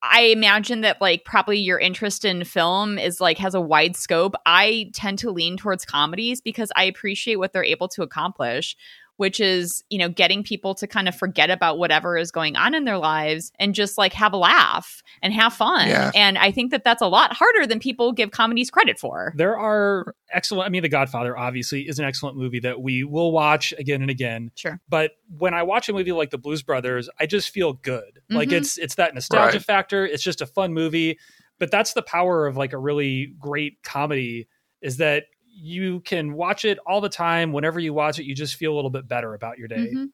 I 0.09 0.21
imagine 0.21 0.81
that 0.81 1.01
like 1.01 1.25
probably 1.25 1.59
your 1.59 1.79
interest 1.79 2.25
in 2.25 2.43
film 2.43 2.97
is 2.97 3.21
like 3.21 3.37
has 3.37 3.53
a 3.53 3.61
wide 3.61 3.95
scope. 3.95 4.35
I 4.45 4.89
tend 4.93 5.19
to 5.19 5.31
lean 5.31 5.57
towards 5.57 5.85
comedies 5.85 6.41
because 6.41 6.71
I 6.75 6.83
appreciate 6.85 7.37
what 7.37 7.53
they're 7.53 7.63
able 7.63 7.87
to 7.89 8.03
accomplish, 8.03 8.75
which 9.17 9.39
is, 9.39 9.83
you 9.89 9.97
know, 9.97 10.09
getting 10.09 10.43
people 10.43 10.73
to 10.75 10.87
kind 10.87 11.07
of 11.07 11.15
forget 11.15 11.49
about 11.49 11.77
whatever 11.77 12.17
is 12.17 12.31
going 12.31 12.55
on 12.55 12.73
in 12.73 12.85
their 12.85 12.97
lives 12.97 13.51
and 13.59 13.75
just 13.75 13.97
like 13.97 14.13
have 14.13 14.31
a 14.33 14.37
laugh 14.37 15.01
and 15.21 15.33
have 15.33 15.53
fun. 15.53 15.87
Yeah. 15.87 16.11
And 16.15 16.37
I 16.37 16.51
think 16.51 16.71
that 16.71 16.83
that's 16.83 17.01
a 17.01 17.07
lot 17.07 17.33
harder 17.33 17.67
than 17.67 17.79
people 17.79 18.11
give 18.13 18.31
comedies 18.31 18.69
credit 18.71 18.99
for. 18.99 19.33
There 19.35 19.57
are 19.57 20.15
excellent. 20.31 20.67
I 20.67 20.69
mean, 20.69 20.83
The 20.83 20.89
Godfather 20.89 21.37
obviously 21.37 21.87
is 21.87 21.99
an 21.99 22.05
excellent 22.05 22.37
movie 22.37 22.59
that 22.61 22.81
we 22.81 23.03
will 23.03 23.31
watch 23.31 23.73
again 23.77 24.01
and 24.01 24.09
again. 24.11 24.51
Sure. 24.55 24.79
But 24.87 25.11
when 25.37 25.53
I 25.53 25.63
watch 25.63 25.89
a 25.89 25.93
movie 25.93 26.11
like 26.11 26.29
The 26.29 26.37
Blues 26.37 26.63
Brothers, 26.63 27.09
I 27.19 27.25
just 27.25 27.49
feel 27.49 27.73
good. 27.73 28.19
Like 28.29 28.49
Mhm. 28.49 28.53
it's 28.57 28.77
it's 28.77 28.95
that 28.95 29.13
nostalgia 29.13 29.57
Right. 29.57 29.65
factor. 29.65 30.05
It's 30.05 30.23
just 30.23 30.41
a 30.41 30.45
fun 30.45 30.73
movie. 30.73 31.17
But 31.59 31.71
that's 31.71 31.93
the 31.93 32.03
power 32.03 32.45
of 32.45 32.55
like 32.55 32.71
a 32.73 32.77
really 32.77 33.33
great 33.39 33.81
comedy 33.83 34.47
is 34.81 34.97
that 34.97 35.23
you 35.59 36.01
can 36.01 36.33
watch 36.33 36.65
it 36.65 36.77
all 36.85 37.01
the 37.01 37.09
time. 37.09 37.51
Whenever 37.51 37.79
you 37.79 37.93
watch 37.93 38.19
it, 38.19 38.25
you 38.25 38.35
just 38.35 38.55
feel 38.55 38.73
a 38.73 38.75
little 38.75 38.91
bit 38.91 39.07
better 39.07 39.33
about 39.33 39.57
your 39.57 39.67
day. 39.67 39.91
Mhm. 39.93 40.09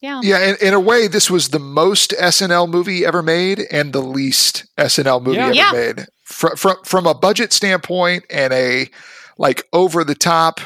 Yeah. 0.00 0.20
Yeah, 0.22 0.38
in, 0.38 0.56
in 0.62 0.72
a 0.74 0.80
way, 0.80 1.08
this 1.08 1.30
was 1.30 1.48
the 1.50 1.58
most 1.58 2.14
SNL 2.18 2.68
movie 2.68 3.04
ever 3.04 3.22
made 3.22 3.60
and 3.70 3.92
the 3.92 4.00
least 4.00 4.64
SNL 4.78 5.20
movie 5.22 5.36
Yeah. 5.36 5.46
ever 5.46 5.54
Yeah. 5.54 5.72
made. 5.72 6.06
From, 6.24 6.56
from 6.56 6.76
from 6.84 7.06
a 7.06 7.14
budget 7.14 7.52
standpoint 7.52 8.24
and 8.30 8.52
a 8.52 8.88
like 9.36 9.64
over 9.72 10.04
the 10.04 10.14
top 10.14 10.60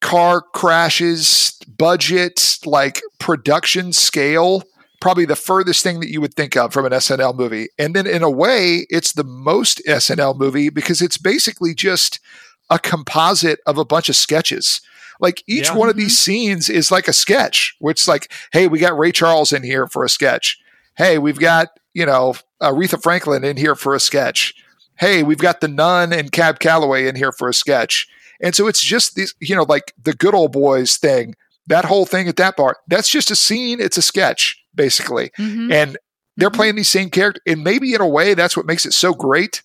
car 0.00 0.40
crashes 0.42 1.52
budget 1.78 2.58
like 2.64 3.00
production 3.18 3.92
scale 3.92 4.62
probably 5.00 5.24
the 5.24 5.36
furthest 5.36 5.82
thing 5.82 6.00
that 6.00 6.10
you 6.10 6.20
would 6.20 6.34
think 6.34 6.54
of 6.56 6.72
from 6.72 6.84
an 6.84 6.92
SNL 6.92 7.34
movie 7.34 7.68
and 7.78 7.94
then 7.94 8.06
in 8.06 8.22
a 8.22 8.30
way 8.30 8.86
it's 8.90 9.12
the 9.14 9.24
most 9.24 9.80
SNL 9.86 10.36
movie 10.38 10.68
because 10.68 11.00
it's 11.02 11.16
basically 11.18 11.74
just 11.74 12.20
a 12.70 12.78
composite 12.78 13.60
of 13.66 13.76
a 13.78 13.84
bunch 13.84 14.08
of 14.08 14.16
sketches 14.16 14.80
like 15.20 15.42
each 15.46 15.66
Yeah. 15.68 15.74
one 15.76 15.88
of 15.90 15.96
these 15.96 16.16
scenes 16.18 16.68
is 16.70 16.90
like 16.90 17.08
a 17.08 17.12
sketch 17.12 17.74
which 17.80 18.06
like 18.08 18.30
hey 18.52 18.66
we 18.68 18.78
got 18.78 18.96
Ray 18.98 19.12
Charles 19.12 19.52
in 19.52 19.62
here 19.62 19.86
for 19.86 20.04
a 20.04 20.08
sketch 20.08 20.58
hey 20.96 21.18
we've 21.18 21.38
got 21.40 21.68
you 21.94 22.06
know 22.06 22.34
Aretha 22.62 23.02
Franklin 23.02 23.44
in 23.44 23.56
here 23.56 23.74
for 23.74 23.94
a 23.94 24.00
sketch 24.00 24.54
hey, 24.96 25.22
we've 25.22 25.38
got 25.38 25.62
the 25.62 25.68
nun 25.68 26.12
and 26.12 26.30
Cab 26.30 26.58
Calloway 26.58 27.06
in 27.08 27.16
here 27.16 27.32
for 27.32 27.48
a 27.48 27.54
sketch. 27.54 28.06
And 28.42 28.54
so 28.54 28.68
it's 28.68 28.82
just 28.82 29.14
these, 29.14 29.34
you 29.40 29.56
know, 29.56 29.62
like 29.62 29.94
the 30.02 30.12
good 30.12 30.34
old 30.34 30.52
boys 30.52 30.98
thing, 30.98 31.34
that 31.68 31.86
whole 31.86 32.04
thing 32.04 32.28
at 32.28 32.36
that 32.36 32.54
bar. 32.58 32.76
that's 32.86 33.08
just 33.08 33.30
a 33.30 33.34
scene. 33.34 33.80
It's 33.80 33.96
a 33.96 34.02
sketch, 34.02 34.62
basically. 34.74 35.30
Mhm. 35.38 35.72
And 35.72 35.96
they're 36.36 36.50
Mhm. 36.50 36.54
playing 36.54 36.74
these 36.76 36.90
same 36.90 37.08
characters. 37.08 37.40
And 37.46 37.64
maybe 37.64 37.94
in 37.94 38.02
a 38.02 38.06
way, 38.06 38.34
that's 38.34 38.58
what 38.58 38.66
makes 38.66 38.84
it 38.84 38.92
so 38.92 39.14
great 39.14 39.62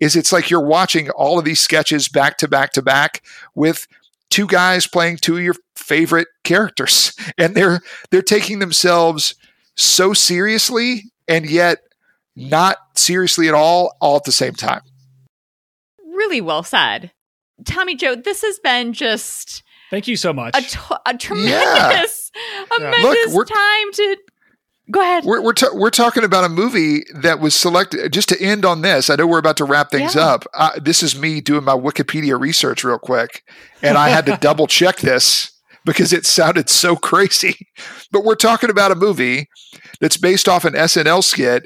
is 0.00 0.14
it's 0.16 0.32
like 0.32 0.50
you're 0.50 0.64
watching 0.64 1.10
all 1.10 1.38
of 1.38 1.44
these 1.44 1.60
sketches 1.60 2.08
back 2.08 2.36
to 2.38 2.48
back 2.48 2.72
to 2.72 2.82
back 2.82 3.22
with 3.54 3.86
two 4.30 4.46
guys 4.46 4.86
playing 4.86 5.16
two 5.16 5.36
of 5.36 5.42
your 5.42 5.54
favorite 5.76 6.28
characters 6.44 7.14
and 7.38 7.54
they're 7.54 7.80
they're 8.10 8.22
taking 8.22 8.58
themselves 8.58 9.34
so 9.76 10.12
seriously 10.12 11.04
and 11.28 11.48
yet 11.48 11.78
not 12.36 12.76
seriously 12.94 13.48
at 13.48 13.54
all 13.54 13.96
all 14.00 14.16
at 14.16 14.24
the 14.24 14.32
same 14.32 14.54
time 14.54 14.82
Really 16.04 16.40
well 16.40 16.62
said. 16.64 17.12
Tommy 17.64 17.94
Joe, 17.94 18.16
this 18.16 18.42
has 18.42 18.58
been 18.58 18.92
just 18.92 19.62
Thank 19.90 20.06
you 20.08 20.16
so 20.16 20.32
much. 20.32 20.56
a, 20.56 20.60
to- 20.62 21.00
a 21.06 21.16
tremendous, 21.16 22.30
a 22.78 22.82
Yeah. 22.82 22.90
tremendous 22.90 23.34
we're- 23.34 23.46
time 23.46 23.92
to 23.92 24.16
go 24.90 25.00
ahead. 25.00 25.24
we're 25.24 25.40
we're, 25.42 25.52
ta- 25.52 25.74
we're 25.74 25.90
talking 25.90 26.24
about 26.24 26.44
a 26.44 26.48
movie 26.48 27.04
that 27.14 27.40
was 27.40 27.54
selected 27.54 28.12
just 28.12 28.28
to 28.28 28.40
end 28.40 28.64
on 28.64 28.82
this 28.82 29.10
i 29.10 29.16
know 29.16 29.26
we're 29.26 29.38
about 29.38 29.56
to 29.56 29.64
wrap 29.64 29.90
things 29.90 30.14
Yeah. 30.14 30.26
up 30.26 30.44
uh, 30.54 30.70
this 30.80 31.02
is 31.02 31.18
me 31.18 31.40
doing 31.40 31.64
my 31.64 31.74
wikipedia 31.74 32.38
research 32.40 32.84
real 32.84 32.98
quick 32.98 33.42
and 33.82 33.96
i 33.98 34.08
had 34.08 34.26
to 34.26 34.36
double 34.40 34.66
check 34.66 34.98
this 34.98 35.50
because 35.84 36.12
it 36.12 36.26
sounded 36.26 36.68
so 36.70 36.96
crazy 36.96 37.66
but 38.12 38.24
we're 38.24 38.34
talking 38.34 38.70
about 38.70 38.92
a 38.92 38.96
movie 38.96 39.48
that's 40.00 40.16
based 40.16 40.48
off 40.48 40.64
an 40.64 40.74
snl 40.74 41.22
skit 41.22 41.64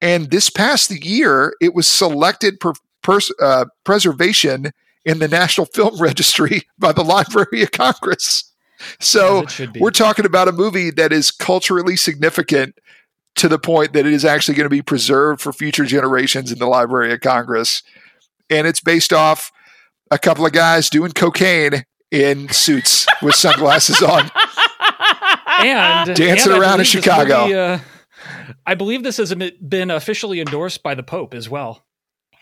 and 0.00 0.30
this 0.30 0.50
past 0.50 0.90
year 1.04 1.54
it 1.60 1.74
was 1.74 1.86
selected 1.86 2.58
per, 2.60 2.72
pers- 3.02 3.32
uh, 3.40 3.64
preservation 3.84 4.70
in 5.04 5.18
the 5.18 5.28
national 5.28 5.66
film 5.74 5.98
registry 6.00 6.62
by 6.78 6.92
the 6.92 7.04
library 7.04 7.62
of 7.62 7.70
congress 7.72 8.50
so 9.00 9.38
As 9.38 9.42
it 9.44 9.50
should 9.50 9.72
be. 9.72 9.80
we're 9.80 9.90
talking 9.90 10.24
about 10.24 10.48
a 10.48 10.52
movie 10.52 10.90
that 10.90 11.12
is 11.12 11.30
culturally 11.30 11.96
significant 11.96 12.78
to 13.36 13.48
the 13.48 13.58
point 13.58 13.92
that 13.92 14.06
it 14.06 14.12
is 14.12 14.24
actually 14.24 14.54
going 14.54 14.66
to 14.66 14.70
be 14.70 14.82
preserved 14.82 15.40
for 15.40 15.52
future 15.52 15.84
generations 15.84 16.52
in 16.52 16.58
the 16.58 16.66
Library 16.66 17.12
of 17.12 17.20
Congress. 17.20 17.82
And 18.48 18.66
it's 18.66 18.80
based 18.80 19.12
off 19.12 19.50
a 20.10 20.18
couple 20.18 20.46
of 20.46 20.52
guys 20.52 20.88
doing 20.88 21.12
cocaine 21.12 21.84
in 22.10 22.48
suits 22.50 23.06
with 23.22 23.34
sunglasses 23.34 24.02
on. 24.02 24.30
and 25.64 26.14
Dancing 26.14 26.52
and 26.52 26.62
around 26.62 26.78
in 26.80 26.86
Chicago. 26.86 27.42
movie, 27.42 27.54
uh, 27.54 27.78
I 28.66 28.74
believe 28.74 29.02
this 29.02 29.16
has 29.16 29.34
been 29.34 29.90
officially 29.90 30.40
endorsed 30.40 30.82
by 30.82 30.94
the 30.94 31.02
Pope 31.02 31.34
as 31.34 31.48
well. 31.48 31.84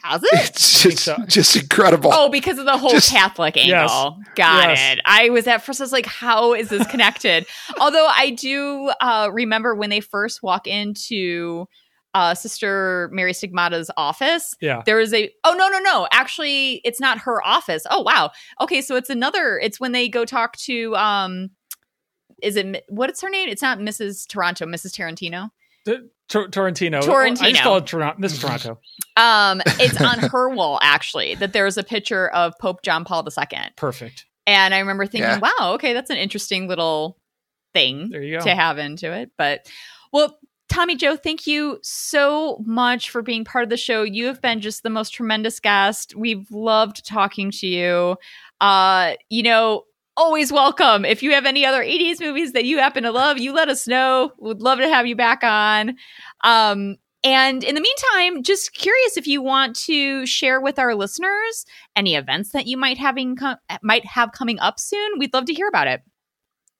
Has 0.03 0.23
it? 0.25 0.31
It's 0.33 0.83
just, 0.83 0.99
so. 0.99 1.17
just 1.27 1.55
incredible. 1.57 2.11
Oh, 2.13 2.29
because 2.29 2.59
of 2.59 2.65
the 2.65 2.77
whole 2.77 2.91
Just- 2.91 3.11
Catholic 3.11 3.57
angle. 3.57 4.17
Yes. 4.19 4.29
Got 4.35 4.69
Yes. 4.71 4.93
it. 4.97 5.01
I 5.05 5.31
was 5.31 5.47
at 5.47 5.63
first, 5.63 5.81
I 5.81 5.85
was 5.85 5.93
like, 5.93 6.07
how 6.07 6.55
is 6.55 6.69
this 6.69 6.87
connected? 6.89 7.47
Although 7.81 8.07
I 8.07 8.31
do 8.31 8.91
uh, 9.01 9.31
remember 9.33 9.75
when 9.75 9.91
they 9.91 10.01
first 10.01 10.43
walk 10.43 10.67
into 10.67 11.67
uh, 12.15 12.35
Sister 12.35 13.09
Mary 13.13 13.33
Stigmata's 13.33 13.91
office, 13.97 14.55
Yeah. 14.61 14.83
there 14.85 15.01
is 15.01 15.15
a, 15.15 15.31
oh, 15.45 15.55
no, 15.55 15.69
no, 15.69 15.79
no. 15.79 16.07
Actually, 16.13 16.81
it's 16.85 17.01
not 17.01 17.19
her 17.21 17.43
office. 17.47 17.87
Oh, 17.91 18.03
wow. 18.03 18.31
Okay. 18.61 18.83
So 18.83 18.97
it's 18.97 19.09
another, 19.09 19.59
it's 19.59 19.81
when 19.81 19.93
they 19.93 20.09
go 20.09 20.25
talk 20.25 20.57
to, 20.59 20.95
um, 20.97 21.51
is 22.43 22.57
it, 22.57 22.85
what 22.89 23.09
is 23.11 23.21
her 23.21 23.31
name? 23.31 23.49
It's 23.49 23.63
not 23.63 23.79
Mrs. 23.79 24.27
Toronto, 24.27 24.67
Mrs. 24.67 24.93
Tarantino. 24.93 25.51
The- 25.85 26.09
Tor- 26.29 26.49
Torrentino. 26.49 26.99
I 26.99 27.03
Torrentino. 27.03 27.51
just 27.51 27.63
call 27.63 27.77
it 27.77 27.87
Toronto, 27.87 28.19
Miss 28.19 28.39
Toronto. 28.41 28.79
Um, 29.19 29.61
it's 29.79 30.01
on 30.01 30.19
her 30.19 30.49
wall, 30.49 30.79
actually, 30.83 31.35
that 31.35 31.53
there's 31.53 31.77
a 31.77 31.83
picture 31.83 32.29
of 32.31 32.55
Pope 32.59 32.83
John 32.83 33.05
Paul 33.05 33.27
II. 33.29 33.59
Perfect. 33.77 34.25
And 34.47 34.73
I 34.75 34.79
remember 34.79 35.05
thinking, 35.05 35.29
Yeah. 35.29 35.39
wow, 35.41 35.75
okay, 35.75 35.93
that's 35.93 36.09
an 36.11 36.17
interesting 36.17 36.69
little 36.69 37.19
thing 37.75 38.09
There 38.11 38.23
you 38.23 38.39
go. 38.39 38.45
to 38.45 38.55
have 38.55 38.79
into 38.79 39.13
it. 39.13 39.31
But 39.37 39.71
well, 40.11 40.39
Tommy 40.71 40.97
Joe, 40.97 41.17
thank 41.17 41.47
you 41.47 41.79
so 41.83 42.63
much 42.65 43.11
for 43.11 43.21
being 43.21 43.45
part 43.45 43.65
of 43.65 43.69
the 43.69 43.77
show. 43.77 44.03
You 44.03 44.27
have 44.27 44.41
been 44.41 44.63
just 44.63 44.83
the 44.83 44.91
most 44.91 45.11
tremendous 45.11 45.61
guest. 45.61 46.15
We've 46.17 46.51
loved 46.51 47.07
talking 47.07 47.51
to 47.51 47.67
you. 47.67 48.17
Uh, 48.59 49.15
you 49.29 49.43
know, 49.43 49.85
always 50.17 50.53
welcome. 50.53 51.05
If 51.05 51.23
you 51.23 51.33
have 51.33 51.47
any 51.47 51.65
other 51.65 51.83
80s 51.83 52.21
movies 52.21 52.53
that 52.53 52.65
you 52.65 52.79
happen 52.79 53.03
to 53.05 53.11
love, 53.11 53.39
you 53.39 53.53
let 53.53 53.69
us 53.69 53.87
know. 53.87 54.33
Would 54.39 54.61
love 54.61 54.79
to 54.79 54.89
have 54.89 55.07
you 55.07 55.17
back 55.17 55.43
on. 55.43 55.97
Um, 56.45 56.97
and 57.25 57.63
in 57.63 57.75
the 57.75 57.81
meantime, 57.81 58.43
just 58.43 58.75
curious 58.75 59.17
if 59.17 59.27
you 59.27 59.43
want 59.43 59.77
to 59.77 60.27
share 60.27 60.61
with 60.61 60.79
our 60.79 60.95
listeners 60.95 61.65
any 61.95 62.17
events 62.17 62.51
that 62.51 62.67
you 62.67 62.77
might 62.77 62.99
having 62.99 63.37
might 63.83 64.05
have 64.05 64.33
coming 64.33 64.59
up 64.59 64.81
soon. 64.81 65.19
We'd 65.19 65.33
love 65.33 65.45
to 65.47 65.55
hear 65.55 65.69
about 65.69 65.87
it. 65.87 66.03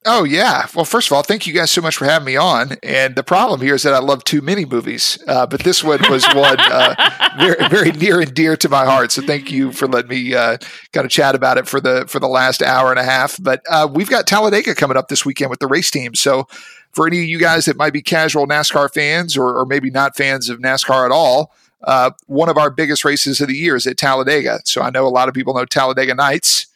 Oh 0.05 0.25
yeah. 0.25 0.67
Well, 0.75 0.83
first 0.83 1.07
of 1.07 1.13
all, 1.13 1.23
thank 1.23 1.47
you 1.47 1.53
guys 1.53 1.71
so 1.71 1.81
much 1.81 1.95
for 1.95 2.05
having 2.05 2.25
me 2.25 2.35
on. 2.35 2.73
And 2.83 3.15
the 3.15 3.23
problem 3.23 3.61
here 3.61 3.75
is 3.75 3.83
that 3.83 3.93
I 3.93 3.99
love 3.99 4.23
too 4.25 4.41
many 4.41 4.65
movies, 4.65 5.17
uh, 5.27 5.45
but 5.45 5.63
this 5.63 5.81
one 5.81 6.01
was 6.09 6.25
one 6.33 6.59
uh, 6.59 6.95
very, 7.39 7.69
very 7.69 7.91
near 7.93 8.19
and 8.19 8.33
dear 8.33 8.57
to 8.57 8.67
my 8.67 8.83
heart. 8.83 9.13
So 9.13 9.21
thank 9.21 9.49
you 9.49 9.71
for 9.71 9.87
letting 9.87 10.09
me 10.09 10.35
uh, 10.35 10.57
kind 10.91 11.05
of 11.05 11.11
chat 11.11 11.35
about 11.35 11.57
it 11.57 11.67
for 11.67 11.79
the 11.79 12.05
for 12.07 12.19
the 12.19 12.27
last 12.27 12.61
hour 12.61 12.91
and 12.91 12.99
a 12.99 13.03
half. 13.03 13.41
But 13.41 13.61
uh, 13.69 13.87
we've 13.89 14.09
got 14.09 14.27
Talladega 14.27 14.75
coming 14.75 14.97
up 14.97 15.07
this 15.07 15.25
weekend 15.25 15.49
with 15.49 15.59
the 15.59 15.67
race 15.67 15.89
team. 15.89 16.15
So 16.15 16.47
for 16.91 17.07
any 17.07 17.19
of 17.19 17.25
you 17.25 17.39
guys 17.39 17.65
that 17.65 17.77
might 17.77 17.93
be 17.93 18.01
casual 18.01 18.45
NASCAR 18.45 18.93
fans 18.93 19.37
or, 19.37 19.57
or 19.57 19.65
maybe 19.65 19.89
not 19.89 20.17
fans 20.17 20.49
of 20.49 20.59
NASCAR 20.59 21.05
at 21.05 21.11
all. 21.11 21.53
Uh, 21.81 22.11
one 22.27 22.47
of 22.47 22.57
our 22.57 22.69
biggest 22.69 23.03
races 23.03 23.41
of 23.41 23.49
the 23.49 23.55
year 23.55 23.75
is 23.75 23.85
at 23.85 23.97
Talladega. 23.97 24.61
So 24.63 24.81
I 24.81 24.89
know 24.89 25.05
a 25.05 25.09
lot 25.09 25.27
of 25.27 25.33
people 25.33 25.53
know 25.53 25.65
Talladega 25.65 26.15
Nights 26.15 26.67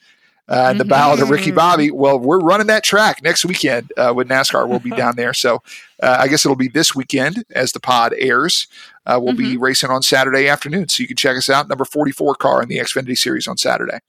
uh, 0.49 0.67
and 0.69 0.79
the 0.79 0.85
Ballad 0.85 1.19
of 1.21 1.29
Ricky 1.29 1.51
Mhm. 1.51 1.55
Bobby. 1.55 1.91
Well, 1.91 2.19
we're 2.19 2.39
running 2.39 2.67
that 2.67 2.83
track 2.83 3.21
next 3.23 3.43
weekend 3.45 3.91
uh, 3.97 4.13
with 4.15 4.27
NASCAR. 4.29 4.67
We'll 4.67 4.79
be 4.79 4.91
down 4.91 5.15
there. 5.15 5.33
So 5.33 5.61
uh, 6.01 6.17
I 6.19 6.27
guess 6.27 6.45
it'll 6.45 6.55
be 6.55 6.69
this 6.69 6.95
weekend 6.95 7.43
as 7.51 7.71
the 7.73 7.79
pod 7.79 8.13
airs. 8.17 8.67
Uh, 9.05 9.19
we'll 9.21 9.33
be 9.35 9.55
racing 9.57 9.89
on 9.89 10.01
Saturday 10.01 10.47
afternoon. 10.47 10.89
So 10.89 11.01
you 11.01 11.07
can 11.07 11.15
check 11.17 11.37
us 11.37 11.49
out. 11.49 11.67
Number 11.69 11.85
44 11.85 12.35
car 12.35 12.61
in 12.61 12.69
the 12.69 12.77
Xfinity 12.77 13.17
Series 13.17 13.47
on 13.47 13.57
Saturday. 13.57 13.99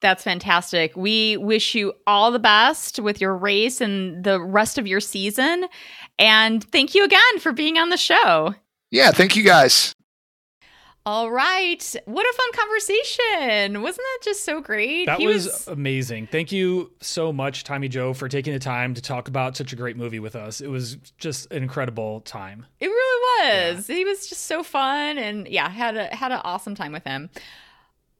That's 0.00 0.22
fantastic. 0.22 0.94
We 0.94 1.38
wish 1.38 1.74
you 1.74 1.94
all 2.06 2.30
the 2.30 2.38
best 2.38 3.00
with 3.00 3.18
your 3.18 3.34
race 3.34 3.80
and 3.80 4.22
the 4.24 4.38
rest 4.40 4.76
of 4.76 4.86
your 4.86 5.00
season. 5.00 5.64
And 6.18 6.62
thank 6.70 6.94
you 6.94 7.02
again 7.02 7.38
for 7.40 7.52
being 7.52 7.78
on 7.78 7.88
the 7.88 7.96
show. 7.96 8.54
Yeah, 8.90 9.10
thank 9.10 9.34
you 9.36 9.42
guys. 9.42 9.95
All 11.06 11.30
right. 11.30 11.96
What 12.06 12.26
a 12.26 12.32
fun 12.36 12.52
conversation. 12.52 13.80
Wasn't 13.80 14.04
that 14.04 14.18
just 14.24 14.44
so 14.44 14.60
great? 14.60 15.06
That 15.06 15.20
He 15.20 15.28
was, 15.28 15.68
amazing. 15.68 16.26
Thank 16.26 16.50
you 16.50 16.90
so 17.00 17.32
much, 17.32 17.62
Tommy 17.62 17.86
Joe, 17.86 18.12
for 18.12 18.28
taking 18.28 18.52
the 18.52 18.58
time 18.58 18.92
to 18.94 19.00
talk 19.00 19.28
about 19.28 19.56
such 19.56 19.72
a 19.72 19.76
great 19.76 19.96
movie 19.96 20.18
with 20.18 20.34
us. 20.34 20.60
It 20.60 20.66
was 20.66 20.96
just 21.16 21.52
an 21.52 21.62
incredible 21.62 22.22
time. 22.22 22.66
It 22.80 22.88
really 22.88 23.72
was. 23.72 23.86
He 23.86 24.04
was 24.04 24.26
just 24.26 24.46
so 24.46 24.64
fun 24.64 25.16
and 25.16 25.46
yeah, 25.46 25.68
had 25.68 25.96
a 25.96 26.06
had 26.06 26.32
an 26.32 26.40
awesome 26.42 26.74
time 26.74 26.90
with 26.90 27.04
him. 27.04 27.30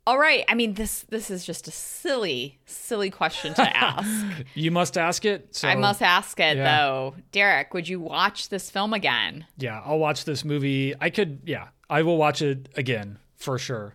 All 0.06 0.20
right. 0.20 0.44
I 0.48 0.54
mean, 0.54 0.74
this 0.74 1.04
this 1.08 1.28
is 1.28 1.44
just 1.44 1.66
a 1.66 1.72
silly, 1.72 2.60
silly 2.66 3.10
question 3.10 3.52
to 3.54 3.62
ask. 3.76 4.44
You 4.54 4.70
must 4.70 4.96
ask 4.96 5.24
it. 5.24 5.56
So 5.56 5.66
I 5.66 5.74
must 5.74 6.02
ask 6.02 6.38
it 6.38 6.56
yeah. 6.56 6.78
though. 6.78 7.16
Derek, 7.32 7.74
would 7.74 7.88
you 7.88 7.98
watch 7.98 8.48
this 8.48 8.70
film 8.70 8.92
again? 8.92 9.44
Yeah, 9.58 9.82
I'll 9.84 9.98
watch 9.98 10.24
this 10.24 10.44
movie. 10.44 10.94
I 11.00 11.10
could. 11.10 11.40
Yeah, 11.44 11.66
I 11.88 12.02
will 12.02 12.16
watch 12.16 12.42
it 12.42 12.68
again 12.76 13.18
for 13.36 13.58
sure. 13.58 13.94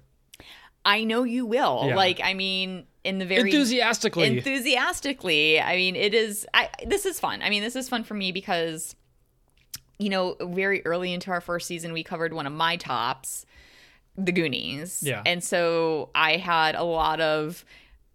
I 0.86 1.04
know 1.04 1.24
you 1.24 1.46
will. 1.46 1.84
Yeah. 1.88 1.96
Like, 1.96 2.20
I 2.24 2.34
mean, 2.34 2.86
in 3.04 3.20
the 3.20 3.26
very 3.26 3.42
Enthusiastically. 3.52 4.26
enthusiastically. 4.38 5.60
I 5.60 5.76
mean, 5.76 5.96
it 5.96 6.14
is. 6.14 6.48
I 6.54 6.70
this 6.86 7.06
is 7.06 7.20
fun. 7.20 7.42
I 7.42 7.50
mean, 7.50 7.62
this 7.64 7.76
is 7.76 7.90
fun 7.90 8.04
for 8.04 8.14
me 8.14 8.32
because, 8.32 8.96
you 10.00 10.10
know, 10.10 10.36
very 10.42 10.84
early 10.86 11.14
into 11.14 11.32
our 11.32 11.42
first 11.42 11.68
season, 11.68 11.94
we 11.94 12.04
covered 12.04 12.34
one 12.34 12.48
of 12.48 12.54
my 12.54 12.78
tops, 12.78 13.46
The 14.18 14.32
Goonies. 14.32 15.04
Yeah. 15.04 15.22
and 15.26 15.44
so 15.44 16.10
I 16.16 16.38
had 16.38 16.76
a 16.76 16.84
lot 16.84 17.22
of 17.22 17.64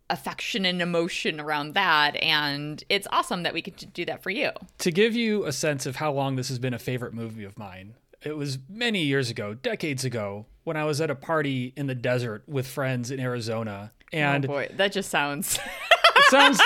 affection 0.09 0.65
and 0.65 0.81
emotion 0.81 1.41
around 1.41 1.75
that, 1.75 2.15
and 2.23 2.83
it's 2.89 3.09
awesome 3.11 3.43
that 3.43 3.53
we 3.53 3.61
could 3.63 3.93
do 3.93 4.05
that 4.05 4.23
for 4.23 4.31
you. 4.31 4.51
to 4.79 4.93
give 4.93 5.15
you 5.17 5.45
a 5.47 5.53
sense 5.53 5.85
of 5.85 5.97
how 5.97 6.13
long 6.13 6.37
this 6.37 6.49
has 6.49 6.61
been 6.61 6.73
a 6.75 6.79
favorite 6.79 7.13
movie 7.13 7.43
of 7.45 7.59
mine, 7.59 7.95
it 8.23 8.37
was 8.37 8.59
many 8.69 9.03
years 9.03 9.31
ago, 9.31 9.55
decades 9.55 10.05
ago, 10.05 10.47
when 10.65 10.77
I 10.77 10.85
was 10.85 11.01
at 11.01 11.11
a 11.11 11.15
party 11.15 11.73
in 11.77 11.87
the 11.87 11.95
desert 11.95 12.43
with 12.47 12.67
friends 12.67 13.11
in 13.11 13.21
Arizona. 13.21 13.93
And 14.13 14.45
oh 14.45 14.49
boy, 14.49 14.71
that 14.77 14.93
just 14.93 15.11
sounds. 15.11 15.59
it 16.17 16.25
sounds 16.31 16.61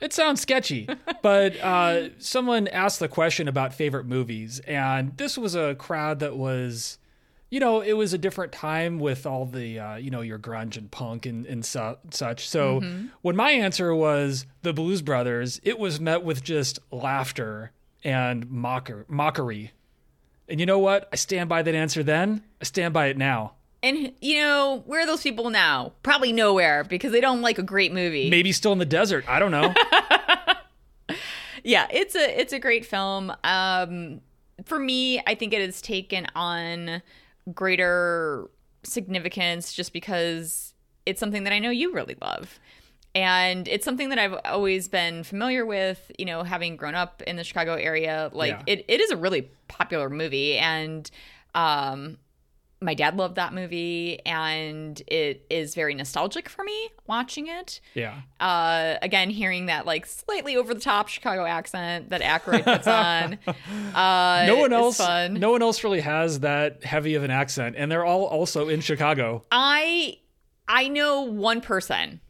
it 0.00 0.12
sounds 0.12 0.40
sketchy, 0.40 0.88
but 1.22 1.58
uh, 1.60 2.08
someone 2.18 2.68
asked 2.68 3.00
the 3.00 3.08
question 3.08 3.48
about 3.48 3.74
favorite 3.74 4.06
movies, 4.06 4.60
and 4.60 5.16
this 5.16 5.38
was 5.38 5.54
a 5.54 5.74
crowd 5.74 6.20
that 6.20 6.36
was, 6.36 6.98
you 7.50 7.60
know, 7.60 7.80
it 7.80 7.94
was 7.94 8.12
a 8.12 8.18
different 8.18 8.52
time 8.52 8.98
with 8.98 9.26
all 9.26 9.46
the, 9.46 9.78
uh, 9.78 9.96
you 9.96 10.10
know, 10.10 10.20
your 10.20 10.38
grunge 10.38 10.76
and 10.76 10.90
punk 10.90 11.24
and, 11.26 11.46
and 11.46 11.64
su- 11.64 11.96
such. 12.10 12.48
So 12.48 12.82
when 13.22 13.36
my 13.36 13.50
answer 13.52 13.94
was 13.94 14.46
the 14.62 14.72
Blues 14.72 15.02
Brothers, 15.02 15.60
it 15.62 15.78
was 15.78 15.98
met 15.98 16.22
with 16.22 16.42
just 16.42 16.78
laughter 16.90 17.72
and 18.04 18.50
mocker 18.50 19.04
mockery. 19.08 19.72
And 20.48 20.60
you 20.60 20.66
know 20.66 20.78
what? 20.78 21.08
I 21.12 21.16
stand 21.16 21.48
by 21.48 21.62
that 21.62 21.74
answer 21.74 22.02
then. 22.02 22.42
I 22.60 22.64
stand 22.64 22.94
by 22.94 23.06
it 23.06 23.16
now. 23.18 23.52
and 23.82 24.12
you 24.20 24.40
know, 24.40 24.82
where 24.86 25.02
are 25.02 25.06
those 25.06 25.22
people 25.22 25.50
now? 25.50 25.92
Probably 26.02 26.32
nowhere 26.32 26.84
because 26.84 27.12
they 27.12 27.20
don't 27.20 27.42
like 27.42 27.58
a 27.58 27.62
great 27.62 27.92
movie. 27.92 28.30
Maybe 28.30 28.52
still 28.52 28.72
in 28.72 28.78
the 28.78 28.84
desert. 28.84 29.24
I 29.28 29.38
don't 29.38 29.50
know. 29.50 29.74
yeah 31.64 31.88
it's 31.90 32.14
a 32.14 32.40
it's 32.40 32.52
a 32.52 32.60
great 32.60 32.86
film 32.86 33.32
um 33.42 34.20
for 34.64 34.78
me 34.78 35.20
i 35.26 35.34
think 35.34 35.52
it 35.52 35.60
has 35.60 35.82
taken 35.82 36.24
on 36.36 37.02
greater 37.52 38.48
significance 38.84 39.72
just 39.72 39.92
because 39.92 40.74
it's 41.06 41.20
something 41.20 41.44
that 41.44 41.52
I 41.52 41.60
know 41.60 41.70
you 41.70 41.92
really 41.92 42.16
love. 42.20 42.58
And 43.16 43.66
it's 43.66 43.84
something 43.84 44.10
that 44.10 44.18
I've 44.18 44.38
always 44.44 44.88
been 44.88 45.24
familiar 45.24 45.64
with, 45.64 46.12
you 46.18 46.26
know, 46.26 46.42
having 46.42 46.76
grown 46.76 46.94
up 46.94 47.22
in 47.22 47.36
the 47.36 47.44
Chicago 47.44 47.74
area. 47.74 48.30
Like 48.32 48.50
Yeah. 48.52 48.62
it, 48.66 48.84
it 48.88 49.00
is 49.00 49.10
a 49.10 49.16
really 49.16 49.50
popular 49.68 50.10
movie 50.10 50.58
and 50.58 51.10
um 51.54 52.18
my 52.78 52.92
dad 52.92 53.16
loved 53.16 53.36
that 53.36 53.54
movie 53.54 54.20
and 54.26 55.02
it 55.06 55.46
is 55.48 55.74
very 55.74 55.94
nostalgic 55.94 56.46
for 56.46 56.62
me 56.62 56.90
watching 57.06 57.46
it. 57.48 57.80
Yeah. 57.94 58.16
Uh 58.38 58.96
again 59.00 59.30
hearing 59.30 59.64
that 59.66 59.86
like 59.86 60.04
slightly 60.04 60.54
over 60.56 60.74
the 60.74 60.80
top 60.80 61.08
Chicago 61.08 61.46
accent 61.46 62.10
that 62.10 62.20
Aykroyd 62.20 62.64
puts 62.64 62.86
on. 62.86 63.38
Uh 63.94 64.44
No 64.46 64.56
one 64.56 64.74
else 64.74 64.98
fun. 64.98 65.34
no 65.40 65.50
one 65.52 65.62
else 65.62 65.82
really 65.82 66.00
has 66.02 66.40
that 66.40 66.84
heavy 66.84 67.14
of 67.14 67.24
an 67.24 67.30
accent 67.30 67.76
and 67.78 67.90
they're 67.90 68.04
all 68.04 68.24
also 68.24 68.68
in 68.68 68.82
Chicago. 68.82 69.42
I 69.50 70.18
I 70.68 70.88
know 70.88 71.22
one 71.22 71.62
person. 71.62 72.20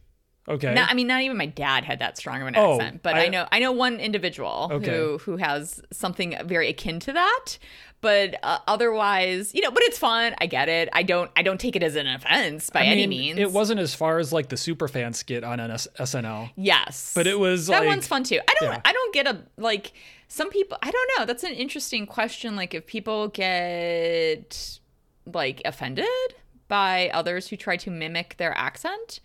Okay. 0.49 0.73
Not, 0.73 0.89
I 0.89 0.93
mean, 0.93 1.07
not 1.07 1.21
even 1.23 1.35
my 1.37 1.45
dad 1.45 1.83
had 1.83 1.99
that 1.99 2.17
strong 2.17 2.41
of 2.41 2.47
an 2.47 2.55
Oh, 2.55 2.75
accent, 2.79 3.03
but 3.03 3.15
I, 3.15 3.25
I- 3.25 3.27
know 3.27 3.47
I 3.51 3.59
know 3.59 3.71
one 3.73 3.99
individual 3.99 4.69
Okay. 4.71 4.89
who 4.95 5.17
who 5.19 5.37
has 5.37 5.81
something 5.91 6.35
very 6.45 6.69
akin 6.69 6.99
to 7.01 7.13
that. 7.13 7.57
But 7.99 8.35
uh, 8.43 8.59
otherwise, 8.67 9.55
you 9.55 9.61
know, 9.61 9.71
but 9.71 9.81
it's 9.83 9.97
fun. 9.97 10.35
I 10.39 10.45
get 10.45 10.69
it. 10.69 10.87
I 10.93 11.01
don't 11.03 11.31
I 11.35 11.41
don't 11.41 11.59
take 11.59 11.75
it 11.75 11.81
as 11.81 11.95
an 11.95 12.05
offense 12.07 12.69
by 12.69 12.81
I 12.81 12.85
any 12.85 13.07
means. 13.07 13.39
It 13.39 13.51
wasn't 13.51 13.79
as 13.79 13.95
far 13.95 14.19
as 14.19 14.31
like 14.31 14.49
the 14.49 14.55
super 14.57 14.87
superfan 14.87 15.15
skit 15.15 15.43
on 15.43 15.59
NS- 15.59 15.87
SNL. 15.99 16.51
Yes, 16.55 17.11
But 17.15 17.25
it 17.27 17.39
was 17.39 17.67
that 17.67 17.79
like- 17.79 17.87
one's 17.87 18.07
fun 18.07 18.23
too. 18.23 18.39
I 18.47 18.53
don't 18.59 18.71
Yeah. 18.71 18.81
I 18.85 18.93
don't 18.93 19.13
get 19.13 19.27
a 19.27 19.41
like 19.57 19.93
some 20.27 20.49
people. 20.51 20.77
I 20.83 20.91
don't 20.91 21.09
know. 21.17 21.25
That's 21.25 21.43
an 21.43 21.53
interesting 21.53 22.05
question. 22.05 22.55
Like 22.55 22.73
if 22.75 22.85
people 22.85 23.29
get 23.29 24.79
like 25.25 25.61
offended 25.65 26.05
by 26.67 27.09
others 27.13 27.47
who 27.47 27.55
try 27.57 27.77
to 27.77 27.89
mimic 27.91 28.37
their 28.37 28.55
accent. 28.57 29.19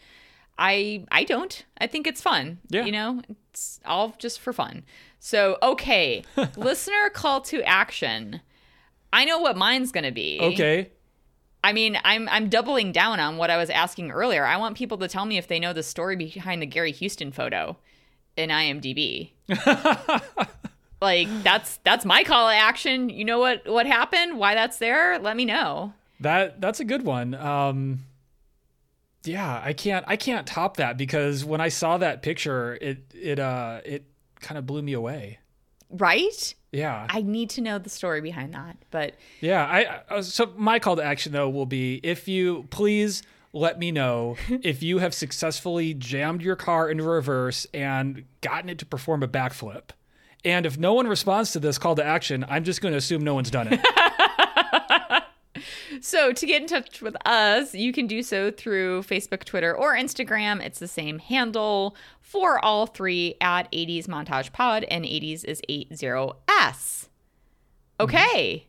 I 0.58 1.04
I 1.10 1.24
don't. 1.24 1.64
I 1.78 1.86
think 1.86 2.06
it's 2.06 2.20
fun. 2.20 2.58
Yeah. 2.68 2.84
You 2.84 2.92
know, 2.92 3.22
it's 3.50 3.80
all 3.84 4.14
just 4.18 4.40
for 4.40 4.52
fun. 4.52 4.84
So 5.18 5.58
okay, 5.62 6.24
listener 6.56 7.10
call 7.12 7.40
to 7.42 7.62
action. 7.62 8.40
I 9.12 9.24
know 9.24 9.38
what 9.38 9.56
mine's 9.56 9.92
gonna 9.92 10.12
be. 10.12 10.38
Okay. 10.40 10.90
I 11.64 11.72
mean, 11.72 11.98
I'm 12.04 12.28
I'm 12.28 12.48
doubling 12.48 12.92
down 12.92 13.20
on 13.20 13.36
what 13.36 13.50
I 13.50 13.56
was 13.56 13.70
asking 13.70 14.10
earlier. 14.10 14.44
I 14.44 14.56
want 14.56 14.76
people 14.76 14.98
to 14.98 15.08
tell 15.08 15.24
me 15.24 15.38
if 15.38 15.46
they 15.46 15.60
know 15.60 15.72
the 15.72 15.82
story 15.82 16.16
behind 16.16 16.60
the 16.60 16.66
Gary 16.66 16.92
Houston 16.92 17.30
photo 17.30 17.76
in 18.36 18.50
IMDb. 18.50 19.30
like 21.00 21.28
that's 21.42 21.78
that's 21.78 22.04
my 22.04 22.24
call 22.24 22.48
to 22.48 22.54
action. 22.54 23.10
You 23.10 23.24
know 23.24 23.38
what 23.38 23.68
what 23.68 23.86
happened? 23.86 24.38
Why 24.38 24.54
that's 24.54 24.78
there? 24.78 25.18
Let 25.18 25.36
me 25.36 25.44
know. 25.44 25.94
That 26.20 26.60
that's 26.60 26.80
a 26.80 26.84
good 26.84 27.04
one. 27.04 27.34
Um 27.34 28.00
yeah, 29.24 29.60
I 29.62 29.72
can't 29.72 30.04
I 30.08 30.16
can't 30.16 30.46
top 30.46 30.76
that 30.78 30.96
because 30.96 31.44
when 31.44 31.60
I 31.60 31.68
saw 31.68 31.98
that 31.98 32.22
picture, 32.22 32.74
it 32.80 33.04
it 33.14 33.38
uh 33.38 33.80
it 33.84 34.04
kind 34.40 34.58
of 34.58 34.66
blew 34.66 34.82
me 34.82 34.92
away. 34.92 35.38
Right? 35.90 36.54
Yeah. 36.72 37.06
I 37.08 37.20
need 37.22 37.50
to 37.50 37.60
know 37.60 37.78
the 37.78 37.90
story 37.90 38.20
behind 38.20 38.54
that. 38.54 38.76
But 38.90 39.14
Yeah, 39.40 39.64
I 39.64 40.02
uh, 40.14 40.22
so 40.22 40.52
my 40.56 40.78
call 40.78 40.96
to 40.96 41.02
action 41.02 41.32
though 41.32 41.48
will 41.48 41.66
be 41.66 42.00
if 42.02 42.28
you 42.28 42.66
please 42.70 43.22
let 43.52 43.78
me 43.78 43.92
know 43.92 44.36
if 44.48 44.82
you 44.82 44.98
have 44.98 45.14
successfully 45.14 45.94
jammed 45.94 46.42
your 46.42 46.56
car 46.56 46.90
into 46.90 47.04
reverse 47.04 47.66
and 47.74 48.24
gotten 48.40 48.70
it 48.70 48.78
to 48.78 48.86
perform 48.86 49.22
a 49.22 49.28
backflip. 49.28 49.90
And 50.44 50.66
if 50.66 50.76
no 50.76 50.94
one 50.94 51.06
responds 51.06 51.52
to 51.52 51.60
this 51.60 51.78
call 51.78 51.94
to 51.94 52.04
action, 52.04 52.44
I'm 52.48 52.64
just 52.64 52.80
going 52.80 52.92
to 52.92 52.98
assume 52.98 53.22
no 53.22 53.34
one's 53.34 53.50
done 53.50 53.68
it. 53.70 53.80
So, 56.00 56.32
to 56.32 56.46
get 56.46 56.62
in 56.62 56.68
touch 56.68 57.00
with 57.02 57.16
us, 57.26 57.74
you 57.74 57.92
can 57.92 58.06
do 58.06 58.22
so 58.22 58.50
through 58.50 59.02
Facebook, 59.02 59.44
Twitter, 59.44 59.74
or 59.76 59.94
Instagram. 59.94 60.64
It's 60.64 60.78
the 60.78 60.88
same 60.88 61.18
handle 61.18 61.96
for 62.20 62.64
all 62.64 62.86
three 62.86 63.36
at 63.40 63.70
80s 63.72 64.06
Montage 64.06 64.52
Pod, 64.52 64.84
and 64.84 65.04
80s 65.04 65.44
is 65.44 65.60
80S. 65.68 66.38
Mm-hmm. 66.48 68.04
Okay. 68.04 68.66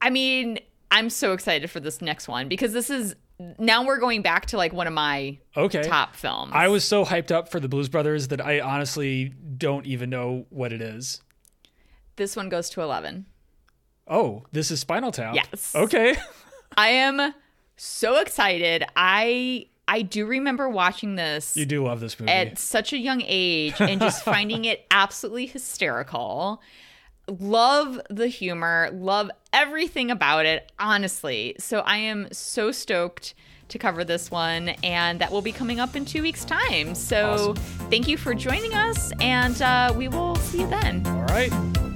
I 0.00 0.10
mean, 0.10 0.58
I'm 0.90 1.10
so 1.10 1.32
excited 1.32 1.70
for 1.70 1.80
this 1.80 2.00
next 2.00 2.28
one 2.28 2.48
because 2.48 2.72
this 2.72 2.90
is 2.90 3.14
now 3.58 3.84
we're 3.86 3.98
going 3.98 4.20
back 4.22 4.46
to 4.46 4.56
like 4.58 4.72
one 4.72 4.86
of 4.86 4.92
my 4.92 5.38
Okay. 5.56 5.82
top 5.82 6.14
films. 6.14 6.52
I 6.54 6.68
was 6.68 6.84
so 6.84 7.04
hyped 7.04 7.30
up 7.30 7.48
for 7.50 7.58
the 7.58 7.68
Blues 7.68 7.88
Brothers 7.88 8.28
that 8.28 8.40
I 8.40 8.60
honestly 8.60 9.32
don't 9.56 9.86
even 9.86 10.10
know 10.10 10.44
what 10.50 10.72
it 10.72 10.82
is. 10.82 11.22
this 12.16 12.36
one 12.36 12.50
goes 12.50 12.68
to 12.70 12.82
11. 12.82 13.24
Oh, 14.10 14.42
this 14.50 14.70
is 14.72 14.80
Spinal 14.80 15.12
Tap. 15.12 15.36
Yes. 15.36 15.72
Okay. 15.74 16.16
I 16.76 16.88
am 16.88 17.32
so 17.76 18.18
excited. 18.20 18.84
I 18.96 19.66
I 19.86 20.02
do 20.02 20.26
remember 20.26 20.68
watching 20.68 21.14
this. 21.14 21.56
You 21.56 21.64
do 21.66 21.84
love 21.84 22.00
this 22.00 22.18
movie. 22.18 22.30
at 22.30 22.58
such 22.58 22.92
a 22.92 22.98
young 22.98 23.22
age 23.24 23.74
and 23.80 24.00
just 24.00 24.24
finding 24.24 24.64
it 24.64 24.84
absolutely 24.90 25.46
hysterical. 25.46 26.60
Love 27.28 28.00
the 28.10 28.26
humor, 28.26 28.90
love 28.92 29.30
everything 29.52 30.10
about 30.10 30.46
it, 30.46 30.70
honestly. 30.80 31.54
So 31.58 31.80
I 31.80 31.98
am 31.98 32.28
so 32.32 32.72
stoked 32.72 33.34
to 33.68 33.78
cover 33.78 34.02
this 34.02 34.32
one, 34.32 34.70
and 34.82 35.20
that 35.20 35.30
will 35.30 35.42
be 35.42 35.52
coming 35.52 35.78
up 35.78 35.94
in 35.94 36.04
two 36.04 36.22
weeks' 36.22 36.44
time. 36.44 36.94
So 36.96 37.54
thank 37.88 38.08
you 38.08 38.16
for 38.16 38.34
joining 38.34 38.74
us, 38.74 39.12
and 39.20 39.60
uh, 39.62 39.92
we 39.96 40.08
will 40.08 40.34
see 40.36 40.62
you 40.62 40.66
then. 40.66 41.06
All 41.06 41.22
right. 41.26 41.89